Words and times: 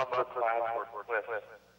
Rough 0.00 0.08
the 0.16 0.24
clouds 0.32 0.88
were 0.96 1.04
swift. 1.26 1.69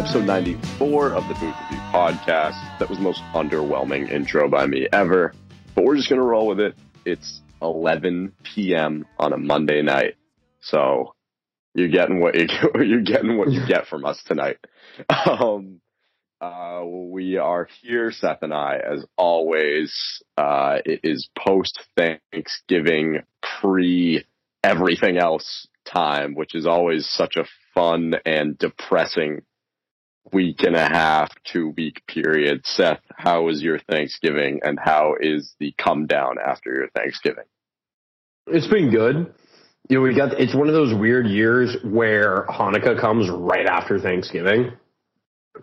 Episode 0.00 0.24
94 0.24 1.12
of 1.12 1.28
the 1.28 1.34
Booth 1.34 1.54
Review 1.60 1.84
podcast. 1.92 2.78
That 2.78 2.88
was 2.88 2.96
the 2.96 3.04
most 3.04 3.22
underwhelming 3.34 4.10
intro 4.10 4.48
by 4.48 4.66
me 4.66 4.88
ever, 4.90 5.34
but 5.74 5.84
we're 5.84 5.96
just 5.96 6.08
going 6.08 6.22
to 6.22 6.26
roll 6.26 6.46
with 6.46 6.58
it. 6.58 6.74
It's 7.04 7.42
11 7.60 8.32
p.m. 8.42 9.04
on 9.18 9.34
a 9.34 9.36
Monday 9.36 9.82
night. 9.82 10.14
So 10.62 11.14
you're 11.74 11.90
getting 11.90 12.18
what 12.18 12.34
you, 12.34 12.46
you're 12.82 13.02
getting 13.02 13.36
what 13.36 13.50
you 13.52 13.60
get 13.68 13.88
from 13.88 14.06
us 14.06 14.22
tonight. 14.24 14.56
Um, 15.26 15.82
uh, 16.40 16.82
we 16.82 17.36
are 17.36 17.68
here, 17.82 18.10
Seth 18.10 18.38
and 18.40 18.54
I, 18.54 18.78
as 18.78 19.04
always. 19.18 20.22
Uh, 20.38 20.78
it 20.86 21.00
is 21.04 21.28
post 21.36 21.78
Thanksgiving, 21.94 23.18
pre 23.60 24.24
everything 24.64 25.18
else 25.18 25.68
time, 25.84 26.34
which 26.34 26.54
is 26.54 26.66
always 26.66 27.06
such 27.06 27.36
a 27.36 27.44
fun 27.74 28.14
and 28.24 28.56
depressing 28.56 29.42
week 30.32 30.62
and 30.62 30.76
a 30.76 30.88
half, 30.88 31.30
two 31.44 31.74
week 31.76 32.02
period. 32.06 32.62
Seth, 32.64 33.00
how 33.16 33.42
was 33.42 33.62
your 33.62 33.78
Thanksgiving 33.78 34.60
and 34.62 34.78
how 34.78 35.14
is 35.20 35.54
the 35.58 35.74
come 35.78 36.06
down 36.06 36.36
after 36.44 36.74
your 36.74 36.88
Thanksgiving? 36.90 37.44
It's 38.46 38.66
been 38.66 38.90
good. 38.90 39.34
You 39.88 39.96
know, 39.96 40.02
we 40.02 40.14
got 40.14 40.38
it's 40.40 40.54
one 40.54 40.68
of 40.68 40.74
those 40.74 40.94
weird 40.94 41.26
years 41.26 41.76
where 41.84 42.46
Hanukkah 42.48 43.00
comes 43.00 43.28
right 43.28 43.66
after 43.66 43.98
Thanksgiving. 43.98 44.72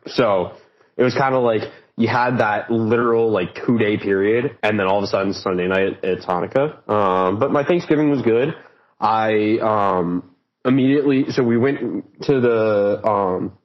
So 0.08 0.52
it 0.98 1.04
was 1.04 1.14
kind 1.14 1.34
of 1.34 1.44
like 1.44 1.62
you 1.96 2.08
had 2.08 2.40
that 2.40 2.70
literal 2.70 3.32
like 3.32 3.56
two 3.66 3.78
day 3.78 3.98
period, 3.98 4.58
and 4.64 4.80
then 4.80 4.88
all 4.88 4.98
of 4.98 5.04
a 5.04 5.08
sudden 5.08 5.34
Sunday 5.34 5.68
night 5.68 6.00
it's 6.04 6.26
Hanukkah. 6.26 6.90
Um, 6.90 7.40
but 7.40 7.52
my 7.52 7.64
Thanksgiving 7.64 8.10
was 8.10 8.22
good. 8.22 8.54
I 9.00 9.60
um, 9.62 10.36
immediately 10.66 11.32
so 11.32 11.44
we 11.44 11.58
went 11.58 11.80
to 12.24 12.42
the 12.42 13.02
um, 13.08 13.58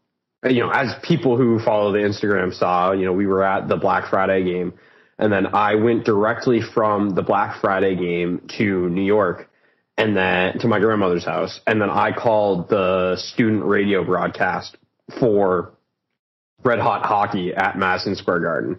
you 0.44 0.60
know 0.60 0.70
as 0.70 0.94
people 1.02 1.36
who 1.36 1.58
follow 1.58 1.92
the 1.92 1.98
Instagram 1.98 2.52
saw, 2.52 2.92
you 2.92 3.04
know 3.04 3.12
we 3.12 3.26
were 3.26 3.42
at 3.42 3.68
the 3.68 3.76
Black 3.76 4.10
Friday 4.10 4.44
game, 4.44 4.74
and 5.18 5.32
then 5.32 5.46
I 5.54 5.76
went 5.76 6.04
directly 6.04 6.60
from 6.60 7.14
the 7.14 7.22
Black 7.22 7.60
Friday 7.60 7.96
game 7.96 8.48
to 8.58 8.88
New 8.88 9.04
York 9.04 9.48
and 9.96 10.16
then 10.16 10.58
to 10.58 10.68
my 10.68 10.80
grandmother's 10.80 11.24
house. 11.24 11.60
And 11.66 11.80
then 11.80 11.90
I 11.90 12.12
called 12.12 12.68
the 12.68 13.16
student 13.16 13.64
radio 13.64 14.04
broadcast 14.04 14.76
for 15.20 15.72
Red 16.64 16.78
Hot 16.78 17.04
Hockey 17.04 17.54
at 17.54 17.76
Madison 17.76 18.16
Square 18.16 18.40
Garden. 18.40 18.78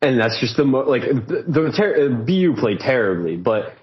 And 0.00 0.20
that's 0.20 0.38
just 0.40 0.56
the 0.56 0.64
mo- 0.64 0.88
like 0.88 1.02
the, 1.02 1.44
the 1.46 1.72
ter- 1.76 2.08
BU 2.10 2.56
played 2.56 2.78
terribly, 2.78 3.36
but 3.36 3.74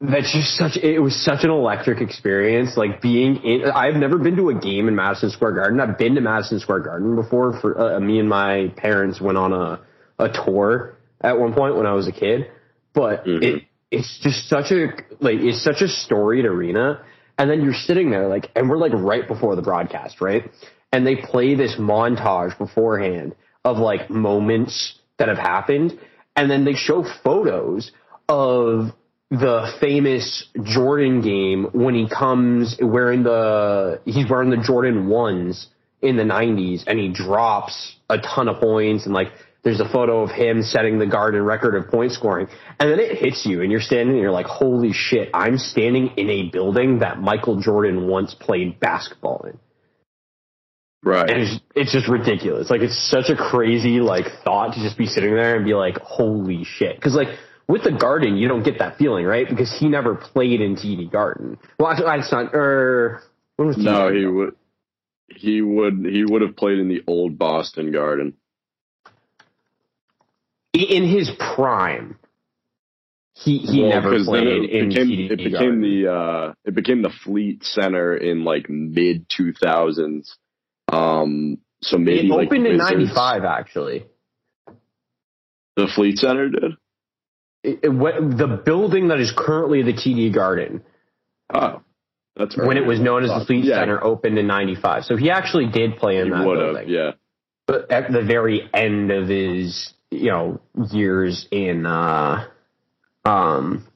that's 0.00 0.32
just 0.32 0.56
such 0.56 0.76
it 0.76 0.98
was 0.98 1.14
such 1.24 1.44
an 1.44 1.50
electric 1.50 2.00
experience. 2.00 2.76
Like 2.76 3.00
being 3.00 3.36
in, 3.44 3.64
I've 3.64 3.94
never 3.94 4.18
been 4.18 4.36
to 4.36 4.50
a 4.50 4.54
game 4.54 4.88
in 4.88 4.94
Madison 4.94 5.30
Square 5.30 5.52
Garden. 5.52 5.80
I've 5.80 5.98
been 5.98 6.14
to 6.16 6.20
Madison 6.20 6.60
Square 6.60 6.80
Garden 6.80 7.16
before. 7.16 7.58
For 7.60 7.96
uh, 7.96 8.00
me 8.00 8.18
and 8.18 8.28
my 8.28 8.72
parents 8.76 9.20
went 9.20 9.38
on 9.38 9.52
a 9.52 9.80
a 10.18 10.28
tour 10.28 10.96
at 11.20 11.38
one 11.38 11.54
point 11.54 11.76
when 11.76 11.86
I 11.86 11.92
was 11.92 12.06
a 12.06 12.12
kid, 12.12 12.50
but 12.92 13.24
Mhm. 13.24 13.42
it 13.42 13.64
it's 13.90 14.18
just 14.20 14.48
such 14.48 14.70
a 14.72 14.88
like 15.20 15.38
it's 15.40 15.62
such 15.62 15.80
a 15.80 15.88
storied 15.88 16.44
arena. 16.44 17.00
And 17.36 17.50
then 17.50 17.62
you're 17.62 17.74
sitting 17.74 18.10
there 18.10 18.28
like, 18.28 18.48
and 18.54 18.70
we're 18.70 18.78
like 18.78 18.92
right 18.94 19.26
before 19.26 19.56
the 19.56 19.62
broadcast, 19.62 20.20
right? 20.20 20.48
And 20.92 21.04
they 21.04 21.16
play 21.16 21.56
this 21.56 21.74
montage 21.76 22.56
beforehand 22.58 23.34
of 23.64 23.78
like 23.78 24.08
moments 24.08 25.00
that 25.18 25.26
have 25.28 25.38
happened, 25.38 25.98
and 26.36 26.48
then 26.48 26.64
they 26.64 26.74
show 26.74 27.04
photos 27.24 27.90
of 28.28 28.92
the 29.38 29.72
famous 29.80 30.46
Jordan 30.62 31.20
game 31.20 31.68
when 31.72 31.94
he 31.94 32.08
comes 32.08 32.76
wearing 32.80 33.22
the 33.22 34.00
he's 34.04 34.28
wearing 34.28 34.50
the 34.50 34.62
Jordan 34.64 35.08
ones 35.08 35.68
in 36.00 36.16
the 36.16 36.22
90s 36.22 36.84
and 36.86 36.98
he 36.98 37.08
drops 37.08 37.96
a 38.10 38.18
ton 38.18 38.48
of 38.48 38.60
points 38.60 39.06
and 39.06 39.14
like 39.14 39.28
there's 39.62 39.80
a 39.80 39.88
photo 39.88 40.22
of 40.22 40.30
him 40.30 40.62
setting 40.62 40.98
the 40.98 41.06
garden 41.06 41.42
record 41.42 41.74
of 41.74 41.90
point 41.90 42.12
scoring 42.12 42.46
and 42.78 42.90
then 42.90 43.00
it 43.00 43.16
hits 43.16 43.46
you 43.46 43.62
and 43.62 43.72
you're 43.72 43.80
standing 43.80 44.14
and 44.14 44.22
you're 44.22 44.30
like 44.30 44.46
holy 44.46 44.92
shit 44.92 45.30
I'm 45.32 45.56
standing 45.56 46.08
in 46.16 46.28
a 46.28 46.50
building 46.50 46.98
that 46.98 47.18
Michael 47.18 47.60
Jordan 47.60 48.06
once 48.06 48.34
played 48.34 48.78
basketball 48.80 49.46
in 49.48 49.58
Right. 51.04 51.28
and 51.28 51.42
it's, 51.42 51.60
it's 51.74 51.92
just 51.92 52.08
ridiculous. 52.08 52.70
Like 52.70 52.80
it's 52.80 53.10
such 53.10 53.28
a 53.28 53.36
crazy 53.36 54.00
like 54.00 54.24
thought 54.42 54.74
to 54.74 54.80
just 54.80 54.96
be 54.96 55.04
sitting 55.06 55.34
there 55.34 55.54
and 55.54 55.64
be 55.64 55.74
like, 55.74 55.98
holy 55.98 56.64
shit. 56.64 56.98
Cause 57.00 57.14
like 57.14 57.28
with 57.68 57.82
the 57.84 57.92
garden, 57.92 58.36
you 58.36 58.48
don't 58.48 58.62
get 58.62 58.78
that 58.78 58.98
feeling, 58.98 59.24
right? 59.24 59.48
Because 59.48 59.74
he 59.78 59.88
never 59.88 60.14
played 60.14 60.60
in 60.60 60.76
TD 60.76 61.10
Garden. 61.10 61.58
Well, 61.78 61.90
actually, 61.90 62.18
it's 62.18 62.32
not, 62.32 62.54
er, 62.54 63.22
when 63.56 63.68
was 63.68 63.78
No, 63.78 64.12
he 64.12 64.26
would. 64.26 64.54
He 65.28 65.62
would. 65.62 66.04
He 66.04 66.24
would 66.24 66.42
have 66.42 66.56
played 66.56 66.78
in 66.78 66.88
the 66.88 67.02
old 67.06 67.38
Boston 67.38 67.92
Garden. 67.92 68.34
in 70.74 71.08
his 71.08 71.30
prime. 71.54 72.18
He, 73.36 73.58
he 73.58 73.80
Well, 73.80 73.90
never 73.90 74.22
played 74.24 74.46
it 74.46 74.70
in 74.70 74.88
became, 74.90 75.08
TD 75.08 75.30
It 75.30 75.36
became 75.38 75.52
Garden. 75.52 75.80
the. 75.80 76.12
uh 76.12 76.52
It 76.64 76.74
became 76.74 77.02
the 77.02 77.10
Fleet 77.24 77.64
Center 77.64 78.16
in 78.16 78.44
like 78.44 78.68
mid 78.68 79.26
two 79.28 79.52
thousands. 79.52 80.36
Um. 80.92 81.58
So 81.82 81.98
maybe 81.98 82.28
it 82.28 82.30
like 82.30 82.46
opened 82.48 82.66
in 82.66 82.76
95, 82.78 83.44
actually. 83.44 84.06
The 85.76 85.88
Fleet 85.94 86.16
Center 86.18 86.48
did. 86.48 86.72
It, 87.64 87.80
it, 87.84 87.88
what, 87.88 88.14
the 88.16 88.62
building 88.64 89.08
that 89.08 89.18
is 89.18 89.32
currently 89.36 89.82
the 89.82 89.92
TD 89.94 90.32
Garden, 90.34 90.82
Oh, 91.52 91.82
that's 92.36 92.56
when 92.56 92.76
it 92.76 92.84
was 92.86 93.00
known 93.00 93.24
as 93.24 93.30
the 93.30 93.44
Fleet 93.46 93.64
yeah, 93.64 93.80
Center, 93.80 94.02
opened 94.02 94.38
in 94.38 94.46
95. 94.46 95.04
So 95.04 95.16
he 95.16 95.30
actually 95.30 95.66
did 95.66 95.96
play 95.96 96.18
in 96.18 96.26
He 96.26 96.30
that 96.32 96.46
would 96.46 96.58
building. 96.58 96.76
have. 96.76 96.88
Yeah. 96.88 97.10
but 97.66 97.90
at 97.90 98.12
the 98.12 98.22
very 98.22 98.68
end 98.74 99.10
of 99.10 99.28
his 99.28 99.92
you 100.10 100.30
know 100.30 100.60
years 100.92 101.48
in 101.50 101.86
uh 101.86 102.46
um 103.24 103.86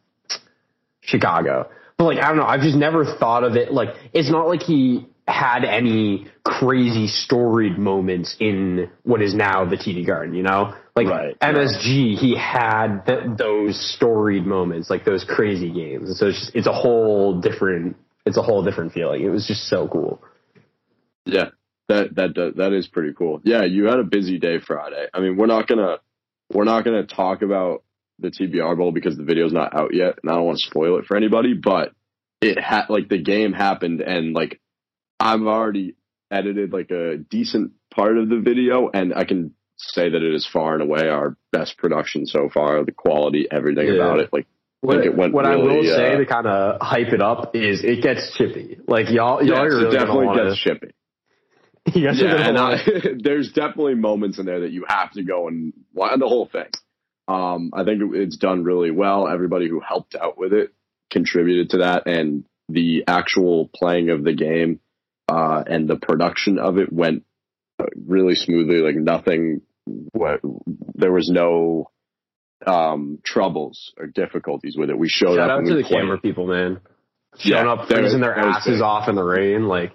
Chicago. 1.00 1.68
But 1.96 2.04
like 2.04 2.18
I 2.18 2.28
don't 2.28 2.36
know, 2.38 2.44
I've 2.46 2.60
just 2.62 2.76
never 2.76 3.04
thought 3.04 3.44
of 3.44 3.56
it 3.56 3.72
like 3.72 3.88
it's 4.12 4.30
not 4.30 4.46
like 4.48 4.62
he 4.62 5.06
had 5.28 5.64
any 5.64 6.26
crazy 6.44 7.06
storied 7.06 7.78
moments 7.78 8.34
in 8.40 8.90
what 9.02 9.22
is 9.22 9.34
now 9.34 9.64
the 9.64 9.76
TD 9.76 10.06
Garden, 10.06 10.34
you 10.34 10.42
know? 10.42 10.74
Like 10.96 11.06
Right, 11.06 11.38
MSG, 11.38 12.16
he 12.16 12.36
had 12.36 13.04
th- 13.06 13.36
those 13.36 13.78
storied 13.94 14.46
moments, 14.46 14.90
like 14.90 15.04
those 15.04 15.24
crazy 15.24 15.70
games. 15.70 16.08
And 16.08 16.16
so 16.16 16.26
it's 16.28 16.40
just, 16.40 16.56
it's 16.56 16.66
a 16.66 16.72
whole 16.72 17.40
different 17.40 17.96
it's 18.28 18.36
a 18.36 18.42
whole 18.42 18.62
different 18.62 18.92
feeling. 18.92 19.22
It 19.22 19.30
was 19.30 19.46
just 19.46 19.68
so 19.68 19.88
cool. 19.88 20.22
Yeah, 21.24 21.50
that 21.88 22.14
that 22.14 22.34
that, 22.34 22.56
that 22.56 22.72
is 22.72 22.86
pretty 22.86 23.14
cool. 23.14 23.40
Yeah, 23.42 23.64
you 23.64 23.86
had 23.86 23.98
a 23.98 24.04
busy 24.04 24.38
day 24.38 24.58
Friday. 24.60 25.06
I 25.12 25.20
mean, 25.20 25.36
we're 25.36 25.46
not 25.46 25.66
gonna 25.66 25.98
we're 26.52 26.64
not 26.64 26.84
gonna 26.84 27.06
talk 27.06 27.42
about 27.42 27.84
the 28.18 28.28
TBR 28.28 28.76
Bowl 28.76 28.92
because 28.92 29.16
the 29.16 29.24
video's 29.24 29.52
not 29.52 29.74
out 29.74 29.94
yet, 29.94 30.18
and 30.22 30.30
I 30.30 30.34
don't 30.34 30.44
want 30.44 30.58
to 30.58 30.66
spoil 30.66 30.98
it 30.98 31.06
for 31.06 31.16
anybody. 31.16 31.54
But 31.54 31.92
it 32.40 32.58
had 32.58 32.86
like 32.90 33.08
the 33.08 33.22
game 33.22 33.52
happened, 33.52 34.00
and 34.00 34.34
like 34.34 34.60
I've 35.20 35.42
already 35.42 35.94
edited 36.30 36.72
like 36.72 36.90
a 36.90 37.16
decent 37.16 37.72
part 37.94 38.18
of 38.18 38.28
the 38.28 38.38
video, 38.38 38.90
and 38.92 39.14
I 39.14 39.24
can 39.24 39.54
say 39.76 40.08
that 40.10 40.22
it 40.22 40.34
is 40.34 40.46
far 40.46 40.74
and 40.74 40.82
away 40.82 41.08
our 41.08 41.36
best 41.52 41.76
production 41.78 42.26
so 42.26 42.48
far. 42.52 42.84
The 42.84 42.92
quality, 42.92 43.46
everything 43.50 43.86
Yeah. 43.86 43.94
about 43.94 44.20
it, 44.20 44.32
like 44.32 44.46
What, 44.80 45.16
went 45.16 45.32
what 45.34 45.44
I 45.44 45.54
really, 45.54 45.78
will 45.78 45.84
say 45.84 46.14
uh, 46.14 46.18
to 46.18 46.26
kind 46.26 46.46
of 46.46 46.80
hype 46.80 47.12
it 47.12 47.20
up 47.20 47.54
is 47.56 47.82
it 47.82 48.02
gets 48.02 48.36
chippy. 48.36 48.78
Like 48.86 49.10
y'all, 49.10 49.42
y'all 49.42 49.64
yes, 49.64 49.72
are 49.74 49.88
it 49.88 49.90
definitely 49.92 50.26
gonna 50.26 50.50
gets 50.50 50.66
wanna, 50.66 50.78
shippy. 50.78 50.92
you 51.96 52.06
guys 52.06 52.22
are 52.22 52.26
Yeah, 52.26 52.48
and 52.48 52.58
I, 52.58 52.78
there's 53.22 53.52
definitely 53.52 53.94
moments 53.96 54.38
in 54.38 54.46
there 54.46 54.60
that 54.60 54.70
you 54.70 54.84
have 54.86 55.12
to 55.12 55.22
go 55.24 55.48
and 55.48 55.72
watch 55.92 56.18
the 56.18 56.28
whole 56.28 56.46
thing. 56.46 56.68
Um, 57.26 57.70
I 57.74 57.84
think 57.84 58.02
it's 58.14 58.36
done 58.36 58.62
really 58.64 58.90
well. 58.90 59.26
Everybody 59.28 59.68
who 59.68 59.80
helped 59.80 60.14
out 60.14 60.38
with 60.38 60.52
it 60.52 60.72
contributed 61.10 61.70
to 61.70 61.78
that, 61.78 62.06
and 62.06 62.44
the 62.68 63.04
actual 63.08 63.68
playing 63.74 64.10
of 64.10 64.22
the 64.24 64.32
game 64.34 64.80
uh, 65.28 65.62
and 65.66 65.88
the 65.88 65.96
production 65.96 66.58
of 66.58 66.78
it 66.78 66.92
went 66.92 67.24
uh, 67.78 67.84
really 68.06 68.34
smoothly. 68.34 68.78
Like 68.78 68.96
nothing, 68.96 69.62
there 70.94 71.12
was 71.12 71.28
no 71.32 71.90
um, 72.66 73.18
troubles 73.24 73.92
or 73.98 74.06
difficulties 74.06 74.76
with 74.76 74.90
it. 74.90 74.98
We 74.98 75.08
showed 75.08 75.36
Shout 75.36 75.50
up 75.50 75.60
out 75.60 75.66
to 75.66 75.74
the 75.74 75.82
played. 75.82 75.92
camera 76.00 76.18
people, 76.18 76.46
man. 76.46 76.80
Showing 77.38 77.66
Yeah, 77.66 77.72
up, 77.72 77.88
freezing 77.88 78.20
their 78.20 78.36
asses 78.36 78.80
off 78.82 79.08
in 79.08 79.14
the 79.14 79.22
rain, 79.22 79.68
like 79.68 79.92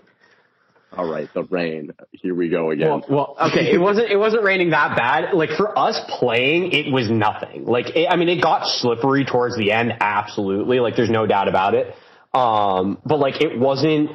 All 0.96 1.10
right, 1.12 1.28
the 1.34 1.44
rain. 1.44 1.92
Here 2.12 2.34
we 2.36 2.50
go 2.50 2.72
again. 2.72 2.88
Well, 2.88 3.06
well, 3.10 3.50
okay, 3.50 3.72
it 3.74 3.80
wasn't 3.82 4.12
it 4.12 4.18
wasn't 4.18 4.44
raining 4.44 4.70
that 4.70 4.96
bad. 4.96 5.34
Like 5.34 5.50
for 5.58 5.78
us 5.78 6.00
playing, 6.20 6.72
it 6.72 6.94
was 6.94 7.10
nothing. 7.10 7.66
Like 7.66 7.96
it, 7.96 8.08
I 8.10 8.16
mean, 8.16 8.30
it 8.30 8.42
got 8.42 8.68
slippery 8.68 9.26
towards 9.26 9.58
the 9.58 9.72
end, 9.72 9.94
absolutely. 10.00 10.80
Like 10.80 10.96
there's 10.96 11.10
no 11.10 11.26
doubt 11.26 11.48
about 11.48 11.74
it. 11.74 11.94
Um, 12.34 13.00
but 13.06 13.20
like 13.20 13.42
it 13.42 13.60
wasn't. 13.60 14.12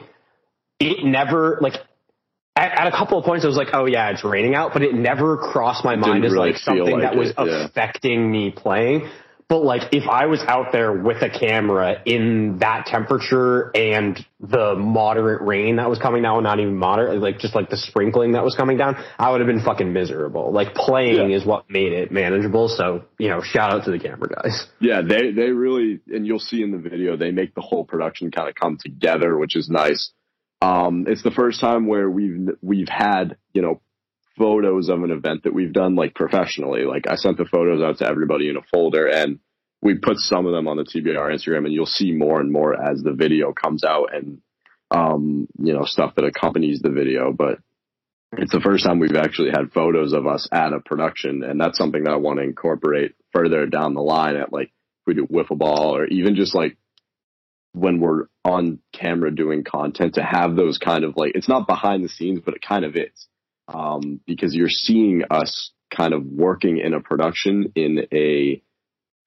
It 0.81 1.05
never 1.05 1.59
like 1.61 1.75
at, 2.59 2.73
at 2.73 2.87
a 2.87 2.91
couple 2.91 3.19
of 3.19 3.25
points 3.25 3.45
I 3.45 3.49
was 3.49 3.57
like, 3.57 3.69
oh 3.73 3.87
yeah, 3.87 4.11
it's 4.11 4.25
raining 4.25 4.55
out, 4.55 4.73
but 4.73 4.83
it 4.83 4.95
never 4.95 5.37
crossed 5.37 5.85
my 5.85 5.97
mind 5.97 6.25
as 6.25 6.33
really 6.33 6.51
like 6.51 6.59
something 6.59 6.91
like 6.91 7.03
that 7.03 7.17
was 7.17 7.33
yeah. 7.39 7.67
affecting 7.67 8.31
me 8.31 8.51
playing. 8.51 9.09
But 9.49 9.65
like 9.65 9.95
if 9.95 10.07
I 10.07 10.27
was 10.27 10.41
out 10.47 10.73
there 10.73 10.93
with 10.93 11.23
a 11.23 11.31
camera 11.31 12.03
in 12.05 12.59
that 12.59 12.85
temperature 12.85 13.75
and 13.75 14.23
the 14.41 14.75
moderate 14.75 15.41
rain 15.41 15.77
that 15.77 15.89
was 15.89 15.99
coming 15.99 16.23
down, 16.23 16.43
not 16.43 16.61
even 16.61 16.77
moderate, 16.77 17.19
like 17.23 17.39
just 17.39 17.55
like 17.55 17.71
the 17.71 17.79
sprinkling 17.79 18.33
that 18.33 18.45
was 18.45 18.55
coming 18.55 18.77
down, 18.77 19.03
I 19.19 19.31
would 19.31 19.41
have 19.41 19.47
been 19.47 19.65
fucking 19.65 19.91
miserable. 19.91 20.53
Like 20.53 20.75
playing 20.75 21.31
Yeah. 21.31 21.37
is 21.37 21.47
what 21.47 21.71
made 21.71 21.95
it 21.95 22.13
manageable. 22.13 22.69
So, 22.69 23.05
you 23.19 23.31
know, 23.31 23.41
shout 23.41 23.73
out 23.73 23.87
to 23.87 23.91
the 23.91 23.99
camera 23.99 24.29
guys. 24.29 24.67
Yeah, 24.81 25.01
they 25.01 25.31
they 25.31 25.51
really, 25.51 26.01
and 26.09 26.27
you'll 26.27 26.41
see 26.41 26.63
in 26.63 26.71
the 26.71 26.79
video, 26.79 27.17
they 27.17 27.31
make 27.31 27.55
the 27.55 27.63
whole 27.63 27.85
production 27.85 28.31
kind 28.31 28.51
of 28.51 28.55
come 28.55 28.77
together, 28.77 29.39
which 29.39 29.57
is 29.57 29.71
nice. 29.71 30.13
Um, 30.61 31.05
it's 31.07 31.23
the 31.23 31.31
first 31.31 31.61
time 31.61 31.87
where 31.87 32.11
we've 32.11 32.49
we've 32.63 32.89
had 32.89 33.37
you 33.53 33.63
know 33.63 33.81
photos 34.37 34.89
of 34.89 35.03
an 35.03 35.11
event 35.11 35.45
that 35.45 35.55
we've 35.55 35.73
done 35.73 35.95
like 35.95 36.15
professionally. 36.15 36.85
Like 36.85 37.07
I 37.09 37.17
sent 37.17 37.37
the 37.37 37.45
photos 37.45 37.83
out 37.83 37.99
to 37.99 38.09
everybody 38.09 38.49
in 38.49 38.57
a 38.57 38.63
folder, 38.73 39.07
and 39.07 39.39
we 39.83 39.95
put 39.95 40.19
some 40.19 40.47
of 40.47 40.53
them 40.53 40.67
on 40.67 40.77
the 40.77 40.85
TBR 40.85 41.33
Instagram, 41.33 41.65
and 41.65 41.73
you'll 41.73 41.87
see 41.87 42.13
more 42.13 42.41
and 42.41 42.51
more 42.51 42.75
as 42.75 43.03
the 43.03 43.13
video 43.13 43.53
comes 43.53 43.85
out, 43.85 44.15
and 44.15 44.41
um, 44.91 45.47
you 45.59 45.73
know 45.73 45.85
stuff 45.85 46.15
that 46.17 46.25
accompanies 46.25 46.81
the 46.81 46.91
video, 46.91 47.33
but. 47.33 47.59
It's 48.37 48.53
the 48.53 48.61
first 48.61 48.85
time 48.85 48.99
we've 48.99 49.17
actually 49.17 49.49
had 49.49 49.73
photos 49.73 50.13
of 50.13 50.27
us 50.27 50.47
at 50.53 50.75
a 50.75 50.81
production, 50.81 51.43
and 51.43 51.59
that's 51.59 51.79
something 51.79 52.05
that 52.05 52.13
I 52.13 52.17
want 52.17 52.39
to 52.39 52.45
incorporate 52.45 53.15
further 53.33 53.65
down 53.65 53.95
the 53.95 54.03
line 54.03 54.37
at 54.37 54.53
like 54.53 54.71
we 55.07 55.15
do 55.15 55.27
wiffle 55.27 55.57
ball 55.57 55.97
or 55.97 56.05
even 56.05 56.37
just 56.37 56.55
like 56.55 56.77
when 57.79 58.01
we're 58.01 58.27
on 58.45 58.79
camera 58.93 59.35
doing 59.35 59.65
content 59.65 60.15
to 60.15 60.23
have 60.23 60.57
those 60.57 60.79
kind 60.79 61.05
of 61.05 61.17
like 61.17 61.33
it's 61.35 61.49
not 61.49 61.67
behind 61.67 62.05
the 62.05 62.09
scenes 62.09 62.41
but 62.45 62.55
it 62.55 62.63
kind 62.63 62.85
of 62.85 62.97
is. 62.97 63.29
Um, 63.69 64.21
because 64.27 64.55
you're 64.55 64.71
seeing 64.71 65.25
us 65.31 65.73
kind 65.95 66.15
of 66.15 66.25
working 66.25 66.79
in 66.79 66.95
a 66.95 67.01
production 67.01 67.73
in 67.75 68.07
a 68.13 68.63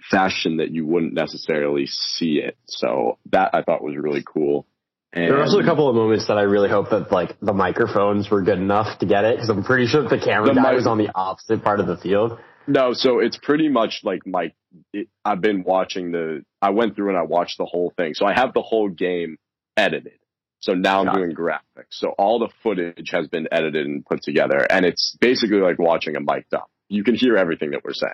fashion 0.10 0.58
that 0.58 0.72
you 0.72 0.86
wouldn't 0.86 1.14
necessarily 1.14 1.86
see 1.86 2.42
it. 2.44 2.58
So 2.66 3.20
that 3.32 3.52
i 3.54 3.62
thought 3.62 3.84
was 3.84 3.96
really 3.98 4.24
cool. 4.26 4.66
And 5.14 5.26
There 5.26 5.38
were 5.38 5.44
also 5.44 5.60
a 5.60 5.66
couple 5.66 5.90
of 5.90 5.96
moments 5.96 6.28
that 6.28 6.38
I 6.38 6.44
really 6.44 6.70
hope 6.70 6.90
that 6.92 7.12
like 7.12 7.38
the 7.42 7.54
microphones 7.54 8.30
were 8.30 8.42
good 8.42 8.58
enough 8.58 9.00
to 9.00 9.06
get 9.06 9.26
it 9.26 9.36
because 9.36 9.50
I'm 9.50 9.64
pretty 9.64 9.88
sure 9.88 10.04
the 10.04 10.18
camera 10.18 10.48
The 10.48 10.54
guy 10.56 10.70
mic- 10.70 10.78
was 10.78 10.88
on 10.88 10.98
the 10.98 11.10
opposite 11.14 11.64
part 11.64 11.80
of 11.80 11.88
the 11.88 11.98
field. 11.98 12.40
No, 12.72 12.94
so 12.94 13.20
it's 13.20 13.38
pretty 13.38 13.70
much 13.70 14.02
like 14.04 14.26
my. 14.26 14.54
It, 14.94 15.08
I've 15.26 15.42
been 15.42 15.64
watching 15.64 16.12
the. 16.12 16.44
I 16.62 16.70
went 16.70 16.96
through 16.96 17.10
and 17.10 17.18
I 17.18 17.24
watched 17.24 17.58
the 17.58 17.66
whole 17.66 17.94
thing, 17.98 18.14
so 18.14 18.26
I 18.26 18.34
have 18.34 18.54
the 18.54 18.62
whole 18.62 18.90
game 18.90 19.38
edited. 19.76 20.14
So 20.60 20.74
now 20.74 21.00
I'm 21.00 21.06
Gotcha. 21.08 21.18
doing 21.20 21.36
graphics. 21.36 21.90
So 21.90 22.10
all 22.18 22.40
the 22.40 22.50
footage 22.64 23.10
has 23.12 23.28
been 23.28 23.48
edited 23.52 23.86
and 23.88 24.06
put 24.06 24.22
together, 24.22 24.60
and 24.70 24.86
it's 24.86 25.18
basically 25.20 25.58
like 25.60 25.80
watching 25.80 26.16
a 26.16 26.20
mic'd 26.20 26.54
up. 26.54 26.70
You 26.88 27.04
can 27.04 27.16
hear 27.16 27.36
everything 27.36 27.72
that 27.72 27.84
we're 27.84 27.94
saying. 27.94 28.14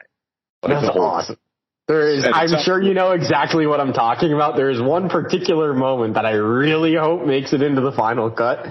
Like 0.64 0.72
That's 0.74 0.86
the 0.88 0.92
whole- 0.94 1.02
awesome. 1.04 1.38
There 1.88 2.06
is, 2.10 2.26
I'm 2.30 2.60
sure 2.64 2.82
you 2.82 2.94
know 2.94 3.12
exactly 3.12 3.66
what 3.66 3.80
I'm 3.80 3.94
talking 3.94 4.34
about. 4.34 4.58
There 4.58 4.70
is 4.70 4.82
one 4.82 5.08
particular 5.08 5.74
moment 5.74 6.16
that 6.16 6.26
I 6.26 6.32
really 6.34 6.96
hope 6.96 7.26
makes 7.26 7.54
it 7.54 7.62
into 7.62 7.80
the 7.80 7.94
final 7.94 8.30
cut. 8.30 8.66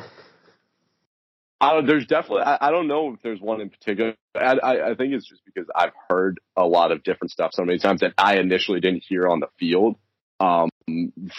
Uh, 1.61 1.81
there's 1.81 2.07
definitely. 2.07 2.43
I, 2.43 2.69
I 2.69 2.71
don't 2.71 2.87
know 2.87 3.15
if 3.15 3.23
there's 3.23 3.41
one 3.41 3.61
in 3.61 3.71
particular. 3.71 4.15
I, 4.35 4.59
I, 4.63 4.91
I 4.91 4.95
think 4.95 5.15
it's 5.15 5.29
just 5.29 5.43
because 5.45 5.67
I've 5.75 5.93
heard 6.11 6.39
a 6.57 6.67
lot 6.67 6.93
of 6.93 7.03
different 7.03 7.31
stuff 7.31 7.53
so 7.55 7.65
many 7.65 7.79
times 7.79 8.01
that 8.01 8.13
I 8.19 8.39
initially 8.39 8.81
didn't 8.81 9.05
hear 9.09 9.27
on 9.27 9.41
the 9.41 9.49
field 9.59 9.97
um, 10.39 10.69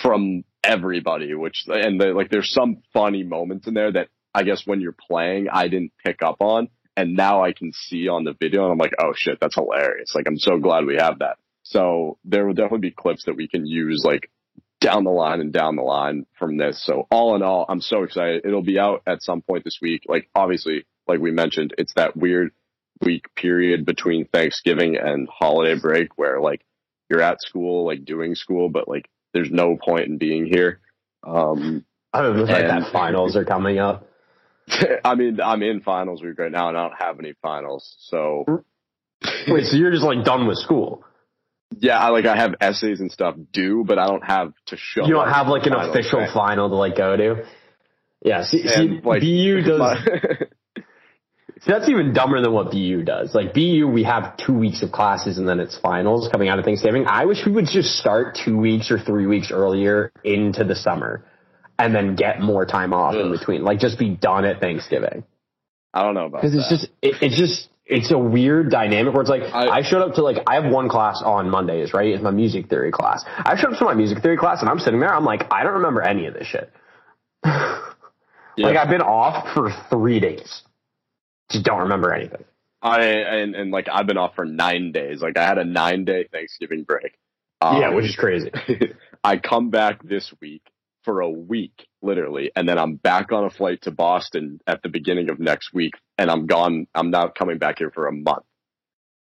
from 0.01 0.43
everybody. 0.63 1.33
Which 1.35 1.65
and 1.67 2.01
the, 2.01 2.07
like, 2.07 2.29
there's 2.29 2.51
some 2.51 2.81
funny 2.93 3.23
moments 3.23 3.67
in 3.67 3.75
there 3.75 3.91
that 3.91 4.07
I 4.33 4.43
guess 4.43 4.63
when 4.65 4.81
you're 4.81 4.95
playing, 5.07 5.47
I 5.51 5.67
didn't 5.67 5.91
pick 6.03 6.23
up 6.23 6.37
on, 6.39 6.69
and 6.95 7.15
now 7.15 7.43
I 7.43 7.53
can 7.53 7.71
see 7.73 8.07
on 8.07 8.23
the 8.23 8.33
video, 8.39 8.63
and 8.63 8.71
I'm 8.71 8.77
like, 8.79 8.95
oh 8.99 9.13
shit, 9.15 9.37
that's 9.39 9.55
hilarious. 9.55 10.15
Like, 10.15 10.25
I'm 10.27 10.39
so 10.39 10.57
glad 10.57 10.85
we 10.85 10.95
have 10.95 11.19
that. 11.19 11.37
So 11.61 12.17
there 12.25 12.47
will 12.47 12.53
definitely 12.53 12.89
be 12.89 12.91
clips 12.91 13.25
that 13.25 13.35
we 13.35 13.47
can 13.47 13.67
use, 13.67 14.01
like 14.03 14.31
down 14.79 15.03
the 15.03 15.11
line 15.11 15.41
and 15.41 15.51
down 15.51 15.75
the 15.75 15.81
line 15.81 16.25
from 16.37 16.57
this. 16.57 16.83
So 16.85 17.07
all 17.11 17.35
in 17.35 17.41
all, 17.41 17.65
I'm 17.67 17.81
so 17.81 18.03
excited. 18.03 18.45
It'll 18.45 18.61
be 18.63 18.79
out 18.79 19.01
at 19.07 19.21
some 19.23 19.41
point 19.41 19.63
this 19.63 19.79
week. 19.81 20.03
Like 20.07 20.29
obviously, 20.35 20.85
like 21.07 21.19
we 21.19 21.31
mentioned, 21.31 21.73
it's 21.77 21.93
that 21.95 22.15
weird 22.15 22.51
week 23.01 23.25
period 23.35 23.85
between 23.85 24.25
Thanksgiving 24.27 24.97
and 24.97 25.27
holiday 25.29 25.79
break 25.79 26.17
where 26.17 26.39
like 26.39 26.63
you're 27.09 27.21
at 27.21 27.41
school, 27.41 27.85
like 27.85 28.05
doing 28.05 28.35
school, 28.35 28.69
but 28.69 28.87
like 28.87 29.09
there's 29.33 29.51
no 29.51 29.77
point 29.77 30.07
in 30.07 30.17
being 30.17 30.45
here. 30.45 30.79
Um, 31.23 31.85
Other 32.13 32.33
than 32.33 32.49
And- 32.49 32.83
that 32.83 32.91
finals 32.91 33.35
are 33.35 33.45
coming 33.45 33.79
up. 33.79 34.07
I 35.05 35.15
mean, 35.15 35.39
I'm 35.41 35.63
in 35.63 35.79
finals 35.81 36.21
week 36.21 36.37
right 36.37 36.51
now 36.51 36.67
and 36.67 36.77
I 36.77 36.87
don't 36.87 36.99
have 36.99 37.19
any 37.19 37.33
finals. 37.41 37.95
So 37.99 38.63
Wait, 39.47 39.65
so 39.65 39.77
you're 39.77 39.91
just 39.91 40.03
like 40.03 40.23
done 40.25 40.45
with 40.45 40.57
school? 40.57 41.03
Yeah, 41.77 41.97
I 41.99 42.09
like, 42.09 42.25
I 42.25 42.35
have 42.37 42.55
essays 42.61 42.99
and 42.99 43.11
stuff 43.11 43.35
due, 43.51 43.83
but 43.85 43.99
I 43.99 44.07
don't 44.07 44.23
have 44.25 44.53
to 44.67 44.77
show. 44.77 45.05
You 45.05 45.13
don't 45.13 45.29
have 45.29 45.47
like 45.47 45.65
an 45.65 45.73
finals, 45.73 45.89
official 45.95 46.19
right? 46.19 46.33
final 46.33 46.69
to 46.69 46.75
like 46.75 46.95
go 46.97 47.15
to? 47.17 47.45
Yeah, 48.23 48.43
see, 48.43 48.67
see 48.67 48.73
And, 48.73 49.05
like, 49.05 49.21
BU 49.21 49.61
does. 49.65 49.79
my- 49.79 50.37
See, 51.61 51.71
that's 51.71 51.89
even 51.89 52.13
dumber 52.13 52.39
than 52.39 52.51
what 52.51 52.69
BU 52.71 53.01
does. 53.03 53.33
Like 53.33 53.53
BU, 53.55 53.87
we 53.91 54.03
have 54.03 54.37
two 54.37 54.53
weeks 54.53 54.83
of 54.83 54.91
classes 54.91 55.39
and 55.39 55.47
then 55.49 55.59
it's 55.59 55.75
finals 55.79 56.29
coming 56.31 56.49
out 56.49 56.59
of 56.59 56.65
Thanksgiving. 56.65 57.05
I 57.07 57.25
wish 57.25 57.39
we 57.47 57.51
would 57.51 57.65
just 57.65 57.97
start 57.97 58.37
two 58.45 58.55
weeks 58.57 58.91
or 58.91 58.99
three 58.99 59.25
weeks 59.25 59.49
earlier 59.51 60.11
into 60.23 60.63
the 60.63 60.75
summer 60.75 61.25
and 61.79 61.95
then 61.95 62.15
get 62.15 62.41
more 62.41 62.65
time 62.67 62.93
off 62.93 63.15
in 63.15 63.31
between. 63.31 63.63
Like 63.63 63.79
just 63.79 63.97
be 63.97 64.09
done 64.09 64.45
at 64.45 64.61
Thanksgiving. 64.61 65.23
I 65.95 66.03
don't 66.03 66.13
know 66.13 66.27
about 66.27 66.43
Because 66.43 66.53
it's 66.55 66.69
just, 66.69 66.85
it, 67.01 67.15
it's 67.23 67.37
just, 67.37 67.69
it's 67.89 68.11
a 68.11 68.17
weird 68.17 68.69
dynamic 68.69 69.13
where 69.13 69.21
it's 69.21 69.29
like, 69.29 69.43
I- 69.43 69.77
I, 69.77 69.81
showed 69.81 70.01
up 70.01 70.15
to 70.15 70.23
like, 70.23 70.37
I 70.45 70.55
have 70.61 70.71
one 70.71 70.89
class 70.89 71.21
on 71.23 71.49
Mondays, 71.49 71.93
right? 71.93 72.07
It's 72.07 72.23
my 72.23 72.31
music 72.31 72.69
theory 72.69 72.91
class. 72.91 73.23
I 73.27 73.55
showed 73.59 73.73
up 73.73 73.79
to 73.79 73.85
my 73.85 73.93
music 73.93 74.21
theory 74.21 74.37
class 74.37 74.61
and 74.61 74.69
I'm 74.69 74.79
sitting 74.79 74.99
there, 74.99 75.13
I'm 75.13 75.25
like, 75.25 75.47
I 75.51 75.63
don't 75.63 75.73
remember 75.75 76.01
any 76.01 76.25
of 76.27 76.33
this 76.33 76.47
shit. 76.47 76.71
Like 78.57 78.77
I've 78.77 78.89
been 78.89 79.01
off 79.01 79.53
for 79.53 79.71
three 79.89 80.19
days. 80.19 80.63
Just 81.51 81.63
don't 81.63 81.81
remember 81.81 82.13
anything. 82.13 82.43
I 82.81 83.01
and, 83.01 83.55
and 83.55 83.71
like 83.71 83.87
I've 83.91 84.07
been 84.07 84.17
off 84.17 84.35
for 84.35 84.45
nine 84.45 84.91
days. 84.91 85.21
Like 85.21 85.37
I 85.37 85.45
had 85.45 85.57
a 85.57 85.63
nine 85.63 86.05
day 86.05 86.27
Thanksgiving 86.31 86.83
break. 86.83 87.17
Um, 87.61 87.81
yeah, 87.81 87.89
which 87.89 88.05
is 88.05 88.15
crazy. 88.15 88.51
I 89.23 89.37
come 89.37 89.69
back 89.69 90.03
this 90.03 90.33
week 90.41 90.63
for 91.07 91.21
a 91.21 91.29
week, 91.29 91.87
literally, 92.01 92.51
and 92.53 92.67
then 92.67 92.77
I'm 92.77 92.95
back 92.95 93.31
on 93.31 93.45
a 93.45 93.49
flight 93.49 93.83
to 93.83 93.91
Boston 93.91 94.59
at 94.67 94.83
the 94.83 94.89
beginning 94.89 95.29
of 95.29 95.39
next 95.39 95.73
week, 95.73 95.93
and 96.17 96.29
I'm 96.29 96.47
gone. 96.47 96.85
I'm 96.93 97.11
not 97.11 97.33
coming 97.33 97.59
back 97.59 97.77
here 97.77 97.91
for 97.91 98.07
a 98.07 98.11
month. 98.11 98.43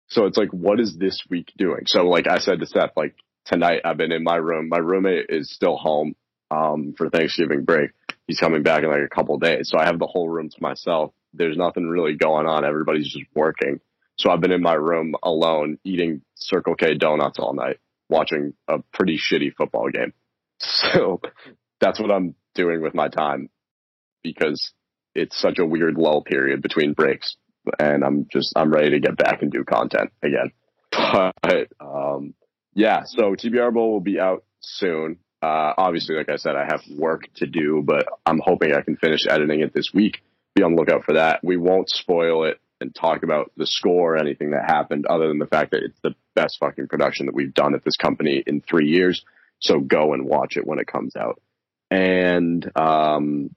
So 0.09 0.27
it's 0.27 0.37
like, 0.37 0.51
what 0.51 0.81
is 0.81 0.97
this 0.97 1.23
week 1.31 1.53
doing? 1.57 1.83
So 1.87 2.09
like 2.09 2.27
I 2.27 2.39
said 2.39 2.59
to 2.59 2.67
Seth, 2.67 2.91
like 2.97 3.15
tonight 3.45 3.83
I've 3.85 3.97
been 3.97 4.11
in 4.11 4.25
my 4.25 4.35
room. 4.35 4.69
My 4.69 4.79
roommate 4.79 5.27
is 5.29 5.49
still 5.49 5.77
home 5.77 6.17
um, 6.51 6.93
for 6.99 7.09
Thanksgiving 7.09 7.65
break. 7.65 7.93
He's 8.27 8.41
coming 8.41 8.65
back 8.65 8.83
in 8.83 8.91
like 8.91 9.03
a 9.03 9.15
couple 9.15 9.39
days, 9.39 9.71
so 9.71 9.79
I 9.79 9.85
have 9.85 10.01
the 10.01 10.09
whole 10.09 10.29
room 10.29 10.49
to 10.49 10.57
myself. 10.61 11.13
There's 11.35 11.57
nothing 11.57 11.87
really 11.87 12.17
going 12.17 12.49
on. 12.49 12.65
Everybody's 12.65 13.13
just 13.13 13.27
working. 13.33 13.79
So 14.19 14.31
I've 14.31 14.41
been 14.41 14.51
in 14.51 14.63
my 14.63 14.75
room 14.75 15.15
alone, 15.23 15.79
eating 15.85 16.23
Circle 16.35 16.75
K 16.75 16.95
donuts 16.95 17.39
all 17.39 17.55
night, 17.55 17.79
watching 18.09 18.55
a 18.67 18.81
pretty 18.93 19.19
shitty 19.19 19.55
football 19.55 19.89
game. 19.89 20.13
So 20.59 21.21
that's 21.81 22.01
what 22.01 22.11
I'm 22.11 22.35
doing 22.55 22.83
with 22.83 22.95
my 22.95 23.09
time 23.09 23.49
because 24.23 24.73
it's 25.15 25.41
such 25.41 25.59
a 25.59 25.67
weird 25.67 25.97
lull 25.97 26.23
period 26.23 26.63
between 26.63 26.93
breaks 26.93 27.37
and 27.79 28.05
I'm 28.05 28.27
just 28.31 28.53
I'm 28.57 28.73
ready 28.73 28.91
to 28.91 29.01
get 29.01 29.17
back 29.17 29.43
and 29.43 29.51
do 29.51 29.65
content 29.65 30.13
again. 30.23 30.53
But 31.43 31.69
um 31.81 32.35
yeah, 32.75 33.03
so 33.05 33.35
TBR 33.35 33.73
Bowl 33.73 33.93
will 33.93 34.01
be 34.01 34.21
out 34.21 34.45
soon. 34.61 35.19
Uh 35.43 35.73
obviously 35.77 36.17
like 36.17 36.29
I 36.29 36.37
said 36.37 36.57
I 36.57 36.65
have 36.65 36.83
work 36.97 37.25
to 37.37 37.47
do, 37.47 37.83
but 37.85 38.07
I'm 38.25 38.41
hoping 38.43 38.75
I 38.75 38.83
can 38.83 38.97
finish 38.97 39.27
editing 39.29 39.61
it 39.61 39.75
this 39.75 39.93
week. 39.93 40.23
Be 40.55 40.63
on 40.63 40.75
the 40.75 40.81
lookout 40.81 41.05
for 41.05 41.15
that. 41.15 41.41
We 41.43 41.57
won't 41.57 41.91
spoil 41.91 42.45
it 42.45 42.61
and 42.81 42.95
talk 42.95 43.23
about 43.23 43.51
the 43.57 43.67
score 43.67 44.15
or 44.15 44.17
anything 44.19 44.51
that 44.51 44.65
happened 44.67 45.07
other 45.07 45.29
than 45.29 45.39
the 45.39 45.47
fact 45.47 45.71
that 45.71 45.83
it's 45.83 45.99
the 46.03 46.15
best 46.35 46.59
fucking 46.61 46.89
production 46.89 47.27
that 47.27 47.35
we've 47.35 47.55
done 47.55 47.75
at 47.75 47.85
this 47.85 47.97
company 47.97 48.43
in 48.47 48.61
3 48.61 48.87
years. 48.87 49.25
So 49.61 49.81
go 49.81 50.13
and 50.13 50.27
watch 50.27 50.57
it 50.57 50.67
when 50.67 50.79
it 50.79 50.87
comes 50.87 51.17
out. 51.17 51.41
And 51.91 52.71
um 52.77 53.51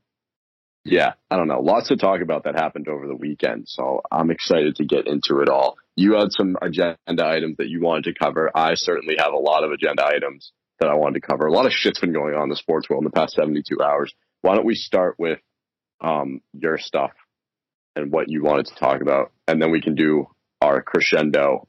yeah, 0.86 1.13
I 1.29 1.36
don't 1.36 1.48
know. 1.48 1.59
Lots 1.59 1.89
to 1.89 1.98
talk 1.98 2.21
about 2.21 2.45
that 2.45 2.55
happened 2.55 2.88
over 2.88 3.05
the 3.05 3.15
weekend. 3.15 3.67
So 3.67 4.01
I'm 4.12 4.31
excited 4.31 4.77
to 4.77 4.86
get 4.86 5.07
into 5.07 5.41
it 5.41 5.50
all. 5.50 5.77
You 5.95 6.13
had 6.13 6.31
some 6.31 6.57
agenda 6.62 7.25
items 7.25 7.57
that 7.57 7.67
you 7.67 7.81
wanted 7.81 8.05
to 8.05 8.13
cover. 8.13 8.50
I 8.55 8.75
certainly 8.75 9.15
have 9.19 9.33
a 9.33 9.38
lot 9.38 9.63
of 9.63 9.71
agenda 9.71 10.05
items 10.05 10.51
that 10.79 10.89
I 10.89 10.95
wanted 10.95 11.21
to 11.21 11.27
cover. 11.27 11.45
A 11.45 11.51
lot 11.51 11.65
of 11.65 11.74
shit's 11.74 12.00
been 12.00 12.13
going 12.13 12.33
on 12.33 12.43
in 12.43 12.50
the 12.50 12.55
sports 12.55 12.89
world 12.89 13.03
in 13.03 13.05
the 13.05 13.12
past 13.12 13.36
72 13.36 13.81
hours. 13.81 14.13
Why 14.41 14.55
don't 14.55 14.65
we 14.65 14.75
start 14.75 15.15
with 15.19 15.39
um, 16.01 16.41
your 16.53 16.77
stuff 16.77 17.12
and 17.95 18.12
what 18.12 18.29
you 18.29 18.43
wanted 18.43 18.67
to 18.67 18.75
talk 18.75 19.01
about, 19.01 19.31
and 19.48 19.62
then 19.62 19.71
we 19.71 19.81
can 19.81 19.95
do 19.95 20.27
our 20.62 20.81
crescendo. 20.81 21.67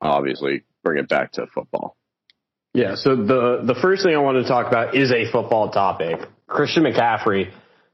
Obviously, 0.00 0.62
bring 0.84 0.98
it 0.98 1.08
back 1.08 1.32
to 1.32 1.46
football. 1.52 1.96
Yeah, 2.74 2.96
so 2.96 3.14
the 3.14 3.62
the 3.62 3.76
first 3.80 4.02
thing 4.02 4.16
I 4.16 4.18
want 4.18 4.42
to 4.42 4.48
talk 4.48 4.66
about 4.66 4.96
is 4.96 5.12
a 5.12 5.30
football 5.30 5.70
topic. 5.70 6.18
Christian 6.48 6.82
McCaffrey 6.82 7.52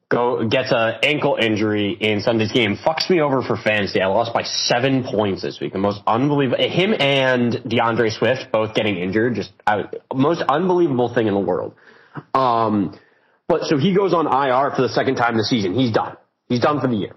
go 0.09 0.49
gets 0.49 0.73
a 0.73 0.99
ankle 1.03 1.37
injury 1.39 1.93
in 1.93 2.23
Sunday's 2.23 2.51
game. 2.51 2.77
Fucks 2.77 3.11
me 3.11 3.21
over 3.21 3.43
for 3.43 3.59
fantasy. 3.59 4.01
I 4.01 4.07
lost 4.07 4.33
by 4.33 4.43
seven 4.43 5.05
points 5.05 5.43
this 5.43 5.61
week. 5.61 5.75
The 5.75 5.79
most 5.79 6.01
unbelievable. 6.07 6.65
Him 6.67 6.95
and 6.99 7.63
D'Andre 7.69 8.09
Swift 8.09 8.51
both 8.51 8.75
getting 8.75 8.97
injured. 8.97 9.35
Just 9.35 9.53
I, 9.67 9.85
most 10.15 10.43
unbelievable 10.49 11.13
thing 11.13 11.27
in 11.27 11.35
the 11.35 11.41
world. 11.41 11.75
Um, 12.33 12.99
but 13.49 13.65
so 13.65 13.77
he 13.77 13.95
goes 13.95 14.15
on 14.15 14.27
IR 14.27 14.75
for 14.75 14.81
the 14.81 14.89
second 14.89 15.17
time 15.17 15.37
this 15.37 15.51
season. 15.51 15.75
He's 15.75 15.93
done. 15.93 16.17
He's 16.49 16.61
done 16.61 16.81
for 16.81 16.89
the 16.89 16.97
year. 16.97 17.17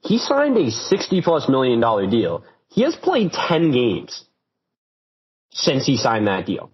He 0.00 0.18
signed 0.18 0.58
a 0.58 0.70
sixty 0.70 1.22
plus 1.22 1.48
million 1.48 1.80
dollar 1.80 2.06
deal. 2.06 2.44
He 2.68 2.82
has 2.82 2.94
played 2.94 3.32
ten 3.32 3.70
games 3.72 4.22
since 5.50 5.86
he 5.86 5.96
signed 5.96 6.26
that 6.26 6.44
deal. 6.44 6.70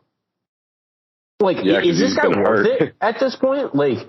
Like, 1.41 1.59
Yeah, 1.63 1.81
is 1.81 1.99
this 1.99 2.15
guy 2.15 2.29
worth 2.29 2.67
hurt. 2.67 2.67
it 2.67 2.95
at 3.01 3.21
this 3.21 3.37
point? 3.37 3.75
Like, 3.75 4.09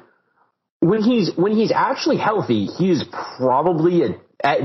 when 0.80 1.02
he's 1.02 1.32
when 1.36 1.54
he's 1.54 1.72
actually 1.72 2.18
healthy, 2.18 2.66
he's 2.66 3.04
probably 3.38 4.04
a, 4.04 4.10
at, 4.44 4.60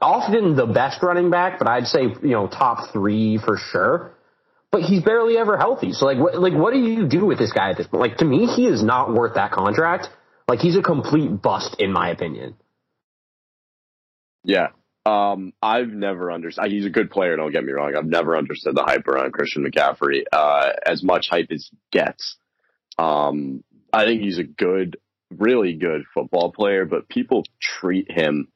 often 0.00 0.56
the 0.56 0.66
best 0.66 1.02
running 1.02 1.30
back, 1.30 1.58
but 1.58 1.68
I'd 1.68 1.86
say 1.86 2.02
you 2.02 2.30
know 2.30 2.48
top 2.48 2.92
three 2.92 3.38
for 3.38 3.56
sure. 3.56 4.12
But 4.70 4.82
he's 4.82 5.02
barely 5.02 5.36
ever 5.36 5.58
healthy. 5.58 5.92
So 5.92 6.06
like, 6.06 6.18
what 6.18 6.38
like 6.40 6.54
what 6.54 6.72
do 6.72 6.80
you 6.80 7.06
do 7.06 7.26
with 7.26 7.38
this 7.38 7.52
guy 7.52 7.70
at 7.70 7.76
this 7.76 7.86
point? 7.86 8.00
Like 8.00 8.16
to 8.18 8.24
me, 8.24 8.46
he 8.46 8.66
is 8.66 8.82
not 8.82 9.12
worth 9.12 9.34
that 9.34 9.52
contract. 9.52 10.08
Like 10.48 10.60
he's 10.60 10.76
a 10.76 10.82
complete 10.82 11.40
bust 11.40 11.76
in 11.78 11.92
my 11.92 12.10
opinion. 12.10 12.56
Yeah. 14.44 14.68
Um, 15.04 15.52
I've 15.60 15.88
never 15.88 16.30
understood. 16.30 16.70
He's 16.70 16.86
a 16.86 16.90
good 16.90 17.10
player. 17.10 17.36
Don't 17.36 17.50
get 17.50 17.64
me 17.64 17.72
wrong. 17.72 17.94
I've 17.96 18.06
never 18.06 18.36
understood 18.36 18.76
the 18.76 18.84
hype 18.84 19.06
around 19.08 19.32
Christian 19.32 19.64
McCaffrey. 19.64 20.22
Uh, 20.32 20.70
as 20.86 21.02
much 21.02 21.28
hype 21.28 21.50
as 21.50 21.70
gets. 21.90 22.36
Um, 22.98 23.64
I 23.92 24.04
think 24.04 24.22
he's 24.22 24.38
a 24.38 24.44
good, 24.44 24.98
really 25.30 25.74
good 25.74 26.04
football 26.14 26.52
player, 26.52 26.84
but 26.84 27.08
people 27.08 27.44
treat 27.60 28.10
him. 28.10 28.48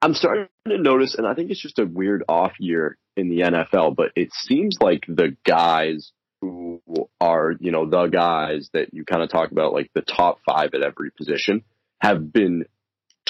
I'm 0.00 0.14
starting 0.14 0.46
to 0.68 0.78
notice, 0.78 1.16
and 1.16 1.26
I 1.26 1.34
think 1.34 1.50
it's 1.50 1.62
just 1.62 1.78
a 1.80 1.86
weird 1.86 2.22
off 2.28 2.52
year 2.60 2.96
in 3.16 3.28
the 3.28 3.40
NFL. 3.40 3.96
But 3.96 4.12
it 4.14 4.32
seems 4.32 4.78
like 4.80 5.04
the 5.08 5.36
guys 5.44 6.12
who 6.40 6.80
are, 7.20 7.54
you 7.58 7.72
know, 7.72 7.88
the 7.88 8.06
guys 8.06 8.70
that 8.72 8.94
you 8.94 9.04
kind 9.04 9.22
of 9.22 9.30
talk 9.30 9.50
about, 9.50 9.72
like 9.72 9.90
the 9.94 10.02
top 10.02 10.38
five 10.48 10.70
at 10.74 10.82
every 10.82 11.10
position, 11.10 11.64
have 12.00 12.32
been 12.32 12.64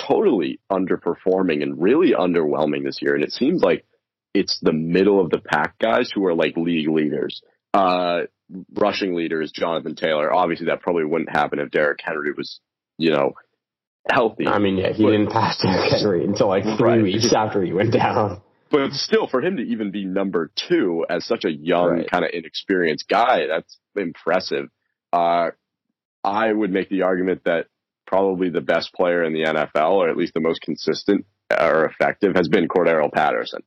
totally 0.08 0.60
underperforming 0.72 1.62
and 1.62 1.80
really 1.80 2.12
underwhelming 2.12 2.84
this 2.84 2.98
year. 3.02 3.14
And 3.14 3.22
it 3.24 3.32
seems 3.32 3.62
like 3.62 3.84
it's 4.34 4.58
the 4.60 4.72
middle 4.72 5.20
of 5.20 5.30
the 5.30 5.38
pack 5.38 5.78
guys 5.78 6.10
who 6.14 6.24
are 6.26 6.34
like 6.34 6.56
league 6.56 6.88
leaders. 6.88 7.42
Uh, 7.74 8.22
rushing 8.78 9.14
leader 9.14 9.42
is 9.42 9.52
Jonathan 9.52 9.94
Taylor. 9.94 10.32
Obviously, 10.32 10.66
that 10.66 10.80
probably 10.80 11.04
wouldn't 11.04 11.30
happen 11.30 11.58
if 11.58 11.70
Derrick 11.70 12.00
Henry 12.02 12.32
was, 12.36 12.60
you 12.96 13.10
know, 13.10 13.34
healthy. 14.10 14.46
I 14.46 14.58
mean, 14.58 14.78
yeah, 14.78 14.92
he 14.92 15.02
But- 15.04 15.10
didn't 15.10 15.30
pass 15.30 15.60
Derrick 15.60 15.90
Henry 15.92 16.24
until 16.24 16.48
like 16.48 16.64
three 16.64 16.88
Right. 16.90 17.02
weeks 17.02 17.32
after 17.32 17.62
he 17.62 17.72
went 17.72 17.92
down. 17.92 18.40
but 18.70 18.92
still, 18.92 19.26
for 19.26 19.40
him 19.42 19.56
to 19.56 19.62
even 19.62 19.90
be 19.90 20.04
number 20.04 20.50
two 20.54 21.04
as 21.08 21.24
such 21.24 21.44
a 21.46 21.50
young, 21.50 21.90
Right. 21.90 22.10
kind 22.10 22.24
of 22.24 22.30
inexperienced 22.34 23.08
guy, 23.08 23.46
that's 23.46 23.78
impressive. 23.96 24.68
Uh, 25.12 25.50
I 26.22 26.52
would 26.52 26.70
make 26.70 26.88
the 26.90 27.02
argument 27.02 27.44
that 27.44 27.66
probably 28.08 28.48
the 28.48 28.60
best 28.60 28.92
player 28.94 29.22
in 29.22 29.32
the 29.32 29.44
NFL, 29.44 29.92
or 29.92 30.08
at 30.08 30.16
least 30.16 30.34
the 30.34 30.40
most 30.40 30.62
consistent 30.62 31.26
or 31.50 31.84
effective, 31.84 32.34
has 32.34 32.48
been 32.48 32.66
Cordarrelle 32.66 33.12
Patterson, 33.12 33.62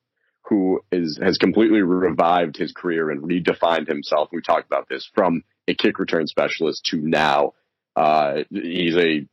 who 0.50 0.82
is 0.92 1.20
has 1.22 1.38
completely 1.38 1.82
revived 1.82 2.58
his 2.58 2.74
career 2.74 3.12
and 3.12 3.22
redefined 3.22 3.88
himself. 3.88 4.30
We 4.34 4.42
talked 4.42 4.66
about 4.66 4.90
this 4.90 5.10
from 5.14 5.44
a 5.68 5.76
kick 5.76 6.00
return 6.00 6.28
specialist 6.28 6.86
to 6.88 6.98
now 6.98 7.54
uh, 7.96 8.44
he's 8.50 8.98
a 8.98 9.28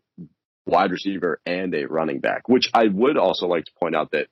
wide 0.66 0.90
receiver 0.90 1.40
and 1.46 1.74
a 1.74 1.86
running 1.86 2.20
back. 2.20 2.48
Which 2.48 2.70
I 2.74 2.86
would 2.86 3.16
also 3.16 3.46
like 3.46 3.64
to 3.64 3.72
point 3.80 3.96
out 3.96 4.10
that 4.12 4.28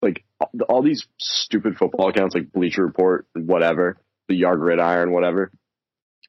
like 0.00 0.24
all 0.68 0.82
these 0.82 1.06
stupid 1.18 1.76
football 1.76 2.08
accounts 2.08 2.34
like 2.34 2.52
Bleacher 2.52 2.84
Report, 2.84 3.26
whatever, 3.34 3.96
the 4.28 4.36
Yard 4.36 4.60
Gridiron, 4.60 5.12
whatever. 5.12 5.50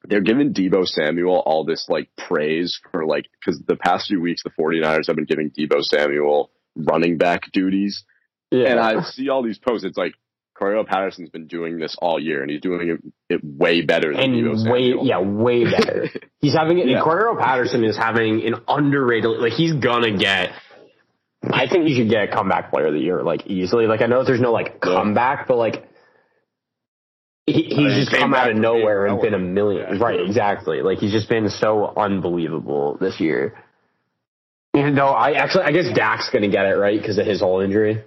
They're 0.07 0.21
giving 0.21 0.53
Deebo 0.53 0.85
Samuel 0.87 1.43
all 1.45 1.65
this 1.65 1.85
like 1.89 2.09
praise 2.17 2.79
for 2.91 3.05
like 3.05 3.25
because 3.39 3.61
the 3.67 3.75
past 3.75 4.07
few 4.07 4.21
weeks 4.21 4.43
the 4.43 4.51
49ers 4.51 5.07
have 5.07 5.15
been 5.15 5.25
giving 5.25 5.51
Deebo 5.51 5.81
Samuel 5.81 6.51
running 6.75 7.17
back 7.17 7.51
duties, 7.53 8.03
Yeah, 8.51 8.67
and 8.71 8.79
I 8.79 9.01
see 9.03 9.29
all 9.29 9.43
these 9.43 9.57
posts. 9.57 9.85
It's 9.85 9.97
like 9.97 10.13
Cordarrelle 10.59 10.87
Patterson's 10.87 11.29
been 11.29 11.47
doing 11.47 11.79
this 11.79 11.95
all 12.01 12.19
year, 12.19 12.41
and 12.41 12.49
he's 12.49 12.61
doing 12.61 12.97
it, 13.29 13.41
way 13.43 13.81
better 13.81 14.13
than 14.15 14.31
Deebo 14.33 14.51
and 14.51 14.71
way 14.71 14.91
Samuel. 14.91 15.05
yeah 15.05 15.19
way 15.19 15.63
better. 15.65 16.09
He's 16.39 16.53
having 16.53 16.77
it. 16.77 16.87
Yeah. 16.87 17.01
Cordarrelle 17.01 17.39
Patterson 17.39 17.83
is 17.83 17.97
having 17.97 18.45
an 18.45 18.55
underrated. 18.67 19.31
Like 19.39 19.53
he's 19.53 19.73
gonna 19.73 20.15
get. 20.17 20.51
I 21.43 21.67
think 21.67 21.87
he 21.87 21.95
should 21.95 22.09
get 22.09 22.29
a 22.29 22.35
comeback 22.35 22.71
player 22.71 22.87
of 22.87 22.93
the 22.93 22.99
year 22.99 23.21
like 23.23 23.47
easily. 23.47 23.87
Like 23.87 24.01
I 24.01 24.05
know 24.07 24.23
there's 24.23 24.41
no 24.41 24.51
like 24.51 24.79
comeback, 24.79 25.47
but 25.47 25.57
like 25.57 25.87
he, 27.45 27.53
he's 27.53 27.75
he 27.75 28.05
just 28.05 28.11
come 28.11 28.33
out 28.33 28.49
of 28.49 28.57
nowhere 28.57 29.05
and 29.05 29.21
been 29.21 29.33
a 29.33 29.39
million. 29.39 29.97
Yeah. 29.97 30.03
Right, 30.03 30.19
exactly. 30.19 30.81
Like 30.81 30.97
he's 30.97 31.11
just 31.11 31.29
been 31.29 31.49
so 31.49 31.93
unbelievable 31.95 32.97
this 32.99 33.19
year. 33.19 33.55
Even 34.75 34.95
though 34.95 35.09
I 35.09 35.33
actually, 35.33 35.63
I 35.63 35.71
guess 35.71 35.85
Dak's 35.95 36.29
gonna 36.31 36.49
get 36.49 36.65
it 36.65 36.75
right 36.75 36.99
because 36.99 37.17
of 37.17 37.25
his 37.25 37.41
whole 37.41 37.61
injury. 37.61 38.03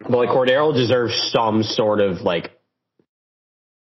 But 0.00 0.12
like 0.12 0.28
Cordarrelle 0.28 0.74
deserves 0.74 1.14
some 1.32 1.62
sort 1.62 2.00
of 2.00 2.20
like 2.20 2.52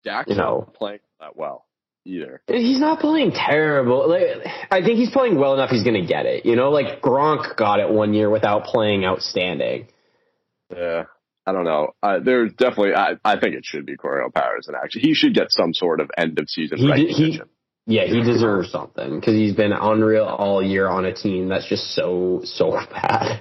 Dak's 0.04 0.30
you 0.30 0.36
know. 0.36 0.64
not 0.66 0.74
playing 0.74 1.00
that 1.20 1.36
well 1.36 1.64
either. 2.04 2.40
He's 2.46 2.80
not 2.80 3.00
playing 3.00 3.32
terrible. 3.32 4.08
Like, 4.08 4.46
I 4.70 4.82
think 4.82 4.98
he's 4.98 5.10
playing 5.10 5.38
well 5.38 5.54
enough. 5.54 5.70
He's 5.70 5.84
going 5.84 6.00
to 6.00 6.06
get 6.06 6.26
it. 6.26 6.46
You 6.46 6.56
know, 6.56 6.70
like 6.70 7.02
Gronk 7.02 7.56
got 7.56 7.80
it 7.80 7.90
one 7.90 8.14
year 8.14 8.30
without 8.30 8.64
playing 8.64 9.04
outstanding. 9.04 9.88
Yeah. 10.74 11.04
I 11.48 11.52
don't 11.52 11.64
know. 11.64 11.88
Uh, 12.02 12.18
there's 12.22 12.52
definitely, 12.54 12.94
I, 12.94 13.12
I 13.24 13.38
think 13.40 13.54
it 13.54 13.64
should 13.64 13.86
be 13.86 13.96
Corey 13.96 14.20
Powers 14.34 14.66
Patterson, 14.66 14.74
actually. 14.82 15.02
He 15.02 15.14
should 15.14 15.34
get 15.34 15.46
some 15.50 15.72
sort 15.72 16.00
of 16.00 16.10
end 16.16 16.38
of 16.38 16.48
season 16.48 16.78
He 16.78 16.84
did- 16.86 16.90
recognition. 16.90 17.48
he- 17.86 17.94
Yeah, 17.96 18.04
he 18.04 18.22
deserves 18.22 18.70
something 18.70 19.18
because 19.18 19.34
he's 19.34 19.54
been 19.54 19.72
unreal 19.72 20.24
all 20.26 20.62
year 20.62 20.86
on 20.88 21.06
a 21.06 21.14
team 21.14 21.48
that's 21.48 21.66
just 21.66 21.94
so 21.94 22.42
so 22.44 22.72
bad. 22.92 23.40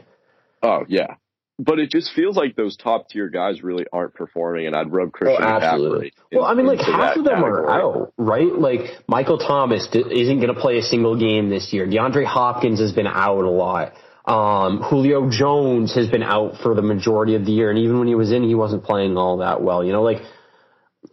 Oh, 0.64 0.86
yeah. 0.88 1.16
But 1.60 1.80
it 1.80 1.90
just 1.92 2.14
feels 2.14 2.38
like 2.38 2.56
those 2.56 2.78
top 2.78 3.10
tier 3.10 3.30
guys 3.30 3.64
really 3.64 3.86
aren't 3.92 4.14
performing, 4.14 4.68
and 4.68 4.76
I'd 4.76 4.92
rub 4.94 5.12
Christian 5.12 5.44
absolutely. 5.44 6.14
in- 6.32 6.38
Well, 6.38 6.48
I 6.48 6.54
mean, 6.54 6.68
like 6.68 6.80
half 6.80 7.18
of 7.18 7.26
them 7.26 7.44
are 7.44 7.68
out, 7.70 8.14
right? 8.18 8.54
Like 8.54 8.82
Michael 9.08 9.40
Thomas 9.40 9.88
d- 9.92 10.04
isn't 10.10 10.40
going 10.40 10.54
to 10.54 10.60
play 10.62 10.78
a 10.78 10.84
single 10.84 11.18
game 11.20 11.50
this 11.50 11.74
year. 11.74 11.88
DeAndre 11.88 12.26
Hopkins 12.26 12.80
has 12.80 12.92
been 12.94 13.08
out 13.08 13.44
a 13.44 13.50
lot. 13.50 13.94
Um, 14.28 14.82
Julio 14.82 15.30
Jones 15.30 15.96
has 15.96 16.10
been 16.10 16.22
out 16.22 16.58
for 16.62 16.76
the 16.76 16.82
majority 16.82 17.36
of 17.36 17.46
the 17.46 17.54
year, 17.54 17.70
and 17.70 17.80
even 17.80 17.98
when 17.98 18.10
he 18.10 18.16
was 18.16 18.32
in, 18.32 18.44
he 18.44 18.56
wasn't 18.56 18.84
playing 18.84 19.16
all 19.18 19.38
that 19.38 19.62
well. 19.62 19.84
You 19.86 19.94
know, 19.94 20.04
like 20.04 20.22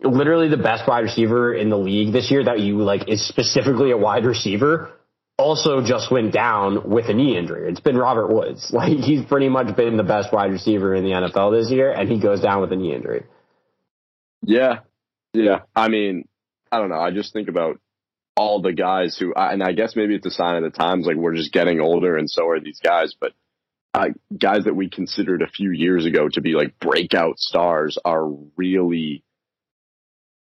literally 0.03 0.49
the 0.49 0.57
best 0.57 0.89
wide 0.89 1.05
receiver 1.05 1.55
in 1.55 1.71
the 1.71 1.79
league 1.79 2.13
this 2.13 2.31
year 2.31 2.45
that 2.45 2.59
you 2.59 2.79
like 2.79 3.09
is 3.09 3.27
specifically 3.27 3.93
a 3.93 3.97
wide 3.97 4.25
receiver. 4.25 4.91
Also, 5.37 5.85
just 5.85 6.11
went 6.11 6.33
down 6.33 6.89
with 6.89 7.07
a 7.07 7.15
knee 7.15 7.37
injury. 7.37 7.69
It's 7.69 7.81
been 7.81 7.97
Robert 7.97 8.33
Woods. 8.33 8.71
Like 8.75 8.99
he's 8.99 9.25
pretty 9.25 9.49
much 9.49 9.77
been 9.77 9.97
the 9.97 10.05
best 10.05 10.33
wide 10.33 10.51
receiver 10.51 10.95
in 10.95 11.05
the 11.05 11.11
NFL 11.11 11.59
this 11.61 11.71
year, 11.71 11.93
and 11.93 12.09
he 12.11 12.19
goes 12.19 12.41
down 12.41 12.61
with 12.61 12.73
a 12.73 12.77
knee 12.77 12.95
injury. 12.95 13.25
Yeah. 14.43 14.81
Yeah. 15.33 15.61
I 15.75 15.89
mean, 15.89 16.29
I 16.71 16.79
don't 16.79 16.89
know. 16.89 17.01
I 17.01 17.11
just 17.11 17.33
think 17.33 17.49
about 17.49 17.79
all 18.37 18.61
the 18.61 18.73
guys 18.73 19.17
who, 19.19 19.33
I- 19.35 19.53
and 19.53 19.63
I 19.63 19.73
guess 19.73 19.95
maybe 19.97 20.15
it's 20.15 20.27
a 20.27 20.31
sign 20.31 20.63
of 20.63 20.73
the 20.73 20.77
times, 20.77 21.07
like 21.07 21.17
we're 21.17 21.35
just 21.37 21.53
getting 21.53 21.81
older 21.81 22.17
and 22.17 22.29
so 22.31 22.49
are 22.49 22.61
these 22.61 22.81
guys, 22.83 23.15
but 23.19 23.33
uh, 23.95 24.09
guys 24.37 24.65
that 24.65 24.75
we 24.75 24.89
considered 24.91 25.41
a 25.43 25.47
few 25.49 25.71
years 25.71 26.05
ago 26.05 26.29
to 26.29 26.41
be 26.41 26.55
like 26.55 26.79
breakout 26.81 27.39
stars 27.39 27.97
are 28.05 28.29
really 28.57 29.23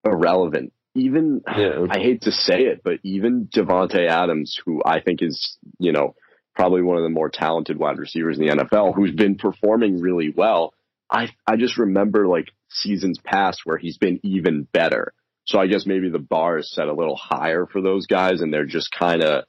irrelevant. 0.05 0.71
Even, 0.95 1.41
Yeah. 1.45 1.87
I 1.89 1.99
hate 1.99 2.21
to 2.21 2.31
say 2.31 2.61
it, 2.63 2.81
but 2.83 2.99
even 3.03 3.47
Davante 3.53 4.07
Adams, 4.07 4.57
who 4.65 4.81
I 4.85 5.01
think 5.01 5.21
is, 5.21 5.57
you 5.79 5.91
know, 5.91 6.15
probably 6.55 6.81
one 6.81 6.95
of 6.95 7.03
the 7.03 7.09
more 7.09 7.29
talented 7.29 7.77
wide 7.77 7.97
receivers 7.97 8.37
in 8.39 8.45
the 8.45 8.53
NFL, 8.53 8.95
who's 8.95 9.11
been 9.11 9.35
performing 9.35 9.99
really 9.99 10.29
well. 10.29 10.73
I 11.09 11.29
I 11.45 11.57
just 11.57 11.77
remember 11.77 12.27
like 12.27 12.47
seasons 12.69 13.19
past 13.21 13.61
where 13.65 13.77
he's 13.77 13.97
been 13.97 14.21
even 14.23 14.65
better. 14.71 15.13
So 15.45 15.59
I 15.59 15.67
guess 15.67 15.85
maybe 15.85 16.09
the 16.09 16.19
bar 16.19 16.57
is 16.57 16.71
set 16.71 16.87
a 16.87 16.93
little 16.93 17.15
higher 17.15 17.65
for 17.65 17.81
those 17.81 18.07
guys, 18.07 18.41
and 18.41 18.53
they're 18.53 18.65
just 18.65 18.91
kind 18.91 19.23
of 19.23 19.45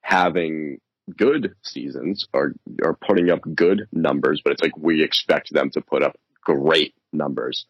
having 0.00 0.78
good 1.16 1.54
seasons 1.62 2.26
or 2.32 2.54
or 2.82 2.96
putting 2.96 3.30
up 3.30 3.40
good 3.54 3.86
numbers. 3.92 4.40
But 4.44 4.52
it's 4.52 4.62
like 4.62 4.76
we 4.76 5.02
expect 5.02 5.52
them 5.52 5.70
to 5.70 5.80
put 5.80 6.02
up 6.02 6.16
great 6.42 6.94
numbers. 7.12 7.66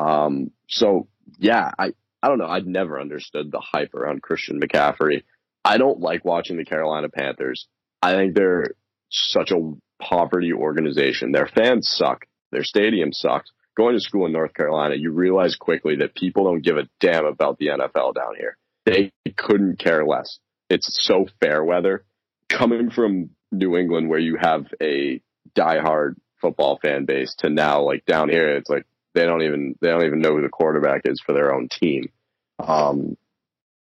Um, 0.00 0.52
so 0.68 1.08
yeah, 1.38 1.70
I 1.78 1.92
I 2.22 2.28
don't 2.28 2.38
know. 2.38 2.48
I'd 2.48 2.66
never 2.66 3.00
understood 3.00 3.50
the 3.52 3.60
hype 3.60 3.94
around 3.94 4.22
Christian 4.22 4.60
McCaffrey. 4.60 5.22
I 5.64 5.78
don't 5.78 6.00
like 6.00 6.24
watching 6.24 6.56
the 6.56 6.64
Carolina 6.64 7.08
Panthers. 7.08 7.68
I 8.00 8.12
think 8.12 8.34
they're 8.34 8.72
such 9.10 9.50
a 9.50 9.72
poverty 10.00 10.52
organization. 10.52 11.32
Their 11.32 11.46
fans 11.46 11.88
suck. 11.88 12.26
Their 12.52 12.64
stadium 12.64 13.12
sucks. 13.12 13.50
Going 13.78 13.94
to 13.94 14.00
school 14.00 14.26
in 14.26 14.32
North 14.32 14.54
Carolina, 14.54 14.96
you 14.96 15.12
realize 15.12 15.54
quickly 15.54 15.96
that 15.96 16.16
people 16.16 16.42
don't 16.44 16.64
give 16.64 16.76
a 16.76 16.88
damn 16.98 17.24
about 17.24 17.58
the 17.58 17.68
NFL 17.68 18.12
down 18.12 18.34
here. 18.36 18.56
They 18.84 19.12
couldn't 19.36 19.78
care 19.78 20.04
less. 20.04 20.40
It's 20.68 20.98
so 21.06 21.26
fair 21.40 21.62
weather. 21.62 22.04
Coming 22.48 22.90
from 22.90 23.30
New 23.52 23.76
England, 23.76 24.08
where 24.08 24.18
you 24.18 24.36
have 24.36 24.66
a 24.82 25.20
diehard 25.56 26.16
football 26.40 26.80
fan 26.82 27.04
base, 27.04 27.36
to 27.38 27.50
now 27.50 27.82
like 27.82 28.04
down 28.04 28.28
here, 28.28 28.56
it's 28.56 28.68
like 28.68 28.84
they 29.14 29.24
don't 29.24 29.42
even 29.42 29.76
they 29.80 29.90
don't 29.90 30.04
even 30.04 30.20
know 30.20 30.34
who 30.34 30.42
the 30.42 30.48
quarterback 30.48 31.02
is 31.04 31.22
for 31.24 31.32
their 31.32 31.54
own 31.54 31.68
team. 31.68 32.10
Um, 32.58 33.16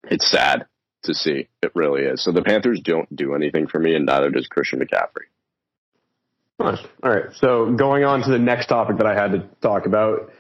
it's 0.05 0.31
sad 0.31 0.67
to 1.03 1.13
see. 1.13 1.49
It 1.61 1.71
really 1.75 2.03
is. 2.03 2.23
So 2.23 2.31
the 2.31 2.43
Panthers 2.43 2.79
don't 2.81 3.13
do 3.13 3.35
anything 3.35 3.67
for 3.67 3.79
me, 3.79 3.93
and 3.95 4.05
neither 4.05 4.29
does 4.29 4.47
Christian 4.47 4.79
McCaffrey. 4.79 5.27
All 6.59 6.77
right. 7.03 7.25
So 7.35 7.73
going 7.73 8.03
on 8.03 8.21
to 8.21 8.31
the 8.31 8.39
next 8.39 8.67
topic 8.67 8.97
that 8.97 9.07
I 9.07 9.15
had 9.15 9.31
to 9.31 9.49
talk 9.61 9.85
about, 9.85 10.31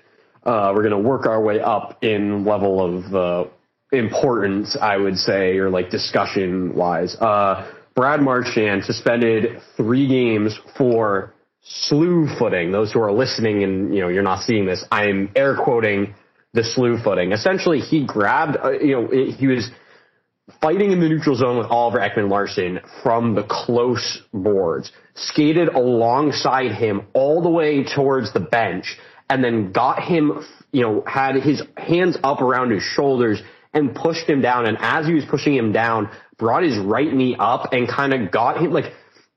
uh, 0.43 0.71
we're 0.75 0.87
going 0.87 1.03
to 1.03 1.09
work 1.09 1.25
our 1.25 1.41
way 1.41 1.59
up 1.59 2.03
in 2.03 2.45
level 2.45 2.79
of 2.83 3.15
uh, 3.15 3.49
importance, 3.91 4.77
I 4.79 4.97
would 4.97 5.17
say, 5.17 5.57
or 5.57 5.69
like 5.69 5.89
discussion 5.89 6.75
wise. 6.75 7.15
Uh, 7.19 7.71
Brad 7.95 8.21
Marchand 8.21 8.85
suspended 8.85 9.61
three 9.75 10.07
games 10.07 10.59
for 10.77 11.33
slew 11.61 12.27
footing. 12.39 12.71
Those 12.71 12.91
who 12.91 13.01
are 13.01 13.11
listening 13.11 13.63
and 13.63 13.93
you 13.93 14.01
know 14.01 14.07
you're 14.07 14.23
not 14.23 14.43
seeing 14.43 14.65
this, 14.65 14.83
I'm 14.91 15.31
air 15.35 15.55
quoting 15.55 16.15
the 16.53 16.63
slew 16.63 16.97
footing. 16.97 17.31
Essentially, 17.31 17.79
he 17.79 18.05
grabbed, 18.05 18.57
uh, 18.57 18.71
you 18.71 18.93
know, 18.93 19.07
he 19.07 19.47
was 19.47 19.69
fighting 20.59 20.91
in 20.91 20.99
the 20.99 21.07
neutral 21.07 21.35
zone 21.35 21.57
with 21.57 21.67
Oliver 21.67 21.99
Ekman 21.99 22.29
Larsson 22.29 22.79
from 23.03 23.35
the 23.35 23.43
close 23.43 24.21
boards, 24.33 24.91
skated 25.15 25.69
alongside 25.69 26.71
him 26.71 27.07
all 27.13 27.41
the 27.41 27.49
way 27.49 27.83
towards 27.83 28.33
the 28.33 28.39
bench, 28.39 28.97
and 29.29 29.43
then 29.43 29.71
got 29.71 30.03
him, 30.03 30.45
you 30.71 30.81
know, 30.81 31.03
had 31.07 31.35
his 31.35 31.61
hands 31.77 32.17
up 32.23 32.41
around 32.41 32.71
his 32.71 32.83
shoulders 32.83 33.41
and 33.73 33.95
pushed 33.95 34.29
him 34.29 34.41
down. 34.41 34.65
And 34.65 34.77
as 34.79 35.05
he 35.05 35.13
was 35.13 35.25
pushing 35.25 35.55
him 35.55 35.71
down, 35.71 36.09
brought 36.37 36.63
his 36.63 36.77
right 36.77 37.11
knee 37.11 37.35
up 37.39 37.71
and 37.71 37.87
kind 37.87 38.13
of 38.13 38.31
got 38.31 38.59
him, 38.59 38.71
like, 38.71 38.91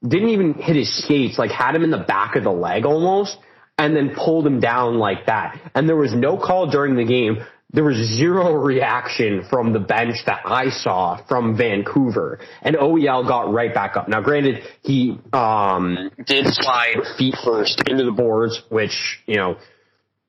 didn't 0.06 0.30
even 0.30 0.54
hit 0.54 0.76
his 0.76 1.04
skates, 1.04 1.38
like 1.38 1.50
had 1.50 1.75
him 1.75 1.83
in 1.83 1.90
the 1.90 1.99
back 1.99 2.37
of 2.37 2.44
the 2.44 2.52
leg 2.52 2.85
almost, 2.85 3.38
and 3.78 3.97
then 3.97 4.14
pulled 4.14 4.47
him 4.47 4.61
down 4.61 4.99
like 4.99 5.26
that. 5.26 5.59
And 5.75 5.88
there 5.88 5.97
was 5.97 6.12
no 6.14 6.37
call 6.37 6.71
during 6.71 6.94
the 6.97 7.04
game 7.04 7.44
there 7.75 7.83
was 7.83 7.97
zero 7.97 8.52
reaction 8.54 9.45
from 9.50 9.73
the 9.73 9.81
bench 9.81 10.19
that 10.26 10.43
I 10.45 10.71
saw 10.71 11.26
from 11.26 11.57
Vancouver, 11.57 12.38
and 12.62 12.76
OEL 12.76 13.26
got 13.26 13.52
right 13.52 13.75
back 13.75 13.97
up. 13.97 14.09
Now, 14.09 14.21
granted, 14.21 14.62
he 14.83 15.19
um, 15.33 16.12
did 16.25 16.47
slide 16.47 17.02
feet 17.19 17.35
first 17.45 17.83
into 17.88 18.04
the 18.04 18.12
boards, 18.12 18.62
which 18.69 19.21
you 19.26 19.35
know, 19.35 19.57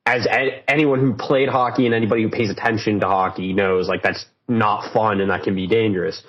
as 0.07 0.25
a- 0.25 0.63
anyone 0.67 0.99
who 0.99 1.13
played 1.13 1.47
hockey 1.47 1.85
and 1.85 1.93
anybody 1.93 2.23
who 2.23 2.29
pays 2.29 2.49
attention 2.49 2.99
to 3.01 3.05
hockey 3.05 3.53
knows, 3.53 3.87
like 3.87 4.01
that's 4.01 4.25
not 4.47 4.91
fun 4.91 5.21
and 5.21 5.29
that 5.29 5.43
can 5.43 5.53
be 5.53 5.67
dangerous. 5.67 6.23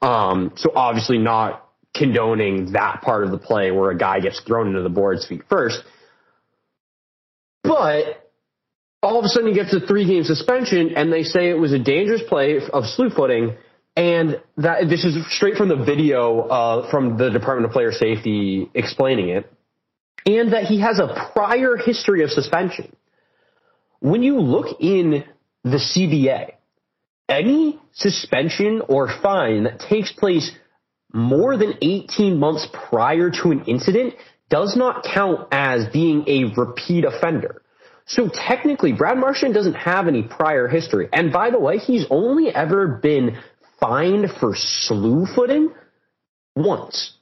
Um, 0.00 0.52
so 0.54 0.70
obviously 0.74 1.18
not 1.18 1.66
condoning 1.96 2.72
that 2.72 3.02
part 3.02 3.24
of 3.24 3.32
the 3.32 3.38
play 3.38 3.72
where 3.72 3.90
a 3.90 3.98
guy 3.98 4.20
gets 4.20 4.40
thrown 4.40 4.68
into 4.68 4.82
the 4.82 4.88
boards 4.88 5.26
feet 5.26 5.42
first, 5.48 5.82
but 7.64 8.19
all 9.02 9.18
of 9.18 9.24
a 9.24 9.28
sudden 9.28 9.48
he 9.48 9.54
gets 9.54 9.74
a 9.74 9.80
three 9.80 10.06
game 10.06 10.24
suspension 10.24 10.94
and 10.96 11.12
they 11.12 11.22
say 11.22 11.48
it 11.50 11.58
was 11.58 11.72
a 11.72 11.78
dangerous 11.78 12.22
play 12.28 12.60
of 12.72 12.84
slew 12.84 13.10
footing 13.10 13.56
and 13.96 14.40
that 14.56 14.88
this 14.88 15.04
is 15.04 15.16
straight 15.32 15.56
from 15.56 15.68
the 15.68 15.76
video 15.76 16.40
uh, 16.40 16.90
from 16.90 17.16
the 17.16 17.30
Department 17.30 17.66
of 17.66 17.72
Player 17.72 17.92
Safety 17.92 18.70
explaining 18.74 19.30
it 19.30 19.50
and 20.26 20.52
that 20.52 20.64
he 20.64 20.80
has 20.80 20.98
a 20.98 21.30
prior 21.32 21.76
history 21.76 22.22
of 22.22 22.30
suspension. 22.30 22.94
When 24.00 24.22
you 24.22 24.40
look 24.40 24.80
in 24.80 25.24
the 25.64 25.76
CBA, 25.76 26.52
any 27.28 27.78
suspension 27.92 28.82
or 28.88 29.08
fine 29.22 29.64
that 29.64 29.80
takes 29.80 30.12
place 30.12 30.50
more 31.12 31.56
than 31.56 31.74
18 31.80 32.38
months 32.38 32.66
prior 32.90 33.30
to 33.30 33.50
an 33.50 33.64
incident 33.64 34.14
does 34.48 34.76
not 34.76 35.04
count 35.04 35.48
as 35.52 35.86
being 35.92 36.24
a 36.26 36.52
repeat 36.56 37.04
offender. 37.04 37.59
So 38.10 38.28
technically, 38.28 38.92
Brad 38.92 39.18
Marchand 39.18 39.54
doesn't 39.54 39.74
have 39.74 40.08
any 40.08 40.24
prior 40.24 40.66
history. 40.66 41.08
And 41.12 41.32
by 41.32 41.50
the 41.50 41.60
way, 41.60 41.78
he's 41.78 42.06
only 42.10 42.52
ever 42.52 42.88
been 42.88 43.38
fined 43.78 44.32
for 44.40 44.56
slew 44.56 45.26
footing 45.26 45.72
once. 46.56 47.12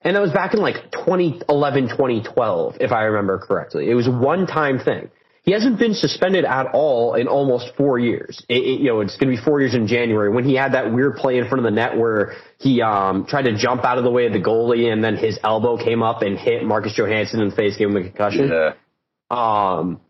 And 0.00 0.16
that 0.16 0.20
was 0.20 0.32
back 0.32 0.54
in 0.54 0.60
like 0.60 0.90
2011, 0.90 1.88
2012, 1.90 2.78
if 2.80 2.90
I 2.90 3.04
remember 3.04 3.38
correctly. 3.38 3.88
It 3.88 3.94
was 3.94 4.08
a 4.08 4.10
one-time 4.10 4.80
thing. 4.80 5.08
He 5.44 5.52
hasn't 5.52 5.78
been 5.78 5.94
suspended 5.94 6.44
at 6.44 6.66
all 6.72 7.14
in 7.14 7.28
almost 7.28 7.76
four 7.76 8.00
years. 8.00 8.44
It, 8.48 8.56
it, 8.56 8.80
you 8.80 8.86
know, 8.86 9.02
it's 9.02 9.16
going 9.16 9.30
to 9.30 9.40
be 9.40 9.44
four 9.44 9.60
years 9.60 9.76
in 9.76 9.86
January 9.86 10.30
when 10.30 10.44
he 10.44 10.56
had 10.56 10.72
that 10.72 10.92
weird 10.92 11.14
play 11.14 11.38
in 11.38 11.48
front 11.48 11.64
of 11.64 11.64
the 11.64 11.70
net 11.70 11.96
where 11.96 12.34
he 12.58 12.82
um, 12.82 13.24
tried 13.26 13.42
to 13.42 13.56
jump 13.56 13.84
out 13.84 13.98
of 13.98 14.04
the 14.04 14.10
way 14.10 14.26
of 14.26 14.32
the 14.32 14.40
goalie 14.40 14.92
and 14.92 15.04
then 15.04 15.16
his 15.16 15.38
elbow 15.44 15.76
came 15.76 16.02
up 16.02 16.22
and 16.22 16.38
hit 16.38 16.64
Marcus 16.64 16.94
Johansson 16.96 17.40
in 17.40 17.50
the 17.50 17.54
face, 17.54 17.76
gave 17.76 17.90
him 17.90 17.96
a 17.96 18.02
concussion. 18.02 18.48
Yeah. 18.48 18.72
Um, 19.34 20.00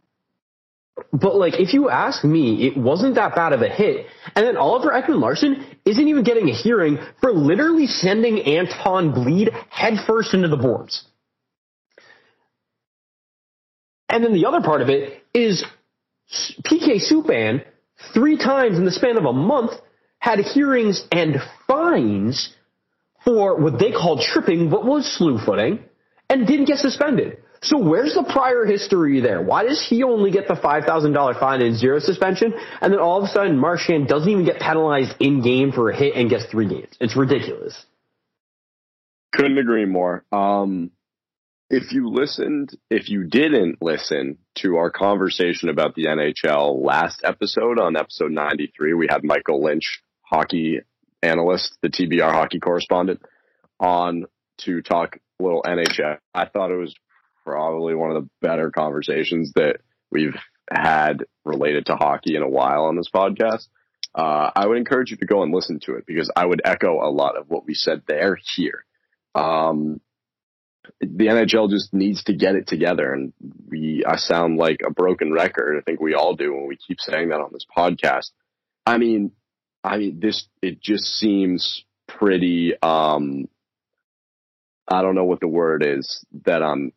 but 1.12 1.37
like, 1.37 1.54
if 1.58 1.74
you 1.74 1.88
ask 1.88 2.22
me, 2.24 2.66
it 2.66 2.76
wasn't 2.76 3.16
that 3.16 3.34
bad 3.34 3.52
of 3.52 3.62
a 3.62 3.68
hit. 3.68 4.06
And 4.34 4.46
then 4.46 4.56
Oliver 4.56 4.90
Ekman 4.90 5.20
Larsson 5.20 5.64
isn't 5.84 6.08
even 6.08 6.24
getting 6.24 6.48
a 6.48 6.52
hearing 6.54 6.98
for 7.20 7.32
literally 7.32 7.87
sending 7.87 8.40
Anton 8.40 9.12
Blidh 9.12 9.52
headfirst 9.70 10.34
into 10.34 10.48
the 10.48 10.56
boards. 10.56 11.04
And 14.08 14.22
then 14.22 14.32
the 14.32 14.46
other 14.46 14.60
part 14.60 14.82
of 14.82 14.88
it 14.88 15.24
is 15.32 15.64
PK 16.30 17.00
Subban 17.10 17.64
three 18.12 18.37
times 18.37 18.78
in 18.78 18.84
the 18.84 18.92
span 18.92 19.16
of 19.16 19.24
a 19.24 19.32
month 19.32 19.72
had 20.18 20.38
hearings 20.38 21.06
and 21.10 21.37
fines 21.66 22.54
for 23.24 23.60
what 23.60 23.78
they 23.78 23.90
called 23.90 24.20
tripping, 24.20 24.70
but 24.70 24.84
was 24.84 25.06
slew 25.06 25.38
footing, 25.38 25.80
and 26.28 26.46
didn't 26.46 26.66
get 26.66 26.78
suspended. 26.78 27.38
So 27.64 27.79
where's 27.79 28.12
the 28.12 28.24
prior 28.24 28.66
history 28.66 29.20
there? 29.20 29.40
Why 29.40 29.64
does 29.64 29.83
he 29.88 30.03
only 30.03 30.31
get 30.31 30.48
the 30.48 30.55
$5,000 30.55 31.40
fine 31.40 31.62
and 31.62 31.74
zero 31.74 31.98
suspension? 31.98 32.53
And 32.83 32.92
then 32.92 33.00
all 33.00 33.22
of 33.22 33.24
a 33.24 33.33
sudden 33.33 33.57
Marchand 33.57 34.07
doesn't 34.07 34.29
even 34.29 34.44
get 34.44 34.61
penalized 34.61 35.14
in 35.18 35.42
game 35.42 35.72
for 35.72 35.88
a 35.88 35.96
hit 35.96 36.14
and 36.14 36.29
gets 36.29 36.44
three 36.44 36.68
games. 36.68 36.94
It's 37.00 37.16
ridiculous. 37.16 37.87
Couldn't 39.33 39.57
agree 39.57 39.87
more. 39.87 40.24
Um, 40.31 40.90
if 41.70 41.92
you 41.92 42.11
listened, 42.11 42.77
if 42.90 43.09
you 43.09 43.24
didn't 43.24 43.79
listen 43.81 44.37
to 44.57 44.77
our 44.77 44.90
conversation 44.90 45.70
about 45.70 45.94
the 45.94 46.05
NHL 46.05 46.85
last 46.85 47.22
episode 47.24 47.79
on 47.79 47.96
episode 47.96 48.31
93, 48.31 48.92
we 48.92 49.07
had 49.09 49.24
Michael 49.24 49.64
Lynch, 49.64 50.03
hockey 50.20 50.81
analyst, 51.22 51.79
the 51.81 51.88
TBR 51.88 52.31
hockey 52.31 52.61
correspondent, 52.61 53.22
on 53.81 54.27
to 54.59 54.83
talk 54.83 55.16
a 55.40 55.42
little 55.42 55.62
NHL. 55.62 56.18
I 56.35 56.44
thought 56.44 56.70
it 56.70 56.77
was 56.77 56.94
probably 57.44 57.94
one 57.94 58.11
of 58.11 58.22
the 58.22 58.28
better 58.40 58.70
conversations 58.70 59.52
that 59.54 59.76
we've 60.11 60.37
had 60.70 61.24
related 61.44 61.87
to 61.87 61.96
hockey 61.96 62.37
in 62.37 62.42
a 62.42 62.48
while 62.48 62.85
on 62.85 62.96
this 62.96 63.11
podcast. 63.14 63.68
Uh, 64.14 64.50
I 64.54 64.66
would 64.66 64.78
encourage 64.78 65.11
you 65.11 65.16
to 65.18 65.26
go 65.26 65.42
and 65.42 65.52
listen 65.52 65.80
to 65.80 65.96
it 65.96 66.07
because 66.07 66.30
I 66.35 66.46
would 66.46 66.62
echo 66.64 67.00
a 67.02 67.11
lot 67.11 67.37
of 67.37 67.50
what 67.50 67.66
we 67.66 67.74
said 67.74 68.02
there 68.07 68.38
here. 68.54 68.85
Um, 69.35 70.00
the 71.00 71.26
NHL 71.26 71.70
just 71.70 71.92
needs 71.92 72.22
to 72.24 72.35
get 72.35 72.54
it 72.54 72.66
together, 72.66 73.12
and 73.12 73.33
we 73.68 74.04
I 74.07 74.16
sound 74.16 74.59
like 74.59 74.80
a 74.87 74.90
broken 74.90 75.33
record. 75.33 75.78
I 75.78 75.83
think 75.83 76.00
we 76.00 76.14
all 76.14 76.35
do 76.35 76.54
when 76.54 76.68
we 76.68 76.76
keep 76.76 77.00
saying 77.00 77.30
that 77.30 77.40
on 77.40 77.50
this 77.52 77.66
podcast. 77.76 78.30
I 78.87 78.98
mean, 78.98 79.33
I 79.83 79.96
mean 79.96 80.20
this 80.20 80.46
it 80.62 80.80
just 80.80 81.04
seems 81.04 81.85
pretty. 82.07 82.74
Um, 82.80 83.48
I 84.87 85.02
don't 85.02 85.14
know 85.14 85.24
what 85.24 85.40
the 85.40 85.48
word 85.48 85.85
is 85.85 86.24
that 86.44 86.62
I'm 86.62 86.92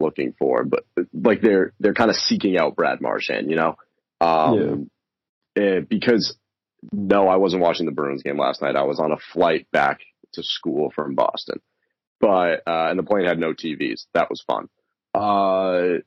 looking 0.00 0.34
for, 0.38 0.64
but 0.64 0.84
like 1.12 1.40
they're 1.40 1.72
they're 1.80 1.94
kind 1.94 2.10
of 2.10 2.16
seeking 2.16 2.58
out 2.58 2.76
Brad 2.76 3.00
Marchand, 3.00 3.50
you 3.50 3.56
know, 3.56 3.76
um, 4.20 4.90
eh, 5.56 5.80
because 5.80 6.36
no, 6.92 7.28
I 7.28 7.36
wasn't 7.36 7.62
watching 7.62 7.86
the 7.86 7.92
Bruins 7.92 8.22
game 8.22 8.38
last 8.38 8.62
night. 8.62 8.76
I 8.76 8.82
was 8.82 9.00
on 9.00 9.12
a 9.12 9.18
flight 9.32 9.66
back 9.70 10.00
to 10.34 10.42
school 10.42 10.90
from 10.94 11.14
Boston, 11.14 11.60
but 12.20 12.62
uh, 12.66 12.88
and 12.88 12.98
the 12.98 13.02
plane 13.02 13.26
had 13.26 13.38
no 13.38 13.52
TVs. 13.52 14.06
That 14.14 14.30
was 14.30 14.42
fun. 14.46 14.68
Uh, 15.14 16.00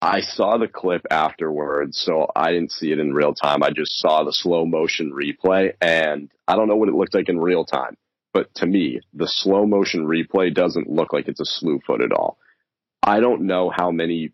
I 0.00 0.20
saw 0.20 0.58
the 0.58 0.68
clip 0.68 1.06
afterwards, 1.10 1.98
so 1.98 2.30
I 2.36 2.52
didn't 2.52 2.70
see 2.70 2.92
it 2.92 3.00
in 3.00 3.12
real 3.12 3.34
time. 3.34 3.62
I 3.64 3.70
just 3.70 3.98
saw 3.98 4.22
the 4.22 4.32
slow 4.32 4.64
motion 4.64 5.12
replay, 5.12 5.72
and 5.80 6.30
I 6.46 6.54
don't 6.54 6.68
know 6.68 6.76
what 6.76 6.88
it 6.88 6.94
looked 6.94 7.14
like 7.14 7.28
in 7.28 7.40
real 7.40 7.64
time. 7.64 7.96
But 8.32 8.54
to 8.56 8.66
me, 8.66 9.00
the 9.12 9.26
slow 9.26 9.66
motion 9.66 10.06
replay 10.06 10.54
doesn't 10.54 10.88
look 10.88 11.12
like 11.12 11.26
it's 11.26 11.40
a 11.40 11.44
slew 11.44 11.80
foot 11.84 12.00
at 12.00 12.12
all. 12.12 12.38
I 13.02 13.20
don't 13.20 13.42
know 13.42 13.70
how 13.74 13.90
many 13.90 14.32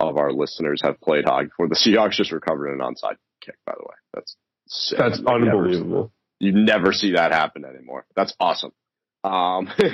of 0.00 0.16
our 0.16 0.32
listeners 0.32 0.80
have 0.82 1.00
played 1.00 1.24
hockey 1.24 1.46
before. 1.48 1.68
The 1.68 1.74
Seahawks 1.74 2.12
just 2.12 2.32
recovered 2.32 2.72
an 2.72 2.80
onside 2.80 3.16
kick, 3.40 3.56
by 3.66 3.72
the 3.76 3.82
way. 3.82 3.94
That's 4.14 4.36
sick. 4.68 4.98
That's 4.98 5.18
You 5.18 5.24
never- 5.24 5.40
unbelievable. 5.64 6.12
You 6.40 6.52
never 6.52 6.92
see 6.92 7.12
that 7.12 7.30
happen 7.32 7.64
anymore. 7.64 8.04
That's 8.16 8.34
awesome. 8.40 8.72
Um, 9.22 9.68
uh, 9.78 9.84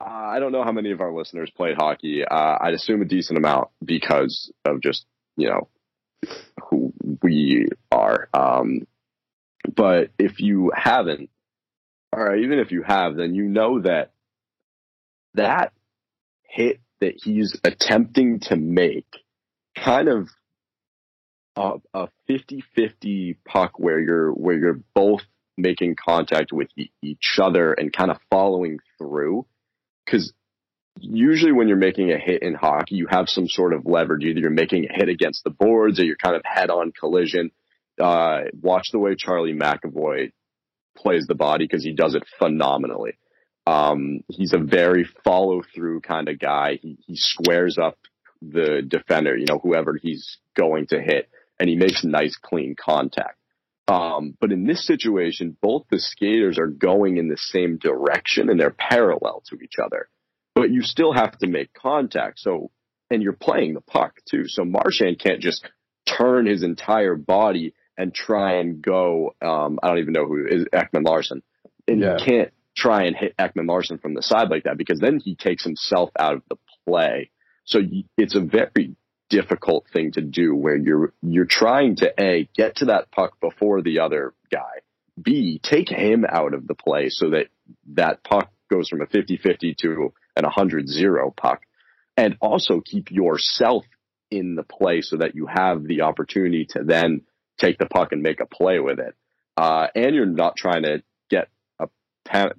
I 0.00 0.40
don't 0.40 0.50
know 0.50 0.64
how 0.64 0.72
many 0.72 0.90
of 0.90 1.00
our 1.00 1.12
listeners 1.12 1.50
played 1.56 1.76
hockey. 1.76 2.24
Uh, 2.28 2.58
I'd 2.60 2.74
assume 2.74 3.00
a 3.02 3.04
decent 3.04 3.38
amount 3.38 3.68
because 3.84 4.50
of 4.64 4.80
just 4.82 5.06
you 5.36 5.48
know 5.48 5.68
who 6.68 6.92
we 7.22 7.68
are. 7.92 8.28
Um, 8.34 8.88
but 9.72 10.10
if 10.18 10.40
you 10.40 10.72
haven't, 10.74 11.30
or 12.12 12.34
even 12.34 12.58
if 12.58 12.72
you 12.72 12.82
have, 12.82 13.14
then 13.14 13.36
you 13.36 13.44
know 13.44 13.80
that 13.82 14.10
that 15.34 15.72
hit 16.42 16.80
that 17.02 17.20
he's 17.22 17.58
attempting 17.64 18.38
to 18.38 18.56
make 18.56 19.06
kind 19.76 20.08
of 20.08 20.28
a, 21.56 21.72
a 21.92 22.08
50-50 22.30 23.36
puck 23.44 23.72
where 23.78 23.98
you're 23.98 24.32
where 24.32 24.56
you're 24.56 24.80
both 24.94 25.22
making 25.58 25.96
contact 25.96 26.52
with 26.52 26.68
e- 26.76 26.90
each 27.02 27.38
other 27.42 27.72
and 27.72 27.92
kind 27.92 28.10
of 28.10 28.18
following 28.30 28.78
through. 28.98 29.44
Because 30.06 30.32
usually 30.98 31.52
when 31.52 31.68
you're 31.68 31.76
making 31.76 32.12
a 32.12 32.18
hit 32.18 32.42
in 32.42 32.54
hockey 32.54 32.94
you 32.94 33.08
have 33.10 33.28
some 33.28 33.48
sort 33.48 33.72
of 33.72 33.84
leverage. 33.84 34.24
Either 34.24 34.40
you're 34.40 34.50
making 34.50 34.86
a 34.88 34.92
hit 34.92 35.08
against 35.08 35.42
the 35.44 35.50
boards 35.50 35.98
or 35.98 36.04
you're 36.04 36.16
kind 36.16 36.36
of 36.36 36.42
head 36.44 36.70
on 36.70 36.92
collision. 36.92 37.50
Uh, 38.00 38.42
watch 38.62 38.86
the 38.90 38.98
way 38.98 39.14
charlie 39.14 39.52
mcavoy 39.52 40.32
plays 40.96 41.26
the 41.26 41.34
body 41.34 41.66
because 41.66 41.84
he 41.84 41.92
does 41.92 42.14
it 42.14 42.22
phenomenally 42.38 43.12
um, 43.66 44.20
he's 44.28 44.52
a 44.52 44.58
very 44.58 45.04
follow 45.24 45.62
through 45.74 46.00
kind 46.00 46.28
of 46.28 46.38
guy 46.38 46.78
he, 46.82 46.98
he 47.06 47.16
squares 47.16 47.78
up 47.78 47.98
the 48.40 48.82
defender 48.86 49.36
you 49.36 49.46
know 49.48 49.58
whoever 49.62 49.98
he's 50.00 50.38
going 50.56 50.86
to 50.86 51.00
hit 51.00 51.28
and 51.60 51.68
he 51.68 51.76
makes 51.76 52.04
nice 52.04 52.36
clean 52.36 52.74
contact 52.78 53.38
um, 53.88 54.36
but 54.40 54.52
in 54.52 54.64
this 54.64 54.86
situation, 54.86 55.56
both 55.60 55.84
the 55.90 55.98
skaters 55.98 56.58
are 56.58 56.68
going 56.68 57.16
in 57.16 57.28
the 57.28 57.36
same 57.36 57.78
direction 57.78 58.48
and 58.48 58.58
they're 58.58 58.70
parallel 58.70 59.42
to 59.48 59.56
each 59.56 59.74
other. 59.82 60.08
But 60.54 60.70
you 60.70 60.82
still 60.82 61.12
have 61.12 61.36
to 61.38 61.46
make 61.46 61.72
contact. 61.74 62.38
So, 62.38 62.70
and 63.10 63.22
you're 63.22 63.32
playing 63.32 63.74
the 63.74 63.80
puck 63.80 64.20
too. 64.30 64.44
So 64.46 64.64
Marchand 64.64 65.18
can't 65.18 65.40
just 65.40 65.68
turn 66.06 66.46
his 66.46 66.62
entire 66.62 67.16
body 67.16 67.74
and 67.98 68.14
try 68.14 68.54
and 68.60 68.80
go. 68.80 69.34
Um, 69.42 69.78
I 69.82 69.88
don't 69.88 69.98
even 69.98 70.12
know 70.12 70.26
who 70.26 70.46
is 70.46 70.64
Ekman 70.72 71.04
Larsson, 71.06 71.42
and 71.88 72.00
Yeah. 72.00 72.18
you 72.18 72.24
can't 72.24 72.52
try 72.74 73.04
and 73.04 73.16
hit 73.16 73.36
Ekman 73.36 73.68
Larsson 73.68 73.98
from 73.98 74.14
the 74.14 74.22
side 74.22 74.48
like 74.50 74.64
that 74.64 74.78
because 74.78 74.98
then 75.00 75.20
he 75.22 75.34
takes 75.34 75.64
himself 75.64 76.10
out 76.18 76.36
of 76.36 76.42
the 76.48 76.56
play. 76.86 77.30
So 77.64 77.80
it's 78.16 78.34
a 78.34 78.40
very 78.40 78.96
difficult 79.32 79.86
thing 79.90 80.12
to 80.12 80.20
do 80.20 80.54
where 80.54 80.76
you're 80.76 81.14
you're 81.22 81.46
trying 81.46 81.96
to 81.96 82.12
a 82.22 82.46
get 82.54 82.76
to 82.76 82.84
that 82.84 83.10
puck 83.10 83.40
before 83.40 83.80
the 83.80 83.98
other 83.98 84.34
guy 84.50 84.80
b 85.20 85.58
take 85.62 85.88
him 85.88 86.26
out 86.28 86.52
of 86.52 86.66
the 86.66 86.74
play 86.74 87.08
so 87.08 87.30
that 87.30 87.46
that 87.86 88.22
puck 88.22 88.50
goes 88.70 88.90
from 88.90 89.00
a 89.00 89.06
50-50 89.06 89.74
to 89.78 90.12
an 90.36 90.44
100-0 90.44 91.34
puck 91.34 91.62
and 92.18 92.36
also 92.42 92.82
keep 92.84 93.10
yourself 93.10 93.86
in 94.30 94.54
the 94.54 94.62
play 94.62 95.00
so 95.00 95.16
that 95.16 95.34
you 95.34 95.46
have 95.46 95.82
the 95.82 96.02
opportunity 96.02 96.66
to 96.66 96.84
then 96.84 97.22
take 97.58 97.78
the 97.78 97.86
puck 97.86 98.12
and 98.12 98.22
make 98.22 98.40
a 98.40 98.46
play 98.46 98.80
with 98.80 98.98
it 98.98 99.14
uh, 99.56 99.86
and 99.94 100.14
you're 100.14 100.26
not 100.26 100.56
trying 100.56 100.82
to 100.82 101.02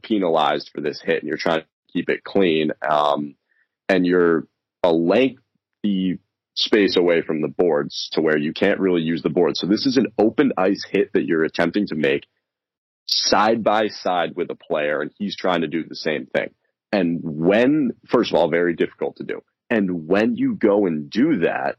penalized 0.01 0.69
for 0.73 0.81
this 0.81 1.01
hit 1.01 1.19
and 1.19 1.27
you're 1.27 1.37
trying 1.37 1.61
to 1.61 1.67
keep 1.91 2.09
it 2.09 2.23
clean 2.23 2.71
um, 2.87 3.35
and 3.89 4.05
you're 4.05 4.47
a 4.83 4.91
lengthy 4.91 6.19
space 6.55 6.97
away 6.97 7.21
from 7.21 7.41
the 7.41 7.47
boards 7.47 8.09
to 8.13 8.21
where 8.21 8.37
you 8.37 8.53
can't 8.53 8.79
really 8.79 9.01
use 9.01 9.23
the 9.23 9.29
board. 9.29 9.57
So 9.57 9.67
this 9.67 9.85
is 9.85 9.97
an 9.97 10.07
open 10.17 10.51
ice 10.57 10.85
hit 10.89 11.13
that 11.13 11.25
you're 11.25 11.43
attempting 11.43 11.87
to 11.87 11.95
make 11.95 12.27
side 13.05 13.63
by 13.63 13.87
side 13.87 14.35
with 14.35 14.49
a 14.49 14.55
player 14.55 15.01
and 15.01 15.11
he's 15.17 15.35
trying 15.35 15.61
to 15.61 15.67
do 15.67 15.83
the 15.83 15.95
same 15.95 16.25
thing. 16.27 16.53
And 16.91 17.19
when, 17.23 17.91
first 18.07 18.31
of 18.31 18.37
all, 18.37 18.49
very 18.49 18.75
difficult 18.75 19.17
to 19.17 19.23
do. 19.23 19.41
And 19.69 20.07
when 20.07 20.35
you 20.35 20.55
go 20.55 20.85
and 20.85 21.09
do 21.09 21.39
that, 21.39 21.77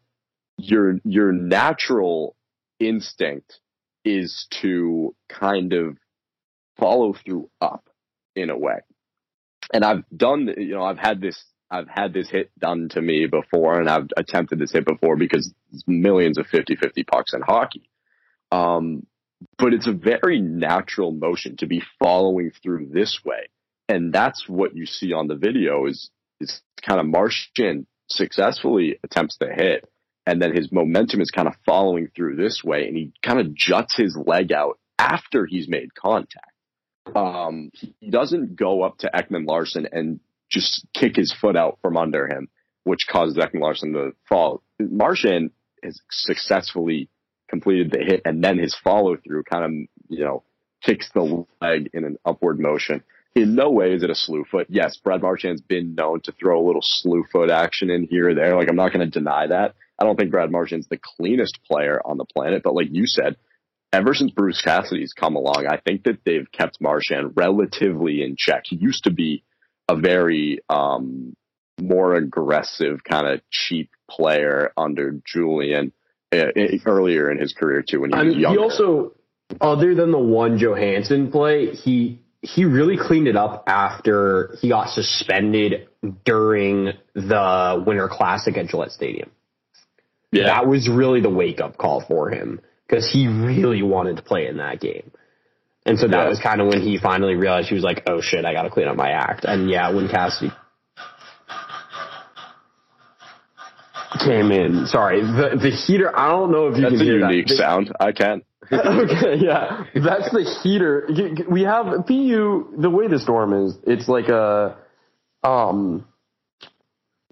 your, 0.59 0.99
your 1.05 1.33
natural 1.33 2.37
instinct 2.81 3.61
is 4.05 4.49
to 4.51 5.14
kind 5.29 5.73
of 5.73 5.97
follow 6.79 7.15
through 7.15 7.51
up 7.61 7.89
in 8.35 8.51
a 8.51 8.59
way. 8.59 8.81
And 9.73 9.85
I've 9.85 10.05
done, 10.15 10.53
you 10.57 10.75
know, 10.75 10.85
I've 10.85 10.99
had 10.99 11.21
this 11.21 11.43
I've 11.71 11.89
had 11.89 12.13
this 12.13 12.31
hit 12.31 12.57
done 12.59 12.89
to 12.91 13.01
me 13.01 13.27
before 13.27 13.81
and 13.81 13.89
I've 13.89 14.09
attempted 14.17 14.59
this 14.59 14.73
hit 14.73 14.85
before 14.85 15.17
because 15.17 15.53
millions 15.87 16.39
of 16.39 16.47
50-50 16.47 17.07
pucks 17.07 17.33
in 17.35 17.41
hockey. 17.41 17.89
Um, 18.53 19.07
but 19.59 19.75
it's 19.75 19.89
a 19.89 19.93
very 19.93 20.41
natural 20.41 21.11
motion 21.11 21.57
to 21.57 21.67
be 21.67 21.83
following 21.99 22.53
through 22.63 22.91
this 22.93 23.21
way. 23.25 23.49
And 23.89 24.13
that's 24.13 24.49
what 24.49 24.77
you 24.77 24.87
see 24.87 25.13
on 25.13 25.27
the 25.27 25.35
video 25.35 25.87
is, 25.87 26.11
is 26.41 26.63
kind 26.81 27.01
of 27.01 27.07
Marchand 27.07 27.87
successfully 28.09 28.99
attempts 29.03 29.37
the 29.39 29.49
hit. 29.53 29.89
And 30.27 30.41
then 30.41 30.55
his 30.55 30.71
momentum 30.71 31.21
is 31.21 31.31
kind 31.31 31.49
of 31.49 31.55
following 31.67 32.09
through 32.15 32.37
this 32.37 32.63
way 32.65 32.87
and 32.87 32.97
he 32.97 33.13
kind 33.23 33.41
of 33.41 33.55
juts 33.55 33.97
his 33.97 34.17
leg 34.17 34.53
out 34.53 34.79
after 34.99 35.45
he's 35.45 35.69
made 35.69 35.95
contact. 35.95 36.54
Um, 37.14 37.71
he 38.01 38.11
doesn't 38.11 38.57
go 38.57 38.83
up 38.83 38.99
to 38.99 39.11
Ekman 39.14 39.47
Larsson 39.47 39.87
and 39.93 40.21
just 40.51 40.87
kick 40.95 41.17
his 41.17 41.35
foot 41.38 41.57
out 41.57 41.79
from 41.83 41.97
under 41.97 42.27
him, 42.27 42.49
which 42.85 43.07
causes 43.11 43.37
Ekman 43.37 43.61
Larsson 43.61 43.93
to 43.93 44.12
fall. 44.29 44.62
Marchand 44.79 45.51
has 45.83 46.01
successfully 46.11 47.09
completed 47.49 47.90
the 47.90 47.99
hit, 47.99 48.23
and 48.25 48.43
then 48.43 48.59
his 48.59 48.77
follow 48.83 49.17
through 49.17 49.45
kind 49.45 49.64
of, 49.64 49.71
you 50.09 50.25
know, 50.25 50.43
kicks 50.83 51.11
the 51.14 51.47
leg 51.61 51.90
in 51.93 52.05
an 52.05 52.17
upward 52.25 52.59
motion. 52.59 53.03
In 53.35 53.55
no 53.55 53.71
way 53.71 53.93
is 53.93 54.03
it 54.03 54.11
a 54.11 54.14
slew 54.14 54.45
foot. 54.49 54.69
Yes, 54.71 54.97
Brad 54.97 55.21
Marchand's 55.21 55.61
been 55.61 55.95
known 55.95 56.21
to 56.23 56.33
throw 56.33 56.61
a 56.61 56.67
little 56.67 56.83
slew 56.83 57.25
foot 57.33 57.51
action 57.51 57.90
in 57.90 58.07
here 58.09 58.31
or 58.31 58.35
there. 58.35 58.57
Like, 58.57 58.69
I'm 58.69 58.77
not 58.77 58.93
going 58.93 59.11
to 59.11 59.19
deny 59.19 59.49
that. 59.49 59.75
I 59.99 60.05
don't 60.05 60.17
think 60.17 60.31
Brad 60.31 60.51
Marchand's 60.51 60.87
the 60.88 60.99
cleanest 61.17 61.59
player 61.64 62.01
on 62.05 62.17
the 62.17 62.25
planet, 62.25 62.62
but 62.62 62.75
like 62.75 62.88
you 62.90 63.07
said, 63.07 63.37
ever 63.94 64.12
since 64.12 64.30
Bruce 64.33 64.61
Cassidy's 64.61 65.12
come 65.12 65.37
along, 65.37 65.66
I 65.68 65.78
think 65.78 66.04
that 66.04 66.18
they've 66.24 66.50
kept 66.50 66.80
Marchand 66.80 67.33
relatively 67.37 68.22
in 68.22 68.35
check. 68.37 68.64
He 68.66 68.76
used 68.76 69.04
to 69.04 69.11
be 69.11 69.44
a 69.88 69.96
very 69.96 70.59
um, 70.68 71.37
more 71.80 72.14
aggressive 72.14 73.04
kind 73.04 73.26
of 73.26 73.40
cheap 73.50 73.90
player 74.11 74.72
under 74.76 75.20
Julien 75.24 75.92
uh, 76.33 76.46
earlier 76.87 77.30
in 77.30 77.38
his 77.38 77.52
career 77.52 77.83
too. 77.88 78.00
When 78.00 78.11
he 78.11 78.16
I 78.16 78.22
was 78.24 78.35
mean, 78.35 78.48
he 78.48 78.59
also, 78.59 79.12
other 79.61 79.94
than 79.94 80.11
the 80.11 80.18
one 80.18 80.59
Johansson 80.59 81.30
play, 81.30 81.70
he 81.70 82.20
he 82.42 82.64
really 82.64 82.98
cleaned 82.98 83.28
it 83.28 83.37
up 83.37 83.64
after 83.66 84.57
he 84.61 84.68
got 84.68 84.90
suspended 84.90 85.88
during 86.24 86.90
the 87.14 87.85
Winter 87.87 88.09
Classic 88.09 88.54
at 88.59 88.66
Gillette 88.66 88.90
Stadium. 88.90 89.30
yeah, 90.30 90.44
That 90.44 90.66
was 90.66 90.88
really 90.90 91.22
the 91.22 91.30
wake 91.30 91.61
up 91.61 91.78
call 91.78 92.02
for 92.02 92.30
him 92.30 92.61
because 92.87 93.11
he 93.11 93.27
really 93.29 93.83
wanted 93.83 94.16
to 94.16 94.23
play 94.23 94.47
in 94.47 94.59
that 94.59 94.81
game. 94.81 95.11
And 95.87 95.99
so 95.99 96.07
that 96.09 96.16
Yeah. 96.25 96.29
was 96.29 96.40
kind 96.40 96.61
of 96.61 96.68
when 96.68 96.81
he 96.81 96.99
finally 96.99 97.35
realized 97.35 97.68
he 97.68 97.75
was 97.75 97.85
like, 97.85 98.05
oh 98.09 98.20
shit, 98.20 98.44
I 98.44 98.53
got 98.53 98.62
to 98.62 98.70
clean 98.70 98.88
up 98.88 98.97
my 98.97 99.11
act. 99.11 99.44
And 99.44 99.68
yeah, 99.70 99.90
when 99.90 100.09
Cassidy 100.09 100.51
came 104.25 104.51
in, 104.53 104.87
sorry, 104.87 105.20
the 105.20 105.59
the 105.61 105.70
heater. 105.70 106.16
I 106.16 106.29
don't 106.29 106.53
know 106.53 106.68
if 106.68 106.77
you 106.77 106.83
that's 106.83 106.97
can 106.99 107.03
a 107.03 107.05
unique 107.05 107.49
that. 107.49 107.57
sound. 107.57 107.92
I 107.99 108.12
can. 108.12 108.42
okay, 108.73 109.37
yeah, 109.44 109.85
that's 109.94 110.31
the 110.33 110.59
heater. 110.62 111.07
We 111.51 111.62
have 111.62 112.07
PU. 112.07 112.75
The 112.79 112.88
way 112.88 113.09
the 113.09 113.18
storm 113.18 113.53
is, 113.66 113.77
it's 113.87 114.09
like 114.09 114.29
a, 114.29 114.77
um, 115.42 116.07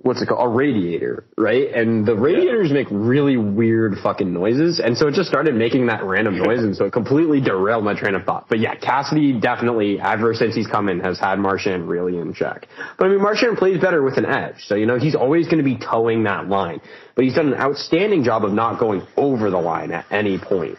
what's 0.03 0.21
it 0.21 0.27
called? 0.27 0.45
A 0.45 0.49
radiator, 0.49 1.25
right? 1.37 1.73
And 1.73 2.07
the 2.07 2.15
radiators 2.15 2.73
make 2.73 2.89
really 2.91 3.37
weird 3.37 3.95
fucking 4.03 4.33
noises, 4.33 4.81
and 4.81 4.97
so 4.97 5.09
it 5.09 5.15
just 5.15 5.29
started 5.29 5.55
making 5.55 5.87
that 5.87 6.05
random 6.05 6.39
noise, 6.39 6.61
and 6.61 6.77
so 6.77 6.85
it 6.85 6.93
completely 6.93 7.41
derailed 7.41 7.85
my 7.85 7.99
train 7.99 8.15
of 8.15 8.25
thought. 8.25 8.49
But 8.49 8.59
yeah, 8.59 8.75
Cassidy 8.75 9.39
definitely, 9.41 10.01
ever 10.01 10.35
since 10.35 10.55
he's 10.55 10.67
come 10.67 10.89
in, 10.89 11.01
has 11.01 11.19
had 11.19 11.39
Marchand 11.39 11.89
really 11.89 12.19
in 12.19 12.35
check. 12.35 12.67
But 12.99 13.07
I 13.07 13.09
mean, 13.11 13.23
Marchand 13.23 13.57
plays 13.59 13.81
better 13.81 14.03
with 14.03 14.19
an 14.19 14.27
edge, 14.27 14.57
so 14.67 14.75
you 14.75 14.87
know 14.87 14.99
he's 14.99 15.15
always 15.15 15.47
going 15.47 15.59
to 15.59 15.65
be 15.65 15.79
toeing 15.79 16.25
that 16.25 16.49
line. 16.49 16.81
But 17.15 17.25
he's 17.25 17.35
done 17.35 17.53
an 17.53 17.61
outstanding 17.61 18.25
job 18.25 18.45
of 18.45 18.53
not 18.53 18.79
going 18.79 19.07
over 19.17 19.51
the 19.51 19.59
line 19.59 19.93
at 19.93 20.07
any 20.11 20.39
point. 20.39 20.79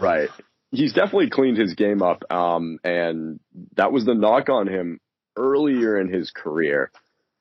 Right. 0.00 0.28
He's 0.70 0.92
definitely 0.92 1.30
cleaned 1.30 1.58
his 1.58 1.74
game 1.74 2.02
up. 2.02 2.30
Um, 2.30 2.78
and 2.84 3.40
that 3.76 3.92
was 3.92 4.04
the 4.04 4.14
knock 4.14 4.48
on 4.48 4.66
him 4.66 5.00
earlier 5.36 5.98
in 5.98 6.12
his 6.12 6.30
career 6.30 6.90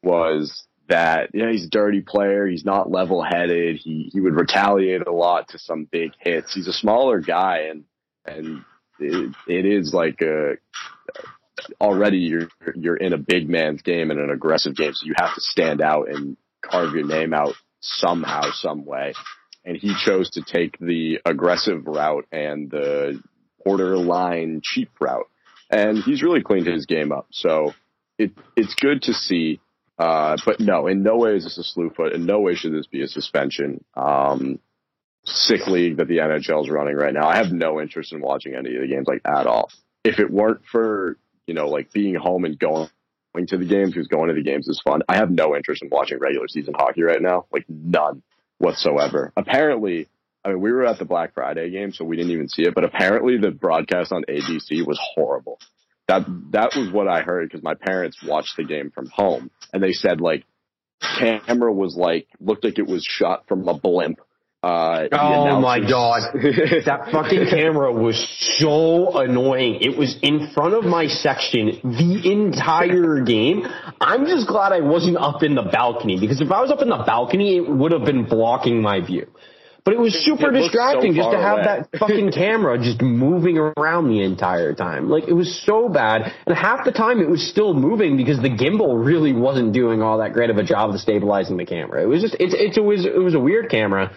was 0.03 0.67
that, 0.87 1.29
you 1.33 1.43
know, 1.43 1.51
he's 1.51 1.65
a 1.65 1.69
dirty 1.69 2.01
player. 2.01 2.47
He's 2.47 2.65
not 2.65 2.91
level 2.91 3.23
headed. 3.23 3.77
He, 3.77 4.09
he 4.13 4.19
would 4.19 4.35
retaliate 4.35 5.05
a 5.07 5.11
lot 5.11 5.49
to 5.49 5.59
some 5.59 5.85
big 5.85 6.11
hits. 6.19 6.53
He's 6.53 6.67
a 6.67 6.73
smaller 6.73 7.19
guy 7.19 7.69
and, 7.71 7.83
and 8.25 8.63
it, 8.99 9.35
it 9.47 9.65
is 9.65 9.93
like 9.93 10.21
a, 10.21 10.53
already 11.81 12.17
you're, 12.17 12.49
you're 12.75 12.97
in 12.97 13.13
a 13.13 13.17
big 13.17 13.49
man's 13.49 13.81
game 13.81 14.11
and 14.11 14.19
an 14.19 14.29
aggressive 14.29 14.75
game. 14.75 14.93
So 14.93 15.05
you 15.05 15.13
have 15.17 15.35
to 15.35 15.41
stand 15.41 15.81
out 15.81 16.09
and 16.09 16.37
carve 16.61 16.93
your 16.93 17.05
name 17.05 17.33
out 17.33 17.55
somehow, 17.81 18.51
some 18.51 18.85
way 18.85 19.13
and 19.65 19.75
he 19.75 19.93
chose 20.05 20.29
to 20.31 20.43
take 20.43 20.77
the 20.79 21.19
aggressive 21.25 21.85
route 21.87 22.27
and 22.31 22.69
the 22.69 23.19
borderline 23.65 24.61
cheap 24.63 24.89
route. 25.01 25.27
and 25.71 25.97
he's 26.03 26.21
really 26.21 26.43
cleaned 26.43 26.67
his 26.67 26.85
game 26.85 27.11
up. 27.11 27.27
So 27.31 27.73
it 28.17 28.31
it's 28.55 28.75
good 28.75 29.01
to 29.03 29.13
see. 29.13 29.59
Uh, 29.97 30.37
but 30.45 30.59
no, 30.59 30.87
in 30.87 31.03
no 31.03 31.17
way 31.17 31.35
is 31.35 31.43
this 31.45 31.57
a 31.57 31.63
slew 31.63 31.89
foot. 31.89 32.13
In 32.13 32.25
no 32.25 32.39
way 32.39 32.55
should 32.55 32.73
this 32.73 32.87
be 32.87 33.01
a 33.01 33.07
suspension. 33.07 33.83
Um, 33.95 34.59
sick 35.25 35.67
league 35.67 35.97
that 35.97 36.07
the 36.07 36.17
NHL 36.17 36.63
is 36.63 36.69
running 36.69 36.95
right 36.95 37.13
now. 37.13 37.27
I 37.27 37.37
have 37.37 37.51
no 37.51 37.81
interest 37.81 38.13
in 38.13 38.21
watching 38.21 38.55
any 38.55 38.75
of 38.75 38.81
the 38.81 38.87
games 38.87 39.07
like 39.07 39.21
at 39.25 39.47
all. 39.47 39.71
If 40.03 40.19
it 40.19 40.29
weren't 40.29 40.65
for 40.71 41.17
you 41.47 41.53
know 41.53 41.67
like 41.67 41.91
being 41.93 42.15
home 42.15 42.45
and 42.45 42.59
going 42.59 42.89
to 43.47 43.57
the 43.57 43.65
games, 43.65 43.93
because 43.93 44.07
going 44.07 44.29
to 44.29 44.33
the 44.33 44.43
games 44.43 44.67
is 44.67 44.81
fun. 44.81 45.01
I 45.09 45.17
have 45.17 45.29
no 45.29 45.55
interest 45.55 45.83
in 45.83 45.89
watching 45.89 46.19
regular 46.19 46.47
season 46.47 46.73
hockey 46.73 47.03
right 47.03 47.21
now, 47.21 47.45
like 47.51 47.65
none 47.67 48.21
whatsoever. 48.59 49.33
Apparently, 49.35 50.07
I 50.43 50.49
mean 50.49 50.61
we 50.61 50.71
were 50.71 50.85
at 50.85 50.99
the 50.99 51.05
Black 51.05 51.33
Friday 51.33 51.69
game, 51.69 51.91
so 51.91 52.05
we 52.05 52.17
didn't 52.17 52.31
even 52.31 52.49
see 52.49 52.63
it. 52.63 52.75
But 52.75 52.83
apparently, 52.83 53.37
the 53.37 53.51
broadcast 53.51 54.11
on 54.11 54.23
ABC 54.29 54.85
was 54.85 54.99
horrible. 55.15 55.59
That 56.07 56.25
that 56.51 56.71
was 56.75 56.91
what 56.91 57.07
I 57.07 57.21
heard 57.21 57.49
because 57.49 57.63
my 57.63 57.73
parents 57.73 58.17
watched 58.23 58.57
the 58.57 58.63
game 58.63 58.91
from 58.91 59.07
home, 59.07 59.49
and 59.73 59.81
they 59.81 59.93
said 59.93 60.21
like 60.21 60.45
camera 61.19 61.73
was 61.73 61.95
like 61.95 62.27
looked 62.39 62.63
like 62.63 62.79
it 62.79 62.87
was 62.87 63.03
shot 63.03 63.47
from 63.47 63.67
a 63.67 63.77
blimp 63.77 64.19
uh, 64.65 65.07
oh 65.11 65.59
my 65.59 65.79
god, 65.79 66.23
that 66.33 67.09
fucking 67.11 67.45
camera 67.51 67.93
was 67.93 68.17
so 68.57 69.15
annoying. 69.19 69.77
It 69.79 69.95
was 69.95 70.17
in 70.23 70.49
front 70.55 70.73
of 70.73 70.83
my 70.85 71.05
section 71.05 71.67
the 71.83 72.31
entire 72.31 73.21
game. 73.23 73.63
I'm 74.01 74.25
just 74.25 74.47
glad 74.47 74.71
I 74.71 74.79
wasn't 74.79 75.17
up 75.17 75.43
in 75.43 75.53
the 75.53 75.61
balcony 75.61 76.19
because 76.19 76.41
if 76.41 76.49
I 76.49 76.61
was 76.61 76.71
up 76.71 76.81
in 76.81 76.89
the 76.89 77.03
balcony, 77.05 77.57
it 77.57 77.69
would 77.69 77.91
have 77.91 78.05
been 78.05 78.25
blocking 78.25 78.81
my 78.81 79.05
view. 79.05 79.27
But 79.85 79.93
it 79.93 79.99
was 79.99 80.15
super 80.25 80.49
it 80.49 80.59
distracting 80.59 81.13
so 81.13 81.17
just 81.17 81.31
to 81.31 81.37
have 81.37 81.59
away. 81.59 81.65
that 81.65 81.99
fucking 81.99 82.31
camera 82.31 82.77
just 82.79 83.03
moving 83.03 83.59
around 83.59 84.09
the 84.09 84.23
entire 84.23 84.73
time. 84.73 85.09
Like 85.09 85.27
it 85.27 85.33
was 85.33 85.61
so 85.63 85.87
bad. 85.89 86.33
And 86.47 86.57
half 86.57 86.83
the 86.83 86.91
time 86.91 87.21
it 87.21 87.29
was 87.29 87.47
still 87.47 87.75
moving 87.75 88.17
because 88.17 88.41
the 88.41 88.49
gimbal 88.49 89.05
really 89.05 89.31
wasn't 89.31 89.73
doing 89.73 90.01
all 90.01 90.17
that 90.17 90.33
great 90.33 90.49
of 90.49 90.57
a 90.57 90.63
job 90.63 90.89
of 90.89 90.99
stabilizing 90.99 91.57
the 91.57 91.67
camera. 91.67 92.01
It 92.01 92.07
was 92.07 92.23
just, 92.23 92.35
it's, 92.39 92.55
it's, 92.57 92.77
it 92.77 92.83
was, 92.83 93.05
it 93.05 93.19
was 93.19 93.35
a 93.35 93.39
weird 93.39 93.69
camera. 93.69 94.11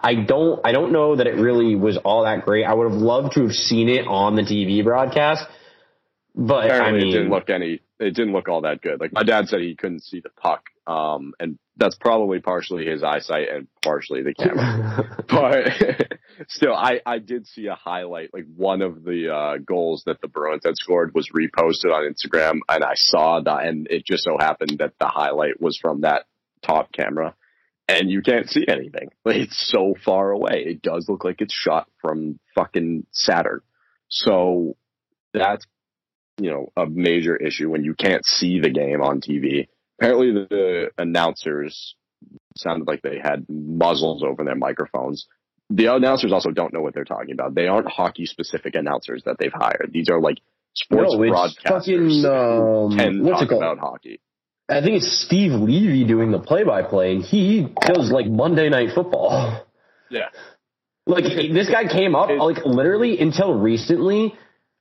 I 0.00 0.14
don't 0.14 0.60
I 0.64 0.72
don't 0.72 0.92
know 0.92 1.16
that 1.16 1.26
it 1.26 1.34
really 1.34 1.74
was 1.74 1.96
all 2.04 2.24
that 2.24 2.44
great. 2.44 2.64
I 2.64 2.72
would 2.72 2.90
have 2.90 3.00
loved 3.00 3.34
to 3.34 3.42
have 3.42 3.52
seen 3.52 3.88
it 3.88 4.06
on 4.06 4.36
the 4.36 4.42
TV 4.42 4.84
broadcast, 4.84 5.44
but 6.34 6.66
Apparently 6.66 7.00
I 7.00 7.04
mean, 7.04 7.08
it 7.08 7.16
didn't 7.16 7.30
look 7.30 7.50
any. 7.50 7.80
It 7.98 8.14
didn't 8.14 8.32
look 8.32 8.48
all 8.48 8.60
that 8.60 8.80
good. 8.80 9.00
Like 9.00 9.12
my 9.12 9.24
dad 9.24 9.48
said, 9.48 9.60
he 9.60 9.74
couldn't 9.74 10.04
see 10.04 10.20
the 10.20 10.28
puck, 10.28 10.66
um, 10.86 11.32
and 11.40 11.58
that's 11.78 11.96
probably 11.96 12.40
partially 12.40 12.86
his 12.86 13.02
eyesight 13.02 13.48
and 13.52 13.68
partially 13.82 14.22
the 14.22 14.34
camera. 14.34 15.24
but 15.28 16.18
still, 16.48 16.74
I 16.74 17.00
I 17.06 17.18
did 17.18 17.46
see 17.46 17.66
a 17.66 17.74
highlight. 17.74 18.34
Like 18.34 18.46
one 18.54 18.82
of 18.82 19.04
the 19.04 19.32
uh, 19.34 19.58
goals 19.58 20.02
that 20.06 20.20
the 20.20 20.28
Bruins 20.28 20.62
had 20.64 20.76
scored 20.76 21.14
was 21.14 21.30
reposted 21.34 21.92
on 21.92 22.12
Instagram, 22.12 22.60
and 22.68 22.84
I 22.84 22.94
saw 22.94 23.40
that, 23.40 23.66
and 23.66 23.86
it 23.88 24.04
just 24.04 24.24
so 24.24 24.36
happened 24.38 24.78
that 24.78 24.94
the 24.98 25.06
highlight 25.06 25.60
was 25.60 25.78
from 25.78 26.02
that 26.02 26.26
top 26.62 26.92
camera 26.92 27.34
and 27.88 28.10
you 28.10 28.20
can't 28.20 28.48
see 28.48 28.64
anything. 28.68 29.08
Like, 29.24 29.36
it's 29.36 29.70
so 29.70 29.94
far 30.04 30.30
away. 30.30 30.64
It 30.66 30.82
does 30.82 31.08
look 31.08 31.24
like 31.24 31.40
it's 31.40 31.54
shot 31.54 31.88
from 32.00 32.38
fucking 32.54 33.06
Saturn. 33.12 33.60
So 34.08 34.76
that's, 35.32 35.66
you 36.38 36.50
know, 36.50 36.70
a 36.76 36.86
major 36.86 37.36
issue 37.36 37.70
when 37.70 37.84
you 37.84 37.94
can't 37.94 38.24
see 38.24 38.60
the 38.60 38.70
game 38.70 39.00
on 39.02 39.20
TV. 39.20 39.68
Apparently 39.98 40.32
the, 40.32 40.90
announcers 40.96 41.94
sounded 42.56 42.86
like 42.86 43.02
they 43.02 43.18
had 43.22 43.46
muzzles 43.48 44.22
over 44.22 44.44
their 44.44 44.54
microphones. 44.56 45.26
The 45.70 45.94
announcers 45.94 46.32
also 46.32 46.50
don't 46.50 46.72
know 46.72 46.80
what 46.80 46.94
they're 46.94 47.04
talking 47.04 47.32
about. 47.32 47.54
They 47.54 47.66
aren't 47.66 47.88
hockey 47.88 48.26
specific 48.26 48.74
announcers 48.74 49.22
that 49.26 49.36
they've 49.38 49.52
hired. 49.52 49.90
These 49.92 50.08
are 50.08 50.20
like 50.20 50.38
sports 50.74 51.12
no, 51.12 51.18
broadcasters 51.18 52.22
fucking, 52.22 53.08
um, 53.08 53.24
what's 53.24 53.42
it 53.42 53.48
called? 53.48 53.62
about 53.62 53.78
hockey. 53.78 54.20
I 54.68 54.82
think 54.82 55.02
it's 55.02 55.24
Steve 55.24 55.52
Levy 55.52 56.04
doing 56.04 56.30
the 56.30 56.38
play-by-play, 56.38 57.12
and 57.12 57.24
he 57.24 57.66
does 57.86 58.10
like 58.10 58.26
Monday 58.26 58.68
Night 58.68 58.90
Football. 58.94 59.64
Yeah. 60.10 60.28
Like 61.06 61.24
this 61.24 61.70
guy 61.70 61.88
came 61.88 62.14
up 62.14 62.28
like 62.28 62.64
literally 62.66 63.18
until 63.18 63.54
recently 63.54 64.34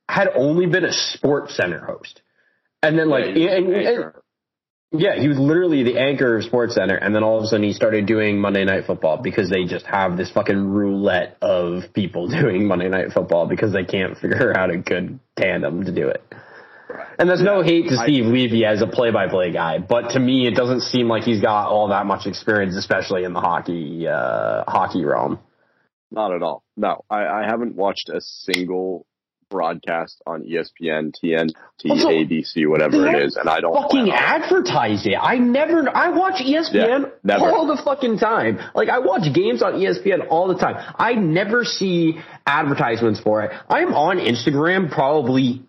had 0.09 0.29
only 0.35 0.65
been 0.65 0.83
a 0.83 0.91
Sports 0.91 1.55
Center 1.55 1.79
host, 1.79 2.21
and 2.83 2.99
then 2.99 3.09
like 3.09 3.35
yeah, 3.35 3.55
and, 3.55 3.67
and, 3.73 4.13
yeah, 4.91 5.19
he 5.19 5.27
was 5.27 5.37
literally 5.37 5.83
the 5.83 5.99
anchor 5.99 6.37
of 6.37 6.43
Sports 6.43 6.75
Center, 6.75 6.95
and 6.95 7.13
then 7.13 7.23
all 7.23 7.37
of 7.37 7.43
a 7.43 7.47
sudden 7.47 7.65
he 7.65 7.73
started 7.73 8.05
doing 8.05 8.39
Monday 8.39 8.63
Night 8.63 8.85
Football 8.85 9.17
because 9.21 9.49
they 9.49 9.65
just 9.65 9.85
have 9.85 10.15
this 10.15 10.31
fucking 10.31 10.69
roulette 10.69 11.37
of 11.41 11.93
people 11.93 12.27
doing 12.41 12.67
Monday 12.67 12.87
Night 12.87 13.11
Football 13.13 13.47
because 13.47 13.73
they 13.73 13.83
can't 13.83 14.17
figure 14.17 14.57
out 14.57 14.69
a 14.69 14.77
good 14.77 15.19
tandem 15.37 15.83
to 15.85 15.91
do 15.91 16.07
it. 16.07 16.23
And 17.19 17.27
there's 17.27 17.41
no 17.41 17.61
hate 17.61 17.89
to 17.89 17.97
Steve 17.97 18.25
Levy 18.25 18.63
as 18.63 18.81
a 18.81 18.87
play-by-play 18.87 19.51
guy, 19.51 19.79
but 19.79 20.11
to 20.11 20.19
me, 20.19 20.47
it 20.47 20.55
doesn't 20.55 20.81
seem 20.81 21.09
like 21.09 21.23
he's 21.23 21.41
got 21.41 21.67
all 21.67 21.89
that 21.89 22.05
much 22.05 22.25
experience, 22.25 22.77
especially 22.77 23.25
in 23.25 23.33
the 23.33 23.41
hockey 23.41 24.07
uh, 24.07 24.63
hockey 24.67 25.03
realm. 25.03 25.39
Not 26.11 26.33
at 26.33 26.41
all. 26.41 26.63
No, 26.77 27.03
I, 27.09 27.25
I 27.25 27.45
haven't 27.45 27.75
watched 27.75 28.09
a 28.09 28.21
single 28.21 29.05
broadcast 29.49 30.21
on 30.25 30.43
ESPN, 30.43 31.13
TNT, 31.23 31.53
also, 31.89 32.07
oh, 32.07 32.11
ABC, 32.11 32.67
whatever 32.67 33.07
it 33.07 33.23
is, 33.23 33.35
and 33.35 33.49
I 33.49 33.61
don't 33.61 33.73
fucking 33.73 34.11
advertise 34.11 35.05
it. 35.05 35.15
I 35.19 35.37
never, 35.37 35.87
I 35.89 36.09
watch 36.09 36.41
ESPN 36.41 37.11
yeah, 37.23 37.37
all 37.37 37.67
the 37.67 37.81
fucking 37.83 38.19
time. 38.19 38.59
Like 38.75 38.89
I 38.89 38.99
watch 38.99 39.33
games 39.33 39.61
on 39.61 39.73
ESPN 39.73 40.27
all 40.29 40.47
the 40.47 40.55
time. 40.55 40.75
I 40.97 41.13
never 41.13 41.63
see 41.63 42.19
advertisements 42.45 43.19
for 43.19 43.43
it. 43.43 43.51
I'm 43.69 43.93
on 43.93 44.17
Instagram 44.17 44.91
probably 44.91 45.66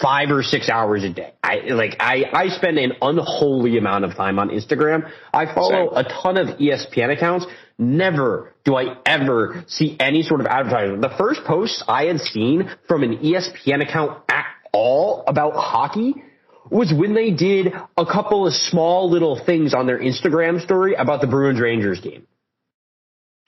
five 0.00 0.30
or 0.30 0.42
six 0.42 0.68
hours 0.68 1.04
a 1.04 1.10
day. 1.10 1.32
I 1.42 1.56
like 1.70 1.96
I 2.00 2.24
I 2.32 2.48
spend 2.48 2.78
an 2.78 2.92
unholy 3.00 3.78
amount 3.78 4.04
of 4.04 4.14
time 4.14 4.38
on 4.38 4.50
Instagram. 4.50 5.10
I 5.32 5.52
follow 5.54 5.94
Same. 5.94 6.04
a 6.06 6.22
ton 6.22 6.36
of 6.36 6.58
ESPN 6.58 7.12
accounts. 7.12 7.46
Never 7.78 8.54
do 8.64 8.76
I 8.76 8.96
ever 9.06 9.64
see 9.66 9.96
any 9.98 10.22
sort 10.22 10.40
of 10.40 10.46
advertisement. 10.46 11.02
The 11.02 11.16
first 11.16 11.44
posts 11.44 11.82
I 11.88 12.04
had 12.04 12.20
seen 12.20 12.70
from 12.86 13.02
an 13.02 13.18
ESPN 13.18 13.82
account 13.82 14.22
at 14.28 14.46
all 14.72 15.24
about 15.26 15.54
hockey 15.54 16.14
was 16.70 16.92
when 16.92 17.14
they 17.14 17.30
did 17.30 17.72
a 17.96 18.06
couple 18.06 18.46
of 18.46 18.54
small 18.54 19.10
little 19.10 19.42
things 19.44 19.74
on 19.74 19.86
their 19.86 19.98
Instagram 19.98 20.62
story 20.62 20.94
about 20.94 21.20
the 21.20 21.26
Bruins 21.26 21.60
Rangers 21.60 22.00
game 22.00 22.26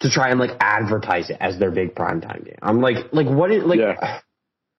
to 0.00 0.10
try 0.10 0.30
and 0.30 0.40
like 0.40 0.50
advertise 0.60 1.30
it 1.30 1.36
as 1.40 1.58
their 1.58 1.70
big 1.70 1.94
primetime 1.94 2.44
game. 2.44 2.58
I'm 2.60 2.80
like, 2.80 3.12
like 3.12 3.28
what 3.28 3.52
is 3.52 3.62
like? 3.64 3.78
Yeah. 3.78 4.20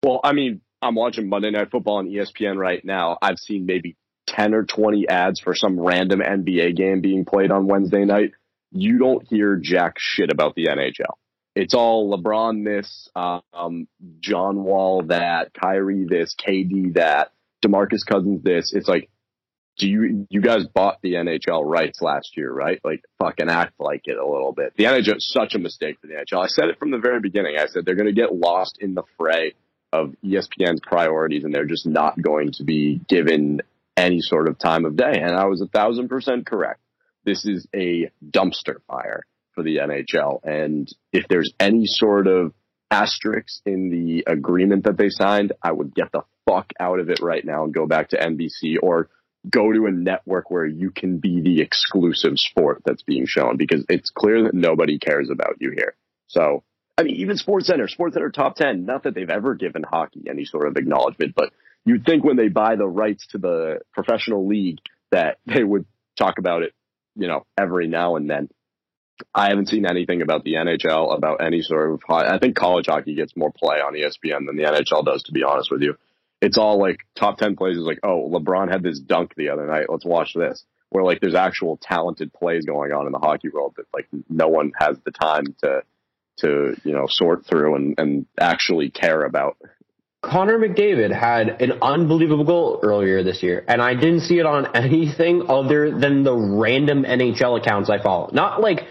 Well, 0.04 0.20
I 0.24 0.34
mean, 0.34 0.60
I'm 0.84 0.96
watching 0.96 1.30
Monday 1.30 1.50
Night 1.50 1.72
Football 1.72 1.98
on 1.98 2.10
ESPN 2.10 2.58
right 2.58 2.84
now. 2.84 3.18
I've 3.22 3.40
seen 3.40 3.66
maybe 3.66 3.96
10 4.28 4.54
or 4.54 4.64
20 4.64 5.08
ads 5.08 5.40
for 5.40 5.56
some 5.56 5.80
random 5.80 6.20
NBA 6.20 6.76
game 6.76 7.02
being 7.02 7.26
played 7.26 7.52
on 7.52 7.68
Wednesday 7.68 8.06
night. 8.06 8.32
You 8.72 8.98
don't 8.98 9.26
hear 9.28 9.60
jack 9.62 9.96
shit 9.98 10.32
about 10.32 10.56
the 10.56 10.66
NHL. 10.66 11.16
It's 11.56 11.74
all 11.74 12.18
LeBron 12.18 12.66
this, 12.66 13.10
um, 13.16 13.88
John 14.20 14.64
Wall 14.64 15.04
that, 15.04 15.54
Kyrie 15.54 16.06
this, 16.10 16.36
KD 16.36 16.96
that, 16.96 17.32
DeMarcus 17.64 18.06
Cousins 18.06 18.44
this. 18.44 18.74
It's 18.74 18.88
like, 18.88 19.10
do 19.78 19.88
you, 19.88 20.28
you 20.30 20.42
guys 20.42 20.66
bought 20.66 21.00
the 21.02 21.14
NHL 21.14 21.64
rights 21.64 22.02
last 22.02 22.36
year, 22.36 22.52
right? 22.52 22.80
Like 22.84 23.04
fucking 23.20 23.50
act 23.50 23.74
like 23.80 24.02
it 24.06 24.18
a 24.18 24.26
little 24.26 24.52
bit. 24.52 24.74
The 24.76 24.86
NHL 24.86 25.18
is 25.18 25.32
such 25.32 25.56
a 25.56 25.60
mistake 25.60 25.98
for 26.02 26.08
the 26.08 26.14
NHL. 26.14 26.44
I 26.44 26.48
said 26.48 26.70
it 26.70 26.80
from 26.80 26.92
the 26.92 26.98
very 26.98 27.20
beginning. 27.20 27.56
I 27.58 27.68
said 27.68 27.86
they're 27.86 27.96
going 27.96 28.08
to 28.08 28.14
get 28.14 28.34
lost 28.34 28.78
in 28.80 28.96
the 28.96 29.04
fray 29.18 29.54
of 29.94 30.16
ESPN's 30.26 30.82
priorities 30.82 31.44
and 31.44 31.54
they're 31.54 31.66
just 31.66 31.86
not 31.86 32.20
going 32.20 32.52
to 32.54 32.64
be 32.64 33.00
given 33.08 33.62
any 33.96 34.20
sort 34.22 34.48
of 34.48 34.58
time 34.58 34.86
of 34.86 34.98
day. 34.98 35.22
And 35.22 35.36
I 35.36 35.46
was 35.46 35.62
a 35.62 35.68
thousand 35.68 36.10
percent 36.10 36.48
correct. 36.48 36.80
This 37.26 37.46
is 37.46 37.68
a 37.74 38.10
dumpster 38.26 38.82
fire 38.88 39.24
for 39.54 39.64
the 39.64 39.78
NHL. 39.78 40.44
And 40.44 40.92
if 41.14 41.28
there's 41.28 41.54
any 41.60 41.86
sort 41.86 42.28
of 42.28 42.54
asterisk 42.90 43.62
in 43.66 43.92
the 43.92 44.24
agreement 44.26 44.86
that 44.86 44.98
they 44.98 45.10
signed, 45.10 45.54
I 45.62 45.72
would 45.72 45.94
get 45.94 46.12
the 46.12 46.24
fuck 46.48 46.74
out 46.80 47.00
of 47.00 47.10
it 47.10 47.20
right 47.22 47.46
now 47.46 47.64
and 47.64 47.74
go 47.74 47.86
back 47.86 48.10
to 48.10 48.18
NBC 48.18 48.78
or 48.82 49.10
go 49.50 49.72
to 49.72 49.86
a 49.86 49.92
network 49.92 50.50
where 50.50 50.66
you 50.66 50.90
can 50.90 51.20
be 51.20 51.42
the 51.42 51.62
exclusive 51.62 52.38
sport 52.38 52.82
that's 52.84 53.04
being 53.04 53.26
shown 53.28 53.58
because 53.58 53.86
it's 53.90 54.10
clear 54.10 54.44
that 54.44 54.54
nobody 54.54 54.98
cares 54.98 55.30
about 55.30 55.58
you 55.60 55.72
here. 55.72 55.94
So 56.28 56.64
I 56.98 57.04
mean, 57.04 57.16
even 57.16 57.38
Sports 57.38 57.68
Center, 57.68 57.88
Sports 57.88 58.14
Center 58.14 58.30
top 58.30 58.56
10, 58.56 58.86
not 58.86 59.04
that 59.04 59.16
they've 59.16 59.30
ever 59.30 59.56
given 59.56 59.84
hockey 59.84 60.26
any 60.30 60.46
sort 60.46 60.68
of 60.68 60.78
acknowledgement, 60.78 61.34
but 61.36 61.52
you'd 61.86 62.06
think 62.06 62.24
when 62.24 62.38
they 62.38 62.50
buy 62.50 62.76
the 62.76 62.88
rights 62.88 63.28
to 63.32 63.38
the 63.40 63.80
professional 63.92 64.48
league 64.48 64.80
that 65.12 65.38
they 65.46 65.64
would 65.64 65.86
talk 66.18 66.38
about 66.38 66.62
it, 66.62 66.74
you 67.16 67.28
know, 67.28 67.46
every 67.58 67.88
now 67.88 68.16
and 68.16 68.30
then. 68.30 68.50
I 69.34 69.50
haven't 69.50 69.70
seen 69.70 69.86
anything 69.86 70.22
about 70.22 70.44
the 70.44 70.54
NHL, 70.54 71.16
about 71.16 71.44
any 71.44 71.62
sort 71.62 71.94
of, 71.94 72.02
I 72.10 72.40
think 72.40 72.56
college 72.56 72.88
hockey 72.88 73.16
gets 73.16 73.36
more 73.36 73.52
play 73.52 73.78
on 73.78 73.94
ESPN 73.94 74.48
than 74.48 74.58
the 74.58 74.64
NHL 74.64 75.06
does, 75.06 75.24
to 75.24 75.32
be 75.32 75.44
honest 75.44 75.72
with 75.72 75.82
you. 75.82 75.96
It's 76.42 76.58
all 76.58 76.80
like 76.80 76.98
top 77.16 77.38
10 77.38 77.56
plays 77.56 77.78
is 77.78 77.84
like, 77.84 78.00
oh, 78.04 78.30
LeBron 78.30 78.72
had 78.72 78.84
this 78.84 79.00
dunk 79.00 79.34
the 79.36 79.50
other 79.50 79.66
night. 79.66 79.86
Let's 79.88 80.06
watch 80.06 80.34
this. 80.36 80.66
Where 80.90 81.04
like 81.04 81.22
there's 81.22 81.36
actual 81.36 81.78
talented 81.82 82.34
plays 82.34 82.66
going 82.66 82.92
on 82.92 83.06
in 83.06 83.14
the 83.14 83.20
hockey 83.20 83.50
world 83.50 83.76
that 83.78 83.86
like 83.94 84.08
no 84.30 84.48
one 84.48 84.74
has 84.78 84.98
the 85.06 85.12
time 85.12 85.56
to 85.64 85.84
to 86.38 86.76
you 86.84 86.94
know 86.94 87.06
sort 87.08 87.46
through 87.46 87.76
and, 87.76 87.96
and 87.98 88.26
actually 88.40 88.90
care 88.90 89.24
about. 89.24 89.58
Connor 90.22 90.58
McDavid 90.58 91.14
had 91.14 91.62
an 91.62 91.74
unbelievable 91.82 92.46
goal 92.46 92.80
earlier 92.82 93.24
this 93.24 93.44
year, 93.44 93.66
and 93.68 93.82
I 93.82 93.94
didn't 93.94 94.22
see 94.22 94.40
it 94.40 94.46
on 94.46 94.68
anything 94.76 95.44
other 95.50 95.92
than 95.98 96.24
the 96.24 96.34
random 96.34 97.04
NHL 97.04 97.60
accounts 97.60 97.90
I 97.90 98.02
follow. 98.02 98.30
Not 98.32 98.62
like 98.62 98.82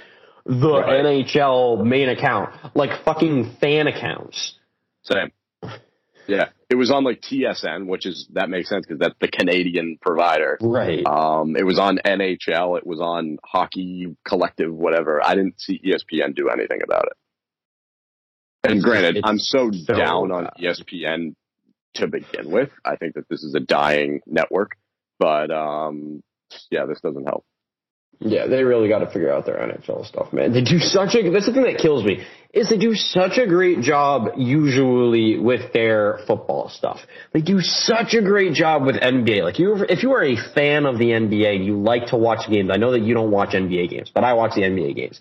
the 0.44 0.72
Right. 0.80 1.04
NHL 1.04 1.84
main 1.86 2.08
account, 2.08 2.50
like 2.74 3.02
fucking 3.04 3.56
fan 3.60 3.86
accounts. 3.86 4.58
Same. 5.02 5.30
Yeah, 6.28 6.50
it 6.70 6.76
was 6.76 6.90
on 6.92 7.02
like 7.02 7.20
TSN, 7.20 7.86
which 7.86 8.06
is 8.06 8.28
that 8.34 8.48
makes 8.48 8.68
sense 8.68 8.86
because 8.86 9.00
that's 9.00 9.16
the 9.20 9.28
Canadian 9.28 9.98
provider. 10.00 10.56
Right. 10.60 11.04
Um, 11.04 11.56
it 11.56 11.64
was 11.64 11.78
on 11.80 11.98
NHL. 12.04 12.78
It 12.78 12.86
was 12.86 13.00
on 13.00 13.38
Hockey 13.44 14.16
Collective, 14.24 14.72
whatever. 14.72 15.20
I 15.24 15.34
didn't 15.34 15.60
see 15.60 15.80
ESPN 15.84 16.34
do 16.36 16.48
anything 16.48 16.80
about 16.84 17.06
it. 17.06 17.14
And 18.64 18.82
granted, 18.82 19.20
I'm 19.24 19.38
so, 19.38 19.70
so 19.72 19.94
down 19.94 20.30
on. 20.30 20.48
ESPN 20.60 21.34
to 21.94 22.06
begin 22.06 22.50
with. 22.50 22.70
I 22.84 22.96
think 22.96 23.14
that 23.14 23.28
this 23.28 23.42
is 23.42 23.54
a 23.54 23.60
dying 23.60 24.20
network, 24.26 24.72
but 25.18 25.50
um, 25.50 26.22
yeah, 26.70 26.86
this 26.86 27.00
doesn't 27.00 27.24
help. 27.24 27.44
Yeah, 28.24 28.46
they 28.46 28.62
really 28.62 28.88
got 28.88 29.00
to 29.00 29.06
figure 29.06 29.32
out 29.32 29.46
their 29.46 29.56
NFL 29.56 30.06
stuff, 30.06 30.32
man. 30.32 30.52
They 30.52 30.62
do 30.62 30.78
such 30.78 31.16
a 31.16 31.28
that's 31.30 31.46
the 31.46 31.52
thing 31.52 31.64
that 31.64 31.78
kills 31.78 32.04
me 32.04 32.24
is 32.54 32.68
they 32.68 32.76
do 32.76 32.94
such 32.94 33.38
a 33.38 33.46
great 33.46 33.80
job 33.80 34.34
usually 34.36 35.38
with 35.38 35.72
their 35.72 36.20
football 36.26 36.68
stuff. 36.68 37.00
They 37.32 37.40
do 37.40 37.60
such 37.60 38.14
a 38.14 38.22
great 38.22 38.52
job 38.52 38.84
with 38.84 38.96
NBA. 38.96 39.42
Like 39.42 39.58
you, 39.58 39.84
if 39.88 40.02
you 40.02 40.12
are 40.12 40.22
a 40.22 40.36
fan 40.54 40.86
of 40.86 40.98
the 40.98 41.06
NBA 41.06 41.56
and 41.56 41.64
you 41.64 41.80
like 41.80 42.08
to 42.08 42.16
watch 42.16 42.48
games, 42.48 42.70
I 42.72 42.76
know 42.76 42.92
that 42.92 43.00
you 43.00 43.14
don't 43.14 43.30
watch 43.30 43.50
NBA 43.50 43.90
games, 43.90 44.12
but 44.14 44.22
I 44.22 44.34
watch 44.34 44.54
the 44.54 44.62
NBA 44.62 44.94
games. 44.94 45.20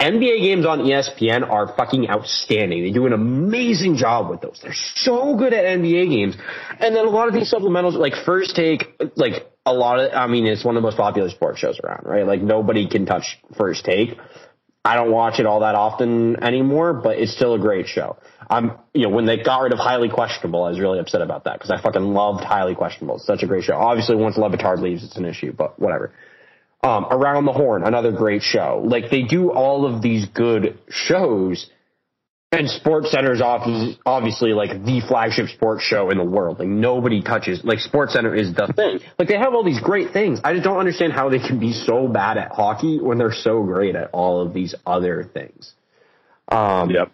NBA 0.00 0.42
games 0.42 0.64
on 0.64 0.78
ESPN 0.80 1.48
are 1.50 1.74
fucking 1.76 2.08
outstanding. 2.08 2.84
They 2.84 2.92
do 2.92 3.06
an 3.06 3.12
amazing 3.12 3.96
job 3.96 4.30
with 4.30 4.40
those. 4.40 4.60
They're 4.62 4.72
so 4.72 5.36
good 5.36 5.52
at 5.52 5.64
NBA 5.64 6.08
games. 6.08 6.36
And 6.78 6.94
then 6.94 7.04
a 7.04 7.10
lot 7.10 7.26
of 7.26 7.34
these 7.34 7.52
supplementals, 7.52 7.94
like 7.94 8.14
First 8.24 8.54
Take, 8.54 8.96
like 9.16 9.50
a 9.66 9.72
lot 9.72 9.98
of, 9.98 10.12
I 10.14 10.28
mean, 10.28 10.46
it's 10.46 10.64
one 10.64 10.76
of 10.76 10.82
the 10.82 10.86
most 10.86 10.96
popular 10.96 11.28
sports 11.30 11.58
shows 11.58 11.80
around, 11.82 12.06
right? 12.06 12.24
Like 12.24 12.40
nobody 12.40 12.88
can 12.88 13.06
touch 13.06 13.40
First 13.56 13.84
Take. 13.84 14.16
I 14.84 14.94
don't 14.94 15.10
watch 15.10 15.40
it 15.40 15.46
all 15.46 15.60
that 15.60 15.74
often 15.74 16.44
anymore, 16.44 16.94
but 16.94 17.18
it's 17.18 17.34
still 17.34 17.54
a 17.54 17.58
great 17.58 17.88
show. 17.88 18.18
I'm, 18.48 18.78
you 18.94 19.02
know, 19.02 19.08
when 19.08 19.26
they 19.26 19.42
got 19.42 19.62
rid 19.62 19.72
of 19.72 19.80
Highly 19.80 20.08
Questionable, 20.08 20.62
I 20.62 20.70
was 20.70 20.78
really 20.78 21.00
upset 21.00 21.22
about 21.22 21.44
that 21.44 21.54
because 21.54 21.72
I 21.72 21.82
fucking 21.82 22.00
loved 22.00 22.44
Highly 22.44 22.76
Questionable. 22.76 23.16
It's 23.16 23.26
such 23.26 23.42
a 23.42 23.48
great 23.48 23.64
show. 23.64 23.74
Obviously, 23.74 24.14
once 24.14 24.38
Le 24.38 24.48
Batard 24.48 24.80
leaves, 24.80 25.02
it's 25.02 25.16
an 25.16 25.24
issue, 25.24 25.52
but 25.52 25.76
whatever 25.80 26.12
um, 26.82 27.06
Around 27.10 27.46
the 27.46 27.52
Horn, 27.52 27.82
another 27.84 28.12
great 28.12 28.42
show. 28.42 28.82
Like 28.86 29.10
they 29.10 29.22
do 29.22 29.50
all 29.50 29.84
of 29.86 30.00
these 30.02 30.26
good 30.26 30.78
shows, 30.88 31.68
and 32.52 32.68
Sports 32.70 33.10
Center 33.10 33.32
is 33.32 33.42
obviously, 33.42 34.52
like 34.52 34.70
the 34.84 35.02
flagship 35.06 35.48
sports 35.48 35.82
show 35.82 36.10
in 36.10 36.16
the 36.18 36.24
world. 36.24 36.60
Like 36.60 36.68
nobody 36.68 37.20
touches. 37.20 37.62
Like 37.64 37.80
Sports 37.80 38.14
Center 38.14 38.34
is 38.34 38.54
the 38.54 38.72
thing. 38.74 39.00
Like 39.18 39.28
they 39.28 39.36
have 39.36 39.54
all 39.54 39.64
these 39.64 39.80
great 39.80 40.12
things. 40.12 40.40
I 40.44 40.52
just 40.52 40.64
don't 40.64 40.78
understand 40.78 41.12
how 41.12 41.28
they 41.28 41.40
can 41.40 41.58
be 41.58 41.72
so 41.72 42.08
bad 42.08 42.38
at 42.38 42.52
hockey 42.52 43.00
when 43.00 43.18
they're 43.18 43.32
so 43.32 43.62
great 43.64 43.96
at 43.96 44.10
all 44.12 44.40
of 44.40 44.54
these 44.54 44.74
other 44.86 45.24
things. 45.24 45.74
Um, 46.50 46.88
Yep. 46.90 47.12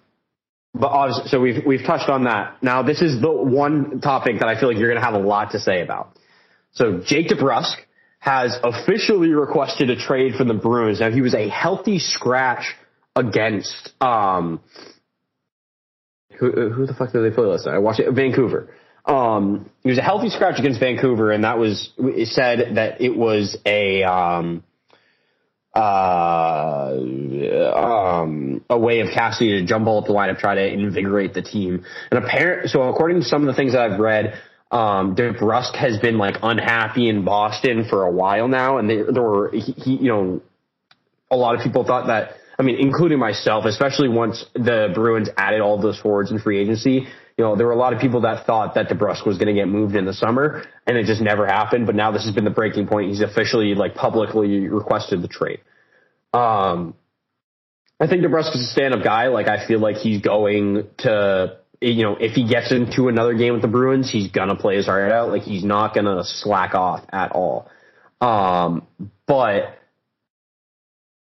but 0.75 0.87
obviously, 0.89 1.29
so 1.31 1.41
we've 1.41 1.65
we've 1.67 1.85
touched 1.85 2.09
on 2.09 2.25
that. 2.25 2.63
Now 2.63 2.83
this 2.83 3.03
is 3.03 3.21
the 3.21 3.33
one 3.33 4.01
topic 4.01 4.39
that 4.39 4.49
I 4.49 4.61
feel 4.61 4.69
like 4.69 4.79
you're 4.79 4.89
going 4.91 5.01
to 5.01 5.05
have 5.05 5.15
a 5.15 5.27
lot 5.27 5.53
to 5.53 5.59
say 5.59 5.81
about. 5.83 6.17
So 6.73 7.01
Jake 7.05 7.29
DeBrusk 7.29 7.75
has 8.25 8.59
officially 8.63 9.35
requested 9.35 9.91
a 9.91 9.97
trade 9.97 10.35
from 10.35 10.49
the 10.49 10.55
Bruins. 10.55 11.01
Now 11.01 11.11
he 11.11 11.21
was 11.21 11.35
a 11.35 11.47
healthy 11.47 11.99
scratch 11.99 12.75
against 13.15 13.91
um 14.01 14.61
who 16.39 16.71
who 16.71 16.87
the 16.87 16.95
fuck 16.95 17.13
did 17.13 17.21
they 17.21 17.35
play 17.35 17.45
last 17.45 17.67
night? 17.67 17.75
I 17.75 17.79
watched 17.79 18.01
it 18.01 18.11
Vancouver. 18.11 18.75
Um 19.05 19.71
he 19.83 19.91
was 19.91 19.99
a 19.99 20.03
healthy 20.03 20.31
scratch 20.31 20.59
against 20.59 20.81
Vancouver 20.81 21.33
and 21.33 21.45
that 21.45 21.59
was 21.59 21.93
it 21.99 22.29
said 22.29 22.77
that 22.77 23.03
it 23.03 23.15
was 23.15 23.59
a 23.67 24.05
um 24.05 24.65
uh, 25.77 26.95
um, 27.77 28.65
a 28.71 28.79
way 28.79 29.01
of 29.01 29.09
Cassidy 29.13 29.61
to 29.61 29.67
jump 29.67 29.89
up 29.89 30.05
the 30.05 30.13
lineup, 30.13 30.39
try 30.39 30.55
to 30.55 30.65
invigorate 30.65 31.35
the 31.35 31.43
team. 31.43 31.85
And 32.13 32.25
apparent, 32.25 32.71
so 32.71 32.83
according 32.83 33.23
to 33.23 33.27
some 33.27 33.43
of 33.43 33.49
the 33.49 33.55
things 33.55 33.73
that 33.73 33.81
I've 33.81 33.99
read, 33.99 34.41
um, 34.75 35.17
has 35.17 35.99
been 36.01 36.19
like 36.19 36.37
unhappy 36.43 37.09
in 37.09 37.25
Boston 37.25 37.87
for 37.89 38.03
a 38.03 38.11
while 38.11 38.49
now, 38.49 38.79
and 38.79 38.91
they, 38.91 38.97
there 38.97 39.23
were, 39.23 39.51
he, 39.53 39.61
he, 39.61 39.97
you 39.97 40.09
know, 40.09 40.43
a 41.31 41.37
lot 41.37 41.55
of 41.55 41.63
people 41.63 41.85
thought 41.85 42.09
that. 42.09 42.33
I 42.57 42.63
mean, 42.63 42.77
including 42.79 43.19
myself, 43.19 43.65
especially 43.65 44.09
once 44.09 44.45
the 44.55 44.93
Bruins 44.95 45.29
added 45.37 45.61
all 45.61 45.81
those 45.81 45.99
forwards 45.99 46.31
in 46.31 46.39
free 46.39 46.61
agency. 46.61 47.07
You 47.37 47.45
know, 47.45 47.57
there 47.57 47.67
were 47.67 47.73
a 47.73 47.77
lot 47.77 47.93
of 47.93 48.01
people 48.01 48.21
that 48.21 48.47
thought 48.47 48.77
that 48.77 48.89
DeBrusk 48.89 49.27
was 49.27 49.39
going 49.39 49.49
to 49.49 49.61
get 49.61 49.67
moved 49.67 49.97
in 49.97 50.05
the 50.05 50.13
summer, 50.13 50.65
and 50.87 50.97
it 50.97 51.07
just 51.07 51.21
never 51.21 51.47
happened. 51.47 51.87
But 51.87 51.97
now 51.97 52.13
this 52.13 52.25
has 52.25 52.33
been 52.33 52.45
the 52.45 52.51
breaking 52.51 52.87
point. 52.87 53.09
He's 53.09 53.23
officially 53.23 53.75
like 53.75 53.97
publicly 53.97 54.69
requested 54.69 55.21
the 55.21 55.27
trade. 55.27 55.61
Um, 56.33 56.95
I 57.99 58.07
think 58.07 58.23
DeBrusk 58.23 58.55
is 58.55 58.63
a 58.63 58.73
stand-up 58.73 59.03
guy. 59.03 59.29
Like 59.29 59.49
I 59.49 59.67
feel 59.67 59.81
like 59.81 59.97
he's 59.97 60.21
going 60.21 60.87
to, 60.99 61.59
you 61.93 62.03
know, 62.05 62.17
if 62.19 62.33
he 62.33 62.47
gets 62.49 62.73
into 62.73 63.09
another 63.09 63.35
game 63.35 63.53
with 63.53 63.63
the 63.63 63.69
Bruins, 63.69 64.11
he's 64.11 64.31
gonna 64.31 64.57
play 64.57 64.77
his 64.77 64.87
heart 64.87 65.13
out. 65.13 65.31
Like 65.31 65.43
he's 65.43 65.65
not 65.65 65.95
gonna 65.95 66.23
slack 66.25 66.75
off 66.75 67.05
at 67.13 67.33
all. 67.33 67.69
Um, 68.21 68.87
but 69.27 69.79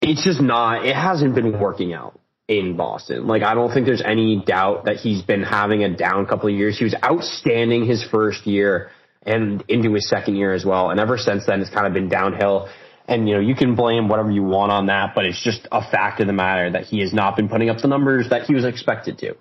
it's 0.00 0.24
just 0.24 0.40
not. 0.40 0.84
It 0.86 0.96
hasn't 0.96 1.34
been 1.34 1.60
working 1.60 1.92
out 1.92 2.18
in 2.48 2.76
Boston. 2.76 3.26
Like 3.26 3.42
I 3.42 3.54
don't 3.54 3.72
think 3.72 3.86
there's 3.86 4.02
any 4.02 4.42
doubt 4.44 4.86
that 4.86 4.96
he's 4.96 5.22
been 5.22 5.42
having 5.42 5.84
a 5.84 5.94
down 5.96 6.26
couple 6.26 6.48
of 6.48 6.54
years. 6.54 6.78
He 6.78 6.84
was 6.84 6.96
outstanding 7.04 7.86
his 7.86 8.02
first 8.02 8.46
year 8.46 8.90
and 9.22 9.62
into 9.68 9.92
his 9.92 10.08
second 10.08 10.36
year 10.36 10.52
as 10.52 10.64
well. 10.64 10.90
And 10.90 10.98
ever 10.98 11.16
since 11.16 11.46
then, 11.46 11.60
it's 11.60 11.70
kind 11.70 11.86
of 11.86 11.92
been 11.92 12.08
downhill. 12.08 12.68
And 13.06 13.28
you 13.28 13.34
know, 13.34 13.40
you 13.40 13.54
can 13.54 13.74
blame 13.74 14.08
whatever 14.08 14.30
you 14.30 14.42
want 14.42 14.72
on 14.72 14.86
that, 14.86 15.14
but 15.14 15.26
it's 15.26 15.42
just 15.42 15.66
a 15.70 15.80
fact 15.80 16.20
of 16.20 16.26
the 16.26 16.32
matter 16.32 16.70
that 16.72 16.84
he 16.84 17.00
has 17.00 17.12
not 17.12 17.36
been 17.36 17.48
putting 17.48 17.68
up 17.68 17.78
the 17.78 17.88
numbers 17.88 18.30
that 18.30 18.44
he 18.44 18.54
was 18.54 18.64
expected 18.64 19.18
to. 19.18 19.36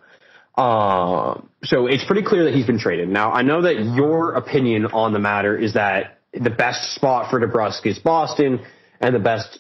Um, 0.60 1.50
so 1.64 1.88
it's 1.88 2.04
pretty 2.04 2.24
clear 2.24 2.44
that 2.44 2.54
he's 2.54 2.66
been 2.66 2.80
traded. 2.80 3.08
Now, 3.08 3.32
I 3.32 3.44
know 3.44 3.62
that 3.62 3.76
your 3.96 4.34
opinion 4.34 4.88
on 4.88 5.14
the 5.14 5.20
matter 5.20 5.58
is 5.58 5.74
that 5.76 6.20
the 6.34 6.50
best 6.50 6.94
spot 6.96 7.30
for 7.30 7.40
DeBrusk 7.40 7.86
is 7.86 7.98
Boston, 7.98 8.60
and 9.00 9.16
the 9.16 9.20
best 9.20 9.60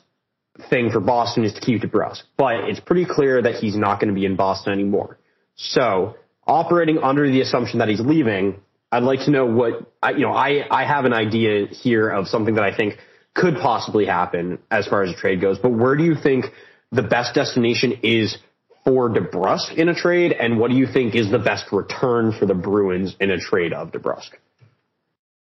thing 0.69 0.91
for 0.91 0.99
Boston 0.99 1.45
is 1.45 1.53
to 1.53 1.61
keep 1.61 1.81
DeBrusk. 1.81 2.23
But 2.37 2.65
it's 2.65 2.81
pretty 2.81 3.05
clear 3.05 3.41
that 3.41 3.55
he's 3.55 3.77
not 3.77 4.01
going 4.01 4.09
to 4.09 4.13
be 4.13 4.25
in 4.25 4.35
Boston 4.35 4.73
anymore. 4.73 5.19
So, 5.55 6.17
operating 6.45 6.99
under 6.99 7.29
the 7.31 7.39
assumption 7.39 7.79
that 7.79 7.87
he's 7.87 8.01
leaving, 8.01 8.59
I'd 8.91 9.03
like 9.03 9.21
to 9.21 9.31
know 9.31 9.45
what 9.45 9.89
I, 10.03 10.11
you 10.11 10.21
know. 10.21 10.33
I 10.33 10.65
I 10.69 10.85
have 10.85 11.05
an 11.05 11.13
idea 11.13 11.67
here 11.67 12.09
of 12.09 12.27
something 12.27 12.55
that 12.55 12.63
I 12.63 12.75
think 12.75 12.97
could 13.35 13.55
possibly 13.55 14.05
happen 14.05 14.59
as 14.69 14.85
far 14.85 15.03
as 15.03 15.11
a 15.11 15.15
trade 15.15 15.39
goes. 15.39 15.59
But 15.59 15.69
where 15.69 15.95
do 15.95 16.03
you 16.03 16.15
think 16.15 16.45
the 16.91 17.03
best 17.03 17.35
destination 17.35 17.99
is 18.03 18.37
for 18.85 19.09
DeBrusk 19.09 19.75
in 19.75 19.89
a 19.89 19.95
trade, 19.95 20.31
and 20.31 20.59
what 20.59 20.71
do 20.71 20.77
you 20.77 20.87
think 20.87 21.15
is 21.15 21.29
the 21.29 21.39
best 21.39 21.71
return 21.71 22.31
for 22.31 22.45
the 22.45 22.53
Bruins 22.53 23.15
in 23.19 23.29
a 23.31 23.37
trade 23.37 23.73
of 23.73 23.91
DeBrusk? 23.91 24.31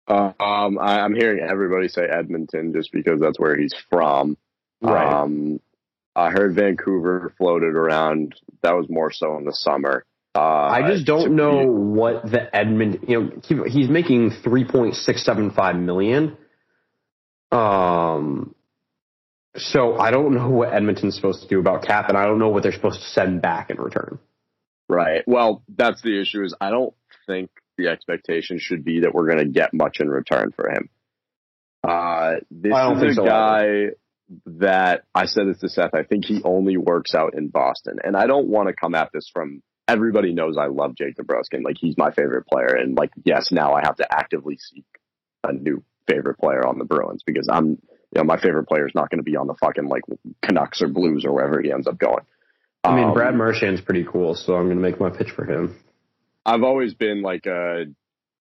Uh, 0.08 0.32
um, 0.40 0.78
I, 0.78 1.00
I'm 1.02 1.16
hearing 1.16 1.40
everybody 1.48 1.88
say 1.88 2.04
Edmonton 2.04 2.74
just 2.74 2.92
because 2.92 3.20
that's 3.20 3.40
where 3.40 3.58
he's 3.58 3.74
from. 3.90 4.38
Right. 4.82 5.12
Um, 5.12 5.60
I 6.16 6.30
heard 6.30 6.56
Vancouver 6.56 7.34
floated 7.38 7.76
around. 7.76 8.36
That 8.62 8.74
was 8.74 8.88
more 8.90 9.12
so 9.12 9.38
in 9.38 9.46
the 9.46 9.54
summer. 9.54 10.06
Uh, 10.36 10.40
I 10.40 10.92
just 10.92 11.06
don't 11.06 11.36
know 11.36 11.66
what 11.66 12.30
the 12.30 12.54
Edmund, 12.56 13.06
you 13.08 13.20
know, 13.20 13.32
he- 13.44 13.70
he's 13.72 13.90
making 13.90 14.32
3.675 14.32 15.80
million. 15.80 16.38
Um, 17.52 18.54
so 19.58 19.98
I 19.98 20.12
don't 20.12 20.34
know 20.34 20.50
what 20.50 20.74
Edmonton's 20.74 21.16
supposed 21.16 21.42
to 21.44 21.48
do 21.48 21.60
about 21.60 21.84
cap, 21.84 22.10
and 22.10 22.18
I 22.18 22.26
don't 22.26 22.40
know 22.40 22.50
what 22.50 22.64
they're 22.64 22.72
supposed 22.72 23.02
to 23.02 23.08
send 23.08 23.42
back 23.42 23.70
in 23.70 23.78
return. 23.78 24.20
Right. 24.88 25.24
Well, 25.26 25.64
that's 25.68 26.02
the 26.02 26.20
issue. 26.20 26.44
Is 26.44 26.56
I 26.60 26.70
don't 26.70 26.94
think 27.26 27.50
the 27.78 27.88
expectation 27.88 28.60
should 28.60 28.84
be 28.84 29.02
that 29.02 29.14
we're 29.14 29.28
going 29.28 29.40
to 29.40 29.52
get 29.52 29.74
much 29.74 30.00
in 30.00 30.10
return 30.10 30.52
for 30.56 30.70
him. 30.70 30.90
Uh, 31.84 32.36
this 32.50 32.74
is 32.74 33.12
a 33.12 33.14
so 33.14 33.26
guy 33.26 33.88
that 34.46 35.04
I 35.14 35.26
said 35.26 35.48
this 35.48 35.60
to 35.60 35.70
Seth. 35.70 35.94
I 35.94 36.04
think 36.04 36.26
he 36.26 36.42
only 36.44 36.78
works 36.78 37.14
out 37.14 37.36
in 37.36 37.50
Boston, 37.50 37.98
and 38.04 38.16
I 38.16 38.28
don't 38.28 38.48
want 38.48 38.70
to 38.70 38.74
come 38.74 38.96
at 38.96 39.12
this 39.14 39.30
from. 39.32 39.62
Everybody 39.88 40.34
knows 40.34 40.58
I 40.58 40.66
love 40.66 40.96
Jake 40.96 41.16
DeBrusk, 41.16 41.54
and 41.54 41.64
like 41.64 41.76
he's 41.80 41.96
my 41.96 42.10
favorite 42.10 42.48
player. 42.48 42.76
And 42.76 42.98
like, 42.98 43.12
yes, 43.24 43.52
now 43.52 43.74
I 43.74 43.82
have 43.84 43.98
to 43.98 44.08
actively 44.12 44.58
seek 44.58 44.86
a 45.44 45.54
new 45.54 45.84
favorite 46.08 46.40
player 46.40 46.66
on 46.66 46.80
the 46.80 46.86
Bruins 46.86 47.22
because 47.24 47.48
I'm, 47.52 47.80
you 48.16 48.22
know, 48.22 48.26
my 48.26 48.40
favorite 48.40 48.66
player 48.68 48.88
is 48.88 48.96
not 48.96 49.10
going 49.10 49.20
to 49.20 49.24
be 49.24 49.36
on 49.36 49.48
the 49.48 49.56
fucking 49.56 49.88
like 49.88 50.04
Canucks 50.42 50.82
or 50.82 50.88
Blues 50.88 51.26
or 51.26 51.34
wherever 51.34 51.62
he 51.62 51.72
ends 51.72 51.86
up 51.88 51.98
going. 51.98 52.24
I 52.84 52.96
mean, 52.96 53.06
Um, 53.06 53.14
Brad 53.14 53.36
Marchand's 53.36 53.82
pretty 53.82 54.06
cool, 54.10 54.36
so 54.36 54.56
I'm 54.56 54.66
going 54.66 54.78
to 54.78 54.82
make 54.82 55.00
my 55.00 55.10
pitch 55.10 55.32
for 55.32 55.44
him. 55.46 55.76
I've 56.46 56.64
always 56.64 56.94
been 56.94 57.22
like 57.22 57.46
uh 57.48 57.86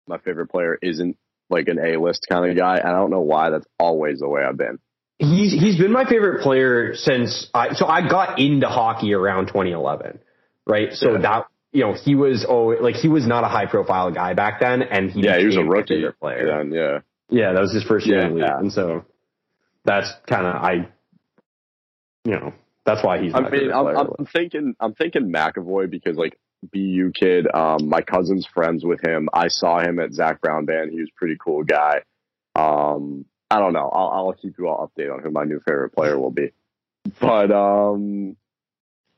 my 0.07 0.17
favorite 0.19 0.47
player 0.47 0.77
isn't 0.81 1.17
like 1.49 1.67
an 1.67 1.77
A 1.79 1.97
list 1.97 2.25
kind 2.29 2.49
of 2.49 2.55
guy. 2.57 2.77
and 2.77 2.87
I 2.87 2.93
don't 2.93 3.11
know 3.11 3.21
why. 3.21 3.49
That's 3.51 3.67
always 3.77 4.19
the 4.19 4.27
way 4.29 4.41
I've 4.43 4.57
been. 4.57 4.79
He's 5.19 5.51
he's 5.51 5.77
been 5.77 5.91
my 5.91 6.05
favorite 6.05 6.41
player 6.41 6.95
since 6.95 7.47
I 7.53 7.73
so 7.73 7.85
I 7.85 8.07
got 8.07 8.39
into 8.39 8.67
hockey 8.67 9.13
around 9.13 9.47
2011, 9.47 10.19
right? 10.65 10.93
So 10.93 11.11
Yeah. 11.13 11.17
that 11.19 11.45
you 11.73 11.81
know, 11.83 11.93
he 11.93 12.15
was 12.15 12.45
oh 12.47 12.67
like 12.81 12.95
he 12.95 13.09
was 13.09 13.27
not 13.27 13.43
a 13.43 13.47
high 13.47 13.65
profile 13.67 14.09
guy 14.11 14.33
back 14.33 14.61
then, 14.61 14.81
and 14.81 15.11
he 15.11 15.21
yeah, 15.21 15.37
he 15.37 15.45
was 15.45 15.57
a 15.57 15.63
rookie 15.63 16.03
player. 16.21 16.47
Then, 16.47 16.71
yeah. 16.71 16.99
Yeah, 17.29 17.51
that 17.53 17.59
was 17.61 17.73
his 17.73 17.83
first 17.83 18.07
year 18.07 18.21
in 18.25 18.35
the 18.35 18.39
Yeah. 18.39 18.57
and 18.57 18.71
so 18.71 19.03
that's 19.85 20.11
kind 20.27 20.45
of 20.45 20.55
I, 20.55 20.73
you 22.25 22.39
know, 22.39 22.53
that's 22.85 23.03
why 23.03 23.21
he's. 23.21 23.33
I 23.33 23.49
mean, 23.49 23.71
I'm. 23.71 23.87
I'm 23.87 24.25
thinking, 24.25 24.75
I'm 24.79 24.93
thinking 24.93 25.31
McAvoy 25.31 25.89
because 25.89 26.17
like 26.17 26.39
BU 26.71 27.11
kid, 27.13 27.47
um, 27.53 27.87
my 27.87 28.01
cousin's 28.01 28.45
friends 28.45 28.83
with 28.83 29.01
him. 29.01 29.29
I 29.33 29.47
saw 29.47 29.79
him 29.79 29.99
at 29.99 30.13
Zac 30.13 30.41
Brown 30.41 30.65
band. 30.65 30.91
He 30.91 30.99
was 30.99 31.09
a 31.09 31.17
pretty 31.17 31.37
cool 31.43 31.63
guy. 31.63 32.01
Um, 32.55 33.25
I 33.51 33.59
don't 33.59 33.73
know. 33.73 33.89
I'll, 33.91 34.09
I'll 34.09 34.33
keep 34.33 34.57
you 34.57 34.67
all 34.67 34.91
updated 34.97 35.13
on 35.13 35.23
who 35.23 35.31
my 35.31 35.43
new 35.43 35.59
favorite 35.65 35.91
player 35.91 36.19
will 36.19 36.31
be. 36.31 36.51
But 37.19 37.51
um, 37.51 38.35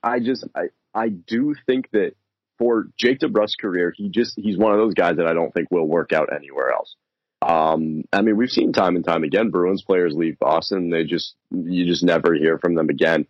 I 0.04 0.20
just, 0.20 0.48
I, 0.56 0.68
I 0.94 1.10
do 1.10 1.56
think 1.66 1.90
that 1.92 2.14
for 2.58 2.88
Jake 2.98 3.20
DeBrusk's 3.20 3.56
career, 3.56 3.94
he 3.96 4.10
just, 4.10 4.40
he's 4.40 4.58
one 4.58 4.72
of 4.72 4.78
those 4.78 4.94
guys 4.94 5.18
that 5.18 5.28
I 5.28 5.34
don't 5.34 5.54
think 5.54 5.70
will 5.72 5.88
work 5.88 6.14
out 6.14 6.30
anywhere 6.34 6.72
else. 6.72 6.96
Um, 7.42 8.04
I 8.14 8.22
mean, 8.22 8.38
we've 8.38 8.50
seen 8.50 8.72
time 8.72 8.96
and 8.96 9.06
time 9.06 9.24
again, 9.24 9.50
Bruins 9.50 9.82
players 9.82 10.14
leave 10.16 10.38
Boston. 10.40 10.90
They 10.90 11.04
just, 11.06 11.36
you 11.50 11.86
just 11.86 12.04
never 12.04 12.34
hear 12.36 12.60
from 12.60 12.76
them 12.76 12.90
again. 12.90 13.26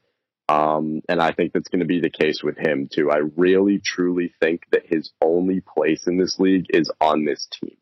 Um, 0.49 1.01
and 1.07 1.21
I 1.21 1.31
think 1.31 1.53
that's 1.53 1.69
going 1.69 1.79
to 1.79 1.85
be 1.85 2.01
the 2.01 2.09
case 2.09 2.43
with 2.43 2.57
him 2.57 2.89
too. 2.93 3.09
I 3.09 3.21
really 3.37 3.79
truly 3.83 4.33
think 4.41 4.63
that 4.71 4.85
his 4.85 5.11
only 5.21 5.61
place 5.61 6.07
in 6.07 6.17
this 6.17 6.39
league 6.39 6.65
is 6.69 6.91
on 6.99 7.23
this 7.23 7.47
team. 7.61 7.77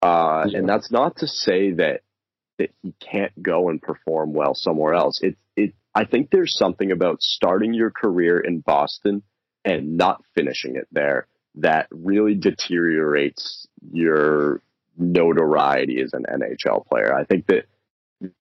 Uh, 0.00 0.46
Yeah. 0.48 0.58
and 0.58 0.68
that's 0.68 0.92
not 0.92 1.16
to 1.16 1.26
say 1.26 1.72
that, 1.72 2.02
that 2.58 2.70
he 2.82 2.94
can't 3.00 3.32
go 3.42 3.68
and 3.68 3.82
perform 3.82 4.32
well 4.32 4.54
somewhere 4.54 4.94
else. 4.94 5.20
It, 5.22 5.36
it, 5.56 5.74
I 5.92 6.04
think 6.04 6.30
there's 6.30 6.56
something 6.56 6.92
about 6.92 7.20
starting 7.20 7.74
your 7.74 7.90
career 7.90 8.38
in 8.38 8.60
Boston 8.60 9.24
and 9.64 9.96
not 9.96 10.22
finishing 10.36 10.76
it 10.76 10.86
there 10.92 11.26
that 11.56 11.88
really 11.90 12.34
deteriorates 12.34 13.66
your 13.92 14.60
notoriety 14.96 16.00
as 16.00 16.12
an 16.12 16.26
NHL 16.28 16.86
player. 16.86 17.14
I 17.14 17.24
think 17.24 17.46
that 17.46 17.66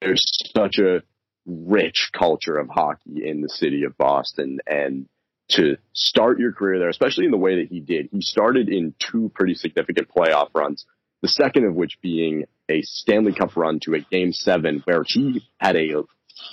there's 0.01 0.23
such 0.55 0.77
a 0.79 1.03
rich 1.45 2.11
culture 2.13 2.57
of 2.57 2.69
hockey 2.69 3.27
in 3.27 3.41
the 3.41 3.49
city 3.49 3.83
of 3.83 3.97
Boston 3.97 4.59
and 4.65 5.07
to 5.49 5.77
start 5.93 6.39
your 6.39 6.53
career 6.53 6.79
there, 6.79 6.89
especially 6.89 7.25
in 7.25 7.31
the 7.31 7.37
way 7.37 7.61
that 7.61 7.69
he 7.69 7.79
did, 7.79 8.09
he 8.11 8.21
started 8.21 8.69
in 8.69 8.95
two 8.97 9.31
pretty 9.35 9.53
significant 9.53 10.09
playoff 10.09 10.49
runs. 10.53 10.85
The 11.21 11.27
second 11.27 11.65
of 11.65 11.75
which 11.75 11.99
being 12.01 12.45
a 12.69 12.81
Stanley 12.81 13.33
Cup 13.33 13.55
run 13.55 13.79
to 13.81 13.93
a 13.93 13.99
game 13.99 14.33
seven 14.33 14.81
where 14.85 15.03
he 15.05 15.43
had 15.57 15.75
a 15.75 16.03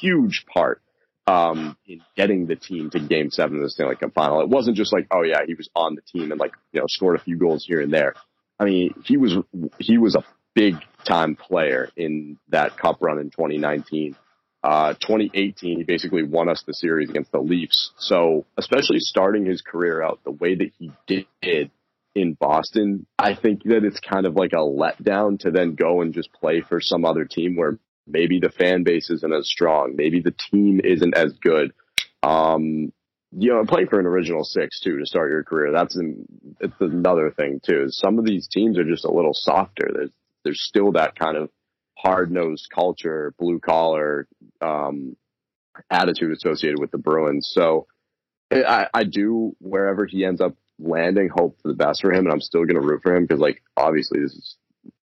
huge 0.01 0.45
part 0.53 0.83
um, 1.27 1.77
in 1.87 2.03
getting 2.17 2.47
the 2.47 2.57
team 2.57 2.91
to 2.91 3.01
game 3.01 3.31
seven 3.31 3.57
of 3.57 3.63
the 3.63 3.71
Stanley 3.71 3.97
Cup 3.97 4.13
final. 4.13 4.41
It 4.41 4.49
wasn't 4.49 4.77
just 4.77 4.93
like, 4.93 5.07
oh 5.11 5.23
yeah, 5.23 5.41
he 5.47 5.55
was 5.55 5.69
on 5.75 5.95
the 5.95 6.03
team 6.03 6.31
and 6.31 6.41
like, 6.41 6.53
you 6.73 6.81
know, 6.81 6.87
scored 6.89 7.17
a 7.17 7.23
few 7.23 7.37
goals 7.37 7.65
here 7.67 7.81
and 7.81 7.93
there. 7.93 8.15
I 8.61 8.65
mean, 8.65 8.95
he 9.05 9.17
was, 9.17 9.37
he 9.79 9.97
was 9.97 10.15
a 10.15 10.25
big 10.55 10.77
time 11.05 11.35
player 11.35 11.89
in 11.97 12.39
that 12.51 12.77
cup 12.77 12.99
run 13.01 13.19
in 13.19 13.31
2019. 13.31 14.17
Uh, 14.63 14.93
2018, 14.93 15.79
he 15.79 15.85
basically 15.85 16.23
won 16.23 16.51
us 16.51 16.63
the 16.67 16.75
series 16.75 17.09
against 17.09 17.33
the 17.33 17.41
Leafs. 17.41 17.93
So, 17.97 18.45
especially 18.59 18.99
starting 18.99 19.47
his 19.47 19.63
career 19.63 20.03
out 20.03 20.21
the 20.23 20.31
way 20.31 20.55
that 20.55 20.73
he 20.79 20.93
did 21.07 21.71
in 22.15 22.35
Boston, 22.35 23.07
I 23.19 23.35
think 23.35 23.63
that 23.65 23.85
it's 23.85 24.01
kind 24.01 24.27
of 24.27 24.37
like 24.37 24.53
a 24.53 24.57
letdown 24.57 25.39
to 25.41 25.51
then 25.51 25.77
go 25.77 26.03
and 26.03 26.13
just 26.13 26.31
play 26.33 26.61
for 26.61 26.81
some 26.81 27.07
other 27.07 27.25
team 27.25 27.57
where 27.57 27.79
maybe 28.07 28.39
the 28.39 28.51
fan 28.51 28.83
base 28.83 29.09
isn't 29.09 29.33
as 29.33 29.49
strong, 29.49 29.95
maybe 29.97 30.21
the 30.21 30.35
team 30.51 30.81
isn't 30.85 31.17
as 31.17 31.33
good. 31.41 31.73
Um, 32.23 32.93
you 33.33 33.53
know, 33.53 33.65
playing 33.65 33.89
for 33.89 34.01
an 34.01 34.07
original 34.07 34.45
six 34.45 34.81
too 34.81 34.99
to 34.99 35.07
start 35.07 35.31
your 35.31 35.45
career. 35.45 35.73
That's 35.73 35.97
an, 35.97 36.27
it's 36.61 36.75
another 36.81 37.31
thing 37.31 37.61
too. 37.65 37.87
Some 37.89 38.19
of 38.19 38.25
these 38.25 38.49
teams 38.49 38.79
are 38.79 38.85
just 38.85 39.05
a 39.05 39.13
little 39.13 39.35
softer. 39.35 39.91
There's 39.93 40.11
there's 40.43 40.63
still 40.63 40.93
that 40.93 41.19
kind 41.19 41.37
of 41.37 41.51
hard 41.97 42.31
nosed 42.33 42.69
culture, 42.75 43.35
blue 43.39 43.61
collar 43.61 44.27
um, 44.61 45.17
attitude 45.91 46.33
associated 46.33 46.81
with 46.81 46.91
the 46.91 46.99
Bruins. 46.99 47.51
So 47.53 47.87
I, 48.51 48.87
I 48.93 49.05
do 49.05 49.55
wherever 49.61 50.07
he 50.07 50.25
ends 50.25 50.41
up 50.41 50.57
landing, 50.79 51.29
hope 51.29 51.59
for 51.61 51.69
the 51.69 51.75
best 51.75 52.01
for 52.01 52.13
him, 52.13 52.25
and 52.25 52.33
I'm 52.33 52.41
still 52.41 52.65
going 52.65 52.81
to 52.81 52.87
root 52.87 53.03
for 53.03 53.15
him 53.15 53.25
because 53.25 53.41
like 53.41 53.63
obviously 53.77 54.21
this 54.21 54.57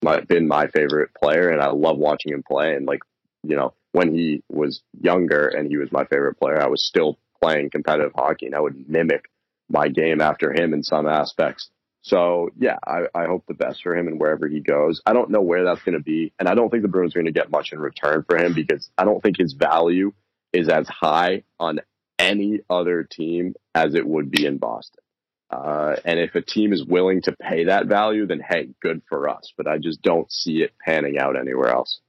has 0.05 0.25
been 0.27 0.47
my 0.47 0.69
favorite 0.69 1.11
player, 1.15 1.49
and 1.49 1.61
I 1.61 1.71
love 1.71 1.99
watching 1.99 2.33
him 2.33 2.45
play. 2.47 2.75
And 2.75 2.87
like 2.87 3.01
you 3.43 3.57
know 3.57 3.75
when 3.93 4.15
he 4.15 4.43
was 4.49 4.83
younger 5.01 5.49
and 5.49 5.69
he 5.69 5.79
was 5.79 5.91
my 5.91 6.05
favorite 6.05 6.39
player, 6.39 6.61
I 6.61 6.69
was 6.69 6.87
still 6.87 7.19
playing 7.45 7.71
competitive 7.71 8.13
hockey, 8.15 8.47
and 8.47 8.55
I 8.55 8.61
would 8.61 8.89
mimic 8.89 9.31
my 9.69 9.89
game 9.89 10.21
after 10.21 10.53
him 10.53 10.73
in 10.73 10.83
some 10.83 11.07
aspects. 11.07 11.69
So 12.03 12.51
yeah, 12.59 12.77
I, 12.87 13.03
I 13.15 13.27
hope 13.27 13.45
the 13.47 13.55
best 13.55 13.83
for 13.83 13.97
him 13.97 14.09
and 14.09 14.19
wherever 14.19 14.49
he 14.49 14.61
goes. 14.61 15.03
I 15.07 15.13
don't 15.13 15.31
know 15.31 15.41
where 15.41 15.65
that's 15.65 15.83
going 15.83 15.97
to 15.97 16.03
be, 16.03 16.33
and 16.39 16.49
I 16.49 16.55
don't 16.55 16.71
think 16.71 16.83
the 16.83 16.89
Bruins 16.89 17.15
are 17.15 17.19
going 17.21 17.33
to 17.33 17.39
get 17.39 17.51
much 17.51 17.73
in 17.73 17.79
return 17.79 18.25
for 18.29 18.37
him 18.37 18.55
because 18.55 18.89
I 18.97 19.05
don't 19.05 19.23
think 19.23 19.37
his 19.37 19.53
value 19.53 20.13
is 20.53 20.69
as 20.69 20.89
high 20.89 21.43
on 21.61 21.81
any 22.19 22.61
other 22.71 23.05
team 23.05 23.55
as 23.75 23.95
it 23.95 24.07
would 24.07 24.31
be 24.31 24.47
in 24.47 24.59
Boston. 24.59 25.03
Uh, 25.51 25.97
and 26.05 26.19
if 26.19 26.35
a 26.35 26.43
team 26.43 26.73
is 26.73 26.85
willing 26.85 27.23
to 27.23 27.33
pay 27.33 27.65
that 27.65 27.87
value, 27.87 28.27
then 28.27 28.41
hey, 28.41 28.69
good 28.81 29.03
for 29.09 29.29
us. 29.29 29.53
But 29.57 29.67
I 29.67 29.79
just 29.79 30.03
don't 30.03 30.31
see 30.33 30.63
it 30.63 30.73
panning 30.85 31.19
out 31.19 31.39
anywhere 31.39 31.69
else. 31.69 32.01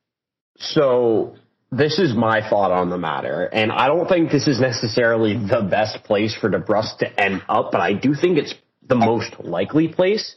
So 0.58 1.36
this 1.76 2.00
is 2.00 2.16
my 2.16 2.48
thought 2.48 2.72
on 2.72 2.90
the 2.90 2.98
matter, 2.98 3.46
and 3.46 3.72
I 3.72 3.88
don't 3.88 4.08
think 4.08 4.32
this 4.32 4.48
is 4.48 4.60
necessarily 4.60 5.34
the 5.34 5.68
best 5.70 6.04
place 6.04 6.34
for 6.34 6.50
DeBrusk 6.50 7.00
to 7.00 7.22
end 7.22 7.44
up, 7.50 7.72
but 7.72 7.82
I 7.82 7.94
do 7.94 8.14
think 8.14 8.38
it's 8.38 8.56
the 8.88 8.96
most 8.96 9.40
likely 9.40 9.90
place. 9.90 10.36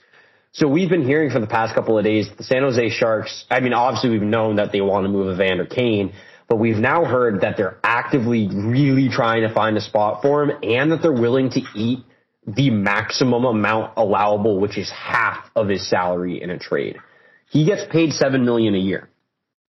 So 0.52 0.66
we've 0.66 0.88
been 0.88 1.04
hearing 1.04 1.30
for 1.30 1.38
the 1.38 1.46
past 1.46 1.74
couple 1.74 1.96
of 1.96 2.04
days 2.04 2.28
the 2.36 2.42
San 2.42 2.62
Jose 2.62 2.90
Sharks. 2.90 3.44
I 3.50 3.60
mean, 3.60 3.72
obviously 3.72 4.10
we've 4.10 4.22
known 4.22 4.56
that 4.56 4.72
they 4.72 4.80
want 4.80 5.04
to 5.04 5.08
move 5.08 5.32
Evander 5.32 5.66
Kane, 5.66 6.12
but 6.48 6.56
we've 6.56 6.78
now 6.78 7.04
heard 7.04 7.42
that 7.42 7.56
they're 7.56 7.78
actively 7.84 8.48
really 8.48 9.08
trying 9.08 9.42
to 9.46 9.52
find 9.52 9.76
a 9.76 9.80
spot 9.80 10.22
for 10.22 10.42
him, 10.42 10.58
and 10.62 10.90
that 10.90 11.02
they're 11.02 11.12
willing 11.12 11.50
to 11.50 11.60
eat 11.76 12.00
the 12.46 12.70
maximum 12.70 13.44
amount 13.44 13.92
allowable, 13.96 14.58
which 14.58 14.78
is 14.78 14.90
half 14.90 15.50
of 15.54 15.68
his 15.68 15.88
salary 15.88 16.42
in 16.42 16.50
a 16.50 16.58
trade. 16.58 16.96
He 17.50 17.64
gets 17.64 17.84
paid 17.92 18.12
seven 18.12 18.44
million 18.44 18.74
a 18.74 18.78
year. 18.78 19.08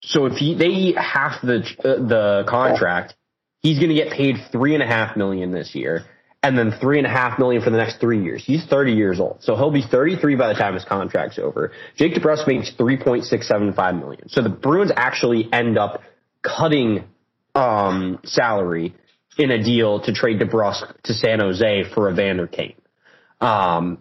So 0.02 0.26
if 0.26 0.34
he, 0.34 0.54
they 0.54 0.66
eat 0.66 0.96
half 0.96 1.42
the 1.42 1.58
uh, 1.78 2.06
the 2.06 2.44
contract, 2.48 3.14
he's 3.60 3.78
going 3.78 3.90
to 3.90 3.94
get 3.94 4.12
paid 4.12 4.36
three 4.50 4.74
and 4.74 4.82
a 4.82 4.86
half 4.86 5.16
million 5.16 5.52
this 5.52 5.74
year, 5.74 6.06
and 6.42 6.56
then 6.56 6.72
three 6.80 6.98
and 6.98 7.06
a 7.06 7.10
half 7.10 7.38
million 7.38 7.62
for 7.62 7.70
the 7.70 7.76
next 7.76 8.00
three 8.00 8.22
years. 8.22 8.42
He's 8.44 8.64
30 8.64 8.92
years 8.92 9.20
old, 9.20 9.42
so 9.42 9.56
he'll 9.56 9.70
be 9.70 9.82
33 9.82 10.36
by 10.36 10.48
the 10.48 10.54
time 10.54 10.74
his 10.74 10.84
contract's 10.84 11.38
over. 11.38 11.72
Jake 11.96 12.14
DeBrusk 12.14 12.46
makes 12.46 12.72
3.675 12.72 14.00
million. 14.00 14.28
So 14.28 14.42
the 14.42 14.48
Bruins 14.48 14.92
actually 14.96 15.48
end 15.52 15.78
up 15.78 16.02
cutting 16.42 17.04
um, 17.54 18.20
salary 18.24 18.94
in 19.36 19.50
a 19.50 19.62
deal 19.62 20.00
to 20.00 20.12
trade 20.12 20.40
DeBrusk 20.40 21.02
to 21.02 21.14
San 21.14 21.40
Jose 21.40 21.84
for 21.94 22.10
Evander 22.10 22.46
Kane. 22.46 22.74
Um, 23.40 23.98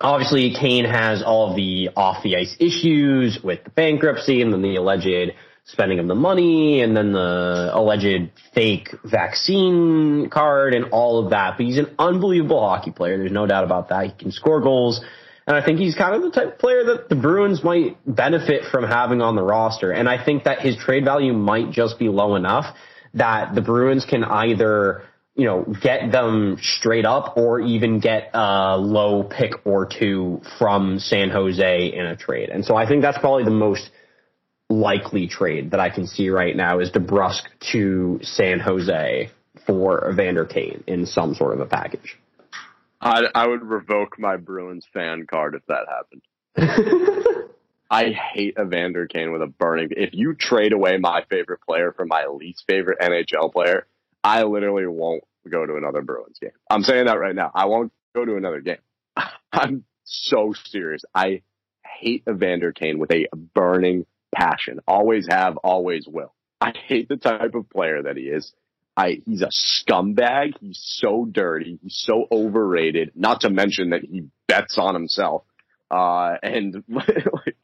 obviously 0.00 0.54
Kane 0.54 0.84
has 0.84 1.22
all 1.22 1.50
of 1.50 1.56
the 1.56 1.90
off 1.96 2.22
the 2.22 2.36
ice 2.36 2.56
issues 2.58 3.38
with 3.42 3.64
the 3.64 3.70
bankruptcy 3.70 4.42
and 4.42 4.52
then 4.52 4.62
the 4.62 4.76
alleged 4.76 5.34
spending 5.64 5.98
of 5.98 6.08
the 6.08 6.14
money 6.14 6.82
and 6.82 6.96
then 6.96 7.12
the 7.12 7.70
alleged 7.72 8.30
fake 8.54 8.88
vaccine 9.04 10.28
card 10.30 10.74
and 10.74 10.86
all 10.86 11.22
of 11.24 11.30
that. 11.30 11.56
But 11.56 11.66
he's 11.66 11.78
an 11.78 11.94
unbelievable 11.98 12.60
hockey 12.60 12.90
player. 12.90 13.18
There's 13.18 13.30
no 13.30 13.46
doubt 13.46 13.64
about 13.64 13.88
that. 13.90 14.06
He 14.06 14.12
can 14.12 14.32
score 14.32 14.60
goals. 14.60 15.00
And 15.46 15.56
I 15.56 15.64
think 15.64 15.78
he's 15.78 15.94
kind 15.94 16.14
of 16.14 16.22
the 16.22 16.30
type 16.30 16.54
of 16.54 16.58
player 16.58 16.84
that 16.84 17.08
the 17.08 17.16
Bruins 17.16 17.64
might 17.64 17.96
benefit 18.06 18.64
from 18.70 18.84
having 18.84 19.20
on 19.20 19.36
the 19.36 19.42
roster. 19.42 19.90
And 19.90 20.08
I 20.08 20.22
think 20.22 20.44
that 20.44 20.60
his 20.60 20.76
trade 20.76 21.04
value 21.04 21.32
might 21.32 21.70
just 21.70 21.98
be 21.98 22.08
low 22.08 22.36
enough 22.36 22.76
that 23.14 23.54
the 23.54 23.60
Bruins 23.60 24.04
can 24.04 24.22
either 24.22 25.02
you 25.40 25.46
know, 25.46 25.64
get 25.80 26.12
them 26.12 26.58
straight 26.60 27.06
up 27.06 27.38
or 27.38 27.60
even 27.60 27.98
get 27.98 28.28
a 28.34 28.76
low 28.76 29.22
pick 29.22 29.52
or 29.64 29.86
two 29.86 30.42
from 30.58 30.98
San 30.98 31.30
Jose 31.30 31.86
in 31.86 32.04
a 32.04 32.14
trade. 32.14 32.50
And 32.50 32.62
so 32.62 32.76
I 32.76 32.86
think 32.86 33.00
that's 33.00 33.16
probably 33.16 33.44
the 33.44 33.50
most 33.50 33.90
likely 34.68 35.28
trade 35.28 35.70
that 35.70 35.80
I 35.80 35.88
can 35.88 36.06
see 36.06 36.28
right 36.28 36.54
now 36.54 36.78
is 36.78 36.90
DeBrusk 36.90 37.44
to 37.72 38.20
San 38.22 38.60
Jose 38.60 39.30
for 39.66 40.10
Evander 40.10 40.44
Kane 40.44 40.84
in 40.86 41.06
some 41.06 41.34
sort 41.34 41.54
of 41.54 41.60
a 41.60 41.66
package. 41.66 42.18
I, 43.00 43.22
I 43.34 43.48
would 43.48 43.62
revoke 43.62 44.18
my 44.18 44.36
Bruins 44.36 44.86
fan 44.92 45.26
card 45.26 45.54
if 45.54 45.62
that 45.68 45.86
happened. 45.88 47.48
I 47.90 48.10
hate 48.10 48.58
Evander 48.60 49.06
Kane 49.06 49.32
with 49.32 49.40
a 49.40 49.46
burning. 49.46 49.88
If 49.92 50.10
you 50.12 50.34
trade 50.34 50.74
away 50.74 50.98
my 50.98 51.24
favorite 51.30 51.62
player 51.62 51.92
for 51.92 52.04
my 52.04 52.26
least 52.26 52.64
favorite 52.68 52.98
NHL 53.00 53.50
player, 53.50 53.86
I 54.22 54.42
literally 54.42 54.86
won't 54.86 55.24
go 55.48 55.64
to 55.64 55.76
another 55.76 56.02
Bruins 56.02 56.38
game. 56.40 56.50
I'm 56.68 56.82
saying 56.82 57.06
that 57.06 57.18
right 57.18 57.34
now. 57.34 57.50
I 57.54 57.66
won't 57.66 57.92
go 58.14 58.24
to 58.24 58.36
another 58.36 58.60
game. 58.60 58.78
I'm 59.52 59.84
so 60.04 60.54
serious. 60.66 61.02
I 61.14 61.42
hate 61.84 62.24
Evander 62.28 62.72
Kane 62.72 62.98
with 62.98 63.12
a 63.12 63.26
burning 63.54 64.06
passion. 64.34 64.80
Always 64.86 65.26
have, 65.30 65.56
always 65.58 66.06
will. 66.06 66.34
I 66.60 66.72
hate 66.86 67.08
the 67.08 67.16
type 67.16 67.54
of 67.54 67.70
player 67.70 68.02
that 68.02 68.16
he 68.16 68.24
is. 68.24 68.52
I 68.96 69.22
he's 69.24 69.42
a 69.42 69.48
scumbag. 69.48 70.54
He's 70.60 70.80
so 70.82 71.24
dirty. 71.24 71.78
He's 71.82 71.96
so 72.04 72.26
overrated. 72.30 73.12
Not 73.14 73.42
to 73.42 73.50
mention 73.50 73.90
that 73.90 74.02
he 74.02 74.28
bets 74.46 74.76
on 74.78 74.94
himself. 74.94 75.44
Uh, 75.90 76.34
and 76.42 76.84
like, 76.88 77.56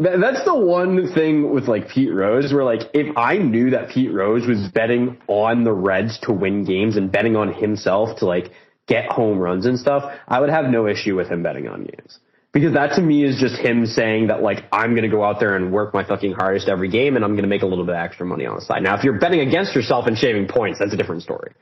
That's 0.00 0.44
the 0.44 0.54
one 0.54 1.12
thing 1.12 1.52
with 1.52 1.66
like 1.66 1.88
Pete 1.88 2.12
Rose, 2.12 2.52
where 2.52 2.64
like 2.64 2.82
if 2.94 3.16
I 3.16 3.38
knew 3.38 3.70
that 3.70 3.90
Pete 3.90 4.12
Rose 4.12 4.46
was 4.46 4.68
betting 4.72 5.18
on 5.26 5.64
the 5.64 5.72
Reds 5.72 6.18
to 6.22 6.32
win 6.32 6.64
games 6.64 6.96
and 6.96 7.10
betting 7.10 7.34
on 7.34 7.52
himself 7.52 8.18
to 8.20 8.26
like 8.26 8.52
get 8.86 9.10
home 9.10 9.38
runs 9.38 9.66
and 9.66 9.78
stuff, 9.78 10.04
I 10.28 10.40
would 10.40 10.50
have 10.50 10.66
no 10.66 10.86
issue 10.86 11.16
with 11.16 11.28
him 11.28 11.42
betting 11.42 11.68
on 11.68 11.84
games. 11.84 12.18
Because 12.52 12.74
that 12.74 12.94
to 12.94 13.02
me 13.02 13.24
is 13.24 13.38
just 13.40 13.56
him 13.56 13.86
saying 13.86 14.28
that 14.28 14.40
like 14.42 14.64
I'm 14.72 14.94
gonna 14.94 15.10
go 15.10 15.24
out 15.24 15.40
there 15.40 15.56
and 15.56 15.72
work 15.72 15.92
my 15.92 16.04
fucking 16.04 16.32
hardest 16.32 16.68
every 16.68 16.88
game 16.88 17.16
and 17.16 17.24
I'm 17.24 17.34
gonna 17.34 17.48
make 17.48 17.62
a 17.62 17.66
little 17.66 17.84
bit 17.84 17.94
of 17.94 18.00
extra 18.00 18.24
money 18.24 18.46
on 18.46 18.54
the 18.54 18.62
side. 18.62 18.82
Now 18.82 18.96
if 18.96 19.04
you're 19.04 19.18
betting 19.18 19.40
against 19.40 19.74
yourself 19.74 20.06
and 20.06 20.16
shaving 20.16 20.46
points, 20.48 20.78
that's 20.78 20.92
a 20.92 20.96
different 20.96 21.22
story. 21.22 21.52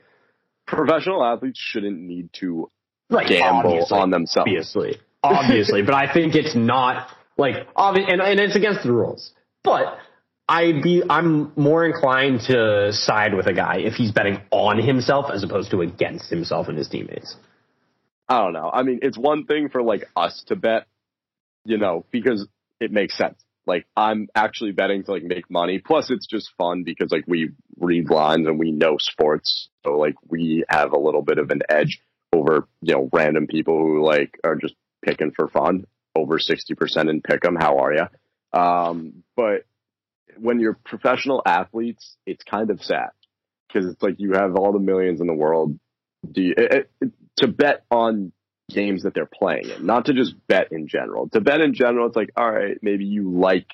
professional 0.65 1.23
athletes 1.23 1.59
shouldn't 1.59 1.99
need 1.99 2.29
to 2.33 2.69
Right, 3.09 3.27
gamble 3.27 3.87
on 3.91 4.11
themselves. 4.11 4.47
obviously, 4.49 4.97
obviously, 5.23 5.81
but 5.85 5.93
I 5.95 6.11
think 6.13 6.35
it's 6.35 6.55
not 6.55 7.09
like 7.37 7.67
obvious, 7.75 8.07
and, 8.09 8.21
and 8.21 8.39
it's 8.39 8.55
against 8.55 8.83
the 8.83 8.91
rules. 8.91 9.31
But 9.63 9.97
I'd 10.49 10.81
be, 10.81 11.03
I'm 11.09 11.51
more 11.55 11.85
inclined 11.85 12.41
to 12.47 12.93
side 12.93 13.33
with 13.33 13.47
a 13.47 13.53
guy 13.53 13.79
if 13.79 13.93
he's 13.93 14.11
betting 14.11 14.41
on 14.51 14.79
himself 14.79 15.25
as 15.31 15.43
opposed 15.43 15.71
to 15.71 15.81
against 15.81 16.29
himself 16.29 16.67
and 16.69 16.77
his 16.77 16.87
teammates. 16.87 17.35
I 18.29 18.39
don't 18.39 18.53
know. 18.53 18.69
I 18.71 18.83
mean, 18.83 18.99
it's 19.01 19.17
one 19.17 19.45
thing 19.45 19.69
for 19.69 19.81
like 19.81 20.05
us 20.15 20.43
to 20.47 20.55
bet, 20.55 20.87
you 21.65 21.77
know, 21.77 22.05
because 22.11 22.47
it 22.79 22.91
makes 22.91 23.17
sense. 23.17 23.41
Like 23.65 23.85
I'm 23.97 24.29
actually 24.35 24.71
betting 24.71 25.03
to 25.03 25.11
like 25.11 25.23
make 25.23 25.49
money. 25.51 25.79
Plus 25.79 26.09
it's 26.09 26.27
just 26.27 26.51
fun 26.57 26.83
because 26.83 27.11
like 27.11 27.25
we 27.27 27.51
read 27.77 28.09
lines 28.09 28.47
and 28.47 28.57
we 28.57 28.71
know 28.71 28.95
sports. 28.99 29.69
So 29.85 29.97
like 29.97 30.15
we 30.29 30.63
have 30.69 30.93
a 30.93 30.99
little 30.99 31.21
bit 31.21 31.37
of 31.37 31.51
an 31.51 31.61
edge 31.69 31.99
over, 32.33 32.67
you 32.81 32.95
know, 32.95 33.09
random 33.11 33.47
people 33.47 33.77
who 33.77 34.05
like 34.05 34.39
are 34.45 34.55
just 34.55 34.75
picking 35.03 35.31
for 35.31 35.49
fun 35.49 35.85
over 36.17 36.39
60% 36.39 37.09
in 37.09 37.21
pick 37.21 37.45
'em. 37.45 37.55
How 37.55 37.79
are 37.79 37.93
you? 37.93 38.59
Um, 38.59 39.23
but 39.35 39.65
when 40.37 40.59
you're 40.59 40.77
professional 40.85 41.41
athletes, 41.45 42.17
it's 42.25 42.43
kind 42.43 42.69
of 42.69 42.83
sad 42.83 43.09
because 43.67 43.89
it's 43.89 44.01
like 44.01 44.15
you 44.19 44.33
have 44.33 44.55
all 44.55 44.71
the 44.71 44.79
millions 44.79 45.21
in 45.21 45.27
the 45.27 45.33
world. 45.33 45.77
Do 46.29 46.41
you, 46.41 46.53
it, 46.57 46.89
it, 47.01 47.11
to 47.37 47.47
bet 47.47 47.85
on 47.91 48.31
games 48.69 49.03
that 49.03 49.13
they're 49.13 49.25
playing 49.31 49.69
in, 49.69 49.85
not 49.85 50.05
to 50.05 50.13
just 50.13 50.35
bet 50.47 50.71
in 50.71 50.87
general. 50.87 51.29
To 51.29 51.41
bet 51.41 51.61
in 51.61 51.73
general, 51.73 52.07
it's 52.07 52.15
like, 52.15 52.31
all 52.35 52.51
right, 52.51 52.77
maybe 52.81 53.05
you 53.05 53.31
like, 53.31 53.67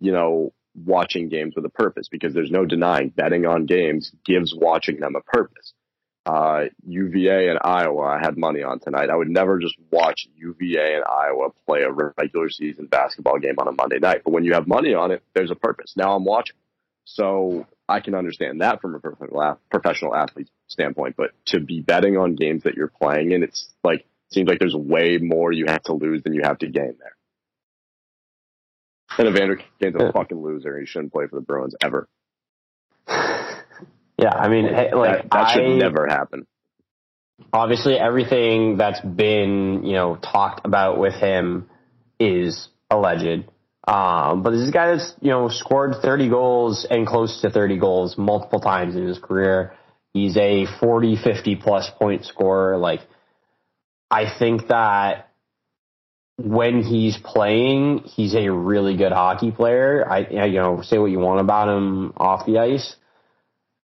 you 0.00 0.12
know, 0.12 0.52
watching 0.74 1.28
games 1.28 1.54
with 1.54 1.64
a 1.64 1.70
purpose 1.70 2.08
because 2.10 2.34
there's 2.34 2.50
no 2.50 2.64
denying 2.64 3.10
betting 3.10 3.46
on 3.46 3.66
games 3.66 4.12
gives 4.24 4.54
watching 4.54 5.00
them 5.00 5.14
a 5.16 5.20
purpose. 5.20 5.74
Uh, 6.24 6.66
UVA 6.86 7.48
and 7.48 7.58
Iowa, 7.64 8.02
I 8.02 8.20
had 8.20 8.36
money 8.36 8.62
on 8.62 8.78
tonight. 8.78 9.10
I 9.10 9.16
would 9.16 9.28
never 9.28 9.58
just 9.58 9.74
watch 9.90 10.28
UVA 10.36 10.94
and 10.94 11.04
Iowa 11.04 11.48
play 11.66 11.82
a 11.82 11.90
regular 11.90 12.48
season 12.48 12.86
basketball 12.86 13.38
game 13.38 13.56
on 13.58 13.66
a 13.66 13.72
Monday 13.72 13.98
night. 13.98 14.22
But 14.24 14.32
when 14.32 14.44
you 14.44 14.52
have 14.54 14.68
money 14.68 14.94
on 14.94 15.10
it, 15.10 15.22
there's 15.34 15.50
a 15.50 15.56
purpose. 15.56 15.94
Now 15.96 16.14
I'm 16.14 16.24
watching. 16.24 16.56
So 17.04 17.66
I 17.88 18.00
can 18.00 18.14
understand 18.14 18.60
that 18.60 18.80
from 18.80 18.94
a 18.94 19.56
professional 19.70 20.14
athlete 20.14 20.48
standpoint. 20.68 21.16
But 21.16 21.32
to 21.46 21.60
be 21.60 21.80
betting 21.80 22.16
on 22.16 22.36
games 22.36 22.62
that 22.62 22.74
you're 22.74 22.92
playing 23.00 23.32
in, 23.32 23.42
it's 23.42 23.68
like 23.82 24.06
seems 24.30 24.48
like 24.48 24.60
there's 24.60 24.76
way 24.76 25.18
more 25.18 25.52
you 25.52 25.66
have 25.66 25.82
to 25.84 25.92
lose 25.92 26.22
than 26.22 26.34
you 26.34 26.42
have 26.44 26.58
to 26.58 26.68
gain 26.68 26.96
there. 26.98 27.16
And 29.18 29.28
Evander 29.28 29.60
Kane's 29.80 29.96
a 29.96 30.12
fucking 30.12 30.40
loser. 30.40 30.78
He 30.78 30.86
shouldn't 30.86 31.12
play 31.12 31.26
for 31.26 31.36
the 31.36 31.42
Bruins 31.42 31.74
ever. 31.82 32.08
Yeah, 34.22 34.34
I 34.34 34.48
mean, 34.48 34.66
hey, 34.66 34.94
like 34.94 35.22
that, 35.22 35.30
that 35.30 35.50
should 35.50 35.78
never 35.78 36.06
happen. 36.08 36.46
obviously 37.52 37.94
everything 37.98 38.76
that's 38.76 39.00
been 39.00 39.82
you 39.84 39.94
know 39.94 40.16
talked 40.16 40.64
about 40.64 40.98
with 40.98 41.14
him 41.14 41.68
is 42.18 42.68
alleged. 42.90 43.48
Um, 43.86 44.44
but 44.44 44.50
this 44.50 44.60
is 44.60 44.68
a 44.68 44.72
guy 44.72 44.92
that's 44.92 45.14
you 45.20 45.30
know 45.30 45.48
scored 45.48 45.96
30 46.00 46.28
goals 46.28 46.86
and 46.88 47.06
close 47.06 47.40
to 47.42 47.50
30 47.50 47.78
goals 47.78 48.16
multiple 48.16 48.60
times 48.60 48.94
in 48.94 49.06
his 49.06 49.18
career. 49.18 49.74
He's 50.14 50.36
a 50.36 50.66
40, 50.78 51.16
50 51.16 51.56
plus 51.56 51.90
point 51.98 52.26
scorer. 52.26 52.76
Like, 52.76 53.00
I 54.10 54.26
think 54.38 54.68
that 54.68 55.30
when 56.36 56.82
he's 56.82 57.16
playing, 57.16 58.00
he's 58.04 58.34
a 58.34 58.50
really 58.50 58.96
good 58.96 59.12
hockey 59.12 59.50
player. 59.50 60.06
I, 60.08 60.46
you 60.46 60.60
know, 60.60 60.82
say 60.82 60.98
what 60.98 61.10
you 61.10 61.18
want 61.18 61.40
about 61.40 61.74
him 61.74 62.12
off 62.16 62.44
the 62.44 62.58
ice. 62.58 62.94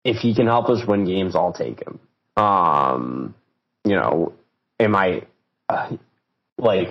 If 0.03 0.17
he 0.17 0.33
can 0.33 0.47
help 0.47 0.69
us 0.69 0.85
win 0.87 1.05
games, 1.05 1.35
I'll 1.35 1.53
take 1.53 1.81
him. 1.85 1.99
Um, 2.35 3.35
you 3.83 3.95
know, 3.95 4.33
am 4.79 4.95
I 4.95 5.23
uh, 5.69 5.95
like 6.57 6.89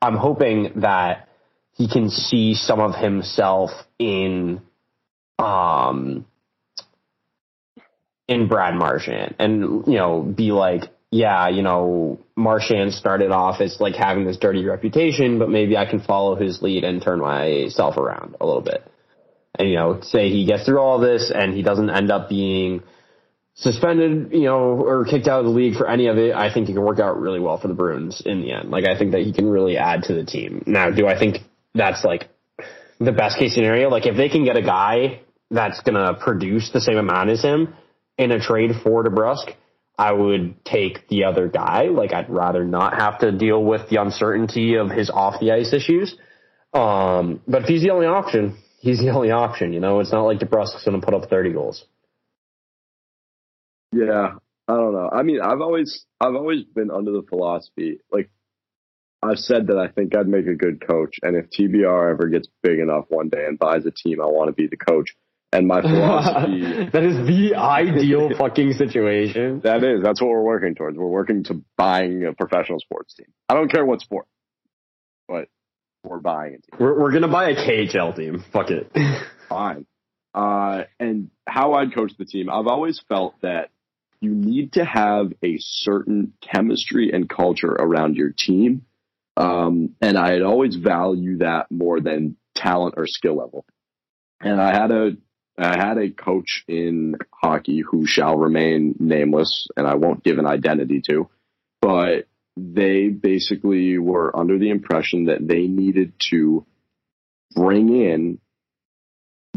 I'm 0.00 0.16
hoping 0.16 0.72
that 0.76 1.28
he 1.76 1.88
can 1.88 2.10
see 2.10 2.54
some 2.54 2.80
of 2.80 2.94
himself 2.94 3.70
in 3.98 4.60
um 5.38 6.26
in 8.28 8.48
Brad 8.48 8.74
Marchand 8.74 9.34
and 9.38 9.86
you 9.86 9.96
know 9.96 10.22
be 10.22 10.52
like 10.52 10.84
yeah 11.10 11.48
you 11.48 11.62
know 11.62 12.20
Marchand 12.36 12.92
started 12.92 13.30
off 13.30 13.60
as 13.60 13.80
like 13.80 13.94
having 13.94 14.24
this 14.24 14.36
dirty 14.36 14.64
reputation 14.64 15.38
but 15.38 15.48
maybe 15.48 15.76
I 15.76 15.86
can 15.86 16.00
follow 16.00 16.36
his 16.36 16.62
lead 16.62 16.84
and 16.84 17.02
turn 17.02 17.20
myself 17.20 17.96
around 17.96 18.36
a 18.40 18.46
little 18.46 18.62
bit 18.62 18.89
and 19.60 19.70
you 19.70 19.76
know 19.76 20.00
say 20.02 20.28
he 20.28 20.46
gets 20.46 20.64
through 20.64 20.80
all 20.80 20.98
this 20.98 21.30
and 21.34 21.54
he 21.54 21.62
doesn't 21.62 21.90
end 21.90 22.10
up 22.10 22.28
being 22.28 22.82
suspended, 23.60 24.32
you 24.32 24.44
know, 24.44 24.80
or 24.80 25.04
kicked 25.04 25.28
out 25.28 25.40
of 25.40 25.44
the 25.44 25.50
league 25.50 25.76
for 25.76 25.86
any 25.86 26.06
of 26.06 26.16
it, 26.16 26.34
I 26.34 26.52
think 26.52 26.68
it 26.68 26.72
can 26.72 26.82
work 26.82 26.98
out 26.98 27.20
really 27.20 27.40
well 27.40 27.58
for 27.58 27.68
the 27.68 27.74
Bruins 27.74 28.22
in 28.24 28.40
the 28.40 28.52
end. 28.52 28.70
Like, 28.70 28.86
I 28.86 28.96
think 28.98 29.12
that 29.12 29.20
he 29.20 29.32
can 29.32 29.48
really 29.48 29.76
add 29.76 30.04
to 30.04 30.14
the 30.14 30.24
team. 30.24 30.64
Now, 30.66 30.90
do 30.90 31.06
I 31.06 31.18
think 31.18 31.38
that's 31.74 32.04
like 32.04 32.28
the 32.98 33.12
best 33.12 33.38
case 33.38 33.54
scenario? 33.54 33.90
Like, 33.90 34.06
if 34.06 34.16
they 34.16 34.28
can 34.28 34.44
get 34.44 34.56
a 34.56 34.62
guy 34.62 35.20
that's 35.50 35.80
going 35.82 35.94
to 35.94 36.14
produce 36.14 36.70
the 36.72 36.80
same 36.80 36.96
amount 36.96 37.30
as 37.30 37.42
him 37.42 37.74
in 38.16 38.30
a 38.32 38.40
trade 38.40 38.70
for 38.82 39.04
DeBrusk, 39.04 39.54
I 39.98 40.12
would 40.12 40.64
take 40.64 41.08
the 41.08 41.24
other 41.24 41.48
guy. 41.48 41.84
Like, 41.84 42.14
I'd 42.14 42.30
rather 42.30 42.64
not 42.64 42.94
have 42.94 43.18
to 43.18 43.30
deal 43.30 43.62
with 43.62 43.90
the 43.90 44.00
uncertainty 44.00 44.76
of 44.76 44.90
his 44.90 45.10
off 45.10 45.38
the 45.38 45.52
ice 45.52 45.74
issues. 45.74 46.16
Um, 46.72 47.42
but 47.46 47.62
if 47.62 47.68
he's 47.68 47.82
the 47.82 47.90
only 47.90 48.06
option, 48.06 48.56
he's 48.80 48.98
the 48.98 49.10
only 49.10 49.30
option. 49.30 49.72
You 49.72 49.80
know, 49.80 50.00
it's 50.00 50.12
not 50.12 50.22
like 50.22 50.38
DeBrusk's 50.38 50.84
going 50.84 51.00
to 51.00 51.04
put 51.04 51.14
up 51.14 51.30
30 51.30 51.52
goals. 51.52 51.84
Yeah, 53.92 54.34
I 54.68 54.72
don't 54.72 54.92
know. 54.92 55.10
I 55.12 55.22
mean, 55.22 55.40
I've 55.40 55.60
always 55.60 56.04
I've 56.20 56.34
always 56.34 56.64
been 56.64 56.90
under 56.90 57.12
the 57.12 57.22
philosophy 57.28 57.98
like 58.12 58.30
I've 59.22 59.38
said 59.38 59.66
that 59.66 59.76
I 59.76 59.88
think 59.88 60.16
I'd 60.16 60.28
make 60.28 60.46
a 60.46 60.54
good 60.54 60.86
coach, 60.86 61.18
and 61.22 61.36
if 61.36 61.50
TBR 61.50 62.12
ever 62.12 62.28
gets 62.28 62.48
big 62.62 62.78
enough 62.78 63.04
one 63.08 63.28
day 63.28 63.44
and 63.46 63.58
buys 63.58 63.84
a 63.84 63.90
team, 63.90 64.20
I 64.20 64.24
want 64.24 64.48
to 64.48 64.52
be 64.52 64.66
the 64.66 64.78
coach. 64.78 65.14
And 65.52 65.66
my 65.66 65.82
philosophy 65.82 66.88
that 66.92 67.02
is 67.02 67.26
the 67.26 67.56
ideal 67.56 68.30
fucking 68.38 68.72
situation. 68.74 69.60
that 69.64 69.82
is 69.82 70.02
that's 70.02 70.22
what 70.22 70.30
we're 70.30 70.42
working 70.42 70.74
towards. 70.74 70.96
We're 70.96 71.06
working 71.06 71.44
to 71.44 71.62
buying 71.76 72.24
a 72.24 72.32
professional 72.32 72.78
sports 72.78 73.14
team. 73.14 73.26
I 73.48 73.54
don't 73.54 73.70
care 73.70 73.84
what 73.84 74.00
sport, 74.00 74.26
but 75.28 75.48
we're 76.02 76.18
buying. 76.18 76.60
We're, 76.78 76.98
we're 76.98 77.12
gonna 77.12 77.28
buy 77.28 77.50
a 77.50 77.54
KHL 77.54 78.16
team. 78.16 78.44
Fuck 78.52 78.70
it. 78.70 78.90
fine. 79.48 79.86
Uh, 80.34 80.84
and 80.98 81.30
how 81.46 81.74
I'd 81.74 81.94
coach 81.94 82.12
the 82.18 82.24
team, 82.24 82.48
I've 82.50 82.66
always 82.66 83.00
felt 83.08 83.34
that 83.42 83.70
you 84.20 84.34
need 84.34 84.74
to 84.74 84.84
have 84.84 85.32
a 85.42 85.56
certain 85.58 86.34
chemistry 86.40 87.10
and 87.12 87.28
culture 87.28 87.72
around 87.72 88.16
your 88.16 88.30
team. 88.30 88.84
Um, 89.36 89.96
and 90.00 90.18
I'd 90.18 90.42
always 90.42 90.76
value 90.76 91.38
that 91.38 91.70
more 91.70 92.00
than 92.00 92.36
talent 92.54 92.94
or 92.96 93.06
skill 93.06 93.36
level. 93.36 93.64
And 94.40 94.60
I 94.60 94.72
had 94.72 94.90
a, 94.90 95.12
I 95.58 95.76
had 95.76 95.98
a 95.98 96.10
coach 96.10 96.64
in 96.68 97.16
hockey 97.32 97.80
who 97.80 98.06
shall 98.06 98.36
remain 98.36 98.94
nameless 98.98 99.68
and 99.76 99.86
I 99.86 99.94
won't 99.94 100.22
give 100.22 100.38
an 100.38 100.46
identity 100.46 101.02
to, 101.08 101.28
but 101.80 102.26
they 102.56 103.08
basically 103.08 103.98
were 103.98 104.36
under 104.36 104.58
the 104.58 104.70
impression 104.70 105.26
that 105.26 105.46
they 105.46 105.66
needed 105.66 106.12
to 106.30 106.66
bring 107.54 107.88
in 107.88 108.38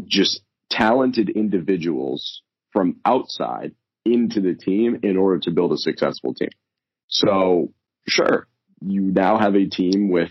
just 0.05 0.41
talented 0.69 1.29
individuals 1.29 2.41
from 2.71 2.97
outside 3.05 3.73
into 4.05 4.41
the 4.41 4.55
team 4.55 4.99
in 5.03 5.17
order 5.17 5.39
to 5.39 5.51
build 5.51 5.71
a 5.71 5.77
successful 5.77 6.33
team. 6.33 6.49
So 7.07 7.73
sure, 8.07 8.47
you 8.81 9.01
now 9.01 9.37
have 9.37 9.55
a 9.55 9.67
team 9.67 10.09
with 10.09 10.29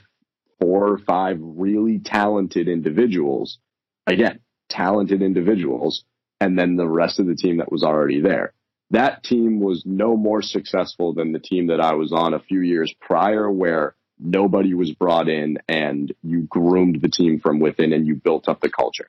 four 0.60 0.88
or 0.88 0.98
five 0.98 1.38
really 1.40 1.98
talented 1.98 2.68
individuals. 2.68 3.58
Again, 4.06 4.40
talented 4.68 5.22
individuals, 5.22 6.04
and 6.40 6.58
then 6.58 6.76
the 6.76 6.88
rest 6.88 7.20
of 7.20 7.26
the 7.26 7.36
team 7.36 7.58
that 7.58 7.70
was 7.70 7.82
already 7.82 8.20
there. 8.20 8.52
That 8.92 9.22
team 9.22 9.60
was 9.60 9.82
no 9.84 10.16
more 10.16 10.42
successful 10.42 11.14
than 11.14 11.32
the 11.32 11.38
team 11.38 11.68
that 11.68 11.80
I 11.80 11.94
was 11.94 12.12
on 12.12 12.34
a 12.34 12.40
few 12.40 12.60
years 12.60 12.94
prior 13.00 13.50
where 13.50 13.94
nobody 14.18 14.74
was 14.74 14.92
brought 14.92 15.28
in 15.28 15.58
and 15.68 16.12
you 16.22 16.42
groomed 16.42 17.00
the 17.00 17.08
team 17.08 17.40
from 17.40 17.58
within 17.58 17.92
and 17.92 18.06
you 18.06 18.14
built 18.14 18.48
up 18.48 18.60
the 18.60 18.70
culture. 18.70 19.08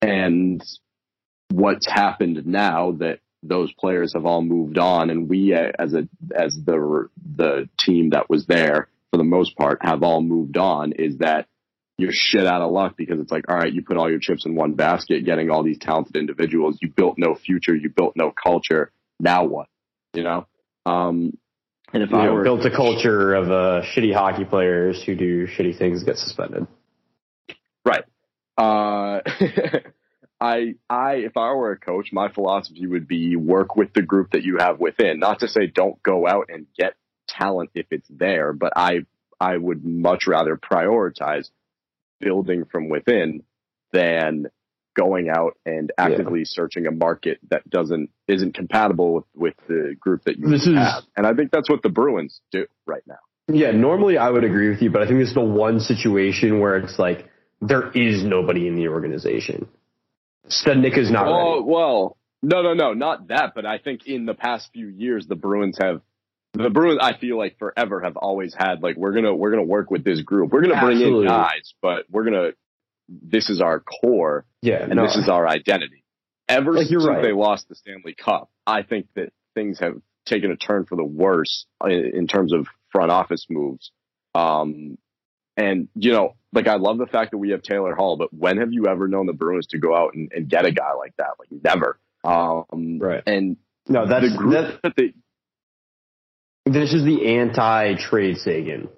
And 0.00 0.62
what's 1.50 1.86
happened 1.86 2.46
now 2.46 2.92
that 2.92 3.20
those 3.42 3.72
players 3.72 4.12
have 4.14 4.24
all 4.24 4.42
moved 4.42 4.78
on, 4.78 5.10
and 5.10 5.28
we 5.28 5.54
uh, 5.54 5.72
as 5.78 5.94
a 5.94 6.08
as 6.34 6.56
the 6.64 7.08
the 7.36 7.68
team 7.80 8.10
that 8.10 8.30
was 8.30 8.46
there 8.46 8.88
for 9.10 9.16
the 9.16 9.24
most 9.24 9.56
part 9.56 9.78
have 9.82 10.02
all 10.02 10.22
moved 10.22 10.56
on. 10.56 10.92
Is 10.92 11.18
that 11.18 11.48
you're 11.98 12.12
shit 12.12 12.46
out 12.46 12.62
of 12.62 12.70
luck 12.70 12.96
because 12.96 13.20
it's 13.20 13.32
like, 13.32 13.44
all 13.48 13.56
right, 13.56 13.72
you 13.72 13.82
put 13.82 13.96
all 13.96 14.10
your 14.10 14.20
chips 14.20 14.46
in 14.46 14.54
one 14.54 14.74
basket, 14.74 15.24
getting 15.24 15.50
all 15.50 15.62
these 15.62 15.78
talented 15.78 16.16
individuals. 16.16 16.78
You 16.80 16.90
built 16.90 17.16
no 17.18 17.34
future, 17.34 17.74
you 17.74 17.90
built 17.90 18.14
no 18.16 18.30
culture. 18.30 18.92
Now 19.22 19.44
what? 19.44 19.68
You 20.12 20.24
know. 20.24 20.46
Um, 20.84 21.38
and 21.94 22.02
if 22.02 22.10
You 22.10 22.16
I 22.16 22.26
know, 22.26 22.34
were 22.34 22.42
built 22.44 22.64
a 22.66 22.70
culture 22.70 23.34
of 23.34 23.50
uh, 23.50 23.82
shitty 23.94 24.12
hockey 24.12 24.44
players 24.44 25.02
who 25.02 25.14
do 25.14 25.46
shitty 25.46 25.78
things 25.78 26.02
get 26.02 26.16
suspended. 26.16 26.66
Right. 27.84 28.04
Uh, 28.58 29.20
I, 30.40 30.74
I, 30.90 31.14
if 31.14 31.36
I 31.36 31.52
were 31.52 31.70
a 31.70 31.78
coach, 31.78 32.08
my 32.12 32.32
philosophy 32.32 32.86
would 32.86 33.06
be 33.06 33.36
work 33.36 33.76
with 33.76 33.92
the 33.92 34.02
group 34.02 34.32
that 34.32 34.42
you 34.42 34.56
have 34.58 34.80
within. 34.80 35.20
Not 35.20 35.40
to 35.40 35.48
say 35.48 35.68
don't 35.68 36.02
go 36.02 36.26
out 36.26 36.46
and 36.48 36.66
get 36.76 36.94
talent 37.28 37.70
if 37.74 37.86
it's 37.92 38.08
there, 38.10 38.52
but 38.52 38.72
I, 38.74 39.00
I 39.40 39.56
would 39.56 39.84
much 39.84 40.26
rather 40.26 40.56
prioritize 40.56 41.48
building 42.18 42.64
from 42.64 42.88
within 42.88 43.44
than 43.92 44.46
going 44.94 45.28
out 45.28 45.56
and 45.64 45.90
actively 45.98 46.44
searching 46.44 46.86
a 46.86 46.90
market 46.90 47.38
that 47.50 47.68
doesn't 47.68 48.10
isn't 48.28 48.54
compatible 48.54 49.14
with, 49.14 49.24
with 49.34 49.54
the 49.68 49.94
group 49.98 50.24
that 50.24 50.38
you 50.38 50.48
This 50.48 50.66
is- 50.66 50.76
have. 50.76 51.04
And 51.16 51.26
I 51.26 51.34
think 51.34 51.50
that's 51.50 51.70
what 51.70 51.82
the 51.82 51.88
Bruins 51.88 52.40
do 52.50 52.66
right 52.86 53.02
now. 53.06 53.18
Yeah, 53.48 53.72
normally 53.72 54.18
I 54.18 54.30
would 54.30 54.44
agree 54.44 54.68
with 54.68 54.80
you, 54.82 54.90
but 54.90 55.02
I 55.02 55.06
think 55.06 55.18
this 55.18 55.28
is 55.28 55.34
the 55.34 55.40
one 55.40 55.80
situation 55.80 56.60
where 56.60 56.76
it's 56.76 56.98
like 56.98 57.28
there 57.60 57.90
is 57.90 58.22
nobody 58.24 58.66
in 58.68 58.76
the 58.76 58.88
organization. 58.88 59.68
Studnicka 60.48 60.98
is 60.98 61.10
not 61.10 61.26
Oh 61.26 61.54
ready. 61.56 61.64
well, 61.66 62.16
no, 62.42 62.62
no, 62.62 62.74
no, 62.74 62.92
not 62.92 63.28
that. 63.28 63.52
But 63.54 63.66
I 63.66 63.78
think 63.78 64.06
in 64.06 64.26
the 64.26 64.34
past 64.34 64.70
few 64.72 64.88
years, 64.88 65.26
the 65.26 65.36
Bruins 65.36 65.78
have 65.80 66.02
the 66.54 66.70
Bruins. 66.70 66.98
I 67.00 67.16
feel 67.16 67.38
like 67.38 67.58
forever 67.58 68.00
have 68.00 68.16
always 68.16 68.54
had 68.54 68.82
like 68.82 68.96
we're 68.96 69.12
gonna 69.12 69.34
we're 69.34 69.50
gonna 69.50 69.62
work 69.62 69.90
with 69.90 70.04
this 70.04 70.20
group. 70.20 70.50
We're 70.52 70.62
gonna 70.62 70.80
bring 70.80 70.98
Absolutely. 70.98 71.26
in 71.26 71.28
guys, 71.32 71.74
but 71.80 72.04
we're 72.10 72.24
gonna 72.24 72.50
this 73.22 73.50
is 73.50 73.60
our 73.60 73.80
core 73.80 74.44
Yeah, 74.62 74.82
and 74.82 74.94
no, 74.94 75.02
this 75.02 75.16
is 75.16 75.28
our 75.28 75.46
identity. 75.46 76.04
Ever 76.48 76.72
Like, 76.72 76.86
since 76.86 77.04
right. 77.04 77.22
they 77.22 77.32
lost 77.32 77.68
the 77.68 77.74
Stanley 77.74 78.14
Cup, 78.14 78.50
I 78.66 78.82
think 78.82 79.06
that 79.14 79.32
things 79.54 79.78
have 79.80 80.00
taken 80.26 80.50
a 80.50 80.56
turn 80.56 80.84
for 80.84 80.96
the 80.96 81.04
worse 81.04 81.66
in, 81.84 82.12
in 82.14 82.26
terms 82.26 82.52
of 82.52 82.66
front 82.90 83.10
office 83.10 83.46
moves. 83.48 83.90
Um, 84.34 84.98
and 85.56 85.88
you 85.94 86.12
know, 86.12 86.36
like 86.52 86.66
I 86.66 86.76
love 86.76 86.98
the 86.98 87.06
fact 87.06 87.32
that 87.32 87.38
we 87.38 87.50
have 87.50 87.62
Taylor 87.62 87.94
Hall, 87.94 88.16
but 88.16 88.32
when 88.32 88.58
have 88.58 88.72
you 88.72 88.86
ever 88.86 89.08
known 89.08 89.26
the 89.26 89.32
Bruins 89.32 89.66
to 89.68 89.78
go 89.78 89.94
out 89.94 90.14
and, 90.14 90.30
and 90.32 90.48
get 90.48 90.64
a 90.64 90.72
guy 90.72 90.94
like 90.94 91.14
that? 91.18 91.34
Like 91.38 91.48
never. 91.64 91.98
Um, 92.24 92.98
Right. 92.98 93.22
And 93.26 93.56
no, 93.88 94.06
that's 94.06 94.30
the 94.30 94.38
group 94.38 94.52
that, 94.52 94.82
that 94.82 94.92
they 94.96 95.14
this 96.64 96.92
is 96.92 97.04
the 97.04 97.36
anti-trade 97.38 98.36
Seguin. 98.38 98.88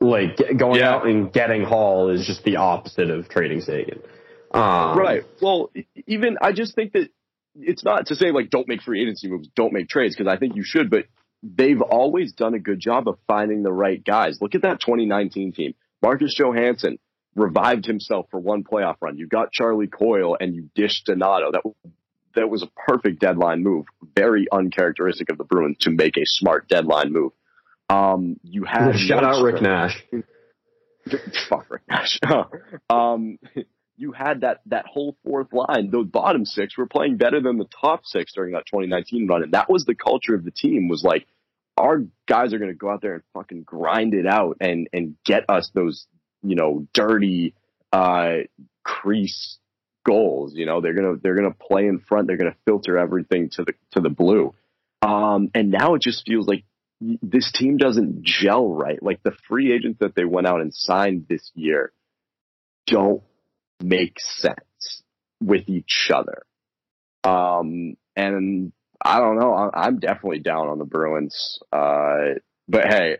Like 0.00 0.38
going 0.56 0.80
Yeah. 0.80 0.94
out 0.94 1.06
and 1.06 1.32
getting 1.32 1.62
Hall 1.62 2.08
is 2.08 2.26
just 2.26 2.42
the 2.44 2.56
opposite 2.56 3.10
of 3.10 3.28
trading 3.28 3.60
Seguin. 3.60 4.00
Um, 4.52 4.98
Right. 4.98 5.24
Well, 5.40 5.70
even 6.06 6.38
I 6.40 6.52
just 6.52 6.74
think 6.74 6.92
that 6.92 7.08
it's 7.54 7.84
not 7.84 8.06
to 8.06 8.14
say 8.14 8.30
like 8.30 8.50
don't 8.50 8.66
make 8.68 8.82
free 8.82 9.02
agency 9.02 9.28
moves, 9.28 9.48
don't 9.54 9.72
make 9.72 9.88
trades 9.88 10.16
because 10.16 10.30
I 10.32 10.38
think 10.38 10.56
you 10.56 10.64
should, 10.64 10.88
but 10.90 11.04
they've 11.42 11.80
always 11.80 12.32
done 12.32 12.54
a 12.54 12.58
good 12.58 12.80
job 12.80 13.08
of 13.08 13.18
finding 13.26 13.62
the 13.62 13.72
right 13.72 14.02
guys. 14.02 14.38
Look 14.40 14.54
at 14.54 14.62
that 14.62 14.80
2019 14.80 15.52
team. 15.52 15.74
Marcus 16.02 16.34
Johansson 16.38 16.98
revived 17.34 17.84
himself 17.86 18.26
for 18.30 18.40
one 18.40 18.64
playoff 18.64 18.96
run. 19.00 19.18
You 19.18 19.26
got 19.26 19.52
Charlie 19.52 19.86
Coyle 19.86 20.36
and 20.40 20.54
you 20.54 20.70
dished 20.74 21.06
Donato. 21.06 21.52
That 21.52 21.62
that 22.36 22.48
was 22.48 22.62
a 22.62 22.68
perfect 22.86 23.20
deadline 23.20 23.62
move. 23.62 23.86
Very 24.16 24.46
uncharacteristic 24.50 25.30
of 25.30 25.36
the 25.38 25.44
Bruins 25.44 25.78
to 25.80 25.90
make 25.90 26.16
a 26.16 26.24
smart 26.24 26.68
deadline 26.68 27.12
move. 27.12 27.32
Um, 27.90 28.38
you 28.42 28.64
had 28.64 28.92
Shout 28.96 29.24
out 29.24 29.42
Rick 29.42 29.62
Nash. 29.62 30.02
Fuck 31.48 31.68
Rick 31.70 31.82
Nash. 31.88 32.20
um, 32.90 33.38
you 33.96 34.12
had 34.12 34.42
that 34.42 34.60
that 34.66 34.86
whole 34.86 35.16
fourth 35.24 35.52
line. 35.52 35.90
Those 35.90 36.06
bottom 36.06 36.44
six 36.44 36.78
were 36.78 36.86
playing 36.86 37.16
better 37.16 37.40
than 37.40 37.58
the 37.58 37.66
top 37.80 38.04
six 38.04 38.32
during 38.32 38.52
that 38.52 38.66
2019 38.66 39.26
run, 39.26 39.42
and 39.42 39.52
that 39.52 39.68
was 39.68 39.84
the 39.84 39.94
culture 39.94 40.34
of 40.34 40.44
the 40.44 40.52
team. 40.52 40.88
Was 40.88 41.02
like 41.02 41.26
our 41.76 42.04
guys 42.26 42.54
are 42.54 42.58
going 42.58 42.70
to 42.70 42.76
go 42.76 42.90
out 42.90 43.02
there 43.02 43.14
and 43.14 43.22
fucking 43.34 43.64
grind 43.64 44.14
it 44.14 44.26
out 44.26 44.58
and 44.60 44.88
and 44.92 45.16
get 45.24 45.44
us 45.48 45.70
those 45.74 46.06
you 46.42 46.54
know 46.54 46.86
dirty 46.94 47.54
uh, 47.92 48.36
crease 48.84 49.58
goals. 50.06 50.54
You 50.54 50.66
know 50.66 50.80
they're 50.80 50.94
gonna 50.94 51.16
they're 51.20 51.36
gonna 51.36 51.50
play 51.50 51.86
in 51.86 51.98
front. 51.98 52.28
They're 52.28 52.36
gonna 52.36 52.56
filter 52.64 52.96
everything 52.96 53.50
to 53.54 53.64
the 53.64 53.72
to 53.92 54.00
the 54.00 54.10
blue. 54.10 54.54
Um, 55.02 55.50
and 55.54 55.70
now 55.70 55.94
it 55.94 56.02
just 56.02 56.26
feels 56.26 56.46
like 56.46 56.64
this 57.00 57.50
team 57.52 57.76
doesn't 57.76 58.22
gel 58.22 58.68
right. 58.68 59.02
Like 59.02 59.22
the 59.22 59.34
free 59.48 59.72
agents 59.72 60.00
that 60.00 60.14
they 60.14 60.24
went 60.24 60.46
out 60.46 60.60
and 60.60 60.74
signed 60.74 61.26
this 61.28 61.50
year 61.54 61.92
don't 62.86 63.22
make 63.82 64.18
sense 64.18 65.02
with 65.42 65.68
each 65.68 66.10
other. 66.12 66.42
Um, 67.24 67.96
and 68.16 68.72
I 69.02 69.18
don't 69.20 69.38
know. 69.38 69.70
I'm 69.72 69.98
definitely 69.98 70.40
down 70.40 70.68
on 70.68 70.78
the 70.78 70.84
Bruins. 70.84 71.58
Uh, 71.72 72.34
but 72.68 72.86
hey, 72.86 73.18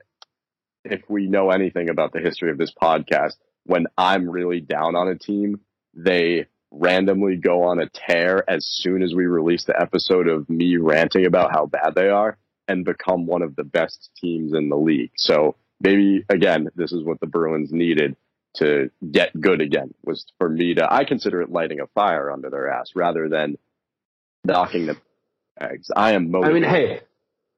if 0.84 1.00
we 1.08 1.26
know 1.26 1.50
anything 1.50 1.88
about 1.88 2.12
the 2.12 2.20
history 2.20 2.50
of 2.50 2.58
this 2.58 2.72
podcast, 2.80 3.34
when 3.64 3.86
I'm 3.96 4.28
really 4.28 4.60
down 4.60 4.96
on 4.96 5.08
a 5.08 5.18
team, 5.18 5.60
they 5.94 6.46
randomly 6.70 7.36
go 7.36 7.64
on 7.64 7.80
a 7.80 7.88
tear 7.88 8.44
as 8.48 8.64
soon 8.66 9.02
as 9.02 9.12
we 9.14 9.26
release 9.26 9.64
the 9.64 9.80
episode 9.80 10.28
of 10.28 10.48
me 10.48 10.76
ranting 10.76 11.26
about 11.26 11.50
how 11.52 11.66
bad 11.66 11.94
they 11.94 12.08
are 12.08 12.38
and 12.70 12.84
become 12.84 13.26
one 13.26 13.42
of 13.42 13.56
the 13.56 13.64
best 13.64 14.10
teams 14.20 14.52
in 14.54 14.68
the 14.68 14.76
league. 14.76 15.10
So 15.16 15.56
maybe 15.80 16.24
again, 16.28 16.68
this 16.76 16.92
is 16.92 17.02
what 17.02 17.20
the 17.20 17.26
Bruins 17.26 17.72
needed 17.72 18.16
to 18.56 18.90
get 19.10 19.38
good 19.38 19.60
again 19.60 19.94
was 20.04 20.26
for 20.38 20.48
me 20.48 20.74
to 20.74 20.92
I 20.92 21.04
consider 21.04 21.42
it 21.42 21.50
lighting 21.50 21.80
a 21.80 21.86
fire 21.88 22.30
under 22.30 22.50
their 22.50 22.70
ass 22.70 22.92
rather 22.94 23.28
than 23.28 23.58
knocking 24.44 24.86
the 24.86 24.96
eggs. 25.60 25.88
I 25.94 26.12
am 26.12 26.34
I 26.34 26.52
mean, 26.52 26.62
hey, 26.62 27.00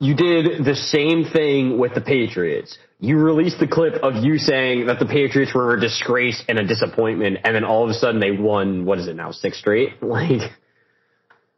you 0.00 0.14
did 0.14 0.64
the 0.64 0.74
same 0.74 1.24
thing 1.24 1.78
with 1.78 1.94
the 1.94 2.00
Patriots. 2.00 2.76
You 2.98 3.18
released 3.18 3.58
the 3.58 3.68
clip 3.68 3.94
of 4.02 4.16
you 4.16 4.38
saying 4.38 4.86
that 4.86 4.98
the 4.98 5.06
Patriots 5.06 5.54
were 5.54 5.74
a 5.74 5.80
disgrace 5.80 6.42
and 6.48 6.58
a 6.58 6.66
disappointment, 6.66 7.38
and 7.44 7.54
then 7.54 7.64
all 7.64 7.84
of 7.84 7.90
a 7.90 7.94
sudden 7.94 8.20
they 8.20 8.32
won. 8.32 8.84
What 8.84 8.98
is 8.98 9.08
it 9.08 9.16
now? 9.16 9.30
Six 9.30 9.58
straight. 9.58 9.90
Like, 10.02 10.50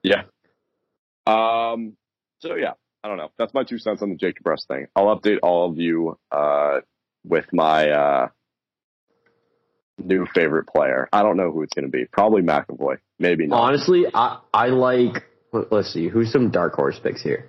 Yeah. 0.03 0.25
Um. 1.27 1.97
So 2.41 2.57
yeah, 2.57 2.75
I 3.05 3.09
don't 3.09 3.19
know. 3.19 3.31
That's 3.39 3.53
my 3.53 3.65
two 3.65 3.77
cents 3.79 4.01
on 4.01 4.09
the 4.09 4.17
Jake 4.17 4.37
DeBrusk 4.43 4.67
thing. 4.67 4.87
I'll 4.97 5.15
update 5.15 5.39
all 5.43 5.69
of 5.71 5.77
you 5.79 6.19
uh, 6.33 6.81
with 7.23 7.45
my 7.53 7.91
uh, 7.91 8.29
new 10.03 10.27
favorite 10.35 10.67
player. 10.67 11.09
I 11.13 11.23
don't 11.23 11.37
know 11.37 11.53
who 11.53 11.63
it's 11.63 11.75
going 11.75 11.85
to 11.85 11.91
be. 11.91 12.07
Probably 12.11 12.41
McAvoy. 12.43 12.97
Maybe 13.19 13.47
not. 13.47 13.61
honestly, 13.61 14.05
I 14.13 14.41
I 14.55 14.69
like. 14.69 15.23
let- 15.53 15.71
Let's 15.71 15.93
see, 15.93 16.09
who's 16.09 16.33
some 16.33 16.51
dark 16.51 16.73
horse 16.75 16.99
picks 16.99 17.23
here? 17.23 17.49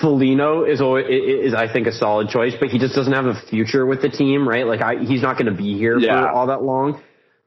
Foligno 0.00 0.64
is 0.64 0.80
always, 0.80 1.04
is 1.08 1.52
I 1.52 1.70
think 1.70 1.86
a 1.86 1.92
solid 1.92 2.28
choice, 2.30 2.54
but 2.58 2.70
he 2.70 2.78
just 2.78 2.94
doesn't 2.94 3.12
have 3.12 3.26
a 3.26 3.34
future 3.50 3.84
with 3.84 4.00
the 4.00 4.08
team, 4.08 4.48
right? 4.48 4.66
Like 4.66 4.80
I, 4.80 4.96
he's 5.04 5.20
not 5.20 5.34
going 5.36 5.52
to 5.54 5.58
be 5.58 5.76
here 5.76 5.98
Yeah. 5.98 6.22
for 6.22 6.28
all 6.30 6.46
that 6.46 6.62
long. 6.62 7.02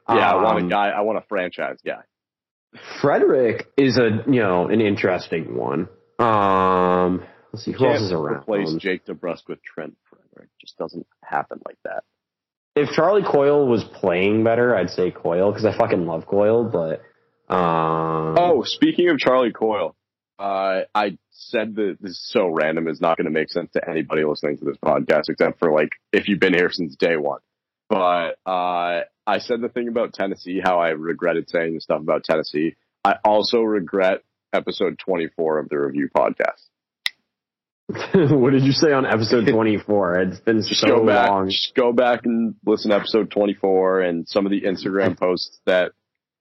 yeah, 0.08 0.30
I 0.30 0.34
want 0.36 0.58
a 0.58 0.62
Um, 0.62 0.68
guy. 0.68 0.90
I 0.90 1.00
want 1.00 1.18
a 1.18 1.22
franchise 1.28 1.78
guy. 1.84 2.02
Frederic 3.00 3.66
is 3.76 3.96
a 3.98 4.22
you 4.30 4.40
know 4.42 4.68
an 4.68 4.80
interesting 4.80 5.56
one. 5.56 5.88
Um, 6.20 7.24
let's 7.56 7.64
see 7.64 7.72
who 7.72 7.86
else 7.86 8.02
is 8.02 8.10
Can't 8.10 8.20
around. 8.20 8.36
Replace 8.42 8.74
Jake 8.74 9.06
DeBrusk 9.06 9.48
with 9.48 9.62
Trent 9.62 9.96
Frederic. 10.08 10.50
Just 10.60 10.76
doesn't 10.76 11.06
happen 11.24 11.60
like 11.66 11.78
that. 11.84 12.04
If 12.74 12.90
Charlie 12.90 13.24
Coyle 13.24 13.66
was 13.66 13.82
playing 13.84 14.44
better, 14.44 14.76
I'd 14.76 14.90
say 14.90 15.10
Coyle 15.10 15.50
because 15.50 15.64
I 15.64 15.76
fucking 15.76 16.06
love 16.06 16.26
Coyle. 16.26 16.64
But 16.64 17.00
um, 17.52 18.36
Oh, 18.38 18.62
speaking 18.64 19.08
of 19.08 19.18
Charlie 19.18 19.52
Coyle, 19.52 19.96
uh, 20.38 20.82
I 20.94 21.16
said 21.30 21.76
that 21.76 21.96
this 22.00 22.10
is 22.12 22.30
so 22.30 22.48
random. 22.48 22.86
It's 22.88 23.00
not 23.00 23.16
going 23.16 23.24
to 23.24 23.30
make 23.30 23.48
sense 23.48 23.70
to 23.72 23.88
anybody 23.88 24.24
listening 24.24 24.58
to 24.58 24.66
this 24.66 24.76
podcast, 24.84 25.30
except 25.30 25.58
for 25.58 25.72
like 25.72 25.92
if 26.12 26.28
you've 26.28 26.40
been 26.40 26.52
here 26.54 26.70
since 26.70 26.96
day 26.96 27.16
one. 27.16 27.40
But 27.88 28.36
uh, 28.44 29.04
I 29.26 29.38
said 29.38 29.62
the 29.62 29.70
thing 29.70 29.88
about 29.88 30.12
Tennessee, 30.12 30.60
how 30.62 30.78
I 30.78 30.90
regretted 30.90 31.48
saying 31.48 31.74
the 31.74 31.80
stuff 31.80 32.00
about 32.02 32.24
Tennessee. 32.24 32.74
I 33.04 33.14
also 33.24 33.60
regret 33.60 34.22
episode 34.52 34.98
24 34.98 35.60
of 35.60 35.68
the 35.68 35.78
review 35.78 36.10
podcast. 36.14 36.64
what 38.14 38.50
did 38.52 38.64
you 38.64 38.72
say 38.72 38.92
on 38.92 39.06
episode 39.06 39.46
twenty 39.52 39.78
four? 39.78 40.18
It's 40.18 40.40
been 40.40 40.58
Just 40.62 40.80
so 40.80 40.88
go 40.88 41.06
back, 41.06 41.30
long. 41.30 41.48
just 41.48 41.74
go 41.74 41.92
back 41.92 42.26
and 42.26 42.56
listen 42.66 42.90
to 42.90 42.96
episode 42.96 43.30
24 43.30 44.00
and 44.00 44.28
some 44.28 44.44
of 44.44 44.50
the 44.50 44.62
Instagram 44.62 45.16
posts 45.18 45.60
that 45.66 45.92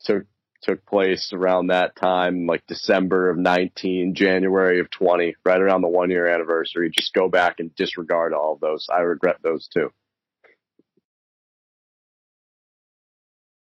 took 0.04 0.24
took 0.64 0.84
place 0.88 1.32
around 1.32 1.68
that 1.68 1.96
time, 1.96 2.48
like 2.48 2.66
December 2.66 3.30
of 3.30 3.38
19, 3.38 4.16
January 4.16 4.80
of 4.80 4.90
20, 4.90 5.36
right 5.46 5.62
around 5.62 5.82
the 5.82 5.88
one 5.88 6.10
year 6.10 6.28
anniversary. 6.28 6.90
Just 6.92 7.14
go 7.14 7.30
back 7.30 7.60
and 7.60 7.76
disregard 7.76 8.34
all 8.34 8.54
of 8.54 8.60
those. 8.62 8.88
I 8.92 9.02
regret 9.02 9.38
those 9.44 9.68
too. 9.72 9.92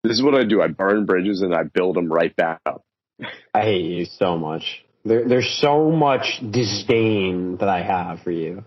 This 0.05 0.12
is 0.12 0.22
what 0.22 0.37
I 0.37 0.45
do. 0.45 0.62
I 0.62 0.68
burn 0.68 1.05
bridges 1.07 1.43
and 1.43 1.53
I 1.53 1.64
build 1.64 1.97
them 1.97 2.12
right 2.12 2.35
back 2.37 2.61
up. 2.64 2.85
I 3.53 3.62
hate 3.62 3.85
you 3.85 4.05
so 4.05 4.37
much. 4.39 4.85
There, 5.05 5.28
there's 5.28 5.59
so 5.61 5.90
much 5.90 6.40
disdain 6.48 7.57
that 7.59 7.68
I 7.68 7.82
have 7.82 8.20
for 8.22 8.30
you. 8.30 8.64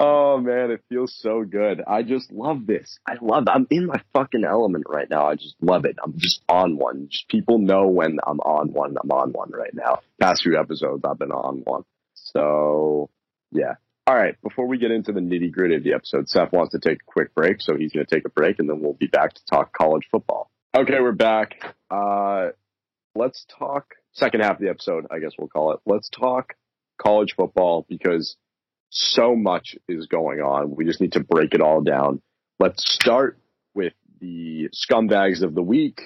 Oh 0.00 0.38
man, 0.38 0.70
it 0.70 0.84
feels 0.88 1.12
so 1.20 1.42
good. 1.42 1.82
I 1.84 2.04
just 2.04 2.30
love 2.30 2.66
this. 2.66 3.00
I 3.04 3.14
love. 3.20 3.44
I'm 3.48 3.66
in 3.68 3.86
my 3.86 4.00
fucking 4.12 4.44
element 4.44 4.84
right 4.88 5.10
now. 5.10 5.26
I 5.26 5.34
just 5.34 5.56
love 5.60 5.84
it. 5.84 5.96
I'm 6.02 6.14
just 6.16 6.40
on 6.48 6.76
one. 6.76 7.08
Just 7.10 7.28
people 7.28 7.58
know 7.58 7.88
when 7.88 8.18
I'm 8.24 8.38
on 8.38 8.72
one. 8.72 8.94
I'm 9.02 9.10
on 9.10 9.32
one 9.32 9.50
right 9.50 9.74
now. 9.74 10.00
Past 10.20 10.42
few 10.44 10.56
episodes, 10.56 11.02
I've 11.04 11.18
been 11.18 11.32
on 11.32 11.62
one. 11.64 11.82
So 12.14 13.10
yeah. 13.50 13.74
All 14.06 14.14
right. 14.14 14.40
Before 14.40 14.66
we 14.66 14.78
get 14.78 14.92
into 14.92 15.12
the 15.12 15.20
nitty 15.20 15.50
gritty 15.50 15.74
of 15.74 15.82
the 15.82 15.94
episode, 15.94 16.28
Seth 16.28 16.52
wants 16.52 16.72
to 16.72 16.78
take 16.78 16.98
a 17.02 17.04
quick 17.04 17.34
break, 17.34 17.60
so 17.60 17.76
he's 17.76 17.92
going 17.92 18.06
to 18.06 18.14
take 18.14 18.24
a 18.24 18.30
break, 18.30 18.60
and 18.60 18.68
then 18.70 18.80
we'll 18.80 18.94
be 18.94 19.08
back 19.08 19.34
to 19.34 19.40
talk 19.50 19.76
college 19.76 20.06
football. 20.12 20.48
Okay, 20.76 21.00
we're 21.00 21.12
back. 21.12 21.56
Uh, 21.90 22.50
let's 23.14 23.44
talk 23.58 23.96
second 24.18 24.40
half 24.40 24.52
of 24.56 24.60
the 24.60 24.68
episode. 24.68 25.06
I 25.10 25.18
guess 25.18 25.32
we'll 25.38 25.48
call 25.48 25.72
it. 25.72 25.80
Let's 25.86 26.08
talk 26.08 26.54
college 27.00 27.34
football 27.36 27.86
because 27.88 28.36
so 28.90 29.36
much 29.36 29.76
is 29.88 30.06
going 30.06 30.40
on. 30.40 30.74
We 30.74 30.84
just 30.84 31.00
need 31.00 31.12
to 31.12 31.20
break 31.20 31.54
it 31.54 31.60
all 31.60 31.82
down. 31.82 32.20
Let's 32.58 32.90
start 32.92 33.38
with 33.74 33.92
the 34.20 34.68
scumbags 34.74 35.42
of 35.42 35.54
the 35.54 35.62
week, 35.62 36.00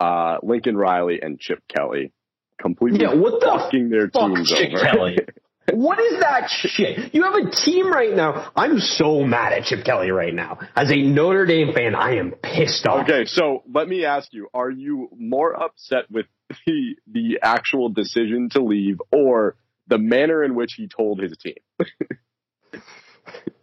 uh, 0.00 0.36
Lincoln 0.42 0.76
Riley 0.76 1.20
and 1.22 1.38
Chip 1.40 1.62
Kelly. 1.74 2.12
Completely 2.60 3.00
Yeah, 3.02 3.14
what 3.14 3.40
the 3.40 3.46
fucking 3.46 3.90
their 3.90 4.08
fuck, 4.10 4.34
teams 4.34 4.48
Chip 4.50 4.72
over. 4.72 4.84
Kelly? 4.84 5.18
What 5.72 5.98
is 5.98 6.20
that 6.20 6.48
shit? 6.48 7.14
You 7.14 7.24
have 7.24 7.34
a 7.34 7.50
team 7.50 7.90
right 7.90 8.14
now. 8.14 8.52
I'm 8.54 8.78
so 8.78 9.22
mad 9.22 9.52
at 9.52 9.64
Chip 9.64 9.84
Kelly 9.84 10.10
right 10.10 10.34
now. 10.34 10.58
As 10.76 10.90
a 10.92 10.96
Notre 10.96 11.44
Dame 11.44 11.72
fan, 11.74 11.94
I 11.94 12.16
am 12.16 12.32
pissed 12.42 12.86
off. 12.86 13.04
Okay, 13.04 13.24
so 13.24 13.62
let 13.72 13.88
me 13.88 14.04
ask 14.04 14.32
you: 14.32 14.48
Are 14.54 14.70
you 14.70 15.08
more 15.16 15.60
upset 15.60 16.10
with 16.10 16.26
the 16.66 16.96
the 17.10 17.38
actual 17.42 17.88
decision 17.88 18.48
to 18.52 18.62
leave, 18.62 18.98
or 19.10 19.56
the 19.88 19.98
manner 19.98 20.44
in 20.44 20.54
which 20.54 20.74
he 20.76 20.88
told 20.88 21.20
his 21.20 21.36
team? 21.38 21.56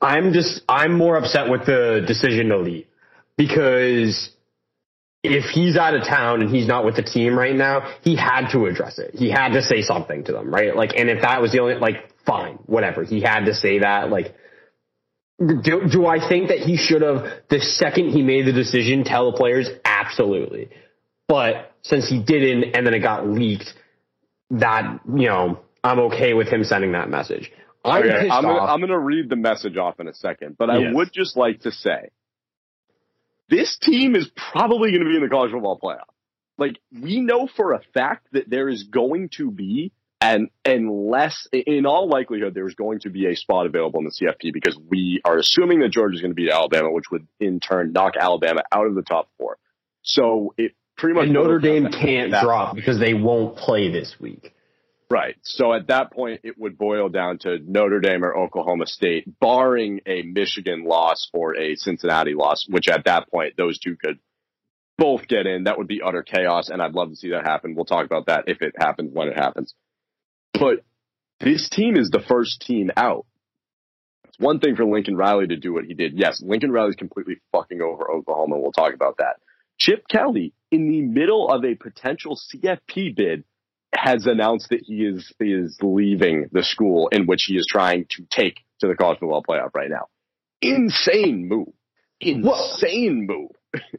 I'm 0.02 0.34
just 0.34 0.62
I'm 0.68 0.98
more 0.98 1.16
upset 1.16 1.50
with 1.50 1.66
the 1.66 2.04
decision 2.06 2.50
to 2.50 2.58
leave 2.58 2.88
because 3.38 4.30
if 5.24 5.46
he's 5.46 5.78
out 5.78 5.96
of 5.96 6.04
town 6.06 6.42
and 6.42 6.54
he's 6.54 6.68
not 6.68 6.84
with 6.84 6.98
the 6.98 7.04
team 7.04 7.38
right 7.38 7.56
now, 7.56 7.96
he 8.02 8.16
had 8.16 8.50
to 8.52 8.66
address 8.66 9.00
it. 9.00 9.16
He 9.16 9.30
had 9.32 9.54
to 9.54 9.62
say 9.62 9.82
something 9.82 10.26
to 10.26 10.34
them, 10.34 10.54
right? 10.54 10.76
Like, 10.76 10.92
and 10.98 11.10
if 11.10 11.22
that 11.22 11.42
was 11.42 11.52
the 11.54 11.60
only 11.60 11.76
like, 11.76 12.10
fine, 12.26 12.56
whatever. 12.66 13.04
He 13.04 13.22
had 13.22 13.46
to 13.46 13.54
say 13.54 13.80
that. 13.80 14.10
Like, 14.10 14.36
do, 15.40 15.88
do 15.90 16.06
I 16.06 16.28
think 16.28 16.50
that 16.50 16.60
he 16.60 16.78
should 16.78 17.02
have 17.02 17.26
the 17.50 17.60
second 17.60 18.10
he 18.10 18.22
made 18.22 18.46
the 18.46 18.52
decision 18.54 19.04
tell 19.06 19.32
the 19.32 19.38
players? 19.38 19.70
Absolutely. 19.86 20.70
But 21.28 21.72
since 21.82 22.08
he 22.08 22.22
didn't, 22.22 22.76
and 22.76 22.86
then 22.86 22.94
it 22.94 23.00
got 23.00 23.28
leaked, 23.28 23.74
that 24.52 25.00
you 25.08 25.28
know, 25.28 25.60
I'm 25.84 26.00
okay 26.00 26.34
with 26.34 26.50
him 26.50 26.64
sending 26.64 26.92
that 26.92 27.10
message. 27.10 27.52
I'm 27.84 28.04
Okay, 28.04 28.30
I'm 28.30 28.44
gonna. 28.44 28.60
I'm 28.60 28.80
gonna 28.82 29.00
read 29.00 29.30
the 29.30 29.36
message 29.36 29.78
off 29.78 30.00
in 30.00 30.08
a 30.08 30.14
second, 30.14 30.58
but 30.58 30.70
I 30.70 30.80
Yes. 30.80 30.94
would 30.94 31.12
just 31.12 31.36
like 31.36 31.62
to 31.62 31.72
say 31.72 32.10
this 33.50 33.78
team 33.78 34.16
is 34.16 34.30
probably 34.36 34.92
going 34.92 35.04
to 35.04 35.10
be 35.10 35.16
in 35.16 35.22
the 35.24 35.30
college 35.30 35.52
football 35.52 35.80
playoff. 35.80 36.10
Like 36.58 36.80
we 36.92 37.20
know 37.20 37.48
for 37.48 37.74
a 37.74 37.82
fact 37.94 38.28
that 38.32 38.50
there 38.50 38.70
is 38.70 38.84
going 38.84 39.30
to 39.38 39.52
be, 39.52 39.92
and 40.22 40.50
unless, 40.64 41.48
in 41.52 41.86
all 41.86 42.08
likelihood, 42.08 42.54
there's 42.54 42.76
going 42.76 43.00
to 43.00 43.10
be 43.10 43.28
a 43.28 43.36
spot 43.36 43.66
available 43.66 44.00
in 44.00 44.06
the 44.06 44.12
CFP 44.12 44.54
because 44.54 44.78
we 44.90 45.20
are 45.26 45.38
assuming 45.38 45.80
that 45.82 45.90
Georgia 45.90 46.16
is 46.16 46.22
going 46.22 46.32
to 46.32 46.36
beat 46.36 46.50
Alabama, 46.50 46.92
which 46.92 47.12
would 47.12 47.28
in 47.40 47.60
turn 47.60 47.92
knock 47.92 48.14
Alabama 48.18 48.64
out 48.72 48.88
of 48.88 48.96
the 48.96 49.02
top 49.02 49.30
four. 49.38 49.58
So 50.04 50.54
it 50.58 50.74
pretty 50.98 51.16
much 51.16 51.26
and 51.26 51.34
Notre 51.34 51.60
Dame 51.60 51.92
can't 51.92 52.32
that. 52.32 52.44
drop 52.44 52.76
because 52.76 53.00
they 53.00 53.14
won't 53.14 53.58
play 53.58 53.92
this 53.92 54.16
week. 54.20 54.54
Right. 55.14 55.36
So 55.44 55.72
at 55.74 55.90
that 55.90 56.12
point, 56.12 56.42
it 56.44 56.58
would 56.58 56.76
boil 56.76 57.08
down 57.08 57.38
to 57.42 57.60
Notre 57.60 58.00
Dame 58.00 58.26
or 58.26 58.36
Oklahoma 58.36 58.88
State, 58.88 59.40
barring 59.40 60.00
a 60.08 60.24
Michigan 60.24 60.86
loss 60.86 61.30
or 61.32 61.56
a 61.56 61.76
Cincinnati 61.76 62.34
loss, 62.34 62.66
which 62.68 62.88
at 62.88 63.06
that 63.06 63.30
point, 63.30 63.54
those 63.56 63.78
two 63.78 63.96
could 63.96 64.18
both 64.98 65.28
get 65.28 65.46
in. 65.46 65.66
That 65.66 65.78
would 65.78 65.88
be 65.88 66.02
utter 66.04 66.24
chaos, 66.24 66.70
and 66.70 66.82
I'd 66.82 66.96
love 66.96 67.12
to 67.12 67.16
see 67.16 67.30
that 67.30 67.46
happen. 67.46 67.76
We'll 67.76 67.86
talk 67.86 68.08
about 68.08 68.26
that 68.26 68.46
if 68.48 68.64
it 68.64 68.74
happens, 68.76 69.12
when 69.14 69.28
it 69.28 69.38
happens. 69.38 69.76
But 70.52 70.84
this 71.40 71.70
team 71.70 71.96
is 71.96 72.10
the 72.10 72.24
first 72.28 72.62
team 72.62 72.90
out. 72.98 73.28
It's 74.28 74.40
one 74.40 74.60
thing 74.60 74.76
for 74.76 74.84
Lincoln 74.84 75.16
Riley 75.16 75.46
to 75.46 75.58
do 75.58 75.74
what 75.74 75.86
he 75.86 75.94
did. 75.94 76.14
Yes, 76.16 76.42
Lincoln 76.44 76.72
Riley's 76.72 76.96
completely 76.96 77.36
fucking 77.52 77.84
over 77.84 78.10
Oklahoma. 78.10 78.58
We'll 78.58 78.72
talk 78.72 78.96
about 78.96 79.18
that. 79.18 79.36
Chip 79.78 80.08
Kelly, 80.08 80.54
in 80.72 80.90
the 80.90 81.02
middle 81.02 81.52
of 81.52 81.64
a 81.64 81.76
potential 81.76 82.36
CFP 82.36 83.16
bid, 83.16 83.44
has 83.94 84.26
announced 84.26 84.70
that 84.70 84.82
he 84.84 85.06
is 85.06 85.32
is 85.40 85.78
leaving 85.82 86.50
the 86.52 86.64
school 86.64 87.10
in 87.12 87.26
which 87.26 87.44
he 87.48 87.56
is 87.56 87.66
trying 87.70 88.06
to 88.12 88.24
take 88.30 88.60
to 88.80 88.88
the 88.88 88.96
college 88.96 89.20
football 89.20 89.44
playoff 89.48 89.74
right 89.74 89.90
now. 89.90 90.08
Insane 90.62 91.48
move. 91.48 91.74
Insane 92.20 93.28
move. 93.28 93.52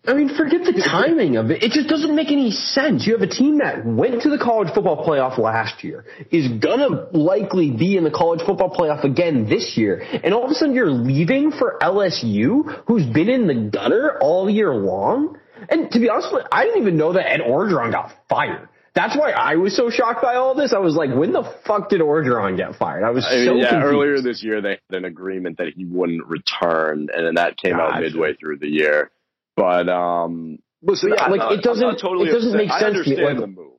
I 0.07 0.15
mean, 0.15 0.37
forget 0.37 0.63
the 0.65 0.81
timing 0.87 1.37
of 1.37 1.51
it. 1.51 1.63
It 1.63 1.73
just 1.73 1.89
doesn't 1.89 2.15
make 2.15 2.31
any 2.31 2.51
sense. 2.53 3.07
You 3.07 3.15
have 3.15 3.23
a 3.23 3.33
team 3.33 3.59
that 3.59 3.85
went 3.85 4.23
to 4.23 4.31
the 4.31 4.39
college 4.39 4.73
football 4.73 5.05
playoff 5.05 5.39
last 5.39 5.83
year, 5.83 6.05
is 6.31 6.49
gonna 6.61 7.09
likely 7.13 7.71
be 7.71 7.97
in 7.97 8.05
the 8.05 8.11
college 8.11 8.41
football 8.47 8.71
playoff 8.71 9.05
again 9.05 9.49
this 9.49 9.77
year, 9.77 10.05
and 10.23 10.33
all 10.33 10.45
of 10.45 10.51
a 10.51 10.55
sudden 10.55 10.75
you're 10.75 10.91
leaving 10.91 11.51
for 11.51 11.79
LSU, 11.83 12.85
who's 12.87 13.07
been 13.07 13.29
in 13.29 13.47
the 13.47 13.71
gutter 13.71 14.19
all 14.21 14.49
year 14.49 14.75
long. 14.75 15.39
And 15.69 15.91
to 15.91 15.99
be 15.99 16.09
honest, 16.09 16.33
with 16.33 16.43
you, 16.43 16.49
I 16.53 16.65
didn't 16.65 16.83
even 16.83 16.97
know 16.97 17.15
that 17.15 17.29
Ed 17.29 17.41
Orgeron 17.41 17.91
got 17.91 18.13
fired. 18.29 18.69
That's 18.95 19.17
why 19.17 19.33
I 19.33 19.57
was 19.57 19.75
so 19.77 19.91
shocked 19.91 20.23
by 20.23 20.37
all 20.37 20.55
this. 20.55 20.73
I 20.73 20.79
was 20.79 20.95
like, 20.95 21.11
when 21.13 21.33
the 21.33 21.43
fuck 21.67 21.89
did 21.89 22.01
Orgeron 22.01 22.57
get 22.57 22.77
fired? 22.77 23.03
I 23.03 23.11
was 23.11 23.27
I 23.29 23.37
mean, 23.37 23.47
so 23.47 23.55
yeah, 23.57 23.71
confused. 23.71 23.93
earlier 23.93 24.21
this 24.23 24.43
year 24.45 24.61
they 24.61 24.79
had 24.89 24.99
an 24.99 25.05
agreement 25.05 25.59
that 25.59 25.69
he 25.75 25.85
wouldn't 25.85 26.27
return, 26.27 27.09
and 27.13 27.27
then 27.27 27.35
that 27.35 27.57
came 27.57 27.75
out 27.75 28.01
midway 28.01 28.35
through 28.35 28.59
the 28.59 28.69
year. 28.69 29.11
But 29.57 29.89
um, 29.89 30.59
listen, 30.83 31.11
Yeah, 31.17 31.25
I'm 31.25 31.31
like, 31.33 31.39
not- 31.41 31.53
it 31.53 31.63
doesn't- 31.63 31.99
totally 31.99 32.29
it 32.29 32.33
doesn't 32.33 32.51
upset. 32.55 32.67
make 32.67 32.71
I 32.71 32.81
sense 32.81 33.05
to 33.05 33.11
me, 33.17 33.25
like- 33.25 33.39
the 33.41 33.47
move. 33.49 33.71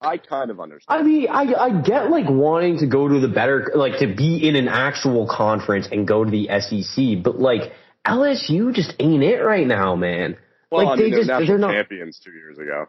I 0.00 0.18
kind 0.18 0.50
of 0.50 0.60
understand. 0.60 1.00
I 1.00 1.02
mean, 1.02 1.26
I 1.30 1.54
I 1.54 1.80
get 1.80 2.10
like 2.10 2.28
wanting 2.28 2.78
to 2.80 2.86
go 2.86 3.08
to 3.08 3.18
the 3.18 3.28
better, 3.28 3.72
like 3.74 3.98
to 4.00 4.06
be 4.14 4.46
in 4.46 4.54
an 4.54 4.68
actual 4.68 5.26
conference 5.26 5.88
and 5.90 6.06
go 6.06 6.22
to 6.22 6.30
the 6.30 6.48
SEC, 6.60 7.22
but 7.22 7.38
like 7.38 7.72
LSU 8.06 8.72
just 8.74 8.94
ain't 9.00 9.22
it 9.22 9.38
right 9.40 9.66
now, 9.66 9.96
man. 9.96 10.36
well, 10.70 10.84
like 10.84 10.98
I 10.98 11.02
mean, 11.02 11.10
they 11.10 11.16
just 11.24 11.28
they're 11.46 11.58
not. 11.58 11.72
champions 11.72 12.20
two 12.22 12.32
years 12.32 12.58
ago. 12.58 12.86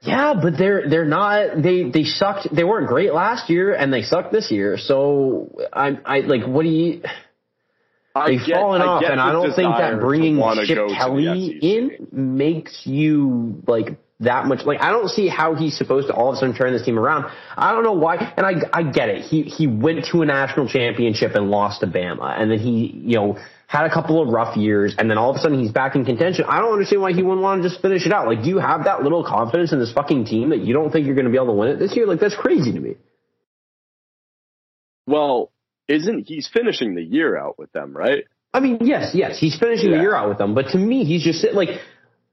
Yeah, 0.00 0.34
but 0.40 0.58
they're 0.58 0.88
they're 0.88 1.04
not. 1.06 1.62
They 1.62 1.84
they 1.90 2.04
sucked. 2.04 2.54
They 2.54 2.64
weren't 2.64 2.88
great 2.88 3.14
last 3.14 3.48
year, 3.48 3.72
and 3.74 3.92
they 3.92 4.02
sucked 4.02 4.32
this 4.32 4.50
year. 4.50 4.76
So 4.76 5.56
I 5.72 5.98
I 6.04 6.20
like 6.20 6.44
what 6.46 6.62
do 6.64 6.68
you? 6.68 7.02
I 8.14 8.28
They've 8.30 8.46
get- 8.46 8.56
fallen 8.56 8.80
I 8.82 8.84
off, 8.86 9.02
and 9.04 9.20
I 9.20 9.32
don't 9.32 9.54
think 9.54 9.74
that 9.76 9.98
bringing 10.00 10.36
Chip 10.66 10.76
go 10.76 10.86
to 10.86 10.92
the 10.92 10.94
Kelly 10.96 11.58
in 11.62 12.08
makes 12.12 12.82
you 12.86 13.62
like 13.66 13.96
that 14.20 14.46
much. 14.46 14.64
Like 14.64 14.80
I 14.80 14.90
don't 14.90 15.08
see 15.08 15.26
how 15.28 15.54
he's 15.54 15.76
supposed 15.76 16.06
to 16.08 16.14
all 16.14 16.28
of 16.30 16.34
a 16.36 16.38
sudden 16.38 16.54
turn 16.54 16.72
this 16.72 16.84
team 16.84 16.98
around. 16.98 17.24
I 17.56 17.72
don't 17.72 17.82
know 17.82 17.92
why, 17.94 18.16
and 18.36 18.46
I 18.46 18.54
I 18.72 18.82
get 18.84 19.08
it. 19.08 19.22
He 19.22 19.42
he 19.42 19.66
went 19.66 20.04
to 20.12 20.22
a 20.22 20.26
national 20.26 20.68
championship 20.68 21.34
and 21.34 21.50
lost 21.50 21.80
to 21.80 21.86
Bama, 21.86 22.38
and 22.40 22.50
then 22.50 22.58
he 22.58 22.86
you 23.04 23.16
know 23.16 23.38
had 23.66 23.86
a 23.86 23.92
couple 23.92 24.22
of 24.22 24.28
rough 24.28 24.56
years, 24.56 24.94
and 24.98 25.10
then 25.10 25.18
all 25.18 25.30
of 25.30 25.36
a 25.36 25.38
sudden 25.38 25.58
he's 25.58 25.72
back 25.72 25.94
in 25.94 26.04
contention. 26.04 26.44
I 26.48 26.60
don't 26.60 26.72
understand 26.72 27.02
why 27.02 27.12
he 27.12 27.22
wouldn't 27.22 27.42
want 27.42 27.62
to 27.62 27.68
just 27.68 27.80
finish 27.80 28.06
it 28.06 28.12
out. 28.12 28.26
Like, 28.26 28.42
do 28.42 28.48
you 28.48 28.58
have 28.58 28.84
that 28.84 29.02
little 29.02 29.24
confidence 29.24 29.72
in 29.72 29.78
this 29.78 29.92
fucking 29.92 30.26
team 30.26 30.50
that 30.50 30.60
you 30.60 30.74
don't 30.74 30.90
think 30.90 31.06
you're 31.06 31.14
going 31.14 31.26
to 31.26 31.30
be 31.30 31.36
able 31.36 31.48
to 31.48 31.52
win 31.54 31.70
it 31.70 31.78
this 31.78 31.96
year? 31.96 32.06
Like 32.06 32.20
that's 32.20 32.36
crazy 32.36 32.72
to 32.72 32.80
me. 32.80 32.96
Well, 35.06 35.50
isn't 35.88 36.26
he's 36.26 36.48
finishing 36.48 36.94
the 36.94 37.02
year 37.02 37.36
out 37.36 37.58
with 37.58 37.72
them, 37.72 37.96
right? 37.96 38.24
I 38.52 38.60
mean, 38.60 38.78
yes, 38.82 39.10
yes, 39.14 39.38
he's 39.38 39.58
finishing 39.58 39.90
the 39.90 39.98
year 39.98 40.14
out 40.14 40.28
with 40.28 40.38
them, 40.38 40.54
but 40.54 40.68
to 40.68 40.78
me, 40.78 41.04
he's 41.04 41.24
just 41.24 41.44
like, 41.52 41.70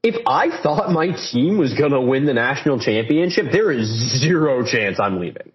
if 0.02 0.14
I 0.26 0.62
thought 0.62 0.90
my 0.90 1.08
team 1.32 1.58
was 1.58 1.74
gonna 1.74 2.00
win 2.00 2.26
the 2.26 2.34
national 2.34 2.78
championship, 2.78 3.46
there 3.52 3.70
is 3.70 4.20
zero 4.20 4.64
chance 4.64 5.00
I'm 5.00 5.18
leaving. 5.18 5.52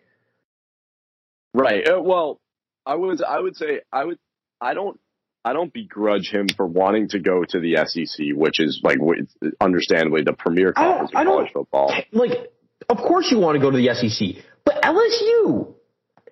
Right. 1.53 1.87
Uh, 1.87 2.01
well, 2.01 2.39
I 2.85 2.95
would 2.95 3.23
I 3.23 3.39
would 3.39 3.55
say 3.55 3.81
I 3.91 4.05
would 4.05 4.19
I 4.61 4.73
don't 4.73 4.99
I 5.47 5.53
don't 5.53 5.71
begrudge 5.71 6.29
him 6.29 6.47
for 6.57 6.65
wanting 6.67 7.07
to 7.09 7.19
go 7.19 7.41
to 7.41 7.59
the 7.61 7.77
SEC, 7.85 8.35
which 8.35 8.59
is 8.59 8.81
like 8.83 8.97
understandably 9.61 10.23
the 10.23 10.33
premier 10.33 10.73
I 10.75 10.83
conference 10.83 11.11
I 11.15 11.21
in 11.21 11.27
college 11.27 11.51
football. 11.53 11.93
Like, 12.11 12.51
of 12.89 12.97
course 12.97 13.31
you 13.31 13.39
want 13.39 13.55
to 13.55 13.61
go 13.61 13.71
to 13.71 13.77
the 13.77 13.93
SEC, 13.95 14.43
but 14.65 14.81
LSU, 14.83 15.73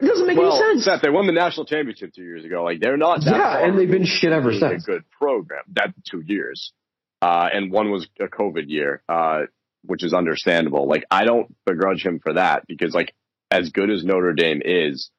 it 0.01 0.05
doesn't 0.05 0.28
make 0.28 0.38
Well, 0.38 0.61
any 0.61 0.74
sense. 0.80 0.84
Seth, 0.84 1.01
they 1.01 1.09
won 1.09 1.28
the 1.28 1.32
national 1.32 1.66
championship 1.66 2.13
two 2.13 2.24
years 2.24 2.43
ago. 2.43 2.66
Like 2.66 2.82
they're 2.82 2.97
not. 2.97 3.24
That 3.24 3.38
Yeah, 3.38 3.66
and 3.66 3.80
they've 3.80 3.89
been 3.89 4.05
shit 4.05 4.34
ever 4.34 4.51
since. 4.51 4.84
A 4.84 4.86
good 4.86 5.09
program. 5.11 5.63
That 5.72 5.93
two 6.03 6.20
years, 6.20 6.74
uh, 7.22 7.47
and 7.53 7.72
one 7.72 7.91
was 7.91 8.09
a 8.20 8.26
COVID 8.26 8.66
year, 8.68 9.01
uh, 9.07 9.43
which 9.86 10.03
is 10.03 10.13
understandable. 10.13 10.89
Like 10.89 11.05
I 11.09 11.24
don't 11.24 11.55
begrudge 11.66 12.05
him 12.05 12.20
for 12.20 12.34
that 12.34 12.68
because 12.68 12.93
like 12.93 13.13
as 13.49 13.70
good 13.70 13.89
as 13.89 14.03
Notre 14.03 14.34
Dame 14.34 14.61
is, 14.66 15.09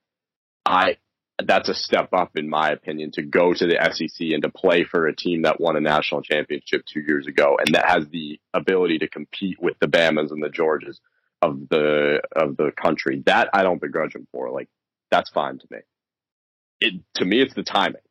I 0.66 0.98
that's 1.44 1.68
a 1.68 1.74
step 1.74 2.08
up 2.12 2.36
in 2.36 2.48
my 2.48 2.70
opinion 2.70 3.10
to 3.12 3.22
go 3.22 3.52
to 3.52 3.66
the 3.66 3.78
SEC 3.92 4.28
and 4.32 4.42
to 4.42 4.48
play 4.48 4.84
for 4.84 5.06
a 5.06 5.14
team 5.14 5.42
that 5.42 5.60
won 5.60 5.76
a 5.76 5.80
national 5.80 6.22
championship 6.22 6.84
two 6.86 7.00
years 7.00 7.26
ago 7.26 7.58
and 7.58 7.74
that 7.74 7.86
has 7.86 8.06
the 8.10 8.40
ability 8.54 8.98
to 8.98 9.08
compete 9.08 9.60
with 9.60 9.78
the 9.80 9.86
Bamas 9.86 10.30
and 10.30 10.42
the 10.42 10.48
Georges. 10.48 11.00
of 11.42 11.68
the 11.68 12.20
of 12.34 12.56
the 12.56 12.72
country. 12.80 13.22
That 13.26 13.48
I 13.52 13.62
don't 13.62 13.80
begrudge 13.80 14.14
him 14.14 14.26
for. 14.32 14.50
Like 14.50 14.68
that's 15.10 15.30
fine 15.30 15.58
to 15.58 15.66
me. 15.70 15.78
It 16.80 16.94
to 17.14 17.24
me, 17.24 17.40
it's 17.40 17.54
the 17.54 17.62
timing. 17.62 18.02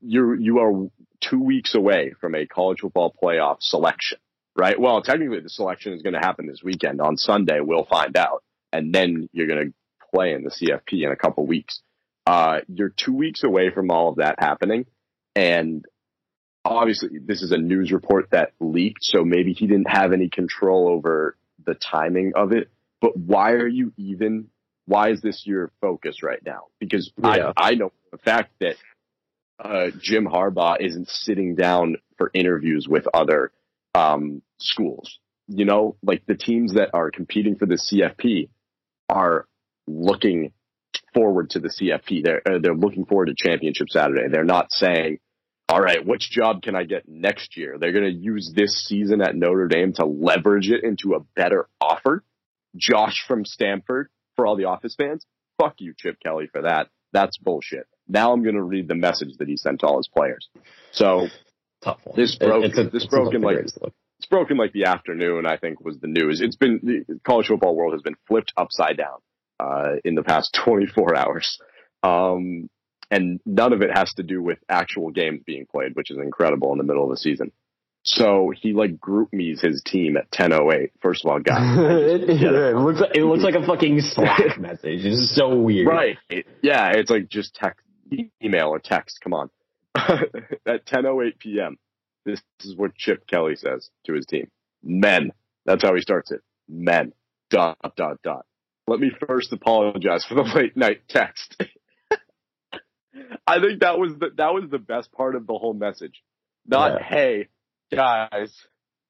You're 0.00 0.34
you 0.38 0.58
are 0.60 0.88
two 1.20 1.40
weeks 1.40 1.74
away 1.74 2.14
from 2.20 2.34
a 2.34 2.46
college 2.46 2.80
football 2.80 3.14
playoff 3.22 3.56
selection, 3.60 4.18
right? 4.56 4.78
Well, 4.78 5.02
technically, 5.02 5.40
the 5.40 5.48
selection 5.48 5.92
is 5.92 6.02
going 6.02 6.14
to 6.14 6.20
happen 6.20 6.46
this 6.46 6.62
weekend 6.62 7.00
on 7.00 7.16
Sunday. 7.16 7.60
We'll 7.60 7.86
find 7.86 8.16
out, 8.16 8.42
and 8.72 8.94
then 8.94 9.28
you're 9.32 9.46
going 9.46 9.68
to 9.68 9.74
play 10.14 10.32
in 10.32 10.44
the 10.44 10.50
CFP 10.50 11.04
in 11.04 11.10
a 11.10 11.16
couple 11.16 11.46
weeks. 11.46 11.80
Uh, 12.26 12.60
you're 12.68 12.92
two 12.96 13.12
weeks 13.12 13.42
away 13.42 13.70
from 13.70 13.90
all 13.90 14.08
of 14.10 14.16
that 14.16 14.36
happening, 14.38 14.86
and 15.34 15.84
obviously, 16.64 17.18
this 17.24 17.42
is 17.42 17.52
a 17.52 17.58
news 17.58 17.90
report 17.92 18.30
that 18.30 18.52
leaked, 18.60 19.02
so 19.02 19.24
maybe 19.24 19.52
he 19.52 19.66
didn't 19.66 19.90
have 19.90 20.12
any 20.12 20.28
control 20.28 20.88
over 20.88 21.36
the 21.64 21.74
timing 21.74 22.32
of 22.36 22.52
it. 22.52 22.70
But 23.00 23.16
why 23.16 23.52
are 23.52 23.68
you 23.68 23.92
even? 23.96 24.48
Why 24.86 25.10
is 25.10 25.20
this 25.20 25.42
your 25.46 25.70
focus 25.80 26.22
right 26.22 26.44
now? 26.44 26.66
Because 26.78 27.12
Yeah. 27.22 27.52
I 27.56 27.70
I 27.70 27.74
know 27.74 27.92
the 28.10 28.18
fact 28.18 28.52
that 28.60 28.76
uh, 29.58 29.90
Jim 30.00 30.26
Harbaugh 30.26 30.76
isn't 30.80 31.08
sitting 31.08 31.54
down 31.54 31.96
for 32.18 32.30
interviews 32.34 32.86
with 32.88 33.06
other 33.14 33.52
um, 33.94 34.42
schools. 34.58 35.18
You 35.48 35.64
know, 35.64 35.96
like 36.02 36.24
the 36.26 36.34
teams 36.34 36.74
that 36.74 36.90
are 36.94 37.10
competing 37.10 37.56
for 37.56 37.66
the 37.66 37.74
CFP 37.74 38.48
are 39.08 39.46
looking 39.86 40.52
forward 41.14 41.50
to 41.50 41.60
the 41.60 41.68
CFP. 41.68 42.24
They're 42.24 42.42
uh, 42.46 42.58
they're 42.60 42.74
looking 42.74 43.04
forward 43.06 43.26
to 43.26 43.34
Championship 43.36 43.88
Saturday. 43.90 44.28
They're 44.30 44.44
not 44.44 44.72
saying, 44.72 45.18
"All 45.68 45.80
right, 45.80 46.04
which 46.04 46.30
job 46.30 46.62
can 46.62 46.74
I 46.74 46.84
get 46.84 47.08
next 47.08 47.56
year?" 47.56 47.76
They're 47.78 47.92
going 47.92 48.04
to 48.04 48.18
use 48.18 48.52
this 48.54 48.84
season 48.84 49.20
at 49.22 49.34
Notre 49.34 49.68
Dame 49.68 49.92
to 49.94 50.04
leverage 50.06 50.70
it 50.70 50.84
into 50.84 51.14
a 51.14 51.20
better 51.36 51.68
offer. 51.80 52.24
Josh 52.76 53.24
from 53.26 53.44
Stamford 53.44 54.08
for 54.36 54.46
all 54.46 54.56
the 54.56 54.64
Office 54.64 54.94
fans. 54.96 55.26
Fuck 55.58 55.74
you, 55.78 55.94
Chip 55.96 56.16
Kelly, 56.22 56.46
for 56.50 56.62
that. 56.62 56.88
That's 57.12 57.36
bullshit. 57.38 57.86
Now 58.08 58.32
I'm 58.32 58.42
going 58.42 58.54
to 58.56 58.62
read 58.62 58.88
the 58.88 58.94
message 58.94 59.36
that 59.38 59.48
he 59.48 59.56
sent 59.56 59.80
to 59.80 59.86
all 59.86 59.98
his 59.98 60.08
players. 60.08 60.48
So 60.92 61.28
Tough 61.82 62.00
one. 62.04 62.16
This 62.16 62.36
broke- 62.36 62.64
it's 62.64 62.78
a- 62.78 62.84
this 62.84 63.04
it's 63.04 63.06
broke 63.10 63.34
in, 63.34 63.42
like- 63.42 63.58
it's 64.18 64.26
broken 64.30 64.56
like 64.56 64.72
the 64.72 64.84
afternoon, 64.84 65.46
I 65.46 65.56
think 65.56 65.84
was 65.84 65.98
the 65.98 66.06
news. 66.06 66.40
It's 66.40 66.56
been, 66.56 66.80
the 66.82 67.20
college 67.24 67.48
football 67.48 67.74
world 67.74 67.92
has 67.92 68.02
been 68.02 68.14
flipped 68.28 68.52
upside 68.56 68.96
down, 68.96 69.18
uh, 69.62 69.96
in 70.04 70.14
the 70.14 70.22
past 70.22 70.58
24 70.64 71.16
hours. 71.16 71.58
Um, 72.02 72.68
and 73.10 73.40
none 73.44 73.72
of 73.72 73.82
it 73.82 73.90
has 73.94 74.12
to 74.14 74.22
do 74.22 74.42
with 74.42 74.58
actual 74.68 75.10
games 75.10 75.42
being 75.46 75.66
played, 75.66 75.94
which 75.94 76.10
is 76.10 76.16
incredible 76.16 76.72
in 76.72 76.78
the 76.78 76.84
middle 76.84 77.04
of 77.04 77.10
the 77.10 77.18
season. 77.18 77.52
So 78.04 78.52
he 78.58 78.72
like 78.72 78.98
group 78.98 79.28
me's 79.32 79.60
his 79.60 79.82
team 79.84 80.16
at 80.16 80.30
10:08. 80.32 80.90
First 81.00 81.24
of 81.24 81.30
all, 81.30 81.38
guys, 81.38 81.78
it, 81.78 82.28
it 82.28 82.76
looks 82.76 83.00
like, 83.00 83.14
it 83.14 83.22
looks 83.22 83.44
like 83.44 83.54
a 83.54 83.64
fucking 83.64 84.00
Slack 84.00 84.58
message. 84.58 85.04
It's 85.04 85.36
so 85.36 85.54
weird. 85.54 85.86
Right. 85.86 86.16
Yeah, 86.62 86.92
it's 86.94 87.10
like 87.10 87.28
just 87.28 87.54
text, 87.54 87.86
email 88.42 88.68
or 88.68 88.80
text. 88.80 89.20
Come 89.22 89.34
on. 89.34 89.50
At 89.94 90.86
10:08 90.86 91.38
p.m. 91.38 91.76
This 92.24 92.42
is 92.64 92.74
what 92.74 92.96
Chip 92.96 93.26
Kelly 93.28 93.54
says 93.54 93.90
to 94.06 94.14
his 94.14 94.26
team. 94.26 94.50
Men. 94.82 95.32
That's 95.64 95.82
how 95.84 95.94
he 95.94 96.00
starts 96.00 96.32
it. 96.32 96.40
Men. 96.68 97.12
Dot 97.50 97.78
dot 97.96 98.16
dot. 98.24 98.46
Let 98.86 99.00
me 99.00 99.10
first 99.26 99.52
apologize 99.52 100.24
for 100.24 100.34
the 100.34 100.42
late 100.54 100.76
night 100.76 101.02
text. 101.08 101.56
I 103.46 103.60
think 103.60 103.80
that 103.80 103.98
was 103.98 104.12
the 104.18 104.30
that 104.36 104.54
was 104.54 104.64
the 104.70 104.78
best 104.78 105.12
part 105.12 105.36
of 105.36 105.46
the 105.46 105.54
whole 105.54 105.74
message. 105.74 106.22
Not 106.66 107.00
Yeah. 107.00 107.06
hey 107.06 107.48
guys, 107.94 108.54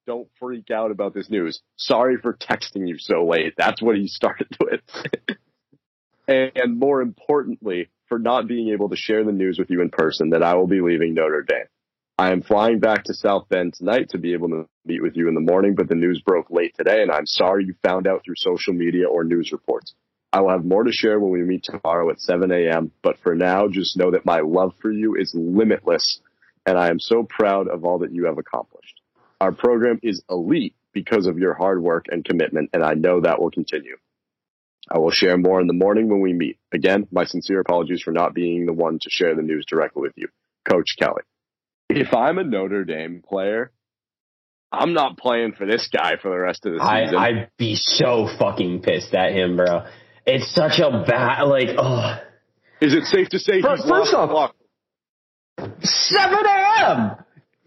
don't 0.07 0.29
freak 0.39 0.70
out 0.70 0.91
about 0.91 1.14
this 1.14 1.31
news. 1.31 1.62
Sorry 1.77 2.16
for 2.20 2.35
texting 2.35 2.89
you 2.89 2.97
so 2.99 3.25
late. 3.27 3.55
That's 3.57 3.81
what 3.81 3.97
he 3.97 4.07
started 4.09 4.49
with. 4.61 4.81
and 6.29 6.79
more 6.79 7.01
importantly, 7.01 7.89
for 8.09 8.18
not 8.18 8.47
being 8.49 8.70
able 8.70 8.89
to 8.91 8.97
share 8.97 9.25
the 9.25 9.33
news 9.33 9.59
with 9.59 9.70
you 9.70 9.81
in 9.81 9.91
person 9.91 10.31
that 10.31 10.43
I 10.43 10.55
will 10.55 10.66
be 10.66 10.81
leaving 10.81 11.14
Notre 11.14 11.43
Dame. 11.43 11.66
I 12.18 12.33
am 12.33 12.43
flying 12.43 12.79
back 12.79 13.05
to 13.05 13.14
South 13.14 13.49
Bend 13.49 13.75
tonight 13.75 14.11
to 14.11 14.18
be 14.18 14.35
able 14.35 14.49
to 14.51 14.68
meet 14.85 15.03
with 15.03 15.16
you 15.16 15.28
in 15.28 15.35
the 15.35 15.41
morning, 15.41 15.74
but 15.74 15.89
the 15.89 15.95
news 15.95 16.20
broke 16.24 16.51
late 16.51 16.74
today, 16.76 17.03
and 17.03 17.11
I'm 17.11 17.26
sorry 17.26 17.64
you 17.64 17.74
found 17.83 18.07
out 18.07 18.22
through 18.24 18.35
social 18.37 18.72
media 18.72 19.09
or 19.09 19.24
news 19.24 19.53
reports. 19.53 19.95
I 20.33 20.41
will 20.41 20.51
have 20.51 20.64
more 20.64 20.83
to 20.83 20.93
share 20.93 21.20
when 21.20 21.30
we 21.30 21.43
meet 21.43 21.64
tomorrow 21.64 22.11
at 22.11 22.20
7 22.20 22.51
a.m., 22.51 22.91
but 23.03 23.18
for 23.22 23.35
now, 23.35 23.68
just 23.68 23.97
know 23.97 24.11
that 24.12 24.24
my 24.24 24.41
love 24.41 24.72
for 24.80 24.91
you 24.91 25.14
is 25.14 25.35
limitless, 25.35 26.20
and 26.66 26.78
I 26.78 26.89
am 26.89 26.99
so 26.99 27.22
proud 27.22 27.68
of 27.68 27.85
all 27.85 27.99
that 27.99 28.14
you 28.14 28.26
have 28.26 28.39
accomplished. 28.39 29.01
Our 29.41 29.53
program 29.53 30.01
is 30.03 30.22
elite 30.30 30.74
because 30.93 31.26
of 31.26 31.39
your 31.39 31.55
hard 31.55 31.83
work 31.83 32.07
and 32.11 32.24
commitment, 32.24 32.70
and 32.72 32.83
I 32.83 32.95
know 32.95 33.20
that 33.20 33.41
will 33.41 33.51
continue. 33.51 33.97
I 34.91 34.99
will 34.99 35.11
share 35.11 35.37
more 35.37 35.61
in 35.61 35.66
the 35.66 35.72
morning 35.72 36.09
when 36.09 36.20
we 36.20 36.33
meet. 36.33 36.59
Again, 36.72 37.07
my 37.12 37.24
sincere 37.24 37.61
apologies 37.61 38.03
for 38.03 38.11
not 38.11 38.35
being 38.35 38.66
the 38.66 38.72
one 38.72 38.99
to 39.01 39.11
share 39.11 39.35
the 39.35 39.43
news 39.43 39.64
directly 39.66 40.03
with 40.03 40.12
you. 40.16 40.28
Coach 40.68 40.97
Kelly. 40.99 41.22
If 41.89 42.14
I'm 42.14 42.39
a 42.39 42.45
Notre 42.45 42.85
Dame 42.85 43.22
player, 43.26 43.70
I'm 44.73 44.95
not 44.95 45.18
playing 45.18 45.53
for 45.53 45.66
this 45.66 45.89
guy 45.93 46.12
for 46.20 46.31
the 46.31 46.39
rest 46.39 46.64
of 46.64 46.73
the 46.73 46.79
season. 46.79 47.16
I'd 47.18 47.51
be 47.59 47.75
so 47.77 48.27
fucking 48.39 48.83
pissed 48.83 49.12
at 49.14 49.33
him, 49.33 49.57
bro. 49.57 49.85
It's 50.27 50.51
such 50.55 50.79
a 50.79 51.05
bad, 51.07 51.43
like, 51.43 51.68
oh. 51.77 52.16
Is 52.81 52.95
it 52.95 53.05
safe 53.05 53.29
to 53.31 53.39
say 53.39 53.61
First- 53.61 53.83
he's 53.85 53.91
first 53.91 54.14
off- 54.14 54.53
the 55.59 55.68
7 55.87 56.35
a.m. 56.35 57.16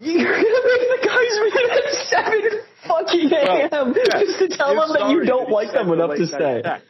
You're 0.00 0.32
gonna 0.32 0.42
make 0.42 0.88
the 0.90 1.06
guys 1.06 1.40
meet 1.40 1.70
at 1.70 1.94
7 2.10 2.50
fucking 2.86 3.32
a.m. 3.32 3.94
Yeah. 3.96 4.20
just 4.24 4.38
to 4.40 4.48
tell 4.48 4.74
them 4.74 4.90
that 4.92 5.10
you 5.10 5.24
don't 5.24 5.48
like 5.50 5.72
them 5.72 5.88
the 5.88 5.94
enough 5.94 6.16
to 6.16 6.26
stay. 6.26 6.62
text. 6.62 6.86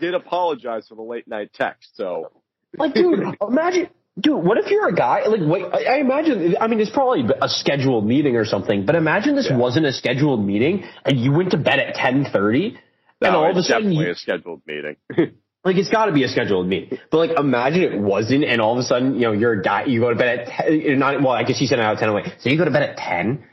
Did 0.00 0.14
apologize 0.14 0.88
for 0.88 0.96
the 0.96 1.02
late 1.02 1.28
night 1.28 1.52
text, 1.54 1.96
so 1.96 2.30
Like, 2.76 2.92
dude, 2.94 3.20
imagine, 3.40 3.88
dude, 4.18 4.42
what 4.44 4.58
if 4.58 4.70
you're 4.70 4.88
a 4.88 4.94
guy? 4.94 5.26
Like, 5.26 5.40
wait, 5.42 5.64
I, 5.72 5.98
imagine. 5.98 6.56
I 6.60 6.66
mean, 6.66 6.80
it's 6.80 6.90
probably 6.90 7.24
a 7.40 7.48
scheduled 7.48 8.06
meeting 8.06 8.36
or 8.36 8.44
something. 8.44 8.84
But 8.86 8.94
imagine 8.96 9.34
this 9.34 9.48
Yeah. 9.50 9.56
wasn't 9.56 9.86
a 9.86 9.92
scheduled 9.92 10.44
meeting, 10.44 10.84
and 11.04 11.18
you 11.18 11.32
went 11.32 11.50
to 11.52 11.56
bed 11.58 11.78
at 11.78 11.94
10:30, 11.94 12.76
and 13.20 13.34
all 13.34 13.50
of 13.50 13.56
a 13.56 13.62
sudden, 13.62 13.84
definitely 13.84 14.04
you, 14.06 14.12
a 14.12 14.14
scheduled 14.14 14.62
meeting. 14.66 14.96
like, 15.64 15.76
it's 15.76 15.88
got 15.90 16.06
to 16.06 16.12
be 16.12 16.24
a 16.24 16.28
scheduled 16.28 16.66
meeting. 16.66 16.98
But 17.10 17.18
like, 17.18 17.38
imagine 17.38 17.82
it 17.82 17.98
wasn't, 18.00 18.44
and 18.44 18.60
all 18.60 18.72
of 18.72 18.78
a 18.78 18.82
sudden, 18.82 19.14
you 19.14 19.22
know, 19.22 19.32
you're 19.32 19.60
a 19.60 19.62
guy. 19.62 19.84
You 19.84 20.00
go 20.00 20.10
to 20.10 20.16
bed 20.16 20.40
at 20.40 20.66
10, 20.66 20.98
not. 20.98 21.22
Well, 21.22 21.32
I 21.32 21.44
guess 21.44 21.60
you 21.60 21.66
said 21.66 21.80
out 21.80 21.94
at 21.94 22.00
10 22.00 22.08
away. 22.08 22.32
So 22.40 22.50
you 22.50 22.58
go 22.58 22.64
to 22.64 22.70
bed 22.70 22.82
at 22.82 22.96
10. 22.96 23.44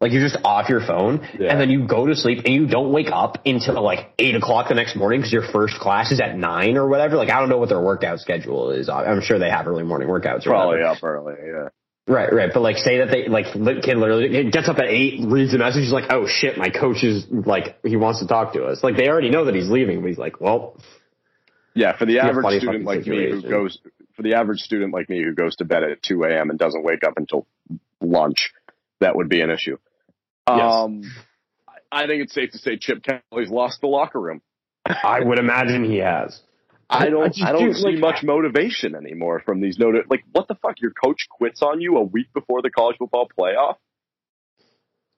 Like 0.00 0.12
you're 0.12 0.22
just 0.22 0.38
off 0.44 0.68
your 0.68 0.80
phone, 0.80 1.26
Yeah. 1.38 1.50
and 1.50 1.60
then 1.60 1.70
you 1.70 1.86
go 1.88 2.06
to 2.06 2.14
sleep, 2.14 2.44
and 2.44 2.54
you 2.54 2.66
don't 2.68 2.92
wake 2.92 3.08
up 3.12 3.38
until 3.44 3.82
like 3.82 4.12
eight 4.20 4.36
o'clock 4.36 4.68
the 4.68 4.74
next 4.74 4.94
morning 4.94 5.18
because 5.20 5.32
your 5.32 5.42
first 5.52 5.74
class 5.80 6.12
is 6.12 6.20
at 6.20 6.36
nine 6.36 6.76
or 6.76 6.86
whatever. 6.88 7.16
Like 7.16 7.30
I 7.30 7.40
don't 7.40 7.48
know 7.48 7.58
what 7.58 7.68
their 7.68 7.80
workout 7.80 8.20
schedule 8.20 8.70
is. 8.70 8.88
I'm 8.88 9.20
sure 9.22 9.40
they 9.40 9.50
have 9.50 9.66
early 9.66 9.82
morning 9.82 10.08
workouts. 10.08 10.46
Or 10.46 10.50
Probably 10.50 10.76
whatever. 10.78 10.92
up 10.96 11.02
early, 11.02 11.34
yeah. 11.44 11.68
Right, 12.06 12.32
right. 12.32 12.50
But 12.54 12.60
like, 12.60 12.76
say 12.78 12.98
that 12.98 13.10
they 13.10 13.26
like 13.28 13.46
kid 13.52 13.96
literally 13.98 14.50
gets 14.50 14.68
up 14.68 14.78
at 14.78 14.86
eight, 14.86 15.20
reads 15.26 15.50
the 15.52 15.58
message, 15.58 15.82
he's 15.82 15.92
like, 15.92 16.10
"Oh 16.10 16.26
shit, 16.28 16.56
my 16.56 16.70
coach 16.70 17.02
is 17.02 17.26
like, 17.30 17.76
he 17.84 17.96
wants 17.96 18.20
to 18.20 18.26
talk 18.28 18.52
to 18.54 18.64
us." 18.66 18.82
Like 18.84 18.96
they 18.96 19.08
already 19.08 19.30
know 19.30 19.44
that 19.46 19.54
he's 19.54 19.68
leaving, 19.68 20.00
but 20.00 20.06
he's 20.08 20.16
like, 20.16 20.40
"Well, 20.40 20.78
Yeah, 21.74 21.96
for 21.98 22.06
the 22.06 22.20
average 22.20 22.60
student 22.62 22.84
like 22.84 23.04
me 23.06 23.30
who 23.30 23.42
goes 23.42 23.78
for 24.14 24.22
the 24.22 24.34
average 24.34 24.60
student 24.60 24.94
like 24.94 25.08
me 25.10 25.22
who 25.22 25.34
goes 25.34 25.56
to 25.56 25.64
bed 25.64 25.82
at 25.82 26.02
two 26.02 26.22
a.m. 26.24 26.50
and 26.50 26.58
doesn't 26.58 26.82
wake 26.84 27.02
up 27.04 27.14
until 27.16 27.46
lunch, 28.00 28.52
that 29.00 29.14
would 29.16 29.28
be 29.28 29.40
an 29.42 29.50
issue. 29.50 29.76
Yes. 30.56 30.74
Um, 30.74 31.02
I 31.90 32.06
think 32.06 32.22
it's 32.22 32.34
safe 32.34 32.50
to 32.52 32.58
say 32.58 32.76
Chip 32.78 33.02
Kelly's 33.02 33.50
lost 33.50 33.80
the 33.80 33.86
locker 33.86 34.20
room. 34.20 34.42
I 34.86 35.20
would 35.20 35.38
imagine 35.38 35.84
he 35.84 35.98
has." 35.98 36.40
I 36.90 37.06
I 37.06 37.10
don't. 37.10 37.34
just 37.34 37.42
I 37.46 37.52
don't 37.52 37.68
do, 37.68 37.74
see 37.74 37.88
like- 37.90 37.98
much 37.98 38.22
motivation 38.22 38.94
anymore 38.94 39.42
from 39.44 39.60
these 39.60 39.78
Notre. 39.78 40.04
Like, 40.08 40.24
what 40.32 40.48
the 40.48 40.54
fuck? 40.54 40.80
Your 40.80 40.92
coach 40.92 41.26
quits 41.30 41.60
on 41.62 41.80
you 41.82 41.96
a 41.98 42.02
week 42.02 42.28
before 42.32 42.62
the 42.62 42.70
college 42.70 42.96
football 42.98 43.28
playoff. 43.38 43.76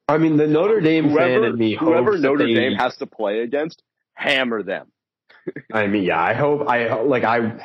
I 0.09 0.19
mean, 0.19 0.37
the 0.37 0.49
Notre 0.49 0.81
Dame 0.81 1.05
fan 1.05 1.13
Whoever, 1.13 1.47
in 1.47 1.57
me 1.59 1.77
whoever 1.79 2.05
hopes 2.11 2.23
that 2.23 2.29
Notre 2.29 2.47
they- 2.47 2.55
Dame 2.55 2.73
has 2.75 2.97
to 2.97 3.07
play 3.07 3.41
against, 3.41 3.83
hammer 4.15 4.63
them. 4.65 4.91
I 5.73 5.87
mean, 5.87 6.03
yeah, 6.05 6.21
I 6.21 6.35
hope 6.35 6.69
I 6.69 7.01
like 7.03 7.23
I. 7.25 7.65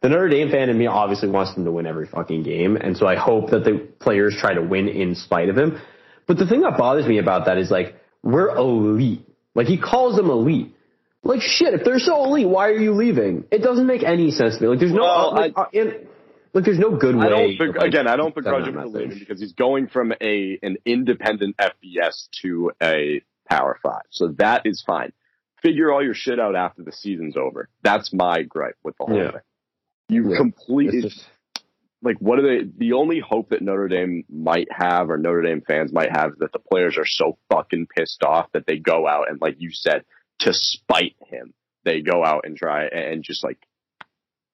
The 0.00 0.08
Notre 0.08 0.28
Dame 0.28 0.50
fan 0.50 0.70
in 0.70 0.78
me 0.78 0.86
obviously 0.86 1.28
wants 1.28 1.54
them 1.54 1.64
to 1.64 1.70
win 1.72 1.86
every 1.86 2.06
fucking 2.06 2.42
game, 2.42 2.76
and 2.76 2.96
so 2.96 3.06
I 3.06 3.16
hope 3.16 3.50
that 3.50 3.64
the 3.64 3.78
players 4.00 4.34
try 4.38 4.54
to 4.54 4.62
win 4.62 4.88
in 4.88 5.14
spite 5.14 5.48
of 5.50 5.56
him. 5.58 5.78
But 6.26 6.38
the 6.38 6.46
thing 6.46 6.62
that 6.62 6.76
bothers 6.76 7.06
me 7.06 7.18
about 7.18 7.46
that 7.46 7.58
is 7.58 7.70
like 7.70 7.94
we're 8.22 8.48
elite. 8.54 9.26
Like 9.54 9.66
he 9.66 9.78
calls 9.78 10.16
them 10.16 10.30
elite. 10.30 10.74
Like 11.22 11.40
shit, 11.40 11.74
if 11.74 11.84
they're 11.84 11.98
so 11.98 12.24
elite, 12.24 12.48
why 12.48 12.68
are 12.68 12.78
you 12.78 12.92
leaving? 12.92 13.44
It 13.50 13.62
doesn't 13.62 13.86
make 13.86 14.02
any 14.02 14.30
sense 14.30 14.56
to 14.56 14.62
me. 14.62 14.68
Like 14.68 14.78
there's 14.80 14.92
no 14.92 15.02
Well, 15.02 15.34
like, 15.34 15.52
uh, 15.56 15.64
and, 15.72 16.06
like 16.52 16.64
there's 16.64 16.78
no 16.78 16.96
good 16.96 17.16
way. 17.16 17.26
I 17.26 17.28
don't 17.28 17.58
beg- 17.58 17.76
like, 17.76 17.88
again. 17.88 18.06
I 18.08 18.16
don't 18.16 18.34
begrudge 18.34 18.66
him 18.68 18.74
for 18.74 18.86
leaving 18.86 19.18
because 19.18 19.40
he's 19.40 19.52
going 19.52 19.88
from 19.88 20.12
a 20.20 20.58
an 20.62 20.76
independent 20.84 21.56
FBS 21.56 22.28
to 22.42 22.72
a 22.82 23.22
Power 23.48 23.78
Five, 23.82 24.02
so 24.10 24.28
that 24.38 24.66
is 24.66 24.82
fine. 24.86 25.12
Figure 25.62 25.92
all 25.92 26.04
your 26.04 26.14
shit 26.14 26.38
out 26.38 26.54
after 26.54 26.82
the 26.82 26.92
season's 26.92 27.36
over. 27.36 27.68
That's 27.82 28.12
my 28.12 28.42
gripe 28.42 28.76
with 28.84 28.96
the 28.98 29.06
whole 29.06 29.16
Yeah. 29.16 29.30
thing. 29.32 29.40
You 30.08 30.30
Yeah. 30.30 30.36
completely 30.36 31.02
just- 31.02 31.24
like 32.02 32.16
what 32.18 32.38
are 32.38 32.42
they? 32.42 32.70
The 32.76 32.92
only 32.92 33.20
hope 33.20 33.50
that 33.50 33.62
Notre 33.62 33.88
Dame 33.88 34.24
might 34.28 34.68
have, 34.70 35.10
or 35.10 35.18
Notre 35.18 35.42
Dame 35.42 35.62
fans 35.66 35.92
might 35.92 36.10
have, 36.10 36.32
is 36.32 36.38
that 36.38 36.52
the 36.52 36.58
players 36.58 36.98
are 36.98 37.06
so 37.06 37.38
fucking 37.50 37.88
pissed 37.96 38.22
off 38.22 38.52
that 38.52 38.66
they 38.66 38.78
go 38.78 39.06
out 39.06 39.28
and, 39.28 39.40
like 39.40 39.56
you 39.58 39.70
said, 39.72 40.04
to 40.40 40.52
spite 40.52 41.16
him, 41.28 41.54
they 41.84 42.02
go 42.02 42.24
out 42.24 42.44
and 42.44 42.56
try 42.56 42.86
and 42.86 43.22
just 43.22 43.42
like 43.42 43.58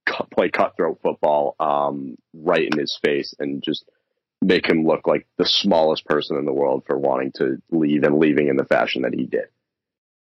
cut, 0.07 0.30
play 0.30 0.51
cutthroat 0.51 1.01
football 1.03 1.57
um, 1.59 2.16
right 2.32 2.68
in 2.70 2.78
his 2.78 2.99
face 3.03 3.34
and 3.38 3.62
just 3.62 3.84
make 4.40 4.68
him 4.68 4.84
look 4.84 5.07
like 5.07 5.26
the 5.38 5.47
smallest 5.47 6.05
person 6.05 6.36
in 6.36 6.45
the 6.45 6.53
world 6.53 6.84
for 6.86 6.99
wanting 6.99 7.32
to 7.36 7.57
leave 7.70 8.03
and 8.03 8.18
leaving 8.18 8.49
in 8.49 8.57
the 8.57 8.64
fashion 8.64 9.03
that 9.03 9.14
he 9.14 9.24
did. 9.24 9.47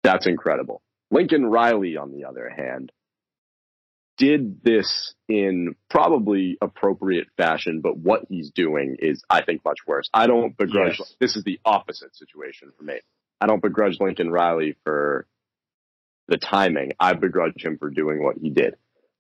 That's 0.04 0.28
incredible. 0.28 0.82
Lincoln 1.12 1.46
Riley, 1.46 1.98
on 1.98 2.12
the 2.12 2.26
other 2.26 2.50
hand, 2.50 2.92
did 4.18 4.64
this 4.64 5.14
in 5.30 5.76
probably 5.90 6.58
appropriate 6.62 7.28
fashion, 7.38 7.82
but 7.82 7.98
what 7.98 8.26
he's 8.30 8.52
doing 8.52 8.98
is, 9.00 9.24
I 9.30 9.44
think, 9.44 9.64
much 9.64 9.80
worse. 9.86 10.10
I 10.14 10.28
don't 10.28 10.58
begrudge. 10.58 10.98
Yes. 11.00 11.16
This 11.20 11.36
is 11.36 11.44
the 11.44 11.60
opposite 11.64 12.16
situation 12.16 12.72
for 12.78 12.84
me. 12.84 13.00
I 13.40 13.46
don't 13.46 13.62
begrudge 13.62 14.00
Lincoln 14.00 14.32
Riley 14.32 14.76
for 14.84 15.28
the 16.28 16.38
timing. 16.38 16.94
I 17.00 17.14
begrudge 17.14 17.64
him 17.64 17.78
for 17.78 17.90
doing 17.90 18.24
what 18.24 18.38
he 18.38 18.50
did. 18.50 18.76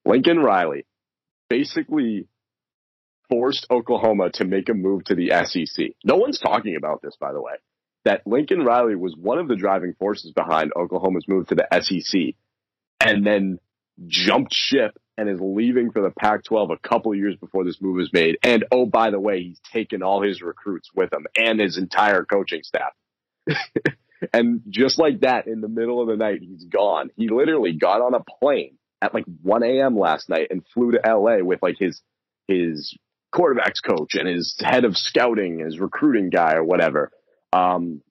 Lincoln 0.05 0.39
Riley 0.39 0.85
basically 1.49 2.27
forced 3.29 3.67
Oklahoma 3.69 4.31
to 4.31 4.45
make 4.45 4.69
a 4.69 4.73
move 4.73 5.03
to 5.05 5.15
the 5.15 5.31
SEC. 5.45 5.87
No 6.03 6.15
one's 6.15 6.39
talking 6.39 6.75
about 6.75 7.01
this, 7.01 7.15
by 7.19 7.33
the 7.33 7.41
way. 7.41 7.53
That 8.05 8.25
Lincoln 8.25 8.63
Riley 8.63 8.95
was 8.95 9.15
one 9.17 9.37
of 9.37 9.47
the 9.47 9.55
driving 9.55 9.93
forces 9.99 10.31
behind 10.31 10.71
Oklahoma's 10.75 11.27
move 11.27 11.47
to 11.47 11.55
the 11.55 11.67
SEC 11.81 12.35
and 12.99 13.25
then 13.25 13.59
jumped 14.05 14.53
ship 14.53 14.97
and 15.17 15.29
is 15.29 15.39
leaving 15.41 15.91
for 15.91 16.01
the 16.01 16.11
Pac 16.11 16.43
12 16.43 16.69
a 16.71 16.87
couple 16.87 17.13
years 17.15 17.35
before 17.35 17.63
this 17.63 17.81
move 17.81 17.95
was 17.95 18.13
made. 18.13 18.37
And 18.43 18.65
oh, 18.71 18.85
by 18.85 19.09
the 19.09 19.19
way, 19.19 19.41
he's 19.41 19.59
taken 19.73 20.03
all 20.03 20.21
his 20.21 20.41
recruits 20.41 20.89
with 20.93 21.11
him 21.11 21.25
and 21.35 21.59
his 21.59 21.77
entire 21.77 22.23
coaching 22.23 22.61
staff. 22.63 22.93
and 24.33 24.61
just 24.69 24.99
like 24.99 25.21
that, 25.21 25.47
in 25.47 25.61
the 25.61 25.67
middle 25.67 26.01
of 26.01 26.07
the 26.07 26.15
night, 26.15 26.41
he's 26.41 26.65
gone. 26.65 27.09
He 27.15 27.29
literally 27.29 27.73
got 27.73 28.01
on 28.01 28.13
a 28.13 28.23
plane 28.39 28.77
at 29.01 29.13
like 29.13 29.25
1 29.41 29.63
a.m. 29.63 29.97
last 29.97 30.29
night 30.29 30.47
and 30.51 30.63
flew 30.73 30.91
to 30.91 31.01
LA 31.03 31.43
with 31.43 31.61
like 31.63 31.77
his, 31.79 32.01
his 32.47 32.95
quarterbacks 33.33 33.83
coach 33.83 34.13
and 34.13 34.27
his 34.27 34.55
head 34.59 34.85
of 34.85 34.95
scouting, 34.95 35.59
his 35.59 35.79
recruiting 35.79 36.29
guy 36.29 36.53
or 36.53 36.63
whatever. 36.63 37.11
Um, 37.53 38.01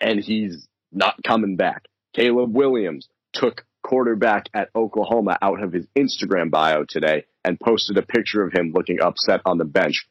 and 0.00 0.20
he's 0.20 0.66
not 0.92 1.22
coming 1.22 1.56
back. 1.56 1.84
Caleb 2.14 2.54
Williams 2.54 3.08
took 3.32 3.64
quarterback 3.88 4.50
at 4.52 4.68
Oklahoma 4.76 5.38
out 5.40 5.62
of 5.62 5.72
his 5.72 5.86
Instagram 5.96 6.50
bio 6.50 6.84
today 6.86 7.24
and 7.42 7.58
posted 7.58 7.96
a 7.96 8.02
picture 8.02 8.42
of 8.42 8.52
him 8.52 8.72
looking 8.74 9.00
upset 9.00 9.40
on 9.46 9.56
the 9.56 9.64
bench. 9.64 10.06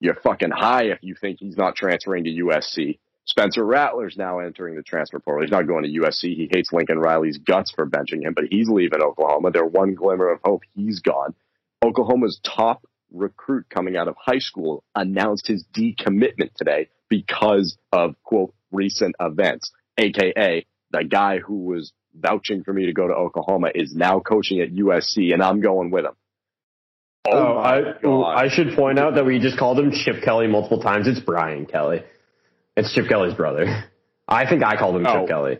You're 0.00 0.20
fucking 0.22 0.50
high 0.50 0.90
if 0.90 0.98
you 1.00 1.14
think 1.18 1.38
he's 1.40 1.56
not 1.56 1.74
transferring 1.74 2.24
to 2.24 2.30
USC. 2.30 2.98
Spencer 3.24 3.64
Rattler's 3.64 4.18
now 4.18 4.40
entering 4.40 4.76
the 4.76 4.82
transfer 4.82 5.18
portal. 5.18 5.42
He's 5.42 5.50
not 5.50 5.66
going 5.66 5.84
to 5.84 6.00
USC. 6.00 6.34
He 6.34 6.50
hates 6.52 6.74
Lincoln 6.74 6.98
Riley's 6.98 7.38
guts 7.38 7.70
for 7.70 7.86
benching 7.86 8.22
him, 8.22 8.34
but 8.34 8.44
he's 8.50 8.68
leaving 8.68 9.00
Oklahoma. 9.00 9.50
Their 9.50 9.64
one 9.64 9.94
glimmer 9.94 10.30
of 10.30 10.40
hope, 10.44 10.62
he's 10.74 11.00
gone. 11.00 11.34
Oklahoma's 11.82 12.38
top 12.44 12.84
recruit 13.10 13.64
coming 13.70 13.96
out 13.96 14.08
of 14.08 14.16
high 14.18 14.40
school 14.40 14.84
announced 14.94 15.46
his 15.46 15.64
decommitment 15.74 16.52
today 16.54 16.88
because 17.08 17.78
of 17.92 18.14
quote 18.24 18.52
recent 18.72 19.14
events, 19.20 19.70
aka 19.96 20.66
the 20.90 21.04
guy 21.04 21.38
who 21.38 21.64
was 21.64 21.92
vouching 22.14 22.64
for 22.64 22.72
me 22.72 22.86
to 22.86 22.92
go 22.92 23.06
to 23.08 23.14
Oklahoma 23.14 23.68
is 23.74 23.94
now 23.94 24.20
coaching 24.20 24.60
at 24.60 24.70
USC, 24.70 25.32
and 25.32 25.42
I'm 25.42 25.60
going 25.60 25.90
with 25.90 26.04
him. 26.04 26.14
Oh, 27.30 27.54
my 27.54 27.60
I, 27.78 27.82
God. 28.02 28.32
I 28.34 28.48
should 28.48 28.74
point 28.74 28.98
out 28.98 29.14
that 29.14 29.24
we 29.24 29.38
just 29.38 29.58
called 29.58 29.78
him 29.78 29.92
Chip 29.92 30.22
Kelly 30.24 30.48
multiple 30.48 30.80
times. 30.82 31.06
It's 31.06 31.20
Brian 31.20 31.66
Kelly. 31.66 32.02
It's 32.76 32.92
Chip 32.94 33.08
Kelly's 33.08 33.34
brother. 33.34 33.84
I 34.28 34.48
think 34.48 34.62
I 34.64 34.76
called 34.76 34.96
him 34.96 35.06
Oh. 35.06 35.20
Chip 35.20 35.28
Kelly. 35.28 35.58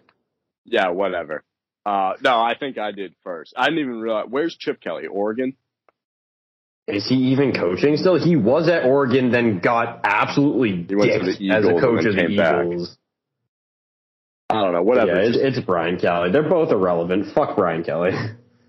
yeah, 0.65 0.89
whatever. 0.91 1.45
Uh, 1.85 2.15
no, 2.23 2.41
I 2.41 2.55
think 2.59 2.79
I 2.79 2.93
did 2.93 3.15
first. 3.25 3.55
I 3.57 3.65
didn't 3.67 3.81
even 3.81 4.01
realize. 4.01 4.27
Where's 4.29 4.57
Chip 4.57 4.81
Kelly? 4.81 5.07
Oregon? 5.07 5.57
Is 6.89 7.09
he 7.09 7.15
even 7.33 7.53
coaching 7.53 7.97
still? 7.97 8.19
He 8.19 8.35
was 8.37 8.69
at 8.69 8.85
Oregon, 8.85 9.31
then 9.31 9.59
got 9.61 10.01
absolutely 10.05 10.85
He 10.89 10.95
went 10.97 11.11
dicked 11.25 11.39
the 11.39 11.51
as 11.51 11.65
a 11.65 11.81
coach 11.81 12.05
of 12.07 12.15
the 12.15 12.23
came 12.27 12.37
back. 12.37 12.67
I 14.53 14.61
don't 14.63 14.73
know. 14.73 14.83
Whatever. 14.83 15.23
Yeah, 15.23 15.29
it's, 15.29 15.59
it's 15.59 15.67
Brian 15.67 15.99
Kelly. 15.99 16.31
They're 16.31 16.49
both 16.49 16.71
irrelevant. 16.71 17.35
Fuck 17.35 17.57
Brian 17.57 17.85
Kelly. 17.85 18.11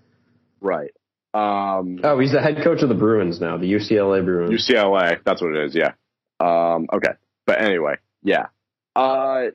right. 0.60 0.90
Um, 1.32 1.98
Oh, 2.04 2.18
he's 2.20 2.32
the 2.32 2.40
head 2.40 2.62
coach 2.62 2.82
of 2.82 2.88
the 2.88 2.94
Bruins 2.94 3.40
now, 3.40 3.58
the 3.58 3.70
UCLA 3.72 4.24
Bruins. 4.24 4.50
UCLA. 4.68 5.18
That's 5.24 5.42
what 5.42 5.54
it 5.54 5.64
is. 5.66 5.74
Yeah. 5.74 5.92
Um, 6.40 6.86
okay. 6.92 7.12
But 7.46 7.60
anyway, 7.60 7.96
yeah. 8.22 8.46
Uh, 8.94 9.46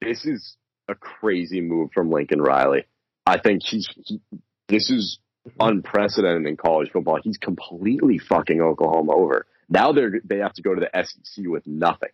this 0.00 0.24
is 0.24 0.56
a 0.88 0.94
crazy 0.94 1.60
move 1.60 1.90
from 1.92 2.10
Lincoln 2.10 2.40
Riley. 2.40 2.84
I 3.26 3.38
think 3.38 3.62
he's, 3.62 3.88
he, 4.04 4.20
this 4.68 4.90
is 4.90 5.18
unprecedented 5.60 6.46
in 6.46 6.56
college 6.56 6.90
football. 6.92 7.18
He's 7.22 7.36
completely 7.38 8.18
fucking 8.18 8.60
Oklahoma 8.60 9.12
over. 9.12 9.46
Now 9.68 9.92
they're, 9.92 10.20
they 10.24 10.38
have 10.38 10.54
to 10.54 10.62
go 10.62 10.74
to 10.74 10.80
the 10.80 11.04
SEC 11.04 11.44
with 11.46 11.66
nothing. 11.66 12.10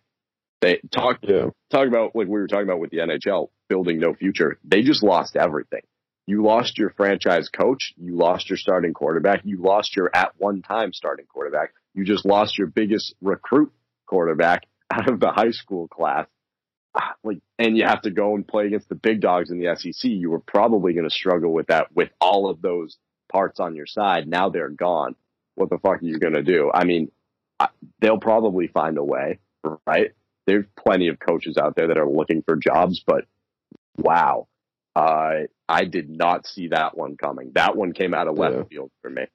They 0.61 0.81
talk, 0.91 1.19
yeah. 1.21 1.49
talk 1.69 1.87
about 1.87 2.15
like 2.15 2.27
we 2.27 2.39
were 2.39 2.47
talking 2.47 2.67
about 2.67 2.79
with 2.79 2.91
the 2.91 2.97
NHL 2.97 3.49
building 3.69 3.99
no 3.99 4.13
future. 4.13 4.59
They 4.63 4.81
just 4.81 5.03
lost 5.03 5.35
everything. 5.35 5.81
You 6.27 6.43
lost 6.43 6.77
your 6.77 6.91
franchise 6.91 7.49
coach. 7.49 7.93
You 7.97 8.15
lost 8.15 8.49
your 8.49 8.57
starting 8.57 8.93
quarterback. 8.93 9.41
You 9.45 9.61
lost 9.61 9.95
your 9.95 10.11
at 10.13 10.33
one 10.37 10.61
time 10.61 10.93
starting 10.93 11.25
quarterback. 11.25 11.73
You 11.93 12.05
just 12.05 12.25
lost 12.25 12.57
your 12.57 12.67
biggest 12.67 13.15
recruit 13.21 13.71
quarterback 14.05 14.65
out 14.91 15.09
of 15.09 15.19
the 15.19 15.31
high 15.31 15.51
school 15.51 15.87
class. 15.87 16.27
Ah, 16.95 17.15
Like, 17.23 17.39
and 17.57 17.77
you 17.77 17.85
have 17.85 18.01
to 18.01 18.11
go 18.11 18.35
and 18.35 18.47
play 18.47 18.67
against 18.67 18.89
the 18.89 18.95
big 18.95 19.21
dogs 19.21 19.51
in 19.51 19.59
the 19.59 19.75
SEC. 19.75 20.09
You 20.09 20.31
were 20.31 20.39
probably 20.39 20.93
going 20.93 21.07
to 21.09 21.15
struggle 21.15 21.53
with 21.53 21.67
that 21.67 21.87
with 21.95 22.09
all 22.19 22.49
of 22.49 22.61
those 22.61 22.97
parts 23.31 23.59
on 23.59 23.75
your 23.75 23.85
side. 23.85 24.27
Now 24.27 24.49
they're 24.49 24.69
gone. 24.69 25.15
What 25.55 25.69
the 25.69 25.77
fuck 25.77 26.01
are 26.01 26.05
you 26.05 26.19
going 26.19 26.33
to 26.33 26.43
do? 26.43 26.71
I 26.73 26.83
mean, 26.85 27.11
I, 27.59 27.69
they'll 28.01 28.19
probably 28.19 28.67
find 28.67 28.97
a 28.97 29.03
way, 29.03 29.39
right? 29.85 30.11
There's 30.47 30.65
plenty 30.77 31.07
of 31.09 31.19
coaches 31.19 31.57
out 31.57 31.75
there 31.75 31.87
that 31.87 31.97
are 31.97 32.09
looking 32.09 32.41
for 32.41 32.55
jobs, 32.55 33.03
but 33.05 33.25
wow. 33.97 34.47
Uh, 34.95 35.43
I 35.67 35.85
did 35.85 36.09
not 36.09 36.47
see 36.47 36.69
that 36.69 36.97
one 36.97 37.15
coming. 37.15 37.51
That 37.53 37.75
one 37.77 37.93
came 37.93 38.13
out 38.13 38.27
of 38.27 38.37
left 38.37 38.55
Yeah. 38.55 38.63
field 38.63 38.91
for 39.01 39.09
me. 39.09 39.27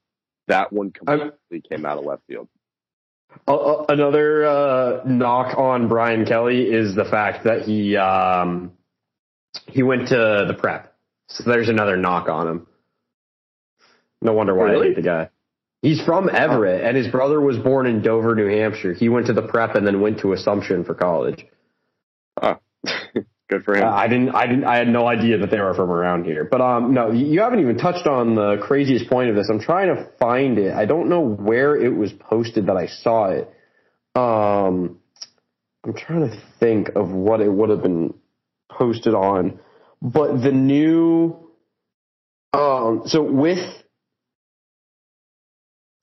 That 0.49 0.73
one 0.73 0.93
I'm- 1.07 1.19
completely 1.31 1.69
came 1.69 1.87
out 1.87 1.99
of 1.99 2.05
left 2.05 2.23
field. 2.27 2.49
Uh, 3.49 3.85
another 3.89 4.45
uh, 4.47 5.03
knock 5.07 5.57
on 5.59 5.89
Brian 5.89 6.25
Kelly 6.25 6.71
is 6.71 6.95
the 6.95 7.05
fact 7.05 7.45
that 7.45 7.63
he 7.63 7.97
um, 7.97 8.73
he 9.67 9.83
went 9.83 10.09
to 10.09 10.45
the 10.47 10.55
prep. 10.59 10.95
So 11.29 11.51
there's 11.51 11.69
another 11.69 11.97
knock 11.97 12.29
on 12.29 12.47
him. 12.47 12.67
No 14.21 14.33
wonder 14.35 14.55
why 14.55 14.75
I 14.75 14.83
hate 14.83 14.97
the 14.97 15.03
guy. 15.03 15.31
He's 15.85 16.01
from 16.01 16.30
Everett, 16.30 16.82
and 16.82 16.97
his 16.97 17.09
brother 17.09 17.39
was 17.39 17.59
born 17.59 17.85
in 17.85 18.01
Dover, 18.01 18.35
New 18.35 18.47
Hampshire. 18.47 18.95
He 18.95 19.11
went 19.11 19.26
to 19.26 19.35
the 19.35 19.43
prep 19.43 19.74
and 19.74 19.87
then 19.87 20.01
went 20.01 20.20
to 20.20 20.32
Assumption 20.32 20.82
for 20.82 20.95
college. 20.95 21.45
Oh, 22.41 22.57
good 23.51 23.64
for 23.66 23.76
him. 23.76 23.85
Uh, 23.85 23.91
I 23.91 24.09
didn't, 24.09 24.30
I 24.30 24.47
didn't, 24.47 24.64
I 24.64 24.78
had 24.78 24.89
no 24.89 25.07
idea 25.07 25.37
that 25.37 25.51
they 25.51 25.61
were 25.61 25.74
from 25.74 25.91
around 25.91 26.24
here. 26.24 26.49
But 26.51 26.62
um, 26.62 26.95
no, 26.95 27.12
you 27.12 27.26
you 27.26 27.41
haven't 27.43 27.61
even 27.61 27.76
touched 27.76 28.07
on 28.07 28.35
the 28.35 28.57
craziest 28.62 29.11
point 29.11 29.28
of 29.28 29.37
this. 29.37 29.51
I'm 29.51 29.61
trying 29.61 29.95
to 29.95 30.09
find 30.18 30.57
it. 30.57 30.72
I 30.72 30.87
don't 30.87 31.11
know 31.11 31.20
where 31.20 31.76
it 31.76 31.95
was 31.95 32.14
posted 32.14 32.68
that 32.68 32.78
I 32.78 32.87
saw 32.87 33.32
it. 33.32 33.53
Um, 34.14 35.01
I'm 35.85 35.93
trying 35.95 36.30
to 36.30 36.43
think 36.61 36.93
of 36.97 37.11
what 37.11 37.43
it 37.43 37.53
would 37.53 37.68
have 37.68 37.82
been 37.82 38.14
posted 38.70 39.12
on. 39.12 39.61
But 40.01 40.41
the 40.41 40.51
new, 40.51 41.51
um, 42.55 43.03
so 43.05 43.22
with 43.22 43.84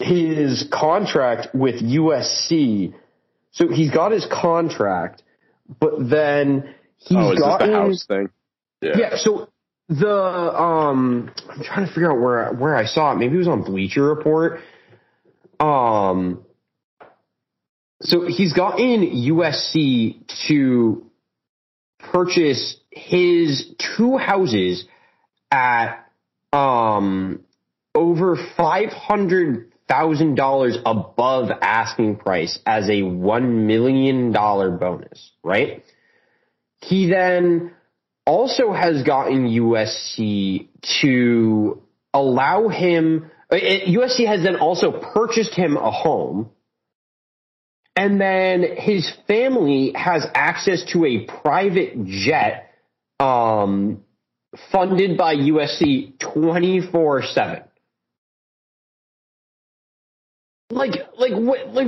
his 0.02 0.68
contract 0.72 1.54
with 1.54 1.82
USC, 1.82 2.94
so 3.52 3.68
he's 3.68 3.92
got 3.92 4.12
his 4.12 4.26
contract, 4.26 5.24
but 5.80 6.10
then 6.10 6.74
he's 6.98 7.18
oh, 7.18 7.36
gotten 7.36 7.72
the 7.72 7.78
house 7.78 8.06
thing? 8.08 8.30
yeah. 8.82 9.18
So 9.18 9.50
the 9.90 10.10
um, 10.10 11.32
I'm 11.50 11.64
trying 11.64 11.86
to 11.88 11.94
figure 11.94 12.12
out 12.12 12.22
where 12.22 12.54
where 12.54 12.76
I 12.76 12.86
saw 12.86 13.12
it. 13.12 13.16
Maybe 13.16 13.36
it 13.36 13.40
was 13.40 13.48
on 13.48 13.64
Bleacher 13.64 14.04
Report. 14.04 14.62
Um, 15.60 16.46
so 18.02 18.26
he's 18.28 18.54
gotten 18.54 19.02
USC 19.02 20.24
to 20.48 21.06
purchase 22.00 22.78
his 22.90 23.74
two 23.98 24.18
houses 24.18 24.86
at 25.52 26.06
um 26.54 27.42
over 27.94 28.38
five 28.58 28.90
hundred 28.90 29.72
thousand 29.88 30.36
dollars 30.36 30.78
above 30.86 31.50
asking 31.62 32.18
price 32.18 32.60
as 32.66 32.90
a 32.90 33.04
one 33.04 33.68
million 33.68 34.32
dollar 34.32 34.72
bonus, 34.72 35.32
right? 35.44 35.84
He 36.82 37.10
then 37.10 37.74
also 38.26 38.72
has 38.72 39.04
gotten 39.04 39.48
USC 39.48 40.68
to 41.02 41.82
allow 42.14 42.70
him. 42.70 43.32
uh, 43.52 43.56
USC 43.56 44.26
has 44.26 44.44
then 44.44 44.56
also 44.58 44.92
purchased 45.14 45.54
him 45.54 45.78
a 45.78 45.92
home. 45.92 46.50
And 47.96 48.22
then 48.22 48.64
his 48.78 49.12
family 49.28 49.92
has 49.96 50.26
access 50.34 50.84
to 50.94 51.06
a 51.06 51.26
private 51.26 52.06
jet 52.06 52.74
um, 53.20 54.04
funded 54.72 55.18
by 55.18 55.36
USC 55.36 56.18
24 56.20 57.24
7. 57.24 57.64
Like, 60.72 60.94
like, 61.18 61.34
what, 61.34 61.74
like, 61.74 61.88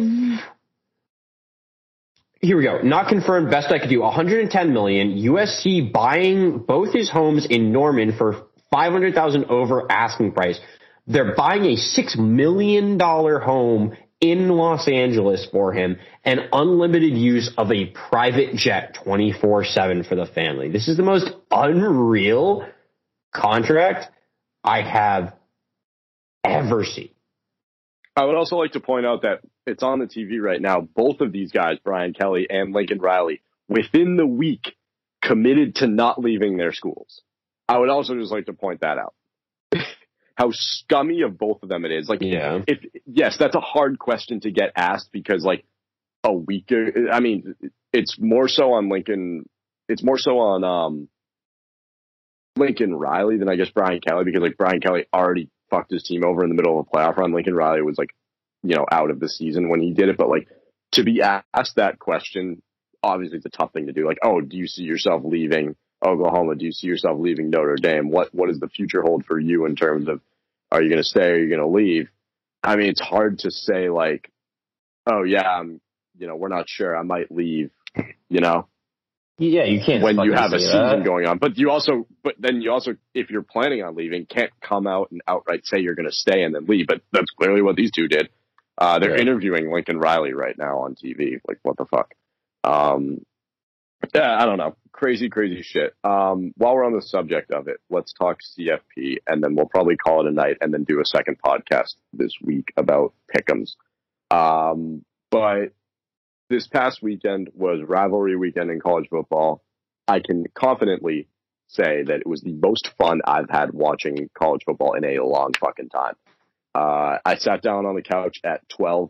here 2.42 2.58
we 2.58 2.64
go. 2.64 2.80
Not 2.82 3.08
confirmed. 3.08 3.50
Best 3.50 3.72
I 3.72 3.80
could 3.80 3.90
do. 3.90 4.02
110 4.02 4.74
million. 4.74 5.18
USC 5.18 5.94
buying 5.94 6.60
both 6.60 6.94
his 6.94 7.10
homes 7.10 7.46
in 7.50 7.72
Norman 7.72 8.18
for 8.18 8.48
500,000 8.70 9.46
over 9.46 9.90
asking 9.90 10.34
price. 10.34 10.60
They're 11.08 11.36
buying 11.36 11.66
a 11.66 11.78
six 11.78 12.18
million 12.18 12.98
dollar 12.98 13.40
home 13.40 13.96
in 14.20 14.50
Los 14.50 14.88
Angeles 14.88 15.48
for 15.52 15.74
him 15.74 15.98
and 16.24 16.50
unlimited 16.52 17.14
use 17.14 17.52
of 17.58 17.72
a 17.72 17.88
private 17.88 18.56
jet 18.56 18.98
24 19.04 19.66
7 19.66 20.04
for 20.04 20.16
the 20.16 20.26
family. 20.26 20.70
This 20.70 20.88
is 20.88 20.98
the 20.98 21.04
most 21.04 21.30
unreal 21.52 22.68
contract 23.34 24.12
I 24.64 24.82
have 24.82 25.34
ever 26.44 26.84
seen. 26.84 27.13
I 28.16 28.26
would 28.26 28.36
also 28.36 28.58
like 28.58 28.74
to 28.74 28.80
point 28.80 29.06
out 29.06 29.24
that 29.24 29.40
it's 29.66 29.82
on 29.84 30.00
the 30.00 30.06
TV 30.06 30.40
right 30.40 30.62
now. 30.62 30.82
Both 30.82 31.22
of 31.22 31.32
these 31.32 31.52
guys, 31.52 31.78
Brian 31.84 32.14
Kelly 32.14 32.48
and 32.50 32.74
Lincoln 32.74 33.00
Riley, 33.00 33.42
within 33.68 34.18
the 34.18 34.28
week 34.28 34.76
committed 35.22 35.76
to 35.76 35.88
not 35.88 36.20
leaving 36.20 36.58
their 36.58 36.74
schools. 36.74 37.22
I 37.68 37.80
would 37.80 37.90
also 37.90 38.16
just 38.16 38.32
like 38.32 38.46
to 38.46 38.54
point 38.54 38.82
that 38.82 38.98
out. 38.98 39.16
How 40.36 40.50
scummy 40.52 41.22
of 41.22 41.38
both 41.38 41.64
of 41.64 41.70
them 41.70 41.86
it 41.86 41.92
is. 41.92 42.10
Like, 42.10 42.22
Yeah. 42.22 42.62
if 42.68 42.80
yes, 43.06 43.38
that's 43.40 43.56
a 43.56 43.60
hard 43.62 43.98
question 44.00 44.42
to 44.42 44.52
get 44.52 44.72
asked 44.76 45.12
because 45.12 45.44
like 45.44 45.66
a 46.24 46.34
week. 46.34 46.72
I 47.12 47.20
mean, 47.20 47.56
it's 47.92 48.18
more 48.20 48.48
so 48.48 48.74
on 48.74 48.90
Lincoln. 48.90 49.48
It's 49.90 50.04
more 50.04 50.18
so 50.18 50.40
on 50.40 50.64
um 50.64 51.08
Lincoln 52.58 52.94
Riley 52.96 53.38
than 53.38 53.50
I 53.50 53.56
guess 53.56 53.70
Brian 53.70 54.00
Kelly 54.02 54.26
because 54.26 54.42
like 54.42 54.58
Brian 54.58 54.80
Kelly 54.80 55.06
already 55.14 55.50
fucked 55.74 55.92
his 55.92 56.04
team 56.04 56.24
over 56.24 56.44
in 56.44 56.50
the 56.50 56.56
middle 56.56 56.80
of 56.80 56.86
a 56.86 56.90
playoff 56.90 57.18
run. 57.18 57.34
Lincoln 57.34 57.56
Riley 57.56 57.82
was 57.82 57.98
like, 57.98 58.14
you 58.62 58.76
know, 58.76 58.86
out 58.92 59.10
of 59.10 59.20
the 59.20 59.28
season 59.28 59.70
when 59.70 59.82
he 59.82 59.92
did 59.92 60.10
it, 60.10 60.18
but 60.18 60.30
like 60.30 60.48
to 60.92 61.04
be 61.04 61.22
asked 61.22 61.76
that 61.78 61.98
question, 61.98 62.62
obviously 63.02 63.38
it's 63.38 63.46
a 63.46 63.50
tough 63.50 63.74
thing 63.74 63.88
to 63.88 63.94
do. 63.94 64.06
Like, 64.08 64.20
oh, 64.24 64.40
do 64.40 64.56
you 64.56 64.68
see 64.68 64.84
yourself 64.84 65.24
leaving 65.26 65.76
Oklahoma? 66.06 66.56
Do 66.56 66.66
you 66.66 66.72
see 66.72 66.88
yourself 66.88 67.18
leaving 67.20 67.50
Notre 67.50 67.76
Dame? 67.76 68.10
What 68.10 68.34
what 68.34 68.48
does 68.50 68.60
the 68.60 68.70
future 68.70 69.02
hold 69.02 69.26
for 69.26 69.40
you 69.40 69.66
in 69.66 69.76
terms 69.76 70.08
of 70.08 70.22
are 70.72 70.82
you 70.82 70.90
going 70.90 71.02
to 71.02 71.08
stay? 71.08 71.30
Or 71.30 71.34
are 71.34 71.40
you 71.40 71.50
going 71.50 71.60
to 71.60 71.68
leave? 71.68 72.10
I 72.64 72.76
mean, 72.76 72.90
it's 72.90 73.02
hard 73.02 73.40
to 73.40 73.52
say 73.52 73.90
like, 73.90 74.32
oh 75.06 75.24
yeah, 75.24 75.48
I'm, 75.48 75.82
you 76.18 76.28
know, 76.28 76.36
we're 76.36 76.48
not 76.48 76.70
sure. 76.70 76.96
I 76.96 77.04
might 77.04 77.32
leave. 77.32 77.72
You 78.30 78.42
know, 78.42 78.68
Yeah, 79.40 79.64
you 79.64 79.82
can't. 79.84 80.04
when 80.04 80.20
you 80.20 80.34
have 80.34 80.54
a 80.54 80.60
season 80.60 81.00
that. 81.00 81.04
going 81.04 81.26
on. 81.26 81.40
But 81.40 81.58
you 81.58 81.72
also, 81.72 82.06
but 82.24 82.36
then 82.40 82.62
you 82.62 82.72
also, 82.72 82.96
if 83.16 83.30
you're 83.32 83.42
planning 83.44 83.82
on 83.84 83.96
leaving, 83.96 84.26
can't 84.26 84.52
come 84.62 84.86
out 84.88 85.10
and 85.12 85.22
outright 85.28 85.66
say 85.66 85.80
you're 85.80 85.96
going 85.96 86.08
to 86.10 86.16
stay 86.16 86.44
and 86.44 86.54
then 86.54 86.66
leave. 86.68 86.86
But 86.88 87.02
that's 87.12 87.32
clearly 87.32 87.62
what 87.62 87.76
these 87.76 87.92
two 87.92 88.08
did. 88.08 88.30
Uh, 88.78 89.00
they're 89.00 89.16
Yeah. 89.16 89.22
interviewing 89.22 89.72
Lincoln 89.72 89.98
Riley 90.00 90.34
right 90.34 90.58
now 90.58 90.80
on 90.80 90.96
TV. 90.96 91.40
Like, 91.48 91.60
what 91.64 91.78
the 91.78 91.86
fuck? 91.86 92.14
Um, 92.64 93.26
yeah, 94.14 94.38
I 94.40 94.46
don't 94.46 94.58
know. 94.58 94.76
Crazy, 94.92 95.30
crazy 95.30 95.64
shit. 95.64 95.94
Um, 96.04 96.54
while 96.58 96.76
we're 96.76 96.86
on 96.86 96.94
the 96.94 97.02
subject 97.02 97.52
of 97.52 97.68
it, 97.68 97.78
let's 97.90 98.14
talk 98.14 98.40
CFP 98.42 99.18
and 99.28 99.44
then 99.44 99.56
we'll 99.56 99.68
probably 99.68 99.96
call 99.98 100.26
it 100.26 100.30
a 100.30 100.32
night 100.34 100.58
and 100.62 100.72
then 100.74 100.84
do 100.84 101.00
a 101.02 101.06
second 101.06 101.38
podcast 101.44 101.96
this 102.14 102.34
week 102.42 102.72
about 102.78 103.14
Pick'ems. 103.36 103.72
Um, 104.30 105.04
but 105.32 105.74
this 106.50 106.68
past 106.68 107.02
weekend 107.02 107.50
was 107.54 107.82
rivalry 107.86 108.36
weekend 108.36 108.72
in 108.72 108.80
college 108.80 109.08
football. 109.10 109.64
I 110.08 110.20
can 110.20 110.46
confidently 110.54 111.28
say 111.68 112.04
that 112.04 112.20
it 112.20 112.28
was 112.28 112.42
the 112.42 112.54
most 112.54 112.92
fun 112.98 113.22
I've 113.26 113.50
had 113.50 113.74
watching 113.74 114.30
college 114.38 114.64
football 114.66 114.94
in 114.94 115.04
a 115.04 115.24
long 115.24 115.54
fucking 115.60 115.90
time. 115.90 116.16
Uh, 116.76 117.18
I 117.26 117.36
sat 117.36 117.62
down 117.62 117.86
on 117.86 117.96
the 117.96 118.02
couch 118.02 118.40
at 118.44 118.68
12, 118.70 119.10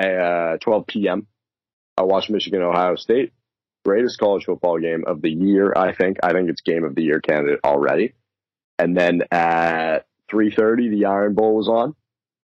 uh, 0.00 0.56
12 0.58 0.86
p.m. 0.86 1.26
I 1.96 2.02
watched 2.02 2.30
Michigan, 2.30 2.62
Ohio 2.62 2.96
State. 2.96 3.32
Greatest 3.84 4.18
college 4.18 4.44
football 4.44 4.78
game 4.78 5.04
of 5.06 5.22
the 5.22 5.30
year, 5.30 5.72
I 5.76 5.94
think. 5.94 6.18
I 6.22 6.32
think 6.32 6.48
it's 6.48 6.60
game 6.60 6.84
of 6.84 6.94
the 6.94 7.02
year 7.02 7.20
candidate 7.20 7.60
already. 7.64 8.14
And 8.78 8.96
then 8.96 9.22
at 9.30 10.06
3.30, 10.30 10.90
the 10.90 11.04
Iron 11.06 11.34
Bowl 11.34 11.56
was 11.56 11.68
on. 11.68 11.94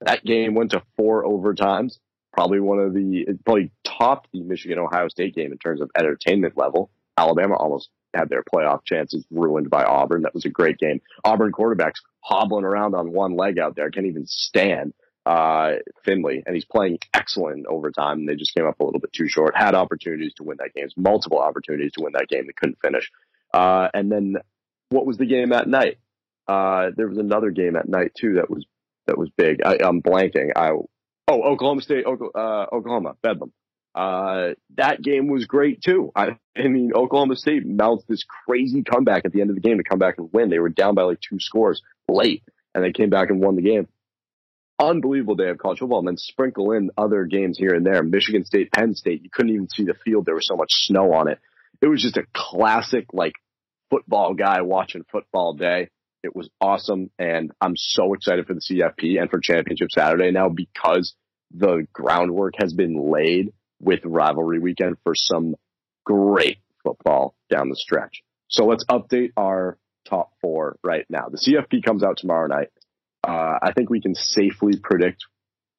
That 0.01 0.25
game 0.25 0.55
went 0.55 0.73
to 0.73 0.83
four 0.97 1.25
overtimes. 1.25 1.99
Probably 2.33 2.61
one 2.61 2.79
of 2.79 2.95
the, 2.95 3.27
probably 3.45 3.71
topped 3.85 4.29
the 4.33 4.43
Michigan, 4.43 4.79
Ohio 4.79 5.09
State 5.09 5.35
game 5.35 5.53
in 5.53 5.59
terms 5.59 5.81
of 5.81 5.91
entertainment 5.97 6.57
level. 6.57 6.91
Alabama 7.19 7.57
almost 7.57 7.91
had 8.15 8.29
their 8.29 8.43
playoff 8.43 8.85
chances 8.85 9.25
ruined 9.31 9.71
by 9.71 9.85
Auburn. 9.85 10.23
That 10.23 10.35
was 10.35 10.45
a 10.45 10.51
great 10.51 10.79
game. 10.79 11.01
Auburn 11.25 11.53
quarterbacks 11.53 12.01
hobbling 12.21 12.65
around 12.65 12.95
on 12.95 13.13
one 13.13 13.37
leg 13.37 13.59
out 13.59 13.77
there, 13.77 13.91
can't 13.91 14.07
even 14.07 14.27
stand 14.27 14.95
uh, 15.25 15.73
Finley, 16.05 16.43
and 16.45 16.55
he's 16.55 16.65
playing 16.65 16.99
excellent 17.15 17.67
overtime. 17.67 18.21
And 18.21 18.29
they 18.29 18.35
just 18.35 18.55
came 18.55 18.67
up 18.67 18.81
a 18.81 18.85
little 18.85 19.01
bit 19.01 19.13
too 19.13 19.29
short. 19.29 19.57
Had 19.57 19.75
opportunities 19.75 20.35
to 20.35 20.43
win 20.43 20.59
that 20.59 20.75
game, 20.75 20.89
multiple 20.97 21.39
opportunities 21.39 21.93
to 21.93 22.03
win 22.03 22.13
that 22.15 22.29
game. 22.29 22.47
They 22.47 22.53
couldn't 22.53 22.79
finish. 22.83 23.11
Uh, 23.53 23.89
and 23.95 24.11
then 24.11 24.37
what 24.91 25.07
was 25.07 25.19
the 25.19 25.27
game 25.27 25.51
that 25.51 25.69
night? 25.69 25.99
Uh, 26.49 26.91
there 26.97 27.09
was 27.09 27.19
another 27.19 27.51
game 27.51 27.77
at 27.77 27.89
night 27.89 28.13
too 28.19 28.35
that 28.35 28.51
was 28.51 28.67
that 29.07 29.19
was 29.19 29.31
big. 29.37 29.63
I, 29.65 29.79
I'm 29.83 30.03
blanking. 30.03 30.51
I 30.57 30.73
oh 31.29 31.43
Oklahoma 31.43 31.83
State, 31.83 32.05
Oklahoma, 32.07 32.33
uh, 32.35 32.75
Oklahoma 32.75 33.17
Bedlam. 33.23 33.53
Uh, 33.95 34.55
that 34.77 35.03
game 35.03 35.29
was 35.29 35.45
great 35.45 35.83
too. 35.83 36.11
I, 36.17 36.37
I 36.57 36.69
mean, 36.69 36.93
Oklahoma 36.95 37.37
State 37.37 37.67
mounts 37.67 38.05
this 38.09 38.25
crazy 38.47 38.83
comeback 38.83 39.25
at 39.25 39.33
the 39.33 39.41
end 39.41 39.51
of 39.51 39.57
the 39.57 39.61
game 39.61 39.79
to 39.79 39.85
come 39.85 39.99
back 39.99 40.15
and 40.19 40.31
win. 40.33 40.49
They 40.49 40.59
were 40.59 40.71
down 40.71 40.95
by 40.95 41.03
like 41.03 41.21
two 41.21 41.39
scores 41.39 41.83
late, 42.09 42.43
and 42.75 42.83
they 42.83 42.93
came 42.93 43.11
back 43.11 43.31
and 43.31 43.41
won 43.41 43.57
the 43.57 43.63
game. 43.63 43.89
Unbelievable 44.79 45.35
day 45.35 45.51
of 45.51 45.59
college 45.59 45.81
football, 45.81 45.99
and 45.99 46.09
then 46.09 46.17
sprinkle 46.17 46.73
in 46.73 46.91
other 46.97 47.25
games 47.25 47.59
here 47.59 47.75
and 47.75 47.85
there. 47.85 48.03
Michigan 48.03 48.45
State, 48.45 48.73
Penn 48.73 48.95
State. 48.95 49.23
You 49.23 49.31
couldn't 49.31 49.53
even 49.53 49.69
see 49.69 49.85
the 49.85 49.95
field. 49.95 50.25
There 50.25 50.35
was 50.35 50.47
so 50.47 50.57
much 50.57 50.71
snow 50.73 51.13
on 51.13 51.29
it. 51.29 51.39
It 51.83 51.89
was 51.89 52.01
just 52.01 52.17
a 52.17 52.25
classic, 52.33 53.07
like 53.13 53.35
football 53.91 54.33
guy 54.35 54.63
watching 54.63 55.05
football 55.13 55.53
day. 55.53 55.91
It 56.23 56.35
was 56.37 56.49
awesome, 56.61 57.11
and 57.19 57.51
I'm 57.61 57.77
so 57.77 58.15
excited 58.15 58.47
for 58.47 58.55
the 58.55 58.61
CFP 58.61 59.21
and 59.21 59.29
for 59.31 59.41
Championship 59.41 59.89
Saturday 59.91 60.31
now 60.31 60.49
because 60.49 61.15
the 61.53 61.87
groundwork 61.93 62.55
has 62.59 62.73
been 62.73 63.11
laid 63.11 63.53
with 63.81 64.01
rivalry 64.05 64.61
weekend 64.61 64.97
for 65.03 65.15
some 65.15 65.57
great 66.05 66.59
football 66.85 67.35
down 67.51 67.69
the 67.69 67.77
stretch. 67.77 68.23
So 68.49 68.67
let's 68.67 68.85
update 68.87 69.33
our 69.37 69.79
top 70.09 70.33
four 70.41 70.77
right 70.85 71.05
now. 71.09 71.29
The 71.29 71.39
CFP 71.39 71.85
comes 71.85 72.03
out 72.03 72.19
tomorrow 72.19 72.47
night. 72.47 72.69
Uh, 73.27 73.59
I 73.63 73.73
think 73.73 73.91
we 73.91 74.01
can 74.01 74.15
safely 74.15 74.77
predict 74.77 75.25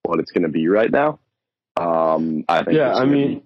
what 0.03 0.19
it's 0.19 0.31
going 0.31 0.43
to 0.43 0.49
be 0.49 0.67
right 0.67 0.91
now. 0.91 1.19
Um, 1.77 2.43
I 2.47 2.63
think 2.63 2.77
Yeah, 2.77 2.93
I 2.93 3.05
mean- 3.05 3.43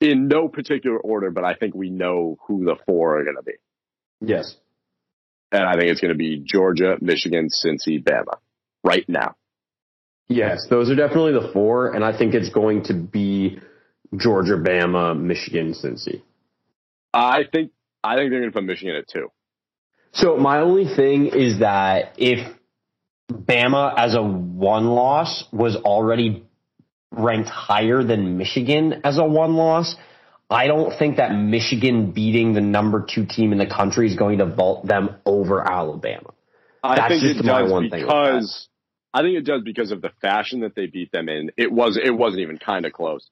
in 0.00 0.28
no 0.28 0.48
particular 0.48 0.98
order, 0.98 1.30
but 1.30 1.44
I 1.44 1.54
think 1.54 1.74
we 1.74 1.90
know 1.90 2.38
who 2.46 2.64
the 2.64 2.76
four 2.86 3.18
are 3.18 3.24
going 3.24 3.36
to 3.36 3.42
be. 3.42 3.52
Yes. 4.22 4.56
And 5.52 5.64
I 5.64 5.72
think 5.72 5.90
it's 5.90 6.00
going 6.00 6.12
to 6.12 6.18
be 6.18 6.42
Georgia, 6.44 6.96
Michigan, 7.00 7.48
Cincy, 7.48 8.02
Bama 8.02 8.38
right 8.84 9.08
now. 9.08 9.36
Yes, 10.28 10.66
those 10.70 10.90
are 10.90 10.94
definitely 10.94 11.32
the 11.32 11.50
four, 11.52 11.92
and 11.92 12.04
I 12.04 12.16
think 12.16 12.34
it's 12.34 12.50
going 12.50 12.84
to 12.84 12.94
be 12.94 13.58
Georgia, 14.16 14.54
Bama, 14.56 15.20
Michigan, 15.20 15.74
Cincy. 15.74 16.22
I 17.12 17.42
think 17.50 17.72
I 18.04 18.16
think 18.16 18.30
they're 18.30 18.40
going 18.40 18.52
to 18.52 18.56
put 18.56 18.64
Michigan 18.64 18.94
at 18.94 19.08
two. 19.08 19.32
So 20.12 20.36
my 20.36 20.60
only 20.60 20.94
thing 20.94 21.26
is 21.26 21.60
that 21.60 22.14
if 22.16 22.56
Bama 23.30 23.94
as 23.96 24.14
a 24.14 24.22
one 24.22 24.86
loss 24.86 25.44
was 25.52 25.76
already 25.76 26.44
ranked 27.10 27.48
higher 27.48 28.02
than 28.02 28.38
Michigan 28.38 29.00
as 29.04 29.18
a 29.18 29.24
one 29.24 29.54
loss, 29.54 29.96
I 30.50 30.66
don't 30.66 30.98
think 30.98 31.18
that 31.18 31.32
Michigan 31.32 32.10
beating 32.10 32.54
the 32.54 32.60
number 32.60 33.06
two 33.08 33.24
team 33.24 33.52
in 33.52 33.58
the 33.58 33.66
country 33.66 34.08
is 34.08 34.16
going 34.16 34.38
to 34.38 34.46
vault 34.46 34.84
them 34.84 35.16
over 35.24 35.60
Alabama. 35.60 36.34
I 36.82 36.96
That's 36.96 37.22
think 37.22 37.38
it 37.38 37.42
does 37.42 37.82
because 37.90 38.68
I 39.14 39.22
think 39.22 39.36
it 39.36 39.44
does 39.44 39.62
because 39.64 39.92
of 39.92 40.02
the 40.02 40.10
fashion 40.20 40.60
that 40.60 40.74
they 40.74 40.86
beat 40.86 41.12
them 41.12 41.28
in. 41.28 41.52
It 41.56 41.70
was 41.70 41.96
it 42.02 42.10
wasn't 42.10 42.42
even 42.42 42.58
kind 42.58 42.84
of 42.84 42.92
close. 42.92 43.28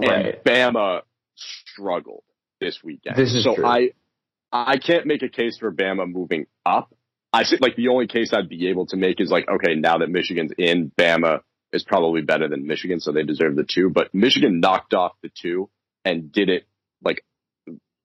Right. 0.00 0.40
And 0.46 0.74
Bama 0.74 1.02
struggled 1.34 2.24
this 2.60 2.82
weekend. 2.82 3.16
This 3.16 3.34
is 3.34 3.44
so 3.44 3.54
true. 3.54 3.66
I 3.66 3.90
I 4.50 4.78
can't 4.78 5.06
make 5.06 5.22
a 5.22 5.28
case 5.28 5.58
for 5.58 5.72
Bama 5.72 6.10
moving 6.10 6.46
up. 6.64 6.94
I 7.34 7.44
think 7.44 7.60
like 7.60 7.76
the 7.76 7.88
only 7.88 8.06
case 8.06 8.32
I'd 8.32 8.48
be 8.48 8.68
able 8.68 8.86
to 8.86 8.96
make 8.96 9.20
is 9.20 9.30
like 9.30 9.46
okay, 9.48 9.74
now 9.74 9.98
that 9.98 10.08
Michigan's 10.08 10.52
in, 10.56 10.90
Bama 10.98 11.40
is 11.72 11.82
probably 11.82 12.22
better 12.22 12.48
than 12.48 12.66
Michigan, 12.66 13.00
so 13.00 13.12
they 13.12 13.24
deserve 13.24 13.56
the 13.56 13.66
two. 13.68 13.90
But 13.90 14.14
Michigan 14.14 14.60
knocked 14.60 14.94
off 14.94 15.12
the 15.22 15.30
two 15.34 15.68
and 16.04 16.32
did 16.32 16.48
it 16.48 16.64
like 17.02 17.24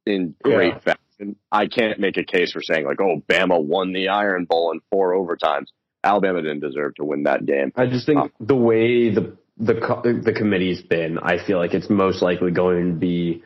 in 0.05 0.35
great 0.43 0.73
Yeah. 0.73 0.79
fashion. 0.79 1.35
I 1.51 1.67
can't 1.67 1.99
make 1.99 2.17
a 2.17 2.23
case 2.23 2.51
for 2.51 2.61
saying 2.61 2.85
like, 2.85 3.01
oh, 3.01 3.21
Bama 3.27 3.61
won 3.61 3.91
the 3.93 4.09
Iron 4.09 4.45
Bowl 4.45 4.71
in 4.71 4.81
four 4.91 5.13
overtimes. 5.13 5.67
Alabama 6.03 6.41
didn't 6.41 6.59
deserve 6.59 6.95
to 6.95 7.03
win 7.03 7.23
that 7.23 7.45
game. 7.45 7.71
I 7.75 7.87
just 7.87 8.05
think 8.05 8.31
the 8.39 8.55
way 8.55 9.09
the 9.09 9.35
the 9.57 10.21
the 10.23 10.33
committee's 10.33 10.81
been, 10.81 11.17
I 11.17 11.43
feel 11.43 11.57
like 11.57 11.73
it's 11.73 11.89
most 11.89 12.21
likely 12.21 12.51
going 12.51 12.93
to 12.93 12.99
be 12.99 13.43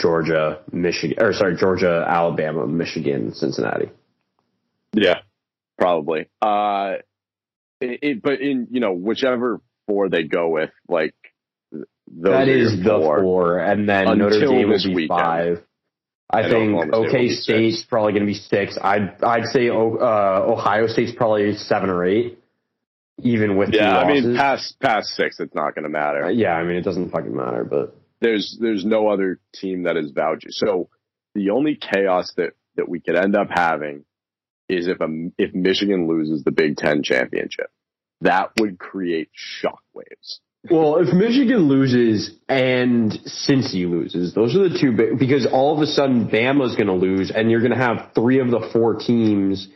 Georgia, 0.00 0.60
Michigan, 0.72 1.22
or 1.22 1.32
sorry, 1.34 1.56
Georgia, 1.56 2.04
Alabama, 2.08 2.66
Michigan, 2.66 3.34
Cincinnati. 3.34 3.90
Yeah, 4.94 5.20
probably. 5.78 6.28
Uh, 6.40 6.94
it, 7.80 7.98
it, 8.02 8.22
but 8.22 8.40
in 8.40 8.68
you 8.70 8.80
know 8.80 8.92
whichever 8.92 9.60
four 9.86 10.08
they 10.08 10.22
go 10.22 10.48
with, 10.48 10.70
like 10.88 11.14
those 12.10 12.32
that 12.32 12.48
is 12.48 12.82
the 12.82 12.98
four. 13.00 13.20
four, 13.20 13.58
and 13.58 13.88
then 13.88 14.06
Until 14.08 14.30
Notre 14.30 14.46
Dame 14.46 14.68
will 14.68 14.82
be 14.82 14.94
weekend. 14.94 15.08
five. 15.08 15.64
I 16.30 16.40
And 16.42 16.50
think 16.50 16.94
OK 16.94 17.28
State's 17.28 17.78
six. 17.78 17.86
probably 17.88 18.12
going 18.12 18.22
to 18.22 18.26
be 18.26 18.34
six. 18.34 18.78
I'd 18.80 19.22
I'd 19.22 19.46
say 19.46 19.68
uh, 19.68 19.74
Ohio 19.74 20.86
State's 20.86 21.12
probably 21.14 21.54
seven 21.56 21.90
or 21.90 22.04
eight, 22.06 22.38
even 23.22 23.56
with 23.56 23.70
Yeah, 23.72 23.90
two 23.92 23.98
I 23.98 24.06
mean 24.12 24.36
past 24.36 24.80
past 24.80 25.08
six, 25.08 25.40
it's 25.40 25.54
not 25.54 25.74
going 25.74 25.82
to 25.84 25.90
Uh, 25.90 26.00
matter. 26.00 26.30
yeah, 26.30 26.54
I 26.54 26.64
mean 26.64 26.76
it 26.76 26.84
doesn't 26.84 27.10
fucking 27.10 27.36
matter, 27.36 27.64
but 27.64 27.94
There's 28.20 28.56
there's 28.60 28.84
no 28.84 29.08
other 29.08 29.40
team 29.54 29.82
that 29.82 29.96
is 29.98 30.10
vouching. 30.12 30.52
So 30.52 30.88
the 31.34 31.50
only 31.50 31.76
chaos 31.76 32.32
that 32.36 32.54
that 32.76 32.88
we 32.88 33.00
could 33.00 33.16
end 33.16 33.36
up 33.36 33.48
having 33.50 34.04
is 34.70 34.86
if 34.88 35.00
a 35.02 35.08
if 35.36 35.54
Michigan 35.54 36.08
loses 36.08 36.44
the 36.44 36.50
Big 36.52 36.78
Ten 36.78 37.02
championship, 37.02 37.70
that 38.22 38.52
would 38.58 38.78
create 38.78 39.28
shockwaves. 39.36 40.38
Well, 40.70 40.98
if 40.98 41.12
Michigan 41.12 41.68
loses 41.68 42.36
and 42.48 43.10
Cincy 43.26 43.88
loses, 43.90 44.32
those 44.32 44.54
are 44.54 44.68
the 44.68 44.78
two 44.78 44.92
big 44.92 45.18
because 45.18 45.44
all 45.44 45.74
of 45.74 45.82
a 45.82 45.86
sudden 45.86 46.28
Bama's 46.28 46.76
going 46.76 46.86
to 46.86 46.92
lose, 46.92 47.32
and 47.32 47.50
you're 47.50 47.60
going 47.60 47.72
to 47.72 47.78
have 47.78 48.12
three 48.14 48.38
of 48.38 48.50
the 48.50 48.70
four 48.72 48.94
teams 48.94 49.66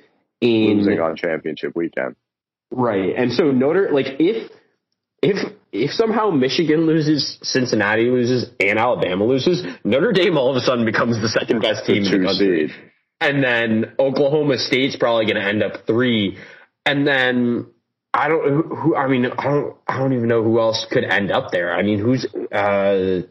in 0.40 0.78
Losing 0.78 1.00
on 1.00 1.16
championship 1.16 1.74
weekend. 1.74 2.14
right. 2.70 3.14
And 3.16 3.32
so 3.32 3.50
Notre, 3.50 3.90
like 3.90 4.06
if 4.20 4.50
if 5.22 5.52
if 5.72 5.90
somehow 5.90 6.30
Michigan 6.30 6.86
loses, 6.86 7.38
Cincinnati 7.42 8.04
loses, 8.04 8.50
and 8.60 8.78
Alabama 8.78 9.24
loses, 9.24 9.66
Notre 9.82 10.12
Dame 10.12 10.38
all 10.38 10.50
of 10.50 10.56
a 10.56 10.60
sudden 10.60 10.84
becomes 10.84 11.20
the 11.20 11.28
second 11.28 11.62
best 11.62 11.84
team 11.84 12.04
in 12.04 12.22
the 12.22 12.26
country. 12.26 12.68
seed. 12.68 12.76
and 13.20 13.42
then 13.42 13.92
Oklahoma 13.98 14.58
State's 14.58 14.94
probably 14.94 15.24
going 15.24 15.36
to 15.36 15.48
end 15.48 15.64
up 15.64 15.86
three, 15.86 16.38
and 16.84 17.06
then 17.06 17.66
I 18.16 18.28
don't 18.28 18.48
who, 18.48 18.62
who 18.74 18.96
I 18.96 19.06
mean 19.08 19.26
I 19.26 19.44
don't 19.44 19.76
I 19.86 19.98
don't 19.98 20.12
even 20.12 20.28
know 20.28 20.42
who 20.42 20.58
else 20.58 20.86
could 20.90 21.04
end 21.04 21.30
up 21.30 21.50
there. 21.52 21.72
I 21.74 21.82
mean 21.82 21.98
who's 21.98 22.24
uh 22.52 23.22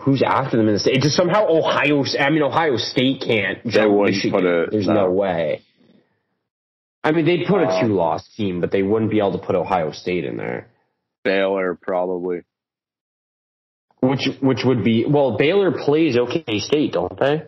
who's 0.00 0.22
after 0.22 0.56
them 0.56 0.68
in 0.68 0.74
the 0.74 0.80
state? 0.80 1.00
Just 1.00 1.16
somehow 1.16 1.46
Ohio. 1.48 2.04
I 2.18 2.30
mean 2.30 2.42
Ohio 2.42 2.76
State 2.76 3.22
can't 3.26 3.64
jump 3.66 3.92
wouldn't 3.92 4.16
Michigan. 4.16 4.30
put 4.40 4.44
a- 4.44 4.66
There's 4.70 4.86
no. 4.86 4.94
no 4.94 5.10
way. 5.12 5.62
I 7.02 7.12
mean 7.12 7.26
they'd 7.26 7.46
put 7.46 7.62
a 7.62 7.68
Um, 7.68 7.86
two 7.88 7.94
loss 7.94 8.26
team, 8.34 8.60
but 8.60 8.70
they 8.70 8.82
wouldn't 8.82 9.10
be 9.10 9.18
able 9.18 9.32
to 9.38 9.46
put 9.46 9.54
Ohio 9.54 9.92
State 9.92 10.24
in 10.24 10.36
there. 10.36 10.68
Baylor 11.22 11.78
probably. 11.80 12.42
Which 14.00 14.28
which 14.40 14.64
would 14.64 14.84
be 14.84 15.06
well 15.08 15.36
Baylor 15.36 15.72
plays 15.72 16.16
OK 16.16 16.58
State, 16.58 16.92
don't 16.92 17.18
they? 17.18 17.42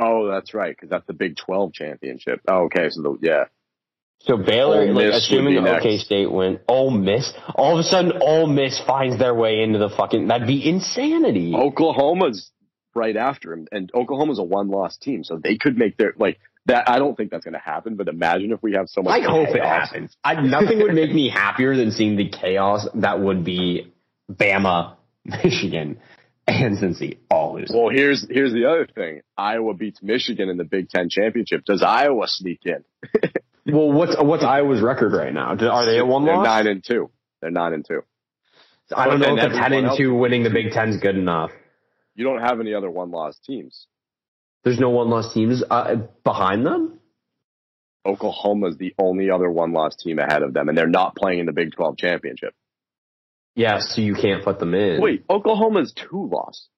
Oh, 0.00 0.28
that's 0.28 0.54
right, 0.54 0.74
because 0.74 0.90
that's 0.90 1.06
the 1.06 1.12
Big 1.12 1.36
Twelve 1.36 1.72
championship. 1.72 2.40
Oh, 2.48 2.64
okay, 2.64 2.88
so 2.90 3.02
the 3.02 3.18
yeah. 3.20 3.44
So 4.20 4.36
Baylor, 4.36 4.92
like, 4.92 5.12
assuming 5.12 5.58
OK 5.58 5.90
next. 5.90 6.04
State 6.04 6.30
win, 6.30 6.58
Ole 6.66 6.90
Miss, 6.90 7.32
all 7.54 7.78
of 7.78 7.84
a 7.84 7.88
sudden 7.88 8.12
Ole 8.20 8.48
Miss 8.48 8.80
finds 8.84 9.18
their 9.18 9.34
way 9.34 9.62
into 9.62 9.78
the 9.78 9.88
fucking. 9.88 10.28
That'd 10.28 10.46
be 10.46 10.68
insanity. 10.68 11.54
Oklahoma's 11.54 12.50
right 12.94 13.16
after 13.16 13.52
him, 13.52 13.68
and 13.70 13.90
Oklahoma's 13.94 14.38
a 14.38 14.42
one-loss 14.42 14.96
team, 14.98 15.22
so 15.22 15.38
they 15.42 15.56
could 15.56 15.76
make 15.76 15.96
their 15.96 16.14
like 16.18 16.38
that. 16.66 16.88
I 16.88 16.98
don't 16.98 17.16
think 17.16 17.30
that's 17.30 17.44
going 17.44 17.54
to 17.54 17.60
happen, 17.60 17.96
but 17.96 18.08
imagine 18.08 18.52
if 18.52 18.62
we 18.62 18.72
have 18.72 18.88
so 18.88 19.02
much. 19.02 19.22
I 19.22 19.24
hope 19.24 19.48
it 19.48 19.62
happens. 19.62 20.16
I, 20.24 20.40
nothing 20.40 20.78
would 20.80 20.94
make 20.94 21.12
me 21.12 21.28
happier 21.28 21.76
than 21.76 21.92
seeing 21.92 22.16
the 22.16 22.28
chaos 22.28 22.86
that 22.96 23.20
would 23.20 23.44
be 23.44 23.92
Bama, 24.30 24.96
Michigan, 25.24 26.00
and 26.48 26.76
Cincy 26.78 27.18
all 27.30 27.54
lose. 27.54 27.70
Well, 27.72 27.88
here's 27.90 28.26
here's 28.28 28.52
the 28.52 28.66
other 28.66 28.86
thing. 28.92 29.20
Iowa 29.36 29.74
beats 29.74 30.02
Michigan 30.02 30.48
in 30.48 30.56
the 30.56 30.64
Big 30.64 30.88
Ten 30.88 31.08
championship. 31.10 31.64
Does 31.64 31.82
Iowa 31.82 32.26
sneak 32.26 32.60
in? 32.64 32.84
Well, 33.70 33.92
what's 33.92 34.16
what's 34.18 34.42
Iowa's 34.42 34.80
record 34.80 35.12
right 35.12 35.30
now? 35.30 35.54
Are 35.54 35.84
they 35.84 35.98
a 35.98 36.06
one 36.06 36.24
They're 36.24 36.36
loss? 36.36 36.46
nine 36.46 36.66
and 36.68 36.82
two. 36.82 37.10
They're 37.42 37.50
nine 37.50 37.74
and 37.74 37.84
two. 37.86 38.00
I 38.96 39.04
don't 39.08 39.20
know 39.20 39.36
if 39.36 39.52
ten 39.52 39.74
and 39.74 39.86
else- 39.88 39.98
two 39.98 40.14
winning 40.14 40.42
the 40.42 40.48
Big 40.48 40.72
Ten 40.72 40.88
is 40.88 40.96
good 40.96 41.16
enough. 41.18 41.50
You 42.14 42.24
don't 42.24 42.40
have 42.40 42.60
any 42.60 42.72
other 42.72 42.90
one-loss 42.90 43.38
teams. 43.46 43.86
There's 44.64 44.78
no 44.80 44.88
one 44.88 45.10
loss 45.10 45.34
teams 45.34 45.62
uh, 45.68 45.96
behind 46.24 46.64
them. 46.64 46.98
Oklahoma's 48.06 48.78
the 48.78 48.94
only 48.98 49.30
other 49.30 49.50
one-loss 49.50 49.96
team 49.96 50.18
ahead 50.18 50.42
of 50.42 50.54
them, 50.54 50.70
and 50.70 50.78
they're 50.78 50.86
not 50.86 51.14
playing 51.14 51.40
in 51.40 51.44
the 51.46 51.52
Big 51.52 51.72
Twelve 51.74 51.98
championship. 51.98 52.54
Yeah, 53.58 53.80
so 53.80 54.00
you 54.00 54.14
can't 54.14 54.44
put 54.44 54.60
them 54.60 54.72
in. 54.72 55.00
Wait, 55.02 55.24
Oklahoma's 55.28 55.92
two 55.92 56.30
loss. 56.32 56.68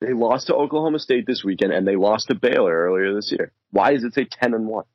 They 0.00 0.14
lost 0.14 0.46
to 0.46 0.54
Oklahoma 0.54 1.00
State 1.00 1.26
this 1.26 1.42
weekend, 1.44 1.74
and 1.74 1.86
they 1.86 1.96
lost 1.96 2.28
to 2.28 2.34
Baylor 2.34 2.74
earlier 2.74 3.14
this 3.14 3.30
year. 3.30 3.52
Why 3.72 3.92
does 3.92 4.04
it 4.04 4.14
say 4.14 4.24
ten 4.24 4.54
and 4.54 4.66
one? 4.66 4.86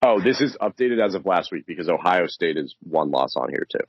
Oh, 0.00 0.22
this 0.22 0.40
is 0.40 0.56
updated 0.58 1.04
as 1.04 1.14
of 1.14 1.26
last 1.26 1.52
week 1.52 1.66
because 1.66 1.90
Ohio 1.90 2.28
State 2.28 2.56
is 2.56 2.74
one 2.82 3.10
loss 3.10 3.36
on 3.36 3.50
here 3.50 3.66
too. 3.70 3.84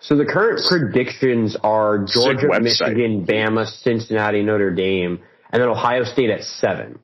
So 0.00 0.16
the 0.16 0.26
current 0.26 0.60
predictions 0.68 1.56
are 1.64 2.04
Georgia. 2.04 2.48
Michigan, 2.60 3.24
Bama, 3.24 3.66
Cincinnati, 3.66 4.42
Notre 4.42 4.74
Dame, 4.74 5.20
and 5.50 5.62
then 5.62 5.70
Ohio 5.70 6.04
State 6.04 6.28
at 6.28 6.42
seven. 6.42 6.98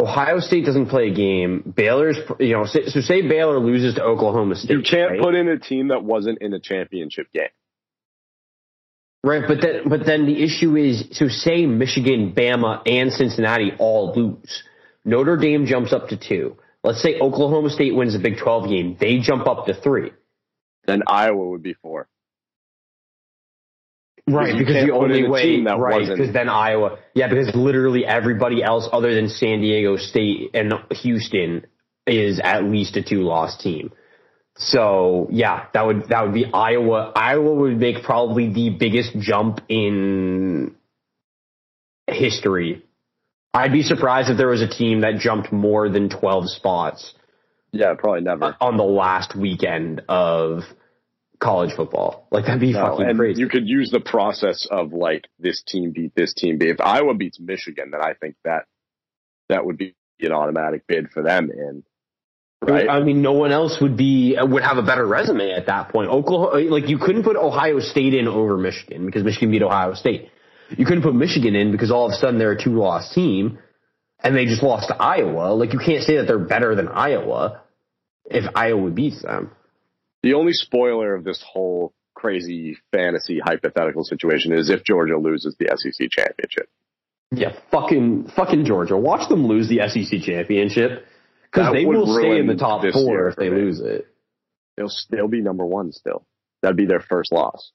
Ohio 0.00 0.38
State 0.38 0.64
doesn't 0.64 0.86
play 0.86 1.08
a 1.08 1.14
game. 1.14 1.72
Baylor's, 1.76 2.18
you 2.38 2.52
know, 2.52 2.64
so 2.66 3.00
say 3.00 3.22
Baylor 3.22 3.58
loses 3.58 3.94
to 3.96 4.02
Oklahoma 4.02 4.54
State. 4.54 4.70
You 4.70 4.82
can't 4.82 5.12
right? 5.12 5.20
put 5.20 5.34
in 5.34 5.48
a 5.48 5.58
team 5.58 5.88
that 5.88 6.04
wasn't 6.04 6.38
in 6.40 6.54
a 6.54 6.60
championship 6.60 7.26
game. 7.32 7.48
right, 9.24 9.42
but 9.46 9.60
then, 9.60 9.88
but 9.88 10.06
then 10.06 10.26
the 10.26 10.42
issue 10.42 10.76
is, 10.76 11.08
so 11.12 11.26
say 11.26 11.66
Michigan, 11.66 12.32
Bama, 12.32 12.80
and 12.86 13.12
Cincinnati 13.12 13.72
all 13.78 14.12
lose. 14.14 14.62
Notre 15.04 15.36
Dame 15.36 15.66
jumps 15.66 15.92
up 15.92 16.08
to 16.08 16.16
two. 16.16 16.56
Let's 16.84 17.02
say 17.02 17.18
Oklahoma 17.18 17.70
State 17.70 17.94
wins 17.94 18.12
the 18.12 18.20
Big 18.20 18.38
12 18.38 18.68
game. 18.68 18.96
They 19.00 19.18
jump 19.18 19.48
up 19.48 19.66
to 19.66 19.74
three. 19.74 20.12
Then 20.86 21.02
Iowa 21.08 21.48
would 21.48 21.62
be 21.62 21.74
four. 21.74 22.08
Right, 24.34 24.54
you 24.54 24.58
because 24.58 24.84
the 24.86 24.92
only 24.92 25.26
way, 25.28 25.62
that 25.64 25.78
right, 25.78 26.00
wasn't- 26.00 26.18
because 26.18 26.32
then 26.32 26.48
Iowa, 26.48 26.98
yeah, 27.14 27.28
because 27.28 27.54
literally 27.54 28.04
everybody 28.06 28.62
else 28.62 28.88
other 28.92 29.14
than 29.14 29.28
San 29.28 29.60
Diego 29.60 29.96
State 29.96 30.50
and 30.54 30.74
Houston 30.90 31.66
is 32.06 32.40
at 32.42 32.64
least 32.64 32.96
a 32.96 33.02
two-loss 33.02 33.56
team. 33.58 33.92
So 34.56 35.28
yeah, 35.30 35.66
that 35.72 35.86
would 35.86 36.08
that 36.08 36.24
would 36.24 36.34
be 36.34 36.46
Iowa. 36.52 37.12
Iowa 37.14 37.54
would 37.54 37.78
make 37.78 38.02
probably 38.02 38.52
the 38.52 38.70
biggest 38.70 39.16
jump 39.18 39.60
in 39.68 40.74
history. 42.06 42.82
I'd 43.54 43.72
be 43.72 43.82
surprised 43.82 44.30
if 44.30 44.36
there 44.36 44.48
was 44.48 44.62
a 44.62 44.68
team 44.68 45.00
that 45.02 45.18
jumped 45.18 45.52
more 45.52 45.88
than 45.88 46.08
twelve 46.08 46.48
spots 46.48 47.14
Yeah, 47.72 47.94
probably 47.98 48.22
never. 48.22 48.56
on 48.60 48.76
the 48.76 48.84
last 48.84 49.36
weekend 49.36 50.02
of 50.08 50.62
college 51.40 51.74
football. 51.74 52.26
Like 52.30 52.46
that'd 52.46 52.60
be 52.60 52.72
No, 52.72 52.90
fucking 52.90 53.06
and 53.08 53.18
crazy. 53.18 53.40
you 53.40 53.48
could 53.48 53.66
use 53.68 53.90
the 53.90 54.00
process 54.00 54.66
of 54.70 54.92
like 54.92 55.26
this 55.38 55.62
team 55.62 55.92
beat 55.92 56.14
this 56.14 56.34
team. 56.34 56.58
If 56.60 56.80
Iowa 56.80 57.14
beats 57.14 57.38
Michigan, 57.40 57.90
then 57.92 58.00
I 58.00 58.14
think 58.14 58.36
that 58.44 58.64
that 59.48 59.64
would 59.64 59.78
be 59.78 59.94
an 60.20 60.32
automatic 60.32 60.86
bid 60.86 61.10
for 61.10 61.22
them 61.22 61.50
in. 61.50 61.84
Right? 62.60 62.88
I 62.88 63.00
mean, 63.04 63.22
no 63.22 63.32
one 63.32 63.52
else 63.52 63.78
would 63.80 63.96
be 63.96 64.36
would 64.38 64.64
have 64.64 64.78
a 64.78 64.82
better 64.82 65.06
resume 65.06 65.52
at 65.52 65.66
that 65.66 65.90
point. 65.90 66.10
Oklahoma, 66.10 66.68
like 66.70 66.88
you 66.88 66.98
couldn't 66.98 67.22
put 67.22 67.36
Ohio 67.36 67.78
State 67.78 68.14
in 68.14 68.26
over 68.26 68.56
Michigan 68.58 69.06
because 69.06 69.22
Michigan 69.22 69.52
beat 69.52 69.62
Ohio 69.62 69.94
State. 69.94 70.30
You 70.76 70.84
couldn't 70.84 71.02
put 71.04 71.14
Michigan 71.14 71.54
in 71.54 71.70
because 71.70 71.90
all 71.92 72.06
of 72.06 72.12
a 72.12 72.16
sudden 72.16 72.38
they're 72.38 72.52
a 72.52 72.62
two 72.62 72.76
loss 72.76 73.14
team, 73.14 73.58
and 74.24 74.36
they 74.36 74.44
just 74.44 74.62
lost 74.62 74.88
to 74.88 74.96
Iowa. 75.00 75.54
Like 75.54 75.72
you 75.72 75.78
can't 75.78 76.02
say 76.02 76.16
that 76.16 76.26
they're 76.26 76.38
better 76.38 76.74
than 76.74 76.88
Iowa 76.88 77.62
if 78.26 78.44
Iowa 78.56 78.90
beats 78.90 79.22
them. 79.22 79.52
The 80.28 80.34
only 80.34 80.52
spoiler 80.52 81.14
of 81.14 81.24
this 81.24 81.42
whole 81.42 81.94
crazy 82.12 82.76
fantasy 82.92 83.40
hypothetical 83.42 84.04
situation 84.04 84.52
is 84.52 84.68
if 84.68 84.84
Georgia 84.84 85.16
loses 85.16 85.56
the 85.58 85.74
SEC 85.74 86.10
championship. 86.10 86.68
Yeah, 87.30 87.58
fucking 87.70 88.32
fucking 88.36 88.66
Georgia. 88.66 88.98
Watch 88.98 89.30
them 89.30 89.46
lose 89.46 89.70
the 89.70 89.78
SEC 89.88 90.20
championship 90.20 91.06
because 91.50 91.72
they 91.72 91.86
will 91.86 92.14
stay 92.14 92.38
in 92.38 92.46
the 92.46 92.56
top 92.56 92.84
four 92.92 93.28
if 93.28 93.36
they 93.36 93.48
me. 93.48 93.56
lose 93.56 93.80
it. 93.80 94.06
They'll 94.76 94.90
they'll 95.08 95.28
be 95.28 95.40
number 95.40 95.64
one 95.64 95.92
still. 95.92 96.26
That'd 96.60 96.76
be 96.76 96.84
their 96.84 97.00
first 97.00 97.32
loss. 97.32 97.72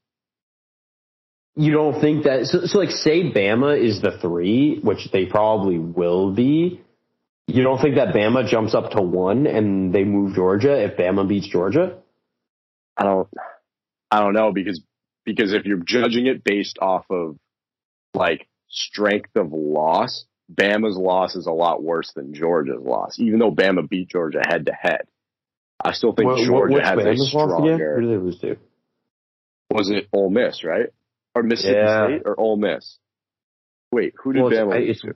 You 1.55 1.71
don't 1.71 1.99
think 2.01 2.25
that 2.25 2.45
so, 2.45 2.67
so 2.67 2.77
like 2.77 2.91
say 2.91 3.31
Bama 3.31 3.83
is 3.83 3.99
the 4.03 4.19
three, 4.21 4.79
which 4.83 5.09
they 5.11 5.25
probably 5.25 5.79
will 5.79 6.31
be. 6.31 6.81
You 7.47 7.63
don't 7.63 7.81
think 7.81 7.95
that 7.95 8.13
Bama 8.13 8.47
jumps 8.47 8.75
up 8.75 8.91
to 8.91 9.01
one 9.01 9.47
and 9.47 9.91
they 9.91 10.03
move 10.03 10.35
Georgia 10.35 10.83
if 10.83 10.97
Bama 10.97 11.27
beats 11.27 11.47
Georgia? 11.47 11.97
I 12.97 13.03
don't 13.03 13.27
I 14.11 14.19
don't 14.19 14.33
know 14.33 14.51
because 14.51 14.81
because 15.25 15.53
if 15.53 15.65
you're 15.65 15.77
judging 15.83 16.27
it 16.27 16.43
based 16.43 16.77
off 16.81 17.05
of 17.09 17.37
like 18.13 18.47
strength 18.69 19.35
of 19.35 19.51
loss, 19.51 20.25
Bama's 20.53 20.97
loss 20.97 21.35
is 21.35 21.47
a 21.47 21.51
lot 21.51 21.81
worse 21.81 22.11
than 22.13 22.33
Georgia's 22.33 22.81
loss, 22.81 23.17
even 23.19 23.39
though 23.39 23.51
Bama 23.51 23.87
beat 23.87 24.09
Georgia 24.09 24.41
head 24.47 24.65
to 24.67 24.73
head. 24.73 25.07
I 25.83 25.93
still 25.93 26.13
think 26.13 26.29
Wh- 26.31 26.41
wh- 26.41 26.45
Georgia 26.45 26.81
has 26.83 26.93
a 26.93 27.01
Bama's 27.01 27.05
again? 27.21 27.25
stronger. 27.27 27.95
Who 27.95 28.01
did 28.01 28.09
they 28.11 28.23
lose 28.23 28.39
to? 28.39 28.55
Was 29.71 29.89
it 29.89 30.07
Ole 30.13 30.29
Miss, 30.29 30.63
right? 30.63 30.87
Or 31.35 31.41
Mississippi 31.43 31.77
Yeah. 31.77 32.07
State 32.07 32.21
or 32.25 32.39
Ole 32.39 32.57
Miss? 32.57 32.97
Wait, 33.91 34.13
who 34.21 34.33
did 34.33 34.43
Well, 34.43 34.51
Bama 34.51 34.79
lose 34.79 34.89
it's 34.89 35.01
to? 35.01 35.15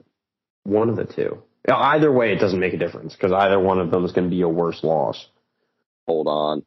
one 0.64 0.88
of 0.88 0.96
the 0.96 1.04
two. 1.04 1.42
Either 1.68 2.10
way, 2.10 2.32
it 2.32 2.40
doesn't 2.40 2.58
make 2.60 2.72
a 2.72 2.78
difference 2.78 3.14
because 3.14 3.30
either 3.32 3.58
one 3.60 3.78
of 3.78 3.90
them 3.90 4.04
is 4.04 4.12
going 4.12 4.28
to 4.28 4.34
be 4.34 4.40
a 4.42 4.48
worse 4.48 4.82
loss. 4.82 5.28
Hold 6.06 6.26
on. 6.26 6.62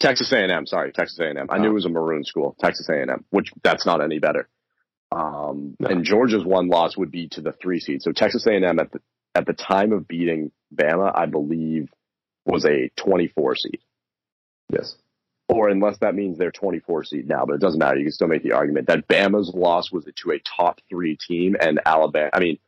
Texas 0.00 0.32
A&M, 0.32 0.66
sorry, 0.66 0.92
Texas 0.92 1.18
A&M. 1.20 1.46
I 1.48 1.58
knew 1.58 1.68
Oh. 1.68 1.70
it 1.70 1.74
was 1.74 1.84
a 1.86 1.90
maroon 1.90 2.24
school, 2.24 2.56
Texas 2.60 2.88
A&M, 2.88 3.24
which 3.30 3.50
that's 3.62 3.86
not 3.86 4.02
any 4.02 4.18
better. 4.18 4.48
Um, 5.12 5.76
No. 5.78 5.88
and 5.88 6.04
Georgia's 6.04 6.44
one 6.44 6.68
loss 6.68 6.96
would 6.96 7.10
be 7.10 7.28
to 7.28 7.40
the 7.40 7.52
three 7.52 7.78
seed. 7.80 8.02
So 8.02 8.12
Texas 8.12 8.46
A&M 8.46 8.78
at 8.78 8.90
the 8.92 9.00
at 9.36 9.46
the 9.46 9.52
time 9.52 9.92
of 9.92 10.06
beating 10.06 10.52
Bama, 10.74 11.10
I 11.12 11.26
believe, 11.26 11.88
was 12.46 12.64
a 12.64 12.90
24 12.96 13.56
seed. 13.56 13.80
Yes. 14.72 14.96
Or 15.48 15.68
unless 15.68 15.98
that 15.98 16.14
means 16.14 16.38
they're 16.38 16.52
24 16.52 17.02
seed 17.04 17.26
now, 17.28 17.44
but 17.44 17.54
it 17.54 17.60
doesn't 17.60 17.80
matter. 17.80 17.98
You 17.98 18.04
can 18.04 18.12
still 18.12 18.28
make 18.28 18.44
the 18.44 18.52
argument 18.52 18.86
that 18.86 19.08
Bama's 19.08 19.52
loss 19.52 19.90
was 19.90 20.04
to 20.04 20.30
a 20.30 20.38
top 20.38 20.80
three 20.88 21.16
team, 21.16 21.56
and 21.60 21.80
Alabama. 21.84 22.30
I 22.32 22.38
mean, 22.38 22.58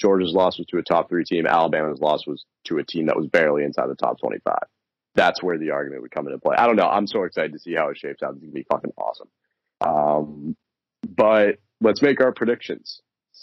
Georgia's 0.00 0.32
loss 0.34 0.58
was 0.58 0.66
to 0.68 0.78
a 0.78 0.82
top 0.82 1.08
three 1.08 1.24
team. 1.24 1.46
Alabama's 1.46 2.00
loss 2.00 2.26
was 2.26 2.44
to 2.64 2.78
a 2.78 2.84
team 2.84 3.06
that 3.06 3.16
was 3.16 3.26
barely 3.28 3.62
inside 3.64 3.86
the 3.88 3.94
top 3.94 4.18
25. 4.18 4.58
That's 5.16 5.42
where 5.42 5.58
the 5.58 5.70
argument 5.70 6.02
would 6.02 6.12
come 6.12 6.26
into 6.26 6.38
play. 6.38 6.56
I 6.56 6.66
don't 6.66 6.76
know. 6.76 6.88
I'm 6.88 7.06
so 7.06 7.24
excited 7.24 7.52
to 7.52 7.58
see 7.58 7.74
how 7.74 7.88
it 7.88 7.98
shapes 7.98 8.22
out. 8.22 8.34
It's 8.34 8.40
gonna 8.40 8.52
be 8.52 8.66
fucking 8.70 8.92
awesome. 8.96 9.28
Um, 9.80 10.56
but 11.06 11.58
let's 11.80 12.02
make 12.02 12.20
our 12.20 12.32
predictions. 12.32 13.00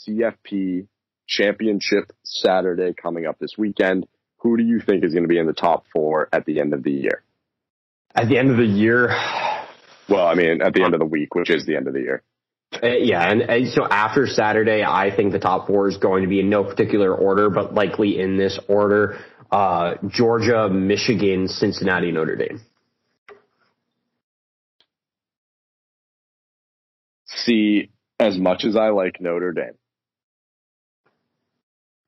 CFP 0.08 0.88
championship 1.28 2.12
Saturday 2.24 2.94
coming 2.94 3.26
up 3.26 3.40
this 3.40 3.56
weekend. 3.58 4.08
Who 4.38 4.58
do 4.58 4.64
you 4.64 4.80
think 4.80 5.04
is 5.04 5.14
going 5.14 5.24
to 5.24 5.30
be 5.30 5.38
in 5.38 5.46
the 5.46 5.54
top 5.54 5.86
four 5.94 6.28
at 6.34 6.46
the 6.46 6.60
end 6.60 6.74
of 6.74 6.84
the 6.84 6.92
year? 6.92 7.24
At 8.14 8.28
the 8.28 8.38
end 8.38 8.52
of 8.52 8.58
the 8.58 8.66
year, 8.66 9.10
Well, 10.10 10.28
I 10.28 10.36
mean, 10.36 10.62
at 10.62 10.74
the 10.74 10.84
end 10.84 10.94
of 10.94 11.00
the 11.00 11.06
week, 11.06 11.34
which 11.36 11.50
is 11.50 11.66
the 11.66 11.76
end 11.76 11.88
of 11.88 11.94
the 11.94 12.02
year. 12.02 12.24
Uh, 12.82 12.88
yeah, 12.88 13.30
and, 13.30 13.42
and 13.42 13.68
so 13.70 13.88
after 13.88 14.26
Saturday, 14.26 14.84
I 14.84 15.16
think 15.16 15.32
the 15.32 15.40
top 15.40 15.68
four 15.68 15.88
is 15.88 15.98
going 15.98 16.24
to 16.24 16.28
be 16.28 16.40
in 16.40 16.50
no 16.50 16.64
particular 16.64 17.14
order, 17.14 17.50
but 17.50 17.74
likely 17.74 18.20
in 18.20 18.36
this 18.36 18.60
order: 18.68 19.20
uh, 19.54 19.98
Georgia, 20.08 20.68
Michigan, 20.68 21.48
Cincinnati, 21.48 22.12
Notre 22.12 22.36
Dame. 22.36 22.60
See, 27.28 27.92
as 28.20 28.36
much 28.36 28.66
as 28.66 28.76
I 28.76 28.90
like 28.90 29.22
Notre 29.22 29.52
Dame, 29.52 29.76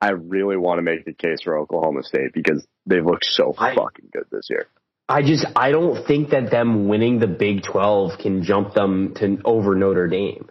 I 0.00 0.10
really 0.10 0.56
want 0.56 0.78
to 0.78 0.82
make 0.82 1.04
the 1.04 1.12
case 1.12 1.42
for 1.44 1.56
Oklahoma 1.56 2.02
State 2.02 2.32
because 2.34 2.66
they've 2.84 3.04
looked 3.04 3.24
so 3.24 3.54
I- 3.56 3.76
fucking 3.76 4.08
good 4.12 4.26
this 4.32 4.48
year. 4.50 4.66
I 5.08 5.22
just 5.22 5.46
I 5.54 5.70
don't 5.70 6.04
think 6.04 6.30
that 6.30 6.50
them 6.50 6.88
winning 6.88 7.20
the 7.20 7.28
Big 7.28 7.62
Twelve 7.62 8.18
can 8.18 8.42
jump 8.42 8.74
them 8.74 9.14
to 9.18 9.38
over 9.44 9.76
Notre 9.76 10.08
Dame. 10.08 10.48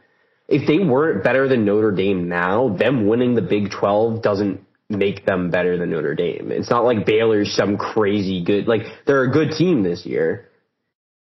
If 0.48 0.66
they 0.66 0.80
weren't 0.80 1.26
better 1.26 1.50
than 1.50 1.66
Notre 1.66 1.92
Dame 1.92 2.30
now, 2.30 2.70
them 2.70 3.06
winning 3.06 3.36
the 3.36 3.42
Big 3.42 3.72
Twelve 3.72 4.22
doesn't 4.22 4.62
make 4.90 5.26
them 5.26 5.50
better 5.50 5.78
than 5.78 5.90
Notre 5.90 6.16
Dame. 6.16 6.52
It's 6.52 6.70
not 6.70 6.86
like 6.86 7.06
Baylor's 7.06 7.54
some 7.56 7.78
crazy 7.78 8.44
good 8.44 8.68
like 8.68 8.84
they're 9.06 9.24
a 9.24 9.32
good 9.32 9.52
team 9.58 9.84
this 9.84 10.06
year. 10.06 10.50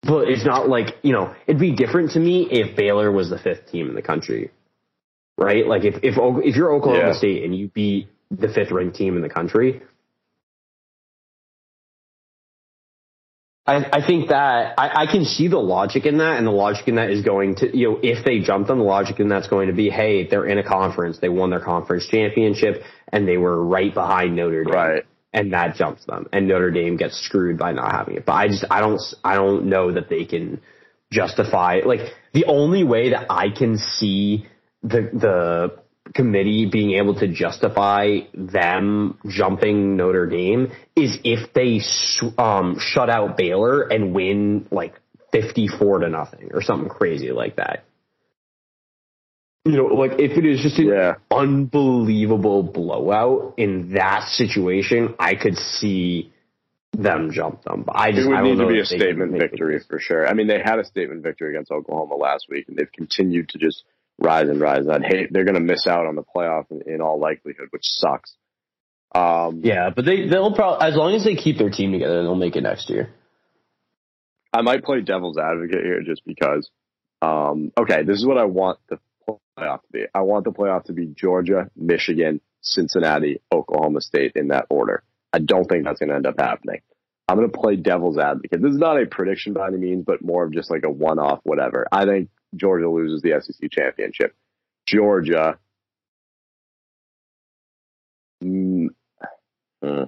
But 0.03 0.29
it's 0.29 0.47
not 0.47 0.69
like, 0.69 0.97
you 1.03 1.13
know, 1.13 1.35
it'd 1.49 1.61
be 1.61 1.75
different 1.75 2.13
to 2.13 2.21
me 2.21 2.47
if 2.49 2.77
Baylor 2.77 3.11
was 3.11 3.31
the 3.31 3.39
fifth 3.39 3.69
team 3.71 3.89
in 3.89 3.97
the 3.97 4.03
country. 4.03 4.53
Right? 5.37 5.67
Like 5.67 5.85
if 5.85 5.97
if 6.03 6.15
if 6.19 6.57
you're 6.57 6.73
Oklahoma 6.73 7.09
Yeah. 7.09 7.19
State 7.19 7.45
and 7.45 7.55
you 7.55 7.69
beat 7.69 8.09
the 8.31 8.49
fifth 8.49 8.71
ranked 8.71 8.97
team 8.97 9.17
in 9.17 9.23
the 9.23 9.29
country, 9.29 9.83
I, 13.69 13.85
I 13.93 14.07
think 14.07 14.31
that 14.31 14.75
I, 14.79 15.03
I 15.03 15.07
can 15.13 15.27
see 15.27 15.49
the 15.49 15.59
logic 15.59 16.07
in 16.07 16.19
that, 16.19 16.39
and 16.39 16.47
the 16.47 16.51
logic 16.51 16.89
in 16.89 16.95
that 16.95 17.11
is 17.11 17.23
going 17.23 17.57
to, 17.57 17.77
you 17.77 17.91
know, 17.91 17.99
if 18.03 18.25
they 18.25 18.41
jump 18.41 18.67
them, 18.67 18.79
the 18.79 18.85
logic 18.85 19.21
in 19.21 19.29
that's 19.29 19.49
going 19.49 19.67
to 19.67 19.75
be, 19.75 19.91
hey, 19.91 20.27
they're 20.27 20.47
in 20.47 20.57
a 20.57 20.63
conference, 20.63 21.19
they 21.19 21.29
won 21.29 21.51
their 21.51 21.61
conference 21.61 22.09
championship, 22.09 22.83
and 23.13 23.27
they 23.27 23.37
were 23.37 23.65
right 23.65 23.93
behind 23.93 24.37
Notre 24.37 24.65
Dame, 24.65 24.75
Right. 24.75 25.05
and 25.33 25.53
that 25.53 25.77
jumps 25.77 26.05
them, 26.07 26.27
and 26.33 26.49
Notre 26.49 26.71
Dame 26.71 26.97
gets 26.97 27.19
screwed 27.21 27.59
by 27.59 27.73
not 27.73 27.93
having 27.93 28.17
it. 28.17 28.25
But 28.27 28.33
I 28.33 28.49
just, 28.49 28.65
I 28.71 28.81
don't, 28.81 29.01
I 29.25 29.35
don't 29.35 29.67
know 29.67 29.93
that 29.93 30.09
they 30.09 30.25
can 30.25 30.61
justify. 31.11 31.81
Like 31.85 32.01
the 32.33 32.45
only 32.47 32.85
way 32.85 33.11
that 33.11 33.27
I 33.31 33.51
can 33.51 33.79
see 33.79 34.47
the 34.83 35.11
the 35.13 35.79
committee 36.15 36.67
being 36.71 36.93
able 36.93 37.15
to 37.17 37.29
justify 37.29 38.21
them 38.35 39.19
jumping 39.27 39.97
Notre 39.97 40.27
Dame 40.27 40.73
is 40.97 41.19
if 41.25 41.53
they 41.53 41.81
um, 42.43 42.79
shut 42.79 43.11
out 43.11 43.37
Baylor 43.37 43.83
and 43.83 44.15
win 44.15 44.67
like 44.71 44.95
54 45.33 45.99
to 46.01 46.09
nothing 46.09 46.51
or 46.55 46.63
something 46.63 46.89
crazy 46.89 47.31
like 47.33 47.57
that. 47.57 47.85
You 49.65 49.73
know, 49.73 49.85
like 49.87 50.13
if 50.19 50.39
it 50.39 50.47
is 50.47 50.61
just 50.61 50.79
an 50.79 50.87
Yeah. 50.89 51.15
unbelievable 51.31 52.63
blowout 52.63 53.55
in 53.57 53.93
that 53.93 54.29
situation, 54.29 55.15
I 55.19 55.35
could 55.35 55.57
see 55.57 56.33
them 56.93 57.31
jump 57.31 57.63
them. 57.65 57.83
But 57.83 57.97
I 57.99 58.09
It 58.09 58.27
would 58.27 58.37
I 58.37 58.43
need 58.43 58.59
to 58.59 58.67
be 58.67 58.79
a 58.79 58.83
if 58.83 58.89
they 58.89 58.99
can 58.99 59.07
statement 59.07 59.33
victory 59.33 59.79
for 59.81 59.99
sure. 59.99 60.27
I 60.27 60.33
mean, 60.35 60.47
they 60.47 60.59
had 60.59 60.79
a 60.79 60.85
statement 60.85 61.23
victory 61.23 61.51
against 61.51 61.71
Oklahoma 61.71 62.15
last 62.17 62.47
week, 62.49 62.67
and 62.69 62.77
they've 62.77 62.91
continued 62.93 63.51
to 63.51 63.59
just 63.59 63.85
rise 64.19 64.49
and 64.49 64.61
rise. 64.61 64.89
I'd 64.89 65.05
hate 65.05 65.33
they're 65.33 65.45
going 65.45 65.55
to 65.55 65.61
miss 65.61 65.87
out 65.87 66.07
on 66.07 66.17
the 66.17 66.25
playoff 66.25 66.71
in, 66.71 66.83
in 66.93 67.01
all 67.01 67.19
likelihood, 67.21 67.69
which 67.71 67.85
sucks. 67.85 68.35
Um, 69.15 69.61
Yeah, 69.65 69.91
but 69.91 70.05
they 70.05 70.29
they'll 70.29 70.55
probably 70.55 70.87
as 70.87 70.97
long 70.97 71.15
as 71.15 71.25
they 71.25 71.35
keep 71.35 71.59
their 71.59 71.71
team 71.71 71.93
together, 71.93 72.23
they'll 72.23 72.35
make 72.35 72.57
it 72.57 72.63
next 72.63 72.91
year. 72.91 73.11
I 74.53 74.63
might 74.63 74.83
play 74.83 75.03
devil's 75.03 75.37
advocate 75.39 75.85
here 75.85 76.03
just 76.03 76.25
because. 76.25 76.71
Um, 77.21 77.73
okay, 77.77 78.05
this 78.05 78.17
is 78.19 78.25
what 78.27 78.39
I 78.39 78.45
want 78.45 78.79
the 78.89 78.99
playoff 79.29 79.83
to 79.83 79.89
be. 79.93 80.05
I 80.15 80.21
want 80.23 80.45
the 80.45 80.53
playoff 80.53 80.85
to 80.85 80.93
be 80.93 81.07
Georgia, 81.07 81.71
Michigan, 81.77 82.41
Cincinnati, 82.61 83.41
Oklahoma 83.53 84.01
State 84.01 84.33
in 84.35 84.49
that 84.49 84.67
order. 84.71 85.03
I 85.33 85.39
don't 85.39 85.67
think 85.67 85.85
that's 85.85 85.99
going 86.01 86.09
to 86.09 86.17
end 86.17 86.27
up 86.27 86.39
happening. 86.39 86.81
I'm 87.29 87.37
going 87.37 87.51
to 87.51 87.59
play 87.59 87.77
devil's 87.77 88.19
advocate. 88.19 88.63
This 88.63 88.73
is 88.73 88.79
not 88.79 89.01
a 89.01 89.07
prediction 89.07 89.53
by 89.53 89.69
any 89.69 89.77
means, 89.77 90.05
but 90.07 90.25
more 90.25 90.45
of 90.45 90.53
just 90.53 90.71
like 90.71 90.85
a 90.85 90.91
one-off 90.91 91.41
whatever. 91.43 91.87
I 91.93 92.07
think 92.07 92.31
Georgia 92.57 92.89
loses 92.89 93.21
the 93.21 93.39
SEC 93.41 93.71
championship. 93.71 94.35
Georgia. 94.87 95.59
Mm, 98.43 98.89
hmm. 99.83 100.05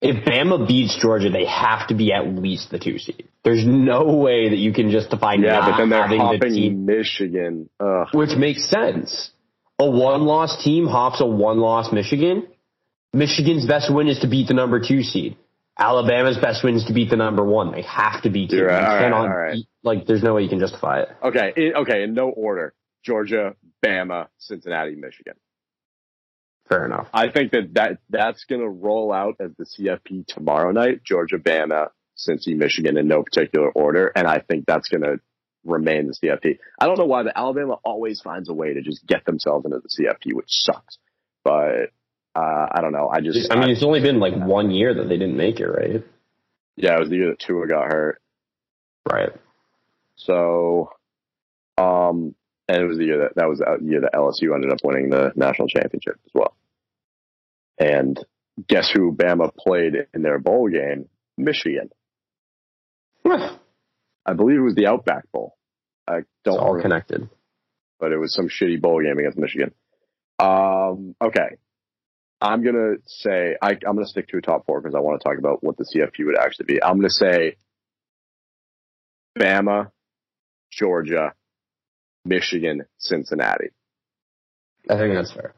If 0.00 0.24
Bama 0.24 0.66
beats 0.66 0.96
Georgia, 1.00 1.28
they 1.28 1.44
have 1.46 1.88
to 1.88 1.94
be 1.94 2.12
at 2.12 2.26
least 2.28 2.70
the 2.70 2.78
two 2.78 2.98
seed. 2.98 3.28
There's 3.42 3.64
no 3.66 4.16
way 4.16 4.48
that 4.50 4.56
you 4.56 4.72
can 4.72 4.90
justify 4.90 5.34
yeah, 5.34 5.58
not 5.58 5.70
but 5.70 5.76
then 5.78 5.88
they're 5.90 6.02
having 6.02 6.38
the 6.38 6.48
team, 6.48 6.86
Michigan. 6.86 7.68
Ugh. 7.80 8.06
which 8.12 8.36
makes 8.36 8.68
sense. 8.68 9.30
A 9.80 9.88
one-loss 9.88 10.62
team 10.62 10.86
hops 10.86 11.20
a 11.20 11.26
one-loss 11.26 11.92
Michigan. 11.92 12.46
Michigan's 13.12 13.66
best 13.66 13.92
win 13.92 14.08
is 14.08 14.20
to 14.20 14.28
beat 14.28 14.48
the 14.48 14.54
number 14.54 14.80
two 14.80 15.02
seed. 15.02 15.36
Alabama's 15.78 16.36
best 16.36 16.64
win 16.64 16.74
is 16.74 16.84
to 16.86 16.92
beat 16.92 17.10
the 17.10 17.16
number 17.16 17.44
one. 17.44 17.72
They 17.72 17.82
have 17.82 18.22
to 18.22 18.30
beat 18.30 18.50
two. 18.50 18.64
Right. 18.64 18.74
All 18.74 18.94
right, 18.94 19.00
cannot 19.00 19.20
all 19.20 19.36
right. 19.36 19.52
beat- 19.54 19.68
like, 19.82 20.06
there's 20.06 20.22
no 20.22 20.34
way 20.34 20.42
you 20.42 20.48
can 20.48 20.58
justify 20.58 21.02
it. 21.02 21.08
Okay, 21.22 21.72
okay, 21.76 22.02
in 22.02 22.14
no 22.14 22.28
order. 22.28 22.74
Georgia, 23.04 23.54
Bama, 23.84 24.26
Cincinnati, 24.38 24.96
Michigan. 24.96 25.34
Fair 26.68 26.84
enough. 26.84 27.08
I 27.12 27.30
think 27.30 27.52
that, 27.52 27.74
that 27.74 27.98
that's 28.10 28.44
going 28.44 28.60
to 28.60 28.68
roll 28.68 29.12
out 29.12 29.36
as 29.40 29.50
the 29.56 29.64
CFP 29.64 30.26
tomorrow 30.26 30.70
night. 30.70 31.02
Georgia, 31.02 31.38
Bama, 31.38 31.88
Cincy, 32.16 32.56
Michigan 32.56 32.98
in 32.98 33.08
no 33.08 33.22
particular 33.22 33.70
order, 33.70 34.12
and 34.14 34.26
I 34.26 34.40
think 34.40 34.66
that's 34.66 34.88
going 34.88 35.02
to 35.02 35.20
remain 35.64 36.08
the 36.08 36.14
CFP. 36.14 36.58
I 36.78 36.86
don't 36.86 36.98
know 36.98 37.06
why, 37.06 37.22
but 37.22 37.32
Alabama 37.36 37.78
always 37.84 38.20
finds 38.20 38.48
a 38.48 38.54
way 38.54 38.74
to 38.74 38.82
just 38.82 39.06
get 39.06 39.24
themselves 39.24 39.64
into 39.64 39.78
the 39.78 39.88
CFP, 39.88 40.34
which 40.34 40.48
sucks. 40.48 40.98
But 41.42 41.92
uh, 42.34 42.66
I 42.70 42.80
don't 42.82 42.92
know. 42.92 43.08
I 43.08 43.20
just 43.20 43.50
I 43.50 43.58
mean, 43.58 43.70
it's 43.70 43.82
only 43.82 44.00
been 44.00 44.20
like 44.20 44.34
one 44.34 44.70
year 44.70 44.92
that 44.94 45.08
they 45.08 45.16
didn't 45.16 45.36
make 45.36 45.60
it, 45.60 45.66
right? 45.66 46.04
yeah, 46.78 46.94
it 46.94 47.00
was 47.00 47.08
the 47.08 47.16
year 47.16 47.30
that 47.30 47.40
Tua 47.40 47.66
got 47.66 47.92
hurt. 47.92 48.22
Right. 49.10 49.32
So, 50.16 50.92
um, 51.76 52.34
and 52.68 52.82
it 52.82 52.86
was 52.86 52.98
the 52.98 53.04
year 53.04 53.18
that 53.18 53.34
that 53.36 53.48
was 53.48 53.58
the 53.58 53.78
year 53.84 54.00
that 54.02 54.12
LSU 54.14 54.54
ended 54.54 54.72
up 54.72 54.78
winning 54.84 55.10
the 55.10 55.32
national 55.36 55.68
championship 55.68 56.16
as 56.26 56.30
well. 56.34 56.54
And 57.78 58.18
guess 58.68 58.90
who 58.90 59.12
Bama 59.12 59.54
played 59.54 59.94
in 60.12 60.22
their 60.22 60.38
bowl 60.38 60.68
game? 60.68 61.08
Michigan. 61.36 61.90
I 63.24 64.32
believe 64.34 64.58
it 64.58 64.62
was 64.62 64.74
the 64.74 64.86
Outback 64.86 65.30
Bowl. 65.32 65.56
I 66.06 66.18
It's 66.18 66.26
don't 66.44 66.58
all 66.58 66.72
remember, 66.74 66.82
connected. 66.82 67.28
but 68.00 68.12
it 68.12 68.16
was 68.18 68.34
some 68.34 68.48
shitty 68.48 68.80
bowl 68.80 69.02
game 69.02 69.18
against 69.18 69.38
Michigan. 69.38 69.72
Um, 70.38 71.14
okay. 71.22 71.56
I'm 72.40 72.62
gonna 72.64 72.94
say 73.06 73.56
I, 73.60 73.70
I'm 73.70 73.94
gonna 73.96 74.06
stick 74.06 74.28
to 74.28 74.38
a 74.38 74.40
top 74.40 74.64
four 74.66 74.80
because 74.80 74.94
I 74.94 75.00
want 75.00 75.20
to 75.20 75.28
talk 75.28 75.38
about 75.38 75.62
what 75.62 75.76
the 75.76 75.84
CFP 75.84 76.24
would 76.26 76.38
actually 76.38 76.66
be. 76.66 76.82
I'm 76.82 76.96
gonna 76.96 77.10
say 77.10 77.56
Bama, 79.38 79.90
Georgia, 80.70 81.34
Michigan, 82.28 82.84
Cincinnati, 82.98 83.68
I 84.88 84.96
think 84.96 85.14
that's 85.14 85.32
fair. 85.32 85.54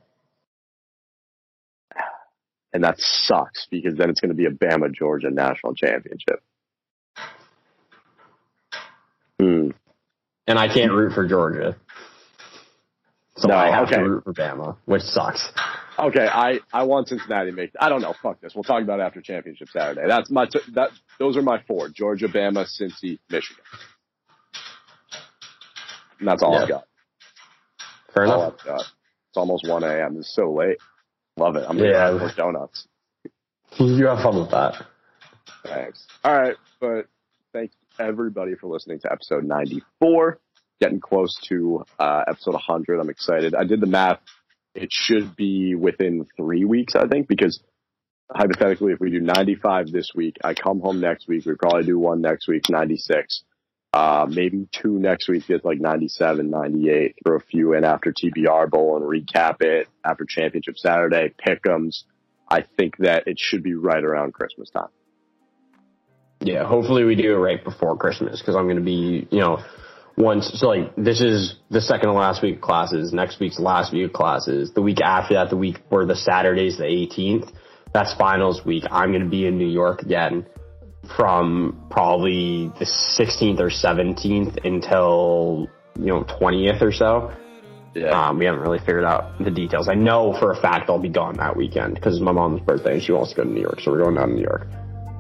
and 2.73 2.85
that 2.85 2.97
sucks 2.99 3.67
because 3.71 3.97
then 3.97 4.11
it's 4.11 4.21
gonna 4.21 4.35
be 4.35 4.47
a 4.47 4.51
Bama 4.51 4.93
Georgia 4.95 5.31
national 5.31 5.75
championship. 5.75 6.43
Hmm. 9.41 9.71
and 10.47 10.59
I 10.59 10.69
can't 10.73 10.93
root 10.93 11.13
for 11.15 11.27
Georgia. 11.27 11.77
So 13.37 13.49
No, 13.49 13.55
I 13.55 13.71
have 13.71 13.87
okay. 13.87 13.97
to 13.97 14.03
root 14.03 14.25
for 14.25 14.35
Bama, 14.35 14.77
which 14.85 15.03
sucks. 15.03 15.51
Okay, 15.99 16.27
I, 16.27 16.61
I 16.73 16.85
want 16.85 17.09
Cincinnati 17.09 17.51
to 17.51 17.57
make. 17.57 17.73
I 17.79 17.89
don't 17.89 18.03
know. 18.03 18.15
Fuck 18.23 18.41
this. 18.41 18.55
We'll 18.55 18.65
talk 18.65 18.83
about 18.83 19.01
it 19.01 19.03
after 19.03 19.21
championship 19.23 19.69
Saturday. 19.69 20.07
That's 20.07 20.31
my 20.31 20.47
t- 20.47 20.61
that. 20.75 20.91
Those 21.19 21.37
are 21.37 21.43
my 21.43 21.63
four: 21.67 21.89
Georgia, 21.89 22.27
Bama, 22.29 22.67
Cincy, 22.67 23.19
Michigan. 23.31 23.65
And 26.21 26.29
that's 26.29 26.43
all 26.43 26.57
I've 26.57 26.69
got. 26.69 26.85
Fair 28.15 28.27
All 28.27 28.43
enough. 28.45 28.55
I've 28.61 28.67
got. 28.67 28.81
It's 28.81 29.37
almost 29.37 29.67
one 29.69 29.83
a.m. 29.85 30.17
It's 30.19 30.35
so 30.35 30.53
late. 30.53 30.79
Love 31.37 31.57
it. 31.57 31.65
I'm 31.69 31.77
gonna 31.77 31.91
Yeah. 31.91 32.11
have 32.11 32.21
more 32.21 32.31
donuts. 32.37 32.87
You 33.79 34.07
have 34.07 34.19
fun 34.23 34.39
with 34.41 34.51
that. 34.51 34.85
Thanks. 35.65 36.07
All 36.25 36.37
right, 36.37 36.57
but 36.81 37.07
thanks 37.53 37.75
everybody 37.99 38.55
for 38.57 38.67
listening 38.69 38.99
to 39.01 39.13
episode 39.13 39.45
94. 39.45 40.39
Getting 40.81 41.01
close 41.01 41.37
to 41.49 41.85
uh, 41.99 42.25
episode 42.27 42.55
100. 42.55 42.99
I'm 43.01 43.11
excited. 43.11 43.55
I 43.55 43.65
did 43.65 43.81
the 43.81 43.87
math. 43.87 44.19
It 44.75 44.89
should 44.91 45.37
be 45.37 45.75
within 45.75 46.27
three 46.37 46.65
weeks, 46.65 46.95
I 46.97 47.07
think, 47.07 47.29
because 47.29 47.61
hypothetically, 48.35 48.93
if 48.93 49.01
we 49.01 49.11
do 49.11 49.21
95 49.21 49.93
this 49.93 50.13
week, 50.15 50.37
I 50.43 50.55
come 50.55 50.81
home 50.81 51.01
next 51.01 51.29
week. 51.29 51.45
We 51.45 51.55
probably 51.55 51.85
do 51.85 51.99
one 51.99 52.21
next 52.23 52.49
week, 52.49 52.63
96. 52.71 53.43
Uh, 53.93 54.25
maybe 54.29 54.69
two 54.71 55.01
next 55.01 55.29
week, 55.29 55.49
get 55.49 55.65
like 55.65 55.81
97, 55.81 56.49
98. 56.49 57.17
Throw 57.27 57.37
a 57.37 57.41
few 57.41 57.73
in 57.73 57.85
after 57.85 58.13
TBR 58.13 58.71
Bowl 58.71 58.97
and 58.97 59.05
recap 59.05 59.57
it 59.61 59.89
after 60.05 60.25
Championship 60.25 60.79
Saturday. 60.79 61.35
Pick'ems. 61.45 62.05
I 62.49 62.65
think 62.77 62.99
that 62.99 63.27
it 63.27 63.39
should 63.39 63.63
be 63.63 63.75
right 63.75 64.03
around 64.03 64.33
Christmas 64.33 64.71
time. 64.71 64.89
Yeah, 66.41 66.65
hopefully 66.65 67.05
we 67.05 67.17
do 67.17 67.35
it 67.35 67.39
right 67.39 67.63
before 67.63 67.97
Christmas 67.97 68.41
because 68.41 68.57
I'm 68.57 68.65
going 68.65 68.77
to 68.77 68.83
be, 68.83 69.29
you 69.31 69.41
know, 69.41 69.59
once, 70.17 70.51
so 70.55 70.69
like 70.69 70.95
this 70.97 71.21
is 71.21 71.57
the 71.71 71.81
second 71.81 72.09
to 72.09 72.15
last 72.15 72.43
week 72.43 72.57
of 72.57 72.61
classes, 72.61 73.13
next 73.13 73.41
week's 73.41 73.59
last 73.59 73.93
week 73.93 74.07
of 74.07 74.13
classes, 74.13 74.73
the 74.73 74.83
week 74.83 75.01
after 75.01 75.35
that, 75.35 75.51
the 75.51 75.57
week 75.57 75.79
where 75.89 76.07
the 76.07 76.17
Saturday's 76.17 76.79
the 76.79 76.85
18th, 76.85 77.53
that's 77.93 78.15
finals 78.15 78.65
week. 78.65 78.85
I'm 78.91 79.11
going 79.11 79.25
to 79.25 79.29
be 79.29 79.47
in 79.47 79.59
New 79.59 79.69
York 79.69 80.03
again 80.03 80.47
from 81.17 81.87
probably 81.91 82.71
the 82.79 82.85
16th 82.85 83.61
or 83.61 83.69
17th 83.69 84.65
until, 84.65 85.69
you 85.99 86.07
know, 86.07 86.25
20th 86.25 86.83
or 86.83 86.93
so. 86.93 87.33
Yeah. 87.95 88.29
Um, 88.29 88.39
we 88.39 88.45
haven't 88.45 88.61
really 88.61 88.79
figured 88.79 89.05
out 89.05 89.43
the 89.43 89.51
details. 89.51 89.89
I 89.89 89.95
know 89.95 90.33
for 90.39 90.53
a 90.53 90.61
fact 90.61 90.89
I'll 90.89 91.01
be 91.01 91.09
gone 91.09 91.39
that 91.39 91.57
weekend 91.57 91.95
because 91.95 92.15
it's 92.15 92.23
my 92.23 92.33
mom's 92.33 92.61
birthday 92.61 92.95
and 92.95 93.03
she 93.03 93.13
wants 93.13 93.31
to 93.31 93.37
go 93.37 93.45
to 93.45 93.51
New 93.51 93.61
York, 93.61 93.81
so 93.81 93.91
we're 93.91 94.03
going 94.03 94.15
down 94.15 94.29
to 94.29 94.35
New 94.35 94.43
York. 94.43 94.67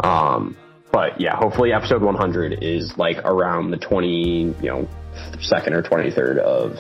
Um, 0.05 0.57
but 0.93 1.21
yeah, 1.21 1.37
hopefully 1.37 1.73
episode 1.73 2.03
100 2.03 2.63
is 2.63 2.97
like 2.97 3.19
around 3.25 3.71
the 3.71 3.77
20, 3.77 4.55
you 4.61 4.69
know, 4.69 4.89
second 5.41 5.75
or 5.75 5.83
23rd 5.83 6.39
of 6.39 6.79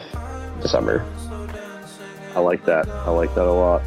December. 0.62 1.04
I 2.34 2.40
like 2.40 2.64
that. 2.66 2.88
I 2.88 3.10
like 3.10 3.34
that 3.34 3.46
a 3.46 3.52
lot. 3.52 3.82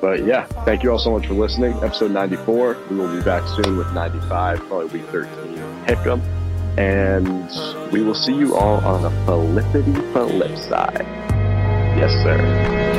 But 0.00 0.24
yeah, 0.24 0.44
thank 0.64 0.82
you 0.82 0.92
all 0.92 0.98
so 0.98 1.10
much 1.10 1.26
for 1.26 1.34
listening. 1.34 1.72
Episode 1.82 2.12
94. 2.12 2.76
We 2.90 2.96
will 2.96 3.14
be 3.16 3.22
back 3.22 3.42
soon 3.48 3.76
with 3.76 3.92
95, 3.92 4.60
probably 4.68 5.00
week 5.00 5.08
13. 5.10 5.84
Pick 5.86 5.98
'em. 6.06 6.22
And 6.78 7.50
we 7.90 8.02
will 8.02 8.14
see 8.14 8.34
you 8.34 8.54
all 8.56 8.76
on 8.84 9.02
the 9.02 9.10
flippity 9.26 9.92
flip 10.12 10.56
side. 10.56 11.04
Yes, 11.96 12.12
sir. 12.22 12.97